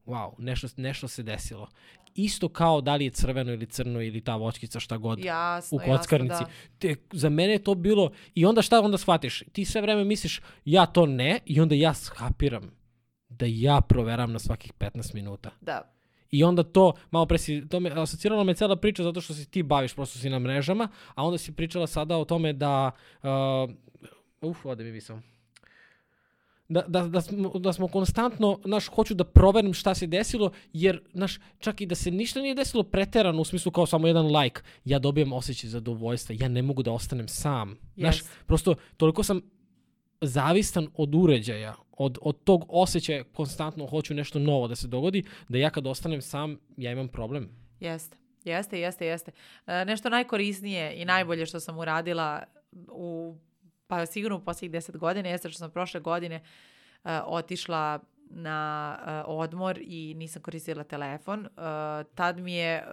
wow, 0.06 0.32
nešto, 0.38 0.68
nešto 0.76 1.08
se 1.08 1.22
desilo. 1.22 1.68
Isto 2.14 2.48
kao 2.48 2.80
da 2.80 2.96
li 2.96 3.04
je 3.04 3.10
crveno 3.10 3.52
ili 3.52 3.66
crno 3.66 4.02
ili 4.02 4.20
ta 4.20 4.36
voćkica 4.36 4.80
šta 4.80 4.96
god 4.96 5.24
Jasno, 5.24 5.76
u 5.76 5.80
kockarnici. 5.86 6.32
jasno, 6.32 6.46
Te, 6.78 6.96
za 7.12 7.28
mene 7.28 7.52
je 7.52 7.62
to 7.62 7.74
bilo, 7.74 8.10
i 8.34 8.46
onda 8.46 8.62
šta 8.62 8.80
onda 8.80 8.98
shvatiš? 8.98 9.42
Ti 9.52 9.64
sve 9.64 9.80
vreme 9.80 10.04
misliš, 10.04 10.40
ja 10.64 10.86
to 10.86 11.06
ne, 11.06 11.38
i 11.44 11.60
onda 11.60 11.74
ja 11.74 11.94
skapiram 11.94 12.76
da 13.38 13.46
ja 13.48 13.80
proveram 13.80 14.32
na 14.32 14.38
svakih 14.38 14.72
15 14.72 15.14
minuta. 15.14 15.50
da. 15.60 15.92
I 16.30 16.44
onda 16.44 16.62
to, 16.62 16.92
malo 17.10 17.26
pre 17.26 17.38
si, 17.38 17.68
to 17.68 17.80
me, 17.80 17.90
asociralo 17.90 18.44
me 18.44 18.54
cela 18.54 18.76
priča 18.76 19.02
zato 19.02 19.20
što 19.20 19.34
se 19.34 19.44
ti 19.44 19.62
baviš, 19.62 19.94
prosto 19.94 20.18
si 20.18 20.30
na 20.30 20.38
mrežama, 20.38 20.88
a 21.14 21.24
onda 21.24 21.38
si 21.38 21.52
pričala 21.52 21.86
sada 21.86 22.16
o 22.16 22.24
tome 22.24 22.52
da, 22.52 22.90
uh, 23.22 24.50
uf, 24.50 24.66
ode 24.66 24.84
mi 24.84 24.90
visao. 24.90 25.20
Da, 26.68 26.84
da, 26.88 27.06
da, 27.06 27.20
smo, 27.20 27.48
da 27.48 27.72
smo 27.72 27.88
konstantno, 27.88 28.58
naš, 28.64 28.88
hoću 28.88 29.14
da 29.14 29.24
proverim 29.24 29.74
šta 29.74 29.94
se 29.94 30.06
desilo, 30.06 30.50
jer, 30.72 31.00
naš, 31.12 31.38
čak 31.58 31.80
i 31.80 31.86
da 31.86 31.94
se 31.94 32.10
ništa 32.10 32.40
nije 32.40 32.54
desilo 32.54 32.82
preterano, 32.82 33.40
u 33.40 33.44
smislu 33.44 33.72
kao 33.72 33.86
samo 33.86 34.06
jedan 34.06 34.26
like, 34.36 34.60
ja 34.84 34.98
dobijem 34.98 35.32
osjećaj 35.32 35.70
zadovoljstva, 35.70 36.36
ja 36.38 36.48
ne 36.48 36.62
mogu 36.62 36.82
da 36.82 36.92
ostanem 36.92 37.28
sam. 37.28 37.78
Yes. 37.96 38.24
prosto, 38.46 38.74
toliko 38.96 39.22
sam 39.22 39.40
zavistan 40.20 40.88
od 40.94 41.14
uređaja, 41.14 41.74
od, 41.96 42.18
od 42.22 42.44
tog 42.44 42.64
osjećaja 42.68 43.24
konstantno 43.24 43.86
hoću 43.86 44.14
nešto 44.14 44.38
novo 44.38 44.68
da 44.68 44.76
se 44.76 44.88
dogodi, 44.88 45.24
da 45.48 45.58
ja 45.58 45.70
kad 45.70 45.86
ostanem 45.86 46.22
sam, 46.22 46.58
ja 46.76 46.92
imam 46.92 47.08
problem. 47.08 47.48
Jeste, 47.80 48.16
jeste, 48.44 48.80
jeste, 48.80 49.06
jeste. 49.06 49.32
E, 49.66 49.84
nešto 49.84 50.08
najkorisnije 50.10 50.94
i 50.96 51.04
najbolje 51.04 51.46
što 51.46 51.60
sam 51.60 51.78
uradila 51.78 52.42
u, 52.88 53.36
pa 53.86 54.06
sigurno 54.06 54.36
u 54.36 54.44
posljednjih 54.44 54.72
deset 54.72 54.96
godina, 54.96 55.28
jeste 55.28 55.50
što 55.50 55.58
sam 55.58 55.70
prošle 55.70 56.00
godine 56.00 56.36
e, 57.04 57.20
otišla 57.24 58.00
na 58.30 58.98
e, 59.06 59.22
odmor 59.26 59.78
i 59.82 60.14
nisam 60.14 60.42
koristila 60.42 60.84
telefon. 60.84 61.46
E, 61.46 61.48
tad 62.14 62.40
mi 62.40 62.54
je, 62.54 62.76
e, 62.76 62.84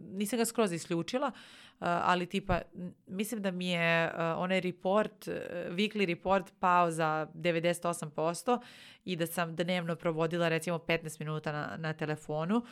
nisam 0.00 0.38
ga 0.38 0.44
skroz 0.44 0.72
isključila, 0.72 1.26
e, 1.28 1.32
ali 1.80 2.26
tipa, 2.26 2.60
mislim 3.06 3.42
da 3.42 3.50
mi 3.50 3.68
je 3.68 4.04
e, 4.04 4.12
onaj 4.36 4.60
report, 4.60 5.28
e, 5.28 5.66
weekly 5.70 6.06
report 6.06 6.52
pao 6.60 6.90
za 6.90 7.26
98% 7.34 8.60
i 9.04 9.16
da 9.16 9.26
sam 9.26 9.56
dnevno 9.56 9.96
provodila 9.96 10.48
recimo 10.48 10.78
15 10.78 11.20
minuta 11.20 11.52
na, 11.52 11.76
na 11.76 11.92
telefonu. 11.92 12.62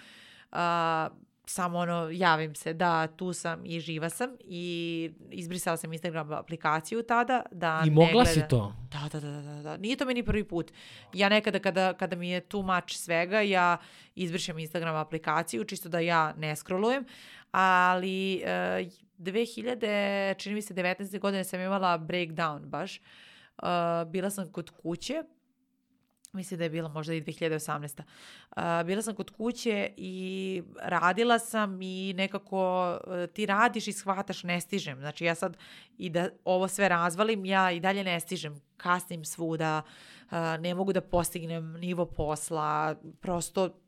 A, 0.52 1.08
samo 1.46 1.78
ono, 1.78 2.08
javim 2.12 2.54
se 2.54 2.72
da 2.72 3.06
tu 3.06 3.32
sam 3.32 3.66
i 3.66 3.80
živa 3.80 4.08
sam 4.08 4.30
i 4.40 4.64
izbrisala 5.30 5.76
sam 5.76 5.92
Instagram 5.92 6.32
aplikaciju 6.32 7.02
tada. 7.02 7.42
Da 7.52 7.82
I 7.86 7.90
mogla 7.90 8.24
si 8.24 8.34
gleda- 8.34 8.48
to. 8.48 8.74
Da, 8.92 9.08
da, 9.12 9.20
da, 9.20 9.40
da, 9.42 9.62
da. 9.62 9.76
Nije 9.76 9.96
to 9.96 10.04
meni 10.04 10.22
prvi 10.22 10.44
put. 10.44 10.72
Ja 11.12 11.28
nekada 11.28 11.58
kada, 11.58 11.92
kada 11.92 12.16
mi 12.16 12.30
je 12.30 12.40
too 12.40 12.62
much 12.62 12.92
svega, 12.92 13.40
ja 13.40 13.76
izbrišem 14.14 14.58
Instagram 14.58 14.96
aplikaciju, 14.96 15.64
čisto 15.64 15.88
da 15.88 15.98
ja 16.00 16.34
ne 16.34 16.56
scrollujem, 16.56 17.04
ali 17.50 18.34
e, 18.36 18.88
2000, 19.18 20.38
čini 20.38 20.54
mi 20.54 20.62
se 20.62 20.74
19. 20.74 21.18
godine 21.18 21.44
sam 21.44 21.60
imala 21.60 21.98
breakdown 21.98 22.58
baš. 22.60 22.96
E, 22.96 23.00
bila 24.06 24.30
sam 24.30 24.52
kod 24.52 24.70
kuće, 24.70 25.22
mislim 26.36 26.58
da 26.58 26.64
je 26.64 26.70
bila 26.70 26.88
možda 26.88 27.14
i 27.14 27.22
2018. 27.22 28.02
Uh, 28.56 28.86
bila 28.86 29.02
sam 29.02 29.14
kod 29.14 29.30
kuće 29.30 29.90
i 29.96 30.62
radila 30.82 31.38
sam 31.38 31.82
i 31.82 32.14
nekako 32.16 32.90
uh, 33.06 33.26
ti 33.34 33.46
radiš 33.46 33.88
i 33.88 33.92
shvataš 33.92 34.42
ne 34.42 34.60
stižem. 34.60 35.00
Znači 35.00 35.24
ja 35.24 35.34
sad 35.34 35.56
i 35.98 36.10
da 36.10 36.28
ovo 36.44 36.68
sve 36.68 36.88
razvalim, 36.88 37.44
ja 37.44 37.70
i 37.70 37.80
dalje 37.80 38.04
ne 38.04 38.20
stižem. 38.20 38.60
Kasnim 38.76 39.24
svuda, 39.24 39.82
uh, 40.30 40.32
ne 40.60 40.74
mogu 40.74 40.92
da 40.92 41.00
postignem 41.00 41.72
nivo 41.72 42.06
posla, 42.06 42.94
prosto 43.20 43.80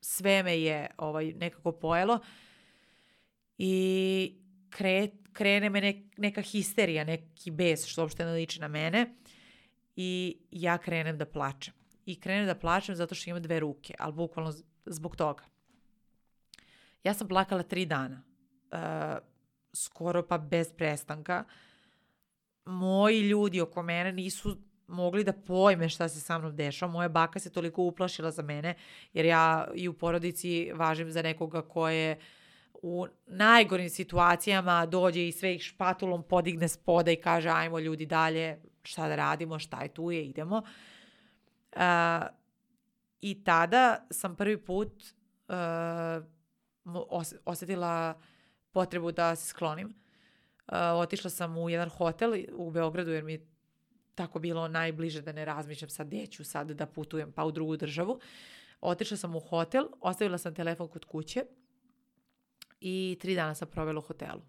sve 0.00 0.42
me 0.42 0.60
je 0.60 0.86
ovaj, 0.98 1.32
nekako 1.32 1.72
pojelo 1.72 2.18
i 3.58 4.34
kre, 4.70 5.08
krene 5.32 5.70
me 5.70 5.80
nek, 5.80 5.96
neka 6.16 6.42
histerija, 6.42 7.04
neki 7.04 7.50
bes 7.50 7.86
što 7.86 8.02
uopšte 8.02 8.24
ne 8.24 8.32
liči 8.32 8.60
na 8.60 8.68
mene 8.68 9.14
i 9.96 10.36
ja 10.50 10.78
krenem 10.78 11.18
da 11.18 11.26
plačem. 11.26 11.81
I 12.06 12.20
krenem 12.20 12.46
da 12.46 12.54
plačem 12.54 12.96
zato 12.96 13.14
što 13.14 13.30
imam 13.30 13.42
dve 13.42 13.60
ruke, 13.60 13.94
ali 13.98 14.12
bukvalno 14.12 14.52
zbog 14.86 15.16
toga. 15.16 15.44
Ja 17.04 17.14
sam 17.14 17.28
plakala 17.28 17.62
tri 17.62 17.86
dana. 17.86 18.22
Uh, 18.72 18.78
skoro 19.72 20.22
pa 20.22 20.38
bez 20.38 20.72
prestanka. 20.72 21.44
Moji 22.64 23.20
ljudi 23.20 23.60
oko 23.60 23.82
mene 23.82 24.12
nisu 24.12 24.56
mogli 24.86 25.24
da 25.24 25.32
pojme 25.32 25.88
šta 25.88 26.08
se 26.08 26.20
sa 26.20 26.38
mnom 26.38 26.56
dešava. 26.56 26.92
Moja 26.92 27.08
baka 27.08 27.38
se 27.38 27.52
toliko 27.52 27.82
uplašila 27.82 28.30
za 28.30 28.42
mene, 28.42 28.74
jer 29.12 29.24
ja 29.24 29.68
i 29.74 29.88
u 29.88 29.92
porodici 29.92 30.72
važim 30.74 31.10
za 31.10 31.22
nekoga 31.22 31.62
ko 31.62 31.88
je 31.88 32.18
u 32.74 33.06
najgorim 33.26 33.90
situacijama 33.90 34.86
dođe 34.86 35.28
i 35.28 35.32
sve 35.32 35.54
ih 35.54 35.62
špatulom 35.62 36.22
podigne 36.22 36.68
s 36.68 36.76
poda 36.76 37.10
i 37.10 37.16
kaže 37.16 37.48
ajmo 37.48 37.78
ljudi 37.78 38.06
dalje, 38.06 38.58
šta 38.82 39.08
da 39.08 39.16
radimo, 39.16 39.58
šta 39.58 39.82
je 39.82 39.88
tu 39.88 40.10
je, 40.10 40.24
idemo. 40.26 40.56
Uh, 40.56 40.68
I 43.20 43.44
tada 43.44 44.06
sam 44.10 44.36
prvi 44.36 44.64
put 44.64 45.04
uh, 45.48 46.24
osetila 47.44 48.20
potrebu 48.70 49.12
da 49.12 49.36
se 49.36 49.46
sklonim. 49.46 49.94
otišla 50.94 51.30
sam 51.30 51.58
u 51.58 51.70
jedan 51.70 51.88
hotel 51.88 52.32
u 52.52 52.70
Beogradu 52.70 53.10
jer 53.10 53.24
mi 53.24 53.32
je 53.32 53.46
tako 54.14 54.38
bilo 54.38 54.68
najbliže 54.68 55.22
da 55.22 55.32
ne 55.32 55.44
razmišljam 55.44 55.90
sad 55.90 56.06
gdje 56.06 56.26
ću 56.26 56.44
sad 56.44 56.70
da 56.70 56.86
putujem 56.86 57.32
pa 57.32 57.44
u 57.44 57.52
drugu 57.52 57.76
državu. 57.76 58.20
Otišla 58.80 59.16
sam 59.16 59.36
u 59.36 59.40
hotel, 59.40 59.86
ostavila 60.00 60.38
sam 60.38 60.54
telefon 60.54 60.88
kod 60.88 61.04
kuće 61.04 61.44
i 62.80 63.18
tri 63.20 63.34
dana 63.34 63.54
sam 63.54 63.68
provela 63.68 63.98
u 63.98 64.02
hotelu. 64.02 64.40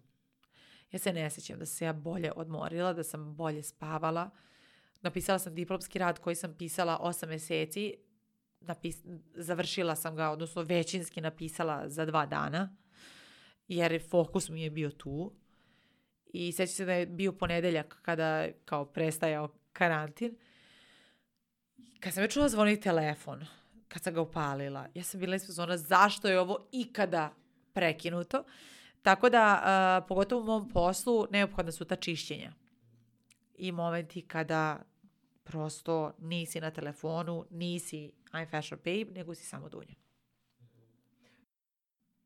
Ja 0.90 0.98
se 0.98 1.12
ne 1.12 1.30
sjećam 1.30 1.58
da 1.58 1.66
se 1.66 1.84
ja 1.84 1.92
bolje 1.92 2.32
odmorila, 2.36 2.92
da 2.92 3.04
sam 3.04 3.36
bolje 3.36 3.62
spavala. 3.62 4.30
Napisala 5.04 5.38
sam 5.38 5.54
diplomski 5.54 5.98
rad 5.98 6.18
koji 6.18 6.36
sam 6.36 6.54
pisala 6.58 6.98
osam 7.00 7.28
mjeseci. 7.28 7.94
Napis, 8.60 8.96
završila 9.34 9.96
sam 9.96 10.16
ga, 10.16 10.30
odnosno 10.30 10.62
većinski 10.62 11.20
napisala 11.20 11.88
za 11.88 12.04
dva 12.04 12.26
dana, 12.26 12.76
jer 13.68 14.02
fokus 14.10 14.48
mi 14.48 14.62
je 14.62 14.70
bio 14.70 14.90
tu. 14.90 15.32
I 16.26 16.52
sjećam 16.52 16.74
se 16.74 16.84
da 16.84 16.92
je 16.92 17.06
bio 17.06 17.32
ponedeljak 17.32 17.98
kada 18.02 18.48
kao 18.64 18.84
prestajao 18.84 19.48
karantin. 19.72 20.36
Kad 22.00 22.12
sam 22.12 22.22
već 22.22 22.32
čula 22.32 22.48
zvoniti 22.48 22.82
telefon, 22.82 23.46
kad 23.88 24.02
sam 24.02 24.14
ga 24.14 24.20
upalila, 24.20 24.86
ja 24.94 25.02
sam 25.02 25.20
bila 25.20 25.36
ispod 25.36 25.54
zona 25.54 25.76
zašto 25.76 26.28
je 26.28 26.40
ovo 26.40 26.68
ikada 26.72 27.34
prekinuto. 27.72 28.44
Tako 29.02 29.30
da, 29.30 29.62
uh, 30.02 30.08
pogotovo 30.08 30.42
u 30.42 30.44
mom 30.44 30.68
poslu, 30.68 31.26
neophodna 31.30 31.72
su 31.72 31.84
ta 31.84 31.96
čišćenja. 31.96 32.52
I 33.54 33.72
momenti 33.72 34.22
kada 34.22 34.93
prosto 35.44 36.12
nisi 36.18 36.60
na 36.60 36.70
telefonu, 36.70 37.44
nisi 37.50 38.12
I'm 38.32 38.50
fashion 38.50 38.80
babe, 38.84 39.12
nego 39.14 39.34
si 39.34 39.46
samo 39.46 39.68
dunja. 39.68 39.94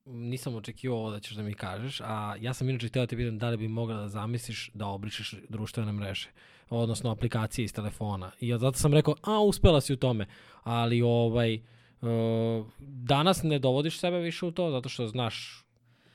Nisam 0.05 0.55
očekivao 0.55 0.99
ovo 0.99 1.11
da 1.11 1.21
ćeš 1.21 1.33
da 1.33 1.43
mi 1.43 1.55
kažeš, 1.55 2.01
a 2.01 2.37
ja 2.41 2.55
sam 2.55 2.69
inače 2.69 2.89
htio 2.89 3.03
da 3.03 3.07
te 3.07 3.17
pitam 3.17 3.39
da 3.39 3.49
li 3.49 3.57
bi 3.57 3.69
mogla 3.69 3.97
da 3.97 4.09
zamisliš 4.09 4.71
da 4.75 4.87
obrišeš 4.87 5.35
društvene 5.49 5.93
mreže, 5.93 6.29
odnosno 6.71 7.11
aplikacije 7.11 7.65
iz 7.65 7.73
telefona. 7.73 8.31
I 8.41 8.49
ja 8.49 8.59
zato 8.59 8.79
sam 8.79 8.95
rekao, 8.95 9.15
a 9.23 9.41
uspela 9.41 9.81
si 9.81 9.93
u 9.93 9.97
tome, 9.97 10.27
ali 10.63 11.03
ovaj, 11.03 11.55
uh, 11.55 12.67
danas 12.79 13.43
ne 13.43 13.59
dovodiš 13.59 13.99
sebe 13.99 14.19
više 14.19 14.47
u 14.47 14.51
to, 14.51 14.71
zato 14.71 14.89
što 14.89 15.07
znaš 15.07 15.65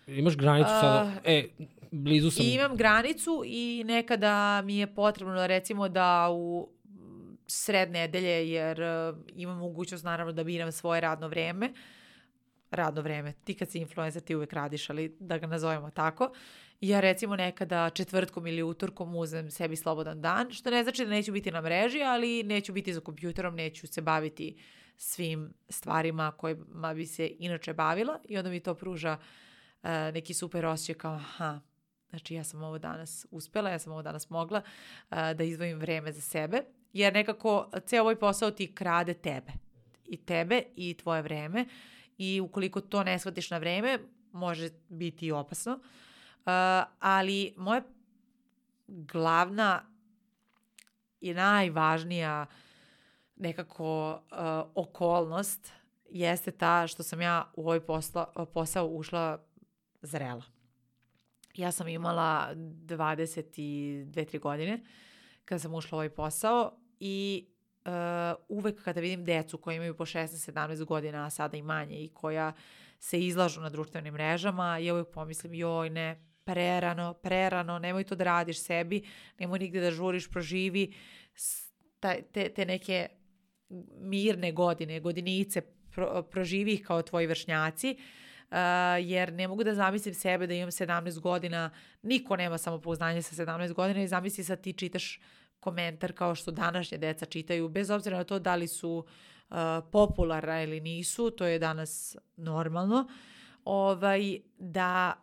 Imaš 0.08 0.36
granicu 0.38 0.72
uh, 0.74 0.82
sada, 0.82 1.12
e, 1.24 1.48
blizu 1.92 2.32
sam. 2.32 2.46
Imam 2.46 2.76
granicu 2.76 3.44
i 3.46 3.84
nekada 3.86 4.62
mi 4.62 4.78
je 4.78 4.96
potrebno 4.96 5.48
recimo 5.48 5.90
da 5.90 6.30
u 6.32 6.70
sred 7.48 7.92
nedelje, 7.92 8.50
jer 8.52 8.82
uh, 8.82 9.18
imam 9.36 9.58
mogućnost 9.58 10.04
naravno 10.04 10.34
da 10.34 10.44
biram 10.44 10.72
svoje 10.72 11.02
radno 11.02 11.28
vreme, 11.28 11.74
radno 12.72 13.02
vreme, 13.02 13.34
ti 13.44 13.54
kad 13.54 13.70
si 13.70 13.80
influencer 13.80 14.22
ti 14.22 14.36
uvek 14.36 14.54
radiš, 14.54 14.90
ali 14.90 15.18
da 15.20 15.38
ga 15.38 15.48
nazovemo 15.48 15.90
tako, 15.90 16.32
ja 16.82 17.00
recimo 17.00 17.36
nekada 17.36 17.90
četvrtkom 17.90 18.48
ili 18.48 18.64
utorkom 18.64 19.16
uzem 19.16 19.52
sebi 19.52 19.76
slobodan 19.76 20.22
dan, 20.22 20.52
što 20.52 20.70
ne 20.70 20.84
znači 20.84 21.06
da 21.06 21.12
neću 21.12 21.32
biti 21.32 21.52
na 21.52 21.62
mreži, 21.62 22.02
ali 22.02 22.44
neću 22.44 22.74
biti 22.74 22.94
za 22.94 23.00
kompjuterom, 23.00 23.56
neću 23.56 23.88
se 23.88 24.02
baviti 24.02 24.58
svim 24.98 25.54
stvarima 25.70 26.32
kojima 26.32 26.94
bi 26.94 27.06
se 27.06 27.32
inače 27.40 27.74
bavila. 27.74 28.20
I 28.28 28.38
onda 28.38 28.50
mi 28.50 28.60
to 28.60 28.74
pruža 28.74 29.18
uh, 29.20 29.24
E, 29.84 30.12
neki 30.12 30.34
super 30.34 30.66
osjećaj 30.66 30.96
kao 30.96 31.14
aha, 31.14 31.60
znači 32.10 32.36
ja 32.36 32.44
sam 32.44 32.64
ovo 32.64 32.80
danas 32.80 33.26
uspela, 33.32 33.70
ja 33.70 33.80
sam 33.80 33.92
ovo 33.92 34.02
danas 34.02 34.30
mogla 34.30 34.62
uh, 35.12 35.18
da 35.36 35.44
izdvojim 35.44 35.80
vreme 35.80 36.12
za 36.12 36.22
sebe, 36.22 36.62
jer 36.94 37.14
nekako 37.14 37.70
ceo 37.86 38.02
ovaj 38.02 38.16
posao 38.16 38.52
ti 38.52 38.76
krade 38.76 39.14
tebe 39.14 39.52
i 40.06 40.18
tebe 40.18 40.64
i 40.76 40.98
tvoje 40.98 41.22
vreme 41.22 41.66
i 42.18 42.42
ukoliko 42.42 42.82
to 42.82 43.04
ne 43.04 43.20
shvatiš 43.20 43.52
na 43.52 43.58
vreme, 43.58 44.00
može 44.32 44.70
biti 44.90 45.32
opasno. 45.32 45.74
Uh, 45.74 45.82
ali 47.00 47.54
moja 47.58 47.82
glavna 48.88 49.82
i 51.22 51.34
najvažnija 51.34 52.46
nekako 53.36 54.12
uh, 54.12 54.18
okolnost 54.76 55.72
jeste 56.10 56.52
ta 56.52 56.88
što 56.88 57.04
sam 57.04 57.22
ja 57.22 57.52
u 57.56 57.62
ovaj 57.62 57.80
posla, 57.80 58.34
posao 58.54 58.88
ušla 58.88 59.46
zrela. 60.02 60.44
Ja 61.56 61.72
sam 61.72 61.88
imala 61.88 62.50
22-3 62.56 64.40
godine 64.40 64.84
kada 65.46 65.60
sam 65.60 65.74
ušla 65.74 65.96
u 65.96 65.98
ovaj 65.98 66.10
posao 66.10 66.83
i 67.06 67.46
uh, 67.86 67.92
uvek 68.48 68.84
kada 68.84 69.02
vidim 69.02 69.26
decu 69.26 69.58
koji 69.58 69.76
imaju 69.76 69.98
po 69.98 70.06
16-17 70.06 70.86
godina, 70.86 71.26
a 71.26 71.30
sada 71.30 71.58
i 71.58 71.62
manje 71.62 71.96
i 71.96 72.10
koja 72.14 72.54
se 73.00 73.20
izlažu 73.20 73.62
na 73.62 73.70
društvenim 73.70 74.14
mrežama, 74.14 74.78
ja 74.78 74.94
uvek 74.94 75.08
pomislim 75.14 75.54
joj 75.54 75.90
ne, 75.90 76.24
prerano, 76.44 77.14
prerano, 77.14 77.80
nemoj 77.80 78.04
to 78.04 78.16
da 78.16 78.24
radiš 78.24 78.60
sebi, 78.60 79.04
nemoj 79.40 79.60
nigde 79.60 79.82
da 79.82 79.92
žuriš, 79.92 80.30
proživi 80.30 80.94
te, 82.00 82.50
te 82.50 82.66
neke 82.66 83.08
mirne 84.00 84.52
godine, 84.52 85.00
godinice, 85.00 85.62
pro, 85.92 86.24
proživi 86.24 86.74
ih 86.74 86.86
kao 86.86 87.02
tvoji 87.02 87.28
vršnjaci, 87.28 87.98
Uh, 88.54 88.60
jer 89.02 89.34
ne 89.34 89.48
mogu 89.48 89.64
da 89.64 89.74
zamislim 89.76 90.14
sebe 90.14 90.48
da 90.48 90.54
imam 90.54 90.72
17 90.72 91.20
godina, 91.20 91.70
niko 92.02 92.36
nema 92.36 92.58
samopouznanje 92.58 93.22
sa 93.22 93.46
17 93.46 93.74
godina 93.74 94.04
i 94.04 94.08
zamisli 94.08 94.44
sad 94.44 94.62
ti 94.62 94.74
čitaš 94.74 95.20
komentar 95.64 96.14
kao 96.14 96.36
što 96.36 96.52
današnje 96.52 96.98
deca 96.98 97.26
čitaju, 97.26 97.70
bez 97.70 97.90
obzira 97.90 98.18
na 98.18 98.24
to 98.24 98.40
da 98.40 98.56
li 98.56 98.68
su 98.68 99.06
uh, 99.50 99.58
popularna 99.92 100.64
ili 100.64 100.80
nisu, 100.80 101.32
to 101.32 101.46
je 101.46 101.60
danas 101.60 102.18
normalno, 102.38 103.08
ovaj, 103.66 104.40
da 104.58 105.14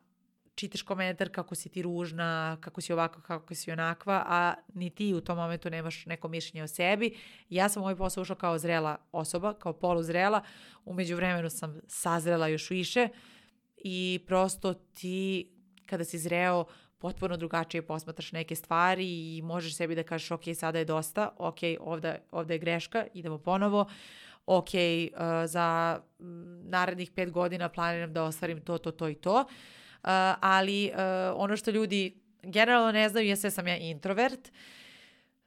čitaš 0.54 0.82
komentar 0.82 1.28
kako 1.28 1.54
si 1.54 1.68
ti 1.68 1.82
ružna, 1.82 2.56
kako 2.60 2.80
si 2.80 2.92
ovako, 2.92 3.20
kako 3.20 3.54
si 3.54 3.72
onakva, 3.72 4.24
a 4.26 4.54
ni 4.74 4.90
ti 4.90 5.14
u 5.14 5.20
tom 5.20 5.36
momentu 5.36 5.70
nemaš 5.70 6.06
neko 6.06 6.28
mišljenje 6.28 6.62
o 6.64 6.68
sebi. 6.68 7.16
Ja 7.48 7.68
sam 7.68 7.82
u 7.82 7.84
ovaj 7.84 7.96
posao 7.96 8.22
ušla 8.22 8.36
kao 8.36 8.58
zrela 8.58 8.96
osoba, 9.12 9.54
kao 9.54 9.72
poluzrela, 9.72 10.42
umeđu 10.84 11.16
vremenu 11.16 11.50
sam 11.50 11.80
sazrela 11.88 12.48
još 12.48 12.70
više 12.70 13.08
i 13.76 14.20
prosto 14.26 14.74
ti 14.74 15.50
kada 15.86 16.04
si 16.04 16.18
zreo 16.18 16.64
potpuno 17.00 17.36
drugačije 17.36 17.82
posmatraš 17.82 18.32
neke 18.32 18.54
stvari 18.54 19.36
i 19.36 19.42
možeš 19.42 19.76
sebi 19.76 19.94
da 19.94 20.02
kažeš 20.02 20.30
ok, 20.30 20.42
sada 20.54 20.78
je 20.78 20.84
dosta, 20.84 21.28
ok, 21.38 21.58
ovde, 21.80 22.18
ovde 22.30 22.54
je 22.54 22.58
greška, 22.58 23.06
idemo 23.14 23.38
ponovo, 23.38 23.86
ok, 24.46 24.68
uh, 24.68 25.20
za 25.46 26.00
narednih 26.64 27.10
pet 27.10 27.30
godina 27.30 27.68
planiram 27.68 28.12
da 28.12 28.24
ostvarim 28.24 28.60
to, 28.60 28.78
to, 28.78 28.90
to 28.90 29.08
i 29.08 29.14
to. 29.14 29.34
Uh, 29.40 30.10
ali 30.40 30.90
uh, 30.94 31.00
ono 31.36 31.56
što 31.56 31.70
ljudi 31.70 32.20
generalno 32.42 32.92
ne 32.92 33.08
znaju 33.08 33.26
jeste 33.26 33.46
da 33.46 33.50
sam 33.50 33.68
ja 33.68 33.76
introvert, 33.76 34.52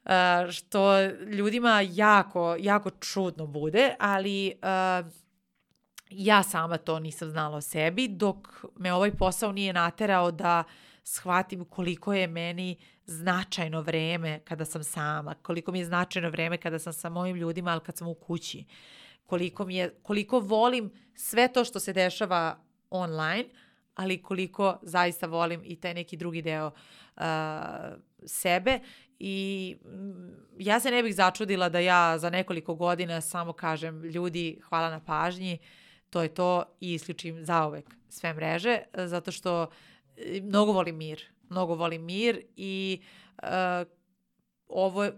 uh, 0.06 0.12
što 0.51 1.01
ljudima 1.38 1.82
jako, 1.82 2.56
jako 2.60 2.89
čudno 2.89 3.47
bude, 3.47 3.95
ali 3.99 4.54
uh, 4.56 5.12
ja 6.10 6.43
sama 6.43 6.78
to 6.78 6.99
nisam 6.99 7.30
znala 7.30 7.58
o 7.58 7.62
sebi, 7.62 8.08
dok 8.08 8.66
me 8.78 8.93
ovaj 8.93 9.12
posao 9.12 9.51
nije 9.51 9.74
naterao 9.74 10.32
da 10.32 10.63
shvatim 11.04 11.66
koliko 11.66 12.13
je 12.13 12.28
meni 12.28 12.78
značajno 13.05 13.82
vreme 13.82 14.39
kada 14.39 14.66
sam 14.66 14.84
sama, 14.84 15.34
koliko 15.34 15.71
mi 15.71 15.80
je 15.80 15.86
značajno 15.86 16.30
vreme 16.30 16.58
kada 16.58 16.80
sam 16.80 16.93
sa 16.93 17.09
mojim 17.09 17.36
ljudima, 17.36 17.71
ali 17.71 17.82
kad 17.82 17.97
sam 17.97 18.08
u 18.08 18.13
kući, 18.13 18.66
koliko, 19.25 19.66
mi 19.66 19.75
je, 19.75 19.89
koliko 20.04 20.39
volim 20.39 20.92
sve 21.16 21.47
to 21.54 21.66
što 21.66 21.80
se 21.80 21.93
dešava 21.93 22.58
online, 22.89 23.46
ali 23.96 24.21
koliko 24.21 24.80
zaista 24.82 25.28
volim 25.28 25.62
i 25.63 25.75
taj 25.75 25.93
neki 25.93 26.17
drugi 26.17 26.42
deo 26.42 26.67
uh, 26.67 27.24
sebe. 28.25 28.80
I 29.20 29.75
mm, 29.86 30.30
ja 30.59 30.80
se 30.80 30.92
ne 30.92 31.04
bih 31.04 31.16
začudila 31.16 31.70
da 31.70 31.80
ja 31.80 32.17
za 32.17 32.30
nekoliko 32.30 32.75
godina 32.75 33.21
samo 33.21 33.54
kažem 33.54 34.04
ljudi 34.04 34.59
hvala 34.70 34.89
na 34.89 35.00
pažnji, 35.00 35.58
to 36.09 36.21
je 36.21 36.34
to 36.34 36.63
i 36.80 36.93
isključim 36.93 37.46
zaovek 37.46 37.86
sve 38.09 38.34
mreže 38.34 38.80
zato 38.93 39.32
što 39.32 39.63
e, 39.63 39.67
mnogo 40.41 40.71
volim 40.71 40.97
mir, 40.97 41.21
mnogo 41.49 41.75
volim 41.75 42.05
mir 42.05 42.41
i 42.55 43.01
uh, 43.43 43.47
ovo, 44.67 45.09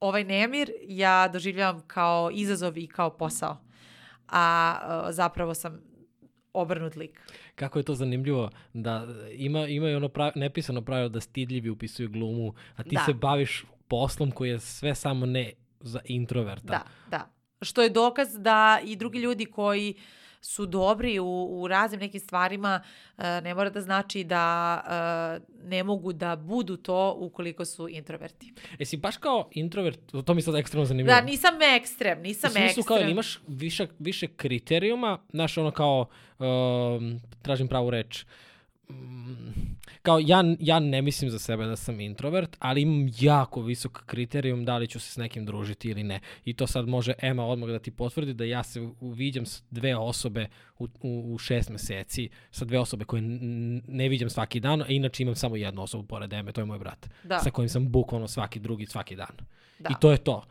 ovaj 0.00 0.24
nemir 0.24 0.70
ja 0.88 1.28
doživljavam 1.28 1.82
kao 1.86 2.30
izazov 2.34 2.78
i 2.78 2.86
kao 2.86 3.10
posao. 3.10 3.56
A 4.28 4.74
uh, 4.82 5.14
zapravo 5.14 5.54
sam 5.54 5.80
obrnut 6.52 6.96
lik. 6.96 7.20
Kako 7.54 7.78
je 7.78 7.82
to 7.82 7.94
zanimljivo 7.94 8.50
da 8.72 9.06
ima, 9.32 9.66
ima 9.66 9.90
i 9.90 9.94
ono 9.94 10.08
pravi, 10.08 10.32
nepisano 10.34 10.82
pravilo 10.82 11.08
da 11.08 11.20
stidljivi 11.20 11.70
upisuju 11.70 12.08
glumu, 12.10 12.54
a 12.76 12.82
ti 12.82 12.94
da. 12.96 13.04
se 13.06 13.14
baviš 13.14 13.64
poslom 13.88 14.30
koji 14.30 14.50
je 14.50 14.60
sve 14.60 14.94
samo 14.94 15.26
ne 15.26 15.52
za 15.80 16.00
introverta. 16.04 16.66
Da, 16.66 16.84
da. 17.10 17.28
Što 17.62 17.82
je 17.82 17.90
dokaz 17.90 18.28
da 18.38 18.80
i 18.84 18.96
drugi 18.96 19.18
ljudi 19.18 19.44
koji 19.44 19.94
uh, 19.96 20.02
su 20.42 20.66
dobri 20.66 21.18
u, 21.18 21.48
u 21.50 21.68
raznim 21.68 22.00
nekim 22.00 22.20
stvarima, 22.20 22.80
uh, 23.16 23.24
ne 23.24 23.54
mora 23.54 23.70
da 23.70 23.80
znači 23.80 24.24
da 24.24 25.38
uh, 25.40 25.68
ne 25.68 25.84
mogu 25.84 26.12
da 26.12 26.36
budu 26.36 26.76
to 26.76 27.16
ukoliko 27.18 27.64
su 27.64 27.88
introverti. 27.88 28.52
E 28.78 28.84
si 28.84 28.96
baš 28.96 29.16
kao 29.16 29.48
introvert, 29.50 30.00
to 30.24 30.34
mi 30.34 30.42
sad 30.42 30.54
ekstremno 30.54 30.84
zanimljivo. 30.84 31.14
Da, 31.14 31.20
nisam 31.20 31.54
ekstrem, 31.76 32.22
nisam 32.22 32.50
u 32.54 32.58
ekstrem. 32.58 32.84
kao 32.84 32.98
imaš 32.98 33.40
više, 33.46 33.86
više 33.98 34.26
kriterijuma, 34.26 35.18
znaš 35.32 35.58
ono 35.58 35.70
kao, 35.70 36.06
uh, 36.38 36.46
tražim 37.42 37.68
pravu 37.68 37.90
reč, 37.90 38.24
mm, 38.24 38.51
kao 40.02 40.18
ja, 40.18 40.44
ja 40.60 40.80
ne 40.80 41.02
mislim 41.02 41.30
za 41.30 41.38
sebe 41.38 41.64
da 41.64 41.76
sam 41.76 42.00
introvert, 42.00 42.56
ali 42.58 42.82
imam 42.82 43.08
jako 43.20 43.62
visok 43.62 44.02
kriterijum 44.06 44.64
da 44.64 44.78
li 44.78 44.88
ću 44.88 45.00
se 45.00 45.12
s 45.12 45.16
nekim 45.16 45.46
družiti 45.46 45.88
ili 45.88 46.02
ne. 46.02 46.20
I 46.44 46.54
to 46.54 46.66
sad 46.66 46.88
može 46.88 47.12
Ema 47.22 47.44
odmah 47.46 47.68
da 47.68 47.78
ti 47.78 47.90
potvrdi 47.90 48.34
da 48.34 48.44
ja 48.44 48.62
se 48.62 48.80
uviđam 49.00 49.46
s 49.46 49.62
dve 49.70 49.96
osobe 49.96 50.48
u, 50.78 50.84
u, 50.84 51.34
u 51.34 51.38
šest 51.38 51.70
meseci, 51.70 52.28
sa 52.50 52.64
dve 52.64 52.78
osobe 52.78 53.04
koje 53.04 53.22
ne 53.88 54.08
viđam 54.08 54.30
svaki 54.30 54.60
dan, 54.60 54.82
a 54.82 54.86
inače 54.88 55.22
imam 55.22 55.34
samo 55.34 55.56
jednu 55.56 55.82
osobu 55.82 56.06
pored 56.06 56.32
Eme, 56.32 56.52
to 56.52 56.60
je 56.60 56.64
moj 56.64 56.78
brat, 56.78 57.08
Da. 57.22 57.38
sa 57.38 57.50
kojim 57.50 57.68
sam 57.68 57.88
bukvalno 57.88 58.28
svaki 58.28 58.60
drugi, 58.60 58.86
svaki 58.86 59.16
dan. 59.16 59.36
Da. 59.78 59.88
I 59.90 59.94
to 60.00 60.10
je 60.10 60.18
to. 60.18 60.44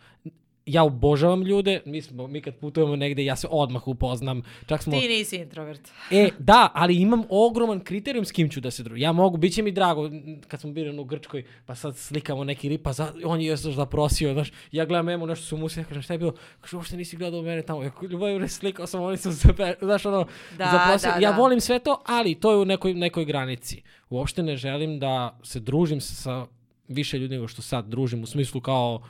Ja 0.66 0.84
obožavam 0.84 1.42
ljude, 1.42 1.82
mi, 1.86 2.02
smo, 2.02 2.28
mi 2.28 2.42
kad 2.42 2.56
putujemo 2.56 2.96
negde, 2.96 3.26
ja 3.26 3.36
se 3.36 3.48
odmah 3.52 3.88
upoznam, 3.88 4.42
čak 4.66 4.84
smo... 4.84 5.00
Ti 5.00 5.08
nisi 5.08 5.36
introvert. 5.36 5.90
E, 6.12 6.30
da, 6.40 6.72
ali 6.74 6.96
imam 6.96 7.24
ogroman 7.30 7.80
kriterijum 7.80 8.26
s 8.26 8.32
kim 8.32 8.50
ću 8.50 8.62
da 8.62 8.72
se 8.72 8.84
družim. 8.84 9.04
Ja 9.04 9.12
mogu, 9.12 9.38
bit 9.38 9.54
će 9.54 9.64
mi 9.64 9.72
drago 9.72 10.10
kad 10.48 10.62
smo 10.62 10.72
bili 10.72 11.00
u 11.00 11.04
Grčkoj, 11.04 11.44
pa 11.66 11.76
sad 11.76 11.98
slikamo 11.98 12.44
neki 12.44 12.70
rip, 12.70 12.84
pa 12.84 12.94
za, 12.94 13.14
on 13.26 13.42
je 13.42 13.48
još 13.48 13.60
zaprosio, 13.60 14.34
znaš, 14.34 14.52
ja 14.72 14.86
gledam 14.86 15.10
Emu, 15.10 15.26
nešto 15.26 15.46
su 15.46 15.58
mu 15.58 15.70
se, 15.70 15.80
ja 15.80 15.84
kažem, 15.84 16.02
šta 16.02 16.14
je 16.14 16.18
bilo? 16.18 16.34
Kaže, 16.62 16.78
uopšte 16.78 16.98
nisi 16.98 17.18
gledao 17.18 17.42
mene 17.42 17.62
tamo. 17.62 17.84
Ja, 17.84 17.92
ljubav, 18.10 18.48
slikao 18.48 18.88
sam, 18.88 19.02
oni 19.02 19.18
su 19.18 19.34
se, 19.34 19.48
znaš, 19.82 20.06
ono, 20.06 20.28
Da, 20.58 20.70
zaprosio. 20.72 21.12
da, 21.12 21.20
ja 21.20 21.32
da. 21.32 21.38
volim 21.38 21.60
sve 21.62 21.80
to, 21.80 22.02
ali 22.06 22.36
to 22.36 22.52
je 22.52 22.58
u 22.58 22.66
nekoj, 22.66 22.94
nekoj 22.94 23.26
granici. 23.26 23.82
Uopšte 24.10 24.44
ne 24.44 24.56
želim 24.56 25.00
da 25.00 25.40
se 25.44 25.60
družim 25.60 26.02
sa 26.02 26.46
više 26.88 27.20
ljudi 27.20 27.36
nego 27.36 27.48
što 27.48 27.62
sad 27.62 27.86
družim, 27.88 28.24
u 28.24 28.26
smislu 28.26 28.62
kao 28.62 29.02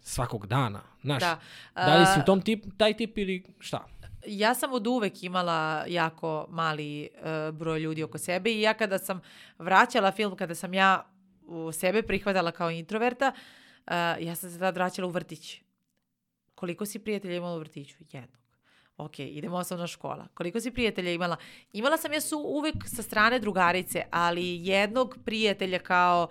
svakog 0.00 0.46
dana, 0.46 0.93
znaš. 1.04 1.22
Da. 1.22 1.40
Da 1.74 1.96
li 1.96 2.06
si 2.06 2.20
u 2.20 2.24
tom 2.24 2.40
tip, 2.40 2.64
taj 2.76 2.96
tip 2.96 3.18
ili 3.18 3.44
šta? 3.58 3.84
ja 4.26 4.54
sam 4.54 4.72
od 4.72 4.86
uvek 4.86 5.22
imala 5.22 5.84
jako 5.88 6.46
mali 6.50 7.02
e, 7.02 7.08
broj 7.52 7.80
ljudi 7.80 8.02
oko 8.02 8.18
sebe 8.18 8.50
i 8.50 8.60
ja 8.60 8.74
kada 8.74 8.98
sam 8.98 9.20
vraćala 9.58 10.12
film, 10.12 10.36
kada 10.36 10.54
sam 10.54 10.74
ja 10.74 11.06
u 11.46 11.72
sebe 11.72 12.02
prihvatala 12.02 12.50
kao 12.50 12.70
introverta, 12.70 13.32
e, 13.86 13.94
ja 14.20 14.34
sam 14.34 14.50
se 14.50 14.58
tad 14.58 14.74
vraćala 14.74 15.08
u 15.08 15.10
vrtić. 15.10 15.60
Koliko 16.54 16.86
si 16.86 16.98
prijatelja 16.98 17.36
imala 17.36 17.56
u 17.56 17.58
vrtiću? 17.58 17.96
Jednog. 18.12 18.44
Ok, 18.96 19.18
idemo 19.18 19.56
osnovna 19.56 19.86
škola. 19.86 20.28
Koliko 20.34 20.60
si 20.60 20.70
prijatelja 20.70 21.12
imala? 21.12 21.36
Imala 21.72 21.96
sam 21.96 22.12
ja 22.12 22.20
su 22.20 22.38
uvek 22.38 22.74
sa 22.86 23.02
strane 23.02 23.38
drugarice, 23.38 24.04
ali 24.10 24.66
jednog 24.66 25.18
prijatelja 25.24 25.78
kao 25.78 26.28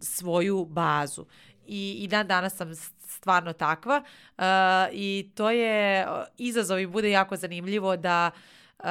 svoju 0.00 0.64
bazu. 0.64 1.26
I, 1.66 1.96
i 2.00 2.08
dan 2.08 2.26
danas 2.26 2.56
sam 2.56 2.74
stvarno 3.08 3.52
takva 3.52 4.02
uh, 4.38 4.44
i 4.92 5.30
to 5.34 5.50
je 5.50 6.06
uh, 6.06 6.24
izazov 6.36 6.80
i 6.80 6.86
bude 6.86 7.10
jako 7.10 7.36
zanimljivo 7.36 7.96
da 7.96 8.30
uh, 8.78 8.84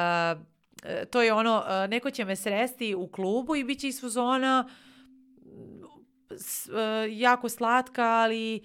e, 0.82 1.04
to 1.04 1.22
je 1.22 1.32
ono, 1.32 1.56
uh, 1.56 1.90
neko 1.90 2.10
će 2.10 2.24
me 2.24 2.36
sresti 2.36 2.94
u 2.94 3.06
klubu 3.06 3.56
i 3.56 3.64
bit 3.64 3.80
će 3.80 3.88
iz 3.88 4.00
fuzona 4.00 4.68
uh, 6.30 6.38
jako 7.10 7.48
slatka, 7.48 8.04
ali 8.04 8.62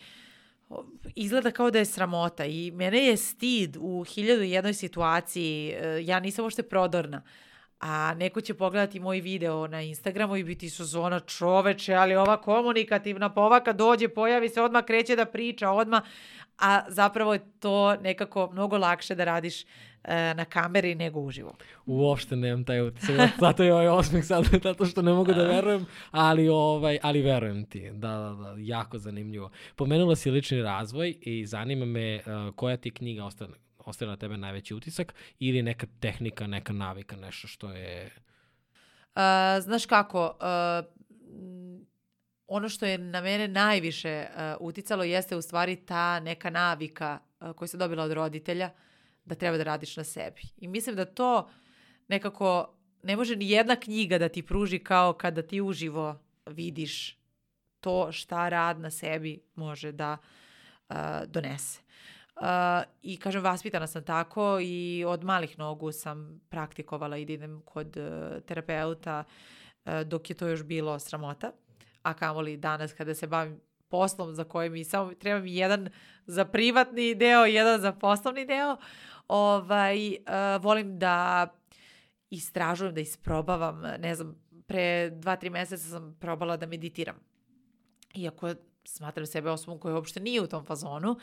izgleda 1.16 1.52
kao 1.52 1.72
da 1.72 1.80
je 1.80 1.86
sramota 1.86 2.46
i 2.46 2.72
mene 2.72 3.06
je 3.06 3.18
stid 3.18 3.78
u 3.80 4.04
hiljadu 4.04 4.42
jednoj 4.42 4.74
situaciji, 4.74 5.70
e, 5.70 6.04
ja 6.06 6.20
nisam 6.20 6.44
uopšte 6.46 6.64
prodorna, 6.64 7.24
a 7.86 8.14
neko 8.14 8.42
će 8.42 8.54
pogledati 8.54 9.00
moj 9.00 9.20
video 9.20 9.68
na 9.68 9.82
Instagramu 9.82 10.36
i 10.36 10.44
biti 10.44 10.70
su 10.70 10.86
zona 10.86 11.20
čoveče, 11.20 11.94
ali 11.94 12.16
ova 12.16 12.42
komunikativna 12.42 13.30
povaka 13.30 13.74
dođe, 13.74 14.08
pojavi 14.08 14.50
se, 14.50 14.62
odmah 14.62 14.86
kreće 14.86 15.16
da 15.16 15.26
priča, 15.26 15.72
odmah, 15.72 16.04
a 16.60 16.82
zapravo 16.88 17.34
je 17.34 17.40
to 17.60 17.96
nekako 17.96 18.50
mnogo 18.52 18.78
lakše 18.78 19.16
da 19.16 19.24
radiš 19.24 19.64
e, 19.64 19.66
na 20.34 20.46
kameri 20.46 20.96
nego 20.96 21.20
uživo. 21.20 21.56
Uopšte 21.86 22.36
nemam 22.36 22.64
taj 22.64 22.82
utisak. 22.82 23.30
Zato 23.40 23.64
je 23.64 23.74
ovaj 23.74 23.88
osmeh 23.88 24.26
sad, 24.26 24.46
zato 24.64 24.86
što 24.86 25.02
ne 25.02 25.14
mogu 25.14 25.34
da 25.34 25.44
verujem, 25.44 25.86
ali, 26.12 26.50
ovaj, 26.50 27.00
ali 27.02 27.22
verujem 27.22 27.66
ti. 27.66 27.90
Da, 27.94 28.10
da, 28.10 28.34
da, 28.44 28.56
jako 28.58 28.98
zanimljivo. 28.98 29.50
Pomenula 29.76 30.16
si 30.16 30.32
lični 30.32 30.62
razvoj 30.62 31.16
i 31.22 31.46
zanima 31.46 31.86
me 31.86 32.16
uh, 32.16 32.56
koja 32.56 32.78
ti 32.78 32.92
knjiga 32.92 33.26
ostavila, 33.26 33.58
ostavila 33.86 34.14
na 34.14 34.20
tebe 34.20 34.38
najveći 34.38 34.74
utisak 34.74 35.14
ili 35.40 35.62
neka 35.62 35.88
tehnika, 36.00 36.48
neka 36.48 36.74
navika, 36.74 37.16
nešto 37.16 37.48
što 37.48 37.72
je... 37.72 38.12
Uh, 39.16 39.64
znaš 39.64 39.86
kako, 39.86 40.26
uh, 40.26 40.86
ono 42.48 42.70
što 42.70 42.86
je 42.86 42.98
na 42.98 43.22
mene 43.22 43.48
najviše 43.48 44.26
uh, 44.30 44.68
uticalo 44.68 45.04
jeste 45.04 45.36
u 45.36 45.42
stvari 45.42 45.76
ta 45.76 46.20
neka 46.20 46.50
navika 46.50 47.20
uh, 47.40 47.52
koju 47.52 47.68
sam 47.68 47.80
dobila 47.80 48.04
od 48.04 48.12
roditelja 48.12 48.70
da 49.26 49.36
treba 49.36 49.58
da 49.58 49.64
radiš 49.64 49.98
na 49.98 50.04
sebi. 50.04 50.42
I 50.58 50.68
mislim 50.68 50.96
da 50.96 51.06
to 51.06 51.50
nekako 52.08 52.74
ne 53.04 53.16
može 53.16 53.36
ni 53.36 53.50
jedna 53.50 53.76
knjiga 53.76 54.18
da 54.18 54.30
ti 54.30 54.44
pruži 54.44 54.80
kao 54.80 55.14
kada 55.14 55.42
ti 55.42 55.62
uživo 55.62 56.20
vidiš 56.46 57.18
to 57.80 58.12
šta 58.12 58.50
rad 58.50 58.80
na 58.80 58.92
sebi 58.92 59.42
može 59.56 59.92
da 59.92 60.18
uh, 60.90 60.96
donese. 61.28 61.83
Uh, 62.36 62.84
I 63.02 63.18
kažem, 63.18 63.44
vaspitana 63.44 63.88
sam 63.88 64.04
tako 64.04 64.60
i 64.62 65.04
od 65.08 65.24
malih 65.24 65.60
nogu 65.60 65.92
sam 65.92 66.42
praktikovala 66.50 67.18
i 67.18 67.26
da 67.26 67.34
idem 67.34 67.62
kod 67.66 67.98
uh, 67.98 68.42
terapeuta 68.46 69.24
uh, 69.86 70.02
dok 70.02 70.30
je 70.30 70.36
to 70.36 70.48
još 70.48 70.64
bilo 70.64 71.00
sramota. 71.00 71.52
A 72.02 72.14
kamoli 72.14 72.58
danas 72.58 72.94
kada 72.94 73.16
se 73.16 73.28
bavim 73.28 73.60
poslom 73.90 74.34
za 74.34 74.44
koje 74.44 74.70
mi 74.70 74.84
samo 74.84 75.14
treba 75.14 75.40
mi 75.40 75.56
jedan 75.56 75.90
za 76.26 76.46
privatni 76.46 77.16
deo, 77.16 77.46
jedan 77.46 77.82
za 77.82 77.92
poslovni 77.92 78.46
deo. 78.46 78.78
Ovaj, 79.28 80.10
uh, 80.10 80.64
volim 80.64 81.00
da 81.00 81.48
istražujem, 82.30 82.94
da 82.94 83.02
isprobavam, 83.02 83.82
ne 84.00 84.16
znam, 84.16 84.36
pre 84.68 85.10
dva, 85.10 85.36
tri 85.36 85.50
meseca 85.50 85.84
sam 85.84 86.18
probala 86.20 86.58
da 86.58 86.66
meditiram. 86.66 87.16
Iako 88.16 88.54
smatram 88.86 89.26
sebe 89.26 89.50
osobom 89.50 89.80
koja 89.80 89.96
uopšte 89.96 90.20
nije 90.20 90.42
u 90.42 90.48
tom 90.48 90.66
fazonu, 90.66 91.16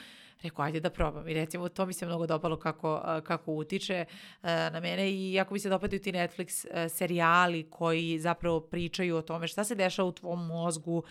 rekao, 0.42 0.64
ajde 0.64 0.80
da 0.80 0.90
probam. 0.90 1.28
I 1.28 1.34
recimo, 1.34 1.68
to 1.68 1.86
mi 1.86 1.92
se 1.92 2.06
mnogo 2.06 2.26
dopalo 2.26 2.56
kako, 2.56 3.02
kako 3.24 3.52
utiče 3.52 4.04
na 4.42 4.80
mene. 4.80 5.10
I 5.10 5.32
jako 5.32 5.54
mi 5.54 5.60
se 5.60 5.68
dopadaju 5.68 6.00
ti 6.00 6.12
Netflix 6.12 6.66
serijali 6.88 7.70
koji 7.70 8.18
zapravo 8.18 8.60
pričaju 8.60 9.16
o 9.16 9.22
tome 9.22 9.48
šta 9.48 9.64
se 9.64 9.74
dešava 9.74 10.08
u 10.08 10.12
tvom 10.12 10.46
mozgu 10.46 11.02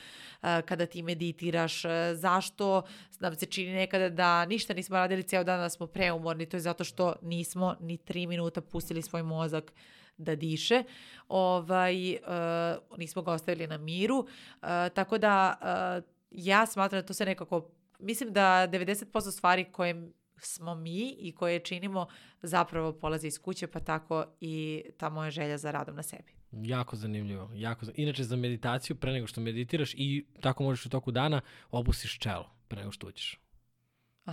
kada 0.41 0.85
ti 0.85 1.01
meditiraš, 1.01 1.83
zašto 2.13 2.81
nam 3.19 3.35
se 3.35 3.45
čini 3.45 3.73
nekada 3.73 4.09
da 4.09 4.45
ništa 4.45 4.73
nismo 4.73 4.95
radili 4.95 5.23
ceo 5.23 5.43
dan, 5.43 5.59
da 5.59 5.69
smo 5.69 5.87
preumorni, 5.87 6.45
to 6.45 6.57
je 6.57 6.61
zato 6.61 6.83
što 6.83 7.15
nismo 7.21 7.75
ni 7.79 7.97
tri 7.97 8.27
minuta 8.27 8.61
pustili 8.61 9.01
svoj 9.01 9.23
mozak 9.23 9.73
da 10.17 10.35
diše, 10.35 10.83
ovaj, 11.27 12.13
uh, 12.13 12.97
nismo 12.97 13.21
ga 13.21 13.31
ostavili 13.31 13.67
na 13.67 13.77
miru, 13.77 14.17
uh, 14.17 14.67
tako 14.93 15.17
da 15.17 15.55
uh, 15.61 16.18
ja 16.31 16.65
smatram 16.65 17.01
da 17.01 17.05
to 17.05 17.13
se 17.13 17.25
nekako, 17.25 17.69
mislim 17.99 18.33
da 18.33 18.41
90% 18.67 19.05
stvari 19.31 19.65
koje 19.65 20.09
smo 20.37 20.75
mi 20.75 21.09
i 21.11 21.31
koje 21.31 21.59
činimo 21.59 22.07
zapravo 22.41 22.93
polaze 22.93 23.27
iz 23.27 23.39
kuće, 23.39 23.67
pa 23.67 23.79
tako 23.79 24.25
i 24.41 24.83
ta 24.97 25.09
moja 25.09 25.31
želja 25.31 25.57
za 25.57 25.71
radom 25.71 25.95
na 25.95 26.03
sebi. 26.03 26.33
Jako 26.51 26.95
zanimljivo. 26.95 27.49
Jako 27.53 27.85
za... 27.85 27.91
Inače, 27.95 28.23
za 28.23 28.35
meditaciju, 28.35 28.95
pre 28.95 29.11
nego 29.11 29.27
što 29.27 29.41
meditiraš 29.41 29.93
i 29.93 30.25
tako 30.41 30.63
možeš 30.63 30.85
u 30.85 30.89
toku 30.89 31.11
dana, 31.11 31.41
opustiš 31.71 32.19
čelo 32.19 32.49
pre 32.67 32.79
nego 32.79 32.91
što 32.91 33.07
uđeš. 33.07 33.39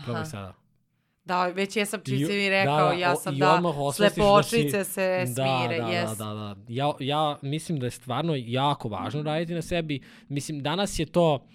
Probaj 0.05 0.25
sada. 0.25 0.55
Da, 1.25 1.47
već 1.47 1.77
jesam 1.77 2.01
čim 2.05 2.19
si 2.19 2.33
mi 2.33 2.51
rekao, 2.51 2.89
da, 2.89 2.93
ja 2.93 3.13
o- 3.13 3.17
sam 3.17 3.39
da 3.39 3.55
odmah 3.55 3.79
osvestiš 3.79 4.03
da 4.25 4.43
si- 4.43 4.51
slepočice 4.51 4.85
se 4.85 5.25
smire, 5.27 5.81
da, 5.81 5.89
jes. 5.89 6.11
Da, 6.11 6.25
da, 6.25 6.35
da. 6.35 6.57
Ja, 6.69 6.93
ja 7.01 7.39
mislim 7.43 7.79
da 7.79 7.87
je 7.87 7.91
stvarno 7.91 8.35
jako 8.37 8.89
važno 8.89 9.23
raditi 9.23 9.55
na 9.55 9.63
sebi. 9.63 10.01
Mislim, 10.29 10.63
danas 10.63 10.99
je 10.99 11.07
to 11.07 11.47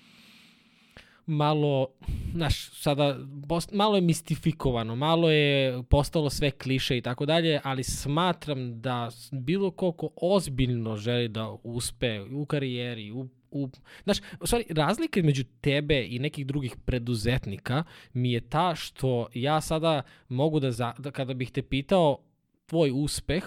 malo, 1.32 1.88
znaš, 2.34 2.70
sada 2.74 3.18
post, 3.48 3.72
malo 3.72 3.96
je 3.96 4.02
mistifikovano, 4.02 4.96
malo 4.96 5.32
je 5.32 5.84
postalo 5.84 6.30
sve 6.30 6.52
kliše 6.52 6.98
i 6.98 7.02
tako 7.02 7.26
dalje, 7.26 7.60
ali 7.64 7.84
smatram 7.84 8.82
da 8.82 9.10
bilo 9.32 9.72
koliko 9.72 10.10
ozbiljno 10.16 10.98
želi 10.98 11.28
da 11.28 11.58
uspe 11.64 12.22
u 12.22 12.46
karijeri, 12.46 13.12
u 13.12 13.28
u, 13.52 13.70
znaš, 14.04 14.18
u 14.40 14.48
stvari, 14.48 14.66
razlika 14.70 15.20
između 15.20 15.44
tebe 15.62 16.08
i 16.10 16.20
nekih 16.20 16.48
drugih 16.48 16.76
preduzetnika 16.86 17.84
mi 18.14 18.32
je 18.32 18.42
ta 18.42 18.76
što 18.76 19.28
ja 19.34 19.62
sada 19.62 20.02
mogu 20.30 20.60
da, 20.60 20.72
za, 20.72 20.94
da 20.98 21.12
kada 21.12 21.34
bih 21.34 21.52
te 21.52 21.62
pitao 21.62 22.18
tvoj 22.66 22.92
uspeh, 22.94 23.44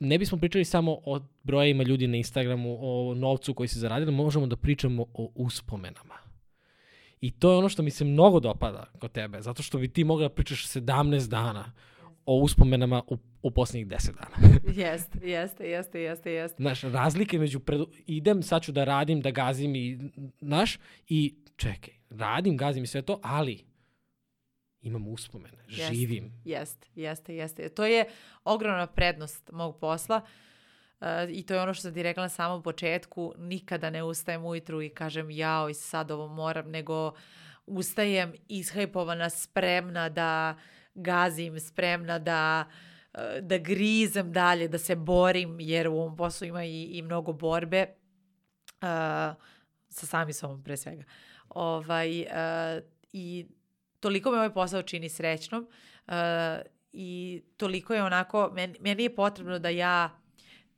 ne 0.00 0.18
bismo 0.18 0.38
pričali 0.38 0.64
samo 0.64 0.98
o 1.04 1.20
brojima 1.42 1.82
ljudi 1.82 2.06
na 2.06 2.16
Instagramu, 2.16 2.78
o 2.80 3.14
novcu 3.14 3.54
koji 3.54 3.68
se 3.68 3.78
zaradili, 3.78 4.12
možemo 4.12 4.46
da 4.46 4.56
pričamo 4.56 5.06
o 5.14 5.30
uspomenama. 5.34 6.27
I 7.20 7.30
to 7.30 7.50
je 7.50 7.58
ono 7.58 7.68
što 7.68 7.82
mi 7.82 7.90
se 7.90 8.04
mnogo 8.04 8.40
dopada 8.40 8.84
kod 8.98 9.12
tebe, 9.12 9.42
zato 9.42 9.62
što 9.62 9.78
bi 9.78 9.88
ti 9.88 10.04
mogla 10.04 10.28
da 10.28 10.34
pričaš 10.34 10.66
17 10.66 11.28
dana 11.28 11.72
o 12.26 12.36
uspomenama 12.36 13.02
u, 13.06 13.18
u 13.42 13.50
posljednjih 13.50 13.86
10 13.86 14.10
dana. 14.14 14.60
Jeste, 14.84 15.18
jeste, 15.22 15.68
jeste, 15.68 16.00
jeste, 16.00 16.32
jeste. 16.32 16.62
Znaš, 16.62 16.82
razlike 16.82 17.38
među 17.38 17.60
predu... 17.60 17.88
idem, 18.06 18.42
sad 18.42 18.62
ću 18.62 18.72
da 18.72 18.84
radim, 18.84 19.20
da 19.20 19.30
gazim 19.30 19.74
i, 19.76 19.98
znaš, 20.40 20.78
i 21.08 21.34
čekaj, 21.56 21.94
radim, 22.10 22.56
gazim 22.56 22.84
i 22.84 22.86
sve 22.86 23.02
to, 23.02 23.20
ali 23.22 23.64
imam 24.80 25.08
uspomene, 25.08 25.64
živim. 25.68 26.32
Jeste, 26.44 26.88
jeste, 26.94 27.34
jeste. 27.34 27.68
To 27.68 27.86
je 27.86 28.04
ogromna 28.44 28.86
prednost 28.86 29.50
mog 29.52 29.78
posla. 29.80 30.20
I 31.30 31.46
to 31.46 31.54
je 31.54 31.60
ono 31.60 31.74
što 31.74 31.82
sam 31.82 31.94
ti 31.94 32.02
rekla 32.02 32.22
na 32.22 32.28
samom 32.28 32.62
početku, 32.62 33.34
nikada 33.38 33.90
ne 33.90 34.02
ustajem 34.02 34.44
ujutru 34.44 34.82
i 34.82 34.88
kažem 34.88 35.30
jao 35.30 35.68
i 35.68 35.74
sad 35.74 36.10
ovo 36.10 36.28
moram, 36.28 36.70
nego 36.70 37.12
ustajem 37.66 38.32
ishajpovana, 38.48 39.30
spremna 39.30 40.08
da 40.08 40.56
gazim, 40.94 41.60
spremna 41.60 42.18
da 42.18 42.64
e, 43.14 43.40
da 43.40 43.58
grizem 43.58 44.32
dalje, 44.32 44.68
da 44.68 44.78
se 44.78 44.96
borim, 44.96 45.60
jer 45.60 45.88
u 45.88 45.96
ovom 45.96 46.16
poslu 46.16 46.46
ima 46.46 46.64
i, 46.64 46.82
i 46.82 47.02
mnogo 47.02 47.32
borbe 47.32 47.86
uh, 48.82 48.88
sa 49.88 50.06
sami 50.06 50.32
sobom 50.32 50.62
pre 50.62 50.76
svega. 50.76 51.04
Ovaj, 51.48 52.20
uh, 52.20 52.82
I 53.12 53.46
toliko 54.00 54.30
me 54.30 54.36
ovaj 54.36 54.54
posao 54.54 54.82
čini 54.82 55.08
srećnom 55.08 55.68
uh, 56.06 56.14
i 56.92 57.42
toliko 57.56 57.94
je 57.94 58.02
onako, 58.02 58.50
meni, 58.54 58.78
meni 58.80 59.02
je 59.02 59.14
potrebno 59.14 59.58
da 59.58 59.68
ja 59.68 60.17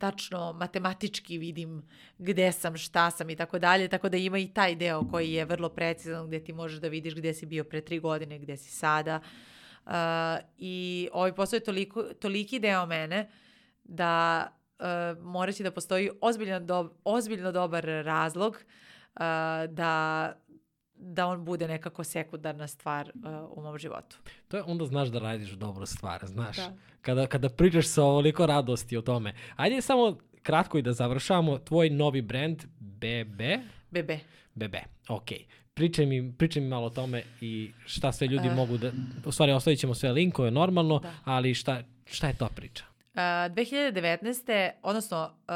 tačno 0.01 0.53
matematički 0.53 1.37
vidim 1.37 1.83
gde 2.17 2.51
sam, 2.51 2.77
šta 2.77 3.11
sam 3.11 3.29
i 3.29 3.35
tako 3.35 3.59
dalje, 3.59 3.87
tako 3.87 4.09
da 4.09 4.17
ima 4.17 4.37
i 4.37 4.47
taj 4.47 4.75
deo 4.75 5.03
koji 5.11 5.33
je 5.33 5.45
vrlo 5.45 5.69
precizan 5.69 6.27
gde 6.27 6.39
ti 6.43 6.53
možeš 6.53 6.79
da 6.79 6.87
vidiš 6.87 7.15
gde 7.15 7.33
si 7.33 7.45
bio 7.45 7.63
pre 7.63 7.81
tri 7.81 7.99
godine, 7.99 8.39
gde 8.39 8.57
si 8.57 8.71
sada. 8.71 9.19
Uh, 9.85 9.91
I 10.57 11.09
ovaj 11.13 11.35
posao 11.35 11.57
je 11.57 11.63
toliko, 11.63 12.03
toliki 12.03 12.59
deo 12.59 12.85
mene 12.85 13.29
da 13.83 14.47
uh, 14.79 15.23
mora 15.23 15.51
će 15.51 15.63
da 15.63 15.71
postoji 15.71 16.09
ozbiljno, 16.21 16.59
do, 16.59 16.95
ozbiljno 17.03 17.51
dobar 17.51 17.85
razlog 17.85 18.53
uh, 18.55 19.21
da 19.69 20.33
da 21.01 21.27
on 21.27 21.45
bude 21.45 21.67
nekako 21.67 22.03
sekundarna 22.03 22.67
stvar 22.67 23.11
uh, 23.15 23.57
u 23.57 23.61
mom 23.61 23.77
životu. 23.77 24.17
To 24.47 24.57
je 24.57 24.63
onda 24.63 24.85
znaš 24.85 25.09
da 25.09 25.19
radiš 25.19 25.49
dobru 25.49 25.85
stvar, 25.85 26.25
znaš. 26.25 26.57
Da. 26.57 26.73
Kada, 27.01 27.27
kada 27.27 27.49
pričaš 27.49 27.87
sa 27.87 28.03
ovoliko 28.03 28.45
radosti 28.45 28.97
o 28.97 29.01
tome. 29.01 29.33
Ajde 29.55 29.81
samo 29.81 30.17
kratko 30.43 30.77
i 30.77 30.81
da 30.81 30.93
završamo. 30.93 31.57
Tvoj 31.57 31.89
novi 31.89 32.21
brand 32.21 32.63
BB? 32.79 33.41
BB. 33.91 34.11
BB, 34.55 34.75
ok. 35.09 35.29
Pričaj 35.73 36.05
mi, 36.05 36.33
pričaj 36.37 36.61
mi 36.61 36.69
malo 36.69 36.85
o 36.85 36.89
tome 36.89 37.23
i 37.41 37.71
šta 37.85 38.11
sve 38.11 38.27
ljudi 38.27 38.47
uh. 38.47 38.55
mogu 38.55 38.77
da... 38.77 38.91
U 39.25 39.31
stvari, 39.31 39.51
ostavit 39.51 39.79
ćemo 39.79 39.93
sve 39.93 40.11
linkove 40.11 40.51
normalno, 40.51 40.99
da. 40.99 41.13
ali 41.23 41.53
šta, 41.53 41.83
šta 42.05 42.27
je 42.27 42.37
to 42.37 42.49
priča? 42.55 42.90
Uh, 43.13 43.17
2019. 43.17 44.71
odnosno, 44.81 45.23
uh, 45.23 45.47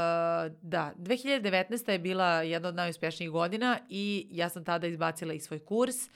da, 0.61 0.93
2019. 0.97 1.91
je 1.91 1.99
bila 1.99 2.41
jedna 2.41 2.69
od 2.69 2.75
najuspješnijih 2.75 3.31
godina 3.31 3.79
i 3.89 4.27
ja 4.31 4.49
sam 4.49 4.63
tada 4.63 4.87
izbacila 4.87 5.33
i 5.33 5.39
svoj 5.39 5.59
kurs. 5.59 5.95
Uh, 5.95 6.11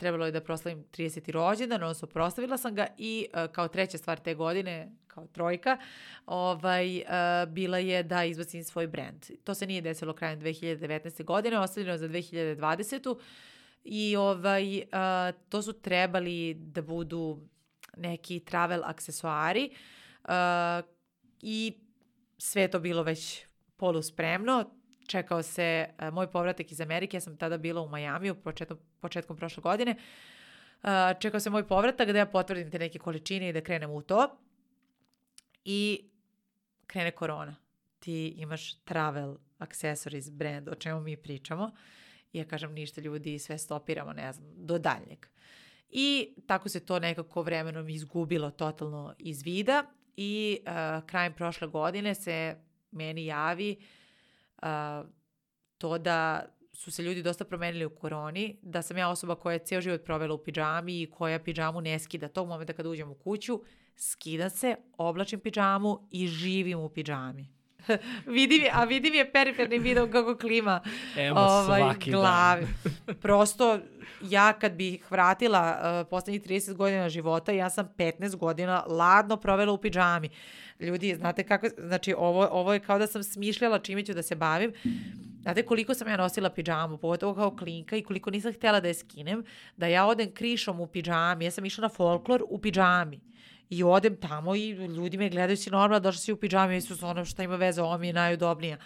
trebalo 0.00 0.26
je 0.26 0.32
da 0.32 0.40
proslavim 0.40 0.84
30. 0.92 1.30
rođendan, 1.30 1.82
odnosno 1.82 2.08
proslavila 2.08 2.58
sam 2.58 2.74
ga 2.74 2.86
i 2.98 3.26
kao 3.52 3.68
treća 3.68 3.98
stvar 3.98 4.18
te 4.18 4.34
godine, 4.34 4.92
kao 5.06 5.26
trojka, 5.26 5.78
ovaj, 6.26 7.02
bila 7.48 7.78
je 7.78 8.02
da 8.02 8.24
izbacim 8.24 8.64
svoj 8.64 8.86
brand. 8.86 9.26
To 9.44 9.54
se 9.54 9.66
nije 9.66 9.80
desilo 9.80 10.12
krajem 10.12 10.40
2019. 10.40 11.24
godine, 11.24 11.58
ostavljeno 11.58 11.98
za 11.98 12.08
2020. 12.08 13.16
I 13.84 14.16
ovaj, 14.16 14.82
to 15.48 15.62
su 15.62 15.72
trebali 15.72 16.54
da 16.54 16.82
budu 16.82 17.40
neki 17.96 18.40
travel 18.40 18.80
aksesuari, 18.84 19.70
Uh, 19.70 19.76
I 21.42 21.82
sve 22.38 22.68
to 22.68 22.80
bilo 22.80 23.02
već 23.02 23.46
poluspremno. 23.76 24.70
Čekao 25.06 25.42
se 25.42 25.88
uh, 25.88 26.14
moj 26.14 26.30
povratak 26.30 26.72
iz 26.72 26.80
Amerike, 26.80 27.16
ja 27.16 27.20
sam 27.20 27.36
tada 27.36 27.58
bila 27.58 27.82
u 27.82 27.88
Majamiju 27.88 28.34
početkom, 28.34 28.78
početkom 29.00 29.36
prošle 29.36 29.60
godine. 29.60 29.96
Uh, 30.82 30.88
čekao 31.20 31.40
se 31.40 31.50
moj 31.50 31.68
povratak 31.68 32.12
da 32.12 32.18
ja 32.18 32.26
potvrdim 32.26 32.70
te 32.70 32.78
neke 32.78 32.98
količine 32.98 33.48
i 33.48 33.52
da 33.52 33.60
krenem 33.60 33.90
u 33.90 34.02
to. 34.02 34.38
I 35.64 36.10
krene 36.86 37.10
korona. 37.10 37.56
Ti 37.98 38.28
imaš 38.28 38.74
travel 38.84 39.36
accessories 39.58 40.30
brand, 40.30 40.68
o 40.68 40.74
čemu 40.74 41.00
mi 41.00 41.16
pričamo. 41.16 41.70
I 42.32 42.38
ja 42.38 42.44
kažem 42.44 42.72
ništa 42.72 43.00
ljudi, 43.00 43.38
sve 43.38 43.58
stopiramo, 43.58 44.12
ne 44.12 44.32
znam, 44.32 44.48
do 44.56 44.78
daljnjeg. 44.78 45.26
I 45.90 46.34
tako 46.46 46.68
se 46.68 46.86
to 46.86 46.98
nekako 46.98 47.42
vremenom 47.42 47.88
izgubilo 47.88 48.50
totalno 48.50 49.14
iz 49.18 49.42
vida 49.42 49.84
i 50.16 50.58
uh, 50.66 51.06
krajem 51.06 51.32
prošle 51.32 51.68
godine 51.68 52.14
se 52.14 52.56
meni 52.90 53.26
javi 53.26 53.76
uh, 54.62 54.68
to 55.78 55.98
da 55.98 56.46
su 56.72 56.90
se 56.90 57.02
ljudi 57.02 57.22
dosta 57.22 57.44
promenili 57.44 57.84
u 57.84 57.90
koroni, 57.90 58.58
da 58.62 58.82
sam 58.82 58.98
ja 58.98 59.08
osoba 59.08 59.34
koja 59.34 59.52
je 59.52 59.58
ceo 59.58 59.80
život 59.80 60.04
provela 60.04 60.34
u 60.34 60.38
pidžami 60.38 61.02
i 61.02 61.10
koja 61.10 61.38
pidžamu 61.38 61.80
ne 61.80 61.98
skida. 61.98 62.28
Tog 62.28 62.48
momenta 62.48 62.72
kada 62.72 62.88
uđem 62.88 63.10
u 63.10 63.14
kuću, 63.14 63.60
skida 63.96 64.50
se, 64.50 64.76
oblačim 64.98 65.40
pidžamu 65.40 66.08
i 66.10 66.26
živim 66.26 66.78
u 66.78 66.88
pidžami. 66.88 67.61
vidi 68.36 68.58
mi, 68.60 68.68
a 68.72 68.84
vidi 68.84 69.10
mi 69.10 69.16
je 69.16 69.32
periferni 69.32 69.78
video 69.78 70.06
kako 70.06 70.36
klima 70.36 70.80
Evo, 71.16 71.40
ovaj, 71.40 71.80
svaki 71.80 72.10
glavi. 72.10 72.66
Dan. 73.06 73.14
Prosto, 73.14 73.78
ja 74.22 74.52
kad 74.52 74.72
bih 74.72 75.10
vratila 75.10 75.78
uh, 76.00 76.08
poslednjih 76.10 76.42
30 76.42 76.74
godina 76.74 77.08
života, 77.08 77.52
ja 77.52 77.70
sam 77.70 77.88
15 77.98 78.36
godina 78.36 78.84
ladno 78.86 79.36
provela 79.36 79.72
u 79.72 79.78
pidžami. 79.78 80.28
Ljudi, 80.80 81.14
znate 81.14 81.44
kako, 81.44 81.66
znači 81.78 82.14
ovo, 82.18 82.48
ovo 82.50 82.72
je 82.72 82.80
kao 82.80 82.98
da 82.98 83.06
sam 83.06 83.22
smišljala 83.22 83.78
čime 83.78 84.04
ću 84.04 84.14
da 84.14 84.22
se 84.22 84.34
bavim. 84.34 84.72
Znate 85.42 85.62
koliko 85.62 85.94
sam 85.94 86.08
ja 86.08 86.16
nosila 86.16 86.50
pidžamu, 86.50 86.98
pogotovo 86.98 87.34
kao 87.34 87.56
klinka 87.56 87.96
i 87.96 88.02
koliko 88.02 88.30
nisam 88.30 88.52
htjela 88.52 88.80
da 88.80 88.88
je 88.88 88.94
skinem, 88.94 89.44
da 89.76 89.86
ja 89.86 90.06
odem 90.06 90.32
krišom 90.34 90.80
u 90.80 90.86
pidžami. 90.86 91.44
Ja 91.44 91.50
sam 91.50 91.64
išla 91.64 91.82
na 91.82 91.88
folklor 91.88 92.42
u 92.48 92.58
pidžami. 92.58 93.20
I 93.72 93.82
odem 93.82 94.16
tamo 94.16 94.54
i 94.54 94.70
ljudi 94.70 95.16
me 95.16 95.28
gledaju 95.28 95.56
si 95.56 95.70
normalno, 95.70 96.00
došla 96.00 96.20
si 96.20 96.32
u 96.32 96.36
pidžami, 96.36 96.80
su 96.80 97.06
ono 97.06 97.24
šta 97.24 97.42
ima 97.42 97.56
veze, 97.56 97.82
ovo 97.82 97.98
mi 97.98 98.06
je 98.06 98.12
najudobnija. 98.12 98.76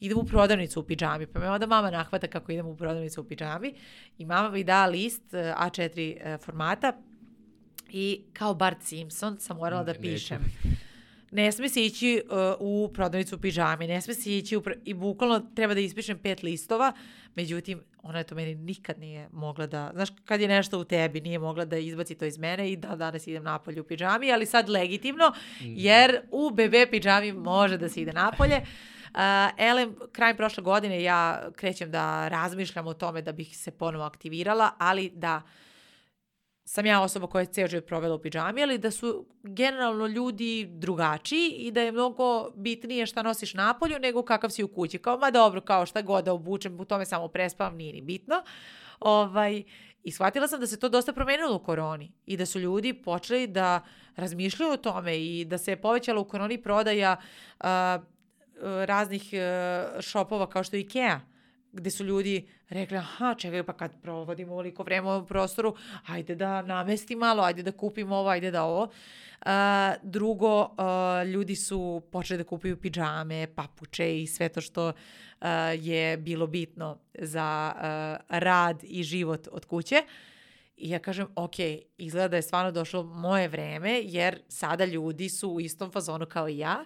Idem 0.00 0.18
u 0.18 0.24
prodavnicu 0.24 0.80
u 0.80 0.82
pidžami, 0.82 1.26
pa 1.26 1.40
me 1.40 1.50
onda 1.50 1.66
mama 1.66 1.90
nahvata 1.90 2.26
kako 2.26 2.52
idem 2.52 2.66
u 2.66 2.76
prodavnicu 2.76 3.20
u 3.20 3.24
pidžami 3.24 3.74
i 4.18 4.24
mama 4.24 4.50
mi 4.50 4.64
da 4.64 4.86
list 4.86 5.34
eh, 5.34 5.54
A4 5.58 6.16
eh, 6.20 6.38
formata 6.38 6.92
i 7.90 8.22
kao 8.32 8.54
Bart 8.54 8.82
Simpson 8.82 9.38
sam 9.40 9.56
morala 9.56 9.84
da 9.84 9.94
pišem. 9.94 10.38
Ne 11.30 11.52
sme 11.52 11.68
se 11.68 11.84
ići 11.84 12.22
uh, 12.24 12.38
u 12.60 12.90
prodavnicu 12.94 13.36
u 13.36 13.38
pidžami, 13.38 13.86
ne 13.86 14.00
sme 14.00 14.14
se 14.14 14.38
ići 14.38 14.56
u... 14.56 14.62
I 14.84 14.94
bukvalno 14.94 15.40
treba 15.54 15.74
da 15.74 15.80
ispišem 15.80 16.18
pet 16.18 16.42
listova, 16.42 16.92
međutim, 17.34 17.80
ona 18.02 18.18
je 18.18 18.24
to 18.24 18.34
meni 18.34 18.54
nikad 18.54 18.98
nije 18.98 19.28
mogla 19.32 19.66
da, 19.66 19.90
znaš, 19.94 20.08
kad 20.24 20.40
je 20.40 20.48
nešto 20.48 20.78
u 20.78 20.84
tebi, 20.84 21.20
nije 21.20 21.38
mogla 21.38 21.64
da 21.64 21.76
izbaci 21.76 22.14
to 22.14 22.24
iz 22.24 22.38
mene 22.38 22.72
i 22.72 22.76
da 22.76 22.96
danas 22.96 23.26
idem 23.26 23.44
napolje 23.44 23.80
u 23.80 23.84
pidžami, 23.84 24.32
ali 24.32 24.46
sad 24.46 24.68
legitimno, 24.68 25.28
mm. 25.60 25.64
jer 25.76 26.20
u 26.30 26.50
bebe 26.50 26.86
pidžami 26.90 27.32
može 27.32 27.78
da 27.78 27.88
se 27.88 28.02
ide 28.02 28.12
napolje. 28.12 28.56
Uh, 29.14 29.18
elem, 29.58 29.94
krajem 30.12 30.36
prošle 30.36 30.62
godine 30.62 31.02
ja 31.02 31.48
krećem 31.56 31.90
da 31.90 32.28
razmišljam 32.28 32.86
o 32.86 32.94
tome 32.94 33.22
da 33.22 33.32
bih 33.32 33.56
se 33.56 33.70
ponovo 33.70 34.04
aktivirala, 34.04 34.70
ali 34.78 35.10
da 35.14 35.42
sam 36.64 36.86
ja 36.86 37.02
osoba 37.02 37.26
koja 37.26 37.40
je 37.40 37.46
ceo 37.46 37.68
život 37.68 37.86
provela 37.86 38.14
u 38.14 38.18
pidžami, 38.18 38.62
ali 38.62 38.78
da 38.78 38.90
su 38.90 39.26
generalno 39.42 40.06
ljudi 40.06 40.66
drugačiji 40.70 41.50
i 41.50 41.70
da 41.70 41.80
je 41.80 41.92
mnogo 41.92 42.50
bitnije 42.54 43.06
šta 43.06 43.22
nosiš 43.22 43.54
napolju 43.54 43.98
nego 43.98 44.22
kakav 44.22 44.50
si 44.50 44.64
u 44.64 44.68
kući. 44.68 44.98
Kao, 44.98 45.18
ma 45.18 45.30
dobro, 45.30 45.60
kao 45.60 45.86
šta 45.86 46.02
god 46.02 46.24
da 46.24 46.32
obučem, 46.32 46.80
u 46.80 46.84
tome 46.84 47.04
samo 47.04 47.28
prespavam, 47.28 47.76
nije 47.76 47.92
ni 47.92 48.00
bitno. 48.00 48.42
Ovaj, 49.00 49.62
I 50.04 50.12
shvatila 50.12 50.48
sam 50.48 50.60
da 50.60 50.66
se 50.66 50.78
to 50.78 50.88
dosta 50.88 51.12
promenilo 51.12 51.56
u 51.56 51.58
koroni 51.58 52.12
i 52.26 52.36
da 52.36 52.46
su 52.46 52.60
ljudi 52.60 52.92
počeli 52.94 53.46
da 53.46 53.80
razmišljaju 54.16 54.72
o 54.72 54.76
tome 54.76 55.18
i 55.18 55.44
da 55.44 55.58
se 55.58 55.72
je 55.72 55.80
povećala 55.80 56.20
u 56.20 56.24
koroni 56.24 56.62
prodaja 56.62 57.16
uh, 57.60 57.66
raznih 58.86 59.30
uh, 59.32 60.00
šopova 60.00 60.46
kao 60.46 60.64
što 60.64 60.76
je 60.76 60.80
Ikea 60.80 61.20
gde 61.72 61.90
su 61.90 62.04
ljudi 62.04 62.48
rekli, 62.68 62.96
aha, 62.96 63.34
čekaj, 63.38 63.62
pa 63.62 63.72
kad 63.72 64.00
provodimo 64.02 64.52
ovoliko 64.52 64.82
vreme 64.82 65.16
u 65.16 65.26
prostoru, 65.26 65.76
ajde 66.06 66.34
da 66.34 66.62
namesti 66.62 67.16
malo, 67.16 67.42
ajde 67.42 67.62
da 67.62 67.72
kupimo 67.72 68.16
ovo, 68.16 68.28
ajde 68.28 68.50
da 68.50 68.64
ovo. 68.64 68.82
Uh, 68.82 69.48
drugo, 70.02 70.62
uh, 70.62 71.28
ljudi 71.28 71.56
su 71.56 72.02
počeli 72.12 72.38
da 72.38 72.44
kupuju 72.44 72.80
pidžame, 72.80 73.46
papuče 73.54 74.22
i 74.22 74.26
sve 74.26 74.48
to 74.48 74.60
što 74.60 74.88
uh, 74.88 75.46
je 75.74 76.16
bilo 76.16 76.46
bitno 76.46 76.98
za 77.18 77.72
uh, 77.74 78.38
rad 78.38 78.84
i 78.84 79.02
život 79.02 79.48
od 79.52 79.64
kuće. 79.64 80.02
I 80.76 80.90
ja 80.90 80.98
kažem, 80.98 81.26
ok, 81.36 81.54
izgleda 81.98 82.28
da 82.28 82.36
je 82.36 82.42
stvarno 82.42 82.72
došlo 82.72 83.02
moje 83.02 83.48
vreme, 83.48 84.00
jer 84.04 84.38
sada 84.48 84.84
ljudi 84.84 85.28
su 85.28 85.50
u 85.50 85.60
istom 85.60 85.90
fazonu 85.90 86.26
kao 86.26 86.48
i 86.48 86.58
ja. 86.58 86.84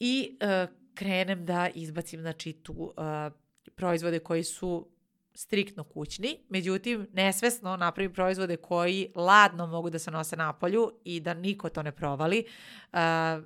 I 0.00 0.38
uh, 0.42 0.74
krenem 0.94 1.44
da 1.46 1.68
izbacim, 1.74 2.20
znači, 2.20 2.52
tu 2.52 2.72
uh, 2.72 2.94
proizvode 3.76 4.18
koji 4.18 4.44
su 4.44 4.88
striktno 5.34 5.84
kućni, 5.84 6.38
međutim 6.48 7.06
nesvesno 7.12 7.76
napravim 7.76 8.12
proizvode 8.12 8.56
koji 8.56 9.08
ladno 9.14 9.66
mogu 9.66 9.90
da 9.90 9.98
se 9.98 10.10
nose 10.10 10.36
napolju 10.36 10.92
i 11.04 11.20
da 11.20 11.34
niko 11.34 11.68
to 11.68 11.82
ne 11.82 11.92
provali. 11.92 12.44
Uh, 12.92 12.98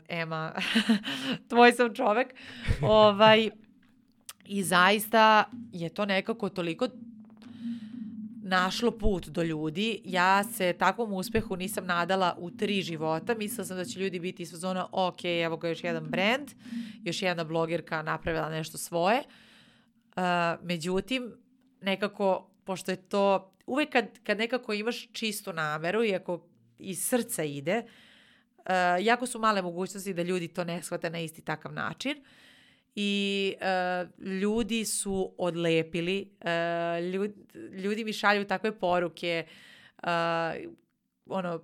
Ema, 0.08 0.52
tvoj 1.48 1.72
sam 1.72 1.94
čovek. 1.94 2.34
ovaj, 2.82 3.50
I 4.44 4.62
zaista 4.62 5.44
je 5.72 5.88
to 5.88 6.04
nekako 6.04 6.48
toliko 6.48 6.88
našlo 8.42 8.90
put 8.90 9.26
do 9.26 9.42
ljudi. 9.42 10.00
Ja 10.04 10.44
se 10.44 10.72
takvom 10.72 11.12
uspehu 11.12 11.56
nisam 11.56 11.86
nadala 11.86 12.36
u 12.38 12.50
tri 12.50 12.82
života. 12.82 13.34
Mislila 13.34 13.64
sam 13.64 13.76
da 13.76 13.84
će 13.84 14.00
ljudi 14.00 14.20
biti 14.20 14.42
iz 14.42 14.50
zona, 14.50 14.86
ok, 14.92 15.24
evo 15.24 15.56
ga 15.56 15.68
još 15.68 15.84
jedan 15.84 16.04
brand, 16.04 16.48
još 17.04 17.22
jedna 17.22 17.44
blogerka 17.44 18.02
napravila 18.02 18.50
nešto 18.50 18.78
svoje. 18.78 19.18
Uh, 19.18 19.47
međutim, 20.62 21.32
nekako, 21.80 22.50
pošto 22.64 22.90
je 22.90 22.96
to, 22.96 23.54
uvek 23.66 23.90
kad, 23.90 24.18
kad 24.24 24.38
nekako 24.38 24.72
imaš 24.72 25.12
čistu 25.12 25.52
nameru 25.52 26.04
i 26.04 26.14
ako 26.14 26.46
iz 26.78 27.04
srca 27.04 27.44
ide, 27.44 27.82
uh, 28.56 28.64
jako 29.00 29.26
su 29.26 29.38
male 29.38 29.62
mogućnosti 29.62 30.14
da 30.14 30.22
ljudi 30.22 30.48
to 30.48 30.64
ne 30.64 30.82
shvate 30.82 31.10
na 31.10 31.18
isti 31.18 31.42
takav 31.42 31.72
način. 31.72 32.24
I 32.94 33.54
uh, 33.60 34.26
ljudi 34.26 34.84
su 34.84 35.34
odlepili, 35.38 36.30
uh, 36.40 37.04
ljudi, 37.04 37.34
ljudi 37.72 38.04
mi 38.04 38.12
šalju 38.12 38.44
takve 38.44 38.78
poruke, 38.78 39.46
uh, 40.02 40.08
ono, 41.26 41.62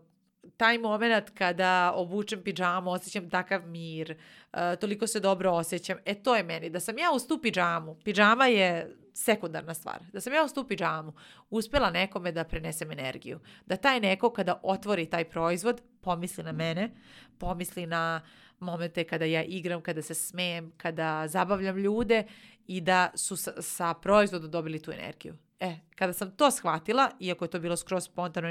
taj 0.56 0.78
moment 0.78 1.30
kada 1.30 1.92
obučem 1.94 2.42
pidžamu, 2.42 2.90
osjećam 2.90 3.30
takav 3.30 3.66
mir, 3.66 4.16
uh, 4.52 4.58
toliko 4.80 5.06
se 5.06 5.20
dobro 5.20 5.52
osjećam. 5.52 5.98
E 6.04 6.14
to 6.14 6.36
je 6.36 6.42
meni. 6.42 6.70
Da 6.70 6.80
sam 6.80 6.98
ja 6.98 7.12
uz 7.14 7.26
tu 7.26 7.38
pidžamu, 7.42 7.96
pidžama 8.04 8.46
je 8.46 8.96
sekundarna 9.14 9.74
stvar, 9.74 10.02
da 10.12 10.20
sam 10.20 10.32
ja 10.32 10.44
uz 10.44 10.52
tu 10.52 10.64
pidžamu 10.68 11.12
uspela 11.50 11.90
nekome 11.90 12.32
da 12.32 12.44
prenesem 12.44 12.92
energiju. 12.92 13.40
Da 13.66 13.76
taj 13.76 14.00
neko 14.00 14.30
kada 14.30 14.60
otvori 14.62 15.06
taj 15.06 15.24
proizvod 15.24 15.82
pomisli 16.00 16.44
na 16.44 16.52
mene, 16.52 16.90
pomisli 17.38 17.86
na 17.86 18.20
momente 18.60 19.04
kada 19.04 19.24
ja 19.24 19.42
igram, 19.42 19.80
kada 19.80 20.02
se 20.02 20.14
smejem, 20.14 20.72
kada 20.76 21.28
zabavljam 21.28 21.78
ljude 21.78 22.24
i 22.66 22.80
da 22.80 23.10
su 23.14 23.36
sa, 23.36 23.62
sa 23.62 23.94
proizvodom 23.94 24.50
dobili 24.50 24.82
tu 24.82 24.92
energiju. 24.92 25.34
E, 25.60 25.76
kada 25.96 26.12
sam 26.12 26.30
to 26.30 26.50
shvatila, 26.50 27.10
iako 27.20 27.44
je 27.44 27.50
to 27.50 27.60
bilo 27.60 27.76
skroz 27.76 28.04
spontano, 28.04 28.48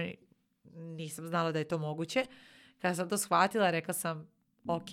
nisam 0.76 1.28
znala 1.28 1.52
da 1.52 1.60
je 1.60 1.68
to 1.68 1.78
moguće, 1.78 2.26
kada 2.80 2.95
sam 2.95 3.10
to 3.10 3.18
shvatila, 3.18 3.72
rekla 3.72 3.94
sam, 3.94 4.28
ok, 4.68 4.90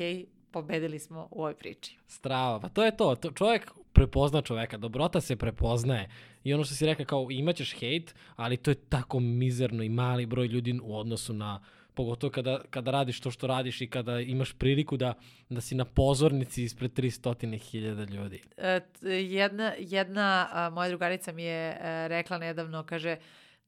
pobedili 0.51 0.99
smo 0.99 1.29
u 1.31 1.41
ovoj 1.41 1.55
priči. 1.55 1.99
Strava, 2.07 2.61
pa 2.61 2.69
to 2.69 2.85
je 2.85 2.97
to. 2.97 3.15
to 3.15 3.31
čovjek 3.31 3.71
prepozna 3.93 4.43
čoveka, 4.43 4.77
dobrota 4.77 5.21
se 5.21 5.37
prepoznaje. 5.37 6.09
I 6.45 6.55
ono 6.55 6.65
što 6.65 6.75
si 6.75 6.87
rekao, 6.87 7.07
kao 7.07 7.27
imaćeš 7.31 7.75
hejt, 7.79 8.15
ali 8.37 8.57
to 8.57 8.71
je 8.71 8.75
tako 8.75 9.21
mizerno 9.21 9.83
i 9.83 9.89
mali 9.89 10.27
broj 10.27 10.47
ljudi 10.47 10.81
u 10.83 10.97
odnosu 10.97 11.33
na 11.33 11.61
pogotovo 11.95 12.31
kada, 12.31 12.61
kada 12.71 12.91
radiš 12.91 13.21
to 13.21 13.31
što 13.31 13.47
radiš 13.47 13.81
i 13.81 13.91
kada 13.91 14.21
imaš 14.21 14.53
priliku 14.53 14.97
da, 14.97 15.15
da 15.49 15.61
si 15.61 15.75
na 15.75 15.85
pozornici 15.85 16.65
ispred 16.65 16.93
300.000 16.93 18.11
ljudi. 18.11 18.43
E, 18.57 18.81
jedna, 19.13 19.73
jedna 19.79 20.49
a, 20.53 20.71
moja 20.71 20.89
drugarica 20.89 21.33
mi 21.33 21.43
je 21.43 21.79
a, 21.81 21.89
e, 21.89 22.09
rekla 22.09 22.39
nedavno, 22.39 22.83
kaže, 22.83 23.17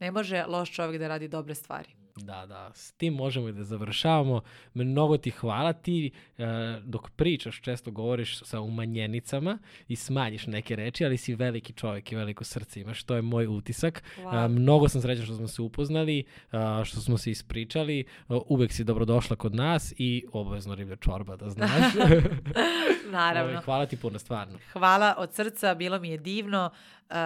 ne 0.00 0.10
može 0.10 0.44
loš 0.48 0.72
čovjek 0.72 1.00
da 1.00 1.08
radi 1.08 1.28
dobre 1.28 1.54
stvari. 1.54 2.01
Da, 2.16 2.46
da, 2.46 2.70
s 2.74 2.92
tim 2.92 3.14
možemo 3.14 3.48
i 3.48 3.52
da 3.52 3.64
završavamo. 3.64 4.40
Mnogo 4.74 5.16
ti 5.16 5.30
hvala 5.30 5.72
ti 5.72 6.10
e, 6.38 6.44
dok 6.84 7.10
pričaš 7.10 7.60
često 7.60 7.90
govoriš 7.90 8.42
sa 8.44 8.60
umanjenicama 8.60 9.58
i 9.88 9.96
smanjiš 9.96 10.46
neke 10.46 10.76
reči, 10.76 11.04
ali 11.04 11.16
si 11.16 11.34
veliki 11.34 11.72
čovjek 11.72 12.12
i 12.12 12.16
veliko 12.16 12.44
srce 12.44 12.80
imaš, 12.80 13.04
to 13.04 13.14
je 13.14 13.22
moj 13.22 13.46
utisak. 13.46 14.02
Wow. 14.18 14.44
E, 14.44 14.48
mnogo 14.48 14.88
sam 14.88 15.00
srećan 15.00 15.24
što 15.24 15.34
smo 15.34 15.48
se 15.48 15.62
upoznali, 15.62 16.24
e, 16.52 16.84
što 16.84 17.00
smo 17.00 17.18
se 17.18 17.30
ispričali, 17.30 18.00
e, 18.00 18.04
uvek 18.28 18.72
si 18.72 18.84
dobrodošla 18.84 19.36
kod 19.36 19.54
nas 19.54 19.94
i 19.96 20.24
obavezno 20.32 20.74
riblja 20.74 20.96
čorba 20.96 21.36
da 21.36 21.50
znaš. 21.50 21.94
Naravno. 23.10 23.60
hvala 23.60 23.86
ti 23.86 23.96
puno, 23.96 24.18
stvarno. 24.18 24.58
Hvala 24.72 25.14
od 25.18 25.34
srca, 25.34 25.74
bilo 25.74 25.98
mi 25.98 26.08
je 26.08 26.18
divno 26.18 26.70
uh, 27.10 27.16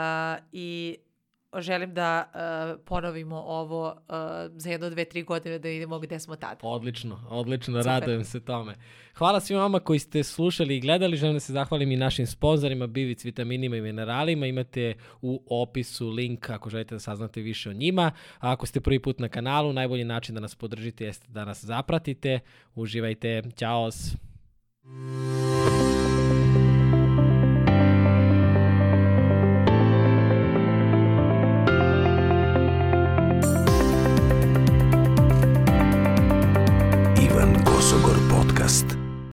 i 0.53 0.97
želim 1.61 1.95
da 1.95 2.31
uh, 2.35 2.81
ponovimo 2.85 3.37
ovo 3.37 3.89
uh, 3.89 3.97
za 4.57 4.71
jedno, 4.71 4.91
dve, 4.91 5.05
tri 5.05 5.23
godine 5.23 5.59
da 5.59 5.69
vidimo 5.69 5.99
gde 5.99 6.19
smo 6.19 6.37
tada. 6.37 6.61
Odlično, 6.63 7.21
odlično, 7.31 7.83
Super. 7.83 7.93
radujem 7.93 8.25
se 8.25 8.41
tome. 8.41 8.75
Hvala 9.15 9.41
svima 9.41 9.63
vama 9.63 9.81
koji 9.81 9.99
ste 9.99 10.23
slušali 10.23 10.77
i 10.77 10.81
gledali. 10.81 11.17
Želim 11.17 11.37
da 11.37 11.41
se 11.41 11.53
zahvalim 11.53 11.93
i 11.93 11.97
našim 11.97 12.27
sponzorima 12.27 12.87
Bivic 12.87 13.25
vitaminima 13.25 13.77
i 13.77 13.81
mineralima. 13.81 14.47
Imate 14.47 14.95
u 15.23 15.43
opisu 15.63 16.11
link 16.11 16.51
ako 16.51 16.71
želite 16.71 16.95
da 16.95 16.99
saznate 16.99 17.41
više 17.41 17.71
o 17.71 17.73
njima. 17.73 18.13
A 18.39 18.53
ako 18.53 18.67
ste 18.67 18.81
prvi 18.81 18.99
put 18.99 19.19
na 19.19 19.29
kanalu, 19.29 19.73
najbolji 19.73 20.05
način 20.05 20.35
da 20.35 20.41
nas 20.41 20.55
podržite 20.55 21.05
jeste 21.05 21.27
da 21.29 21.45
nas 21.45 21.65
zapratite. 21.65 22.41
Uživajte. 22.75 23.43
Ćao! 23.57 23.91
Kosogor 23.91 25.76
podcast. 38.67 39.06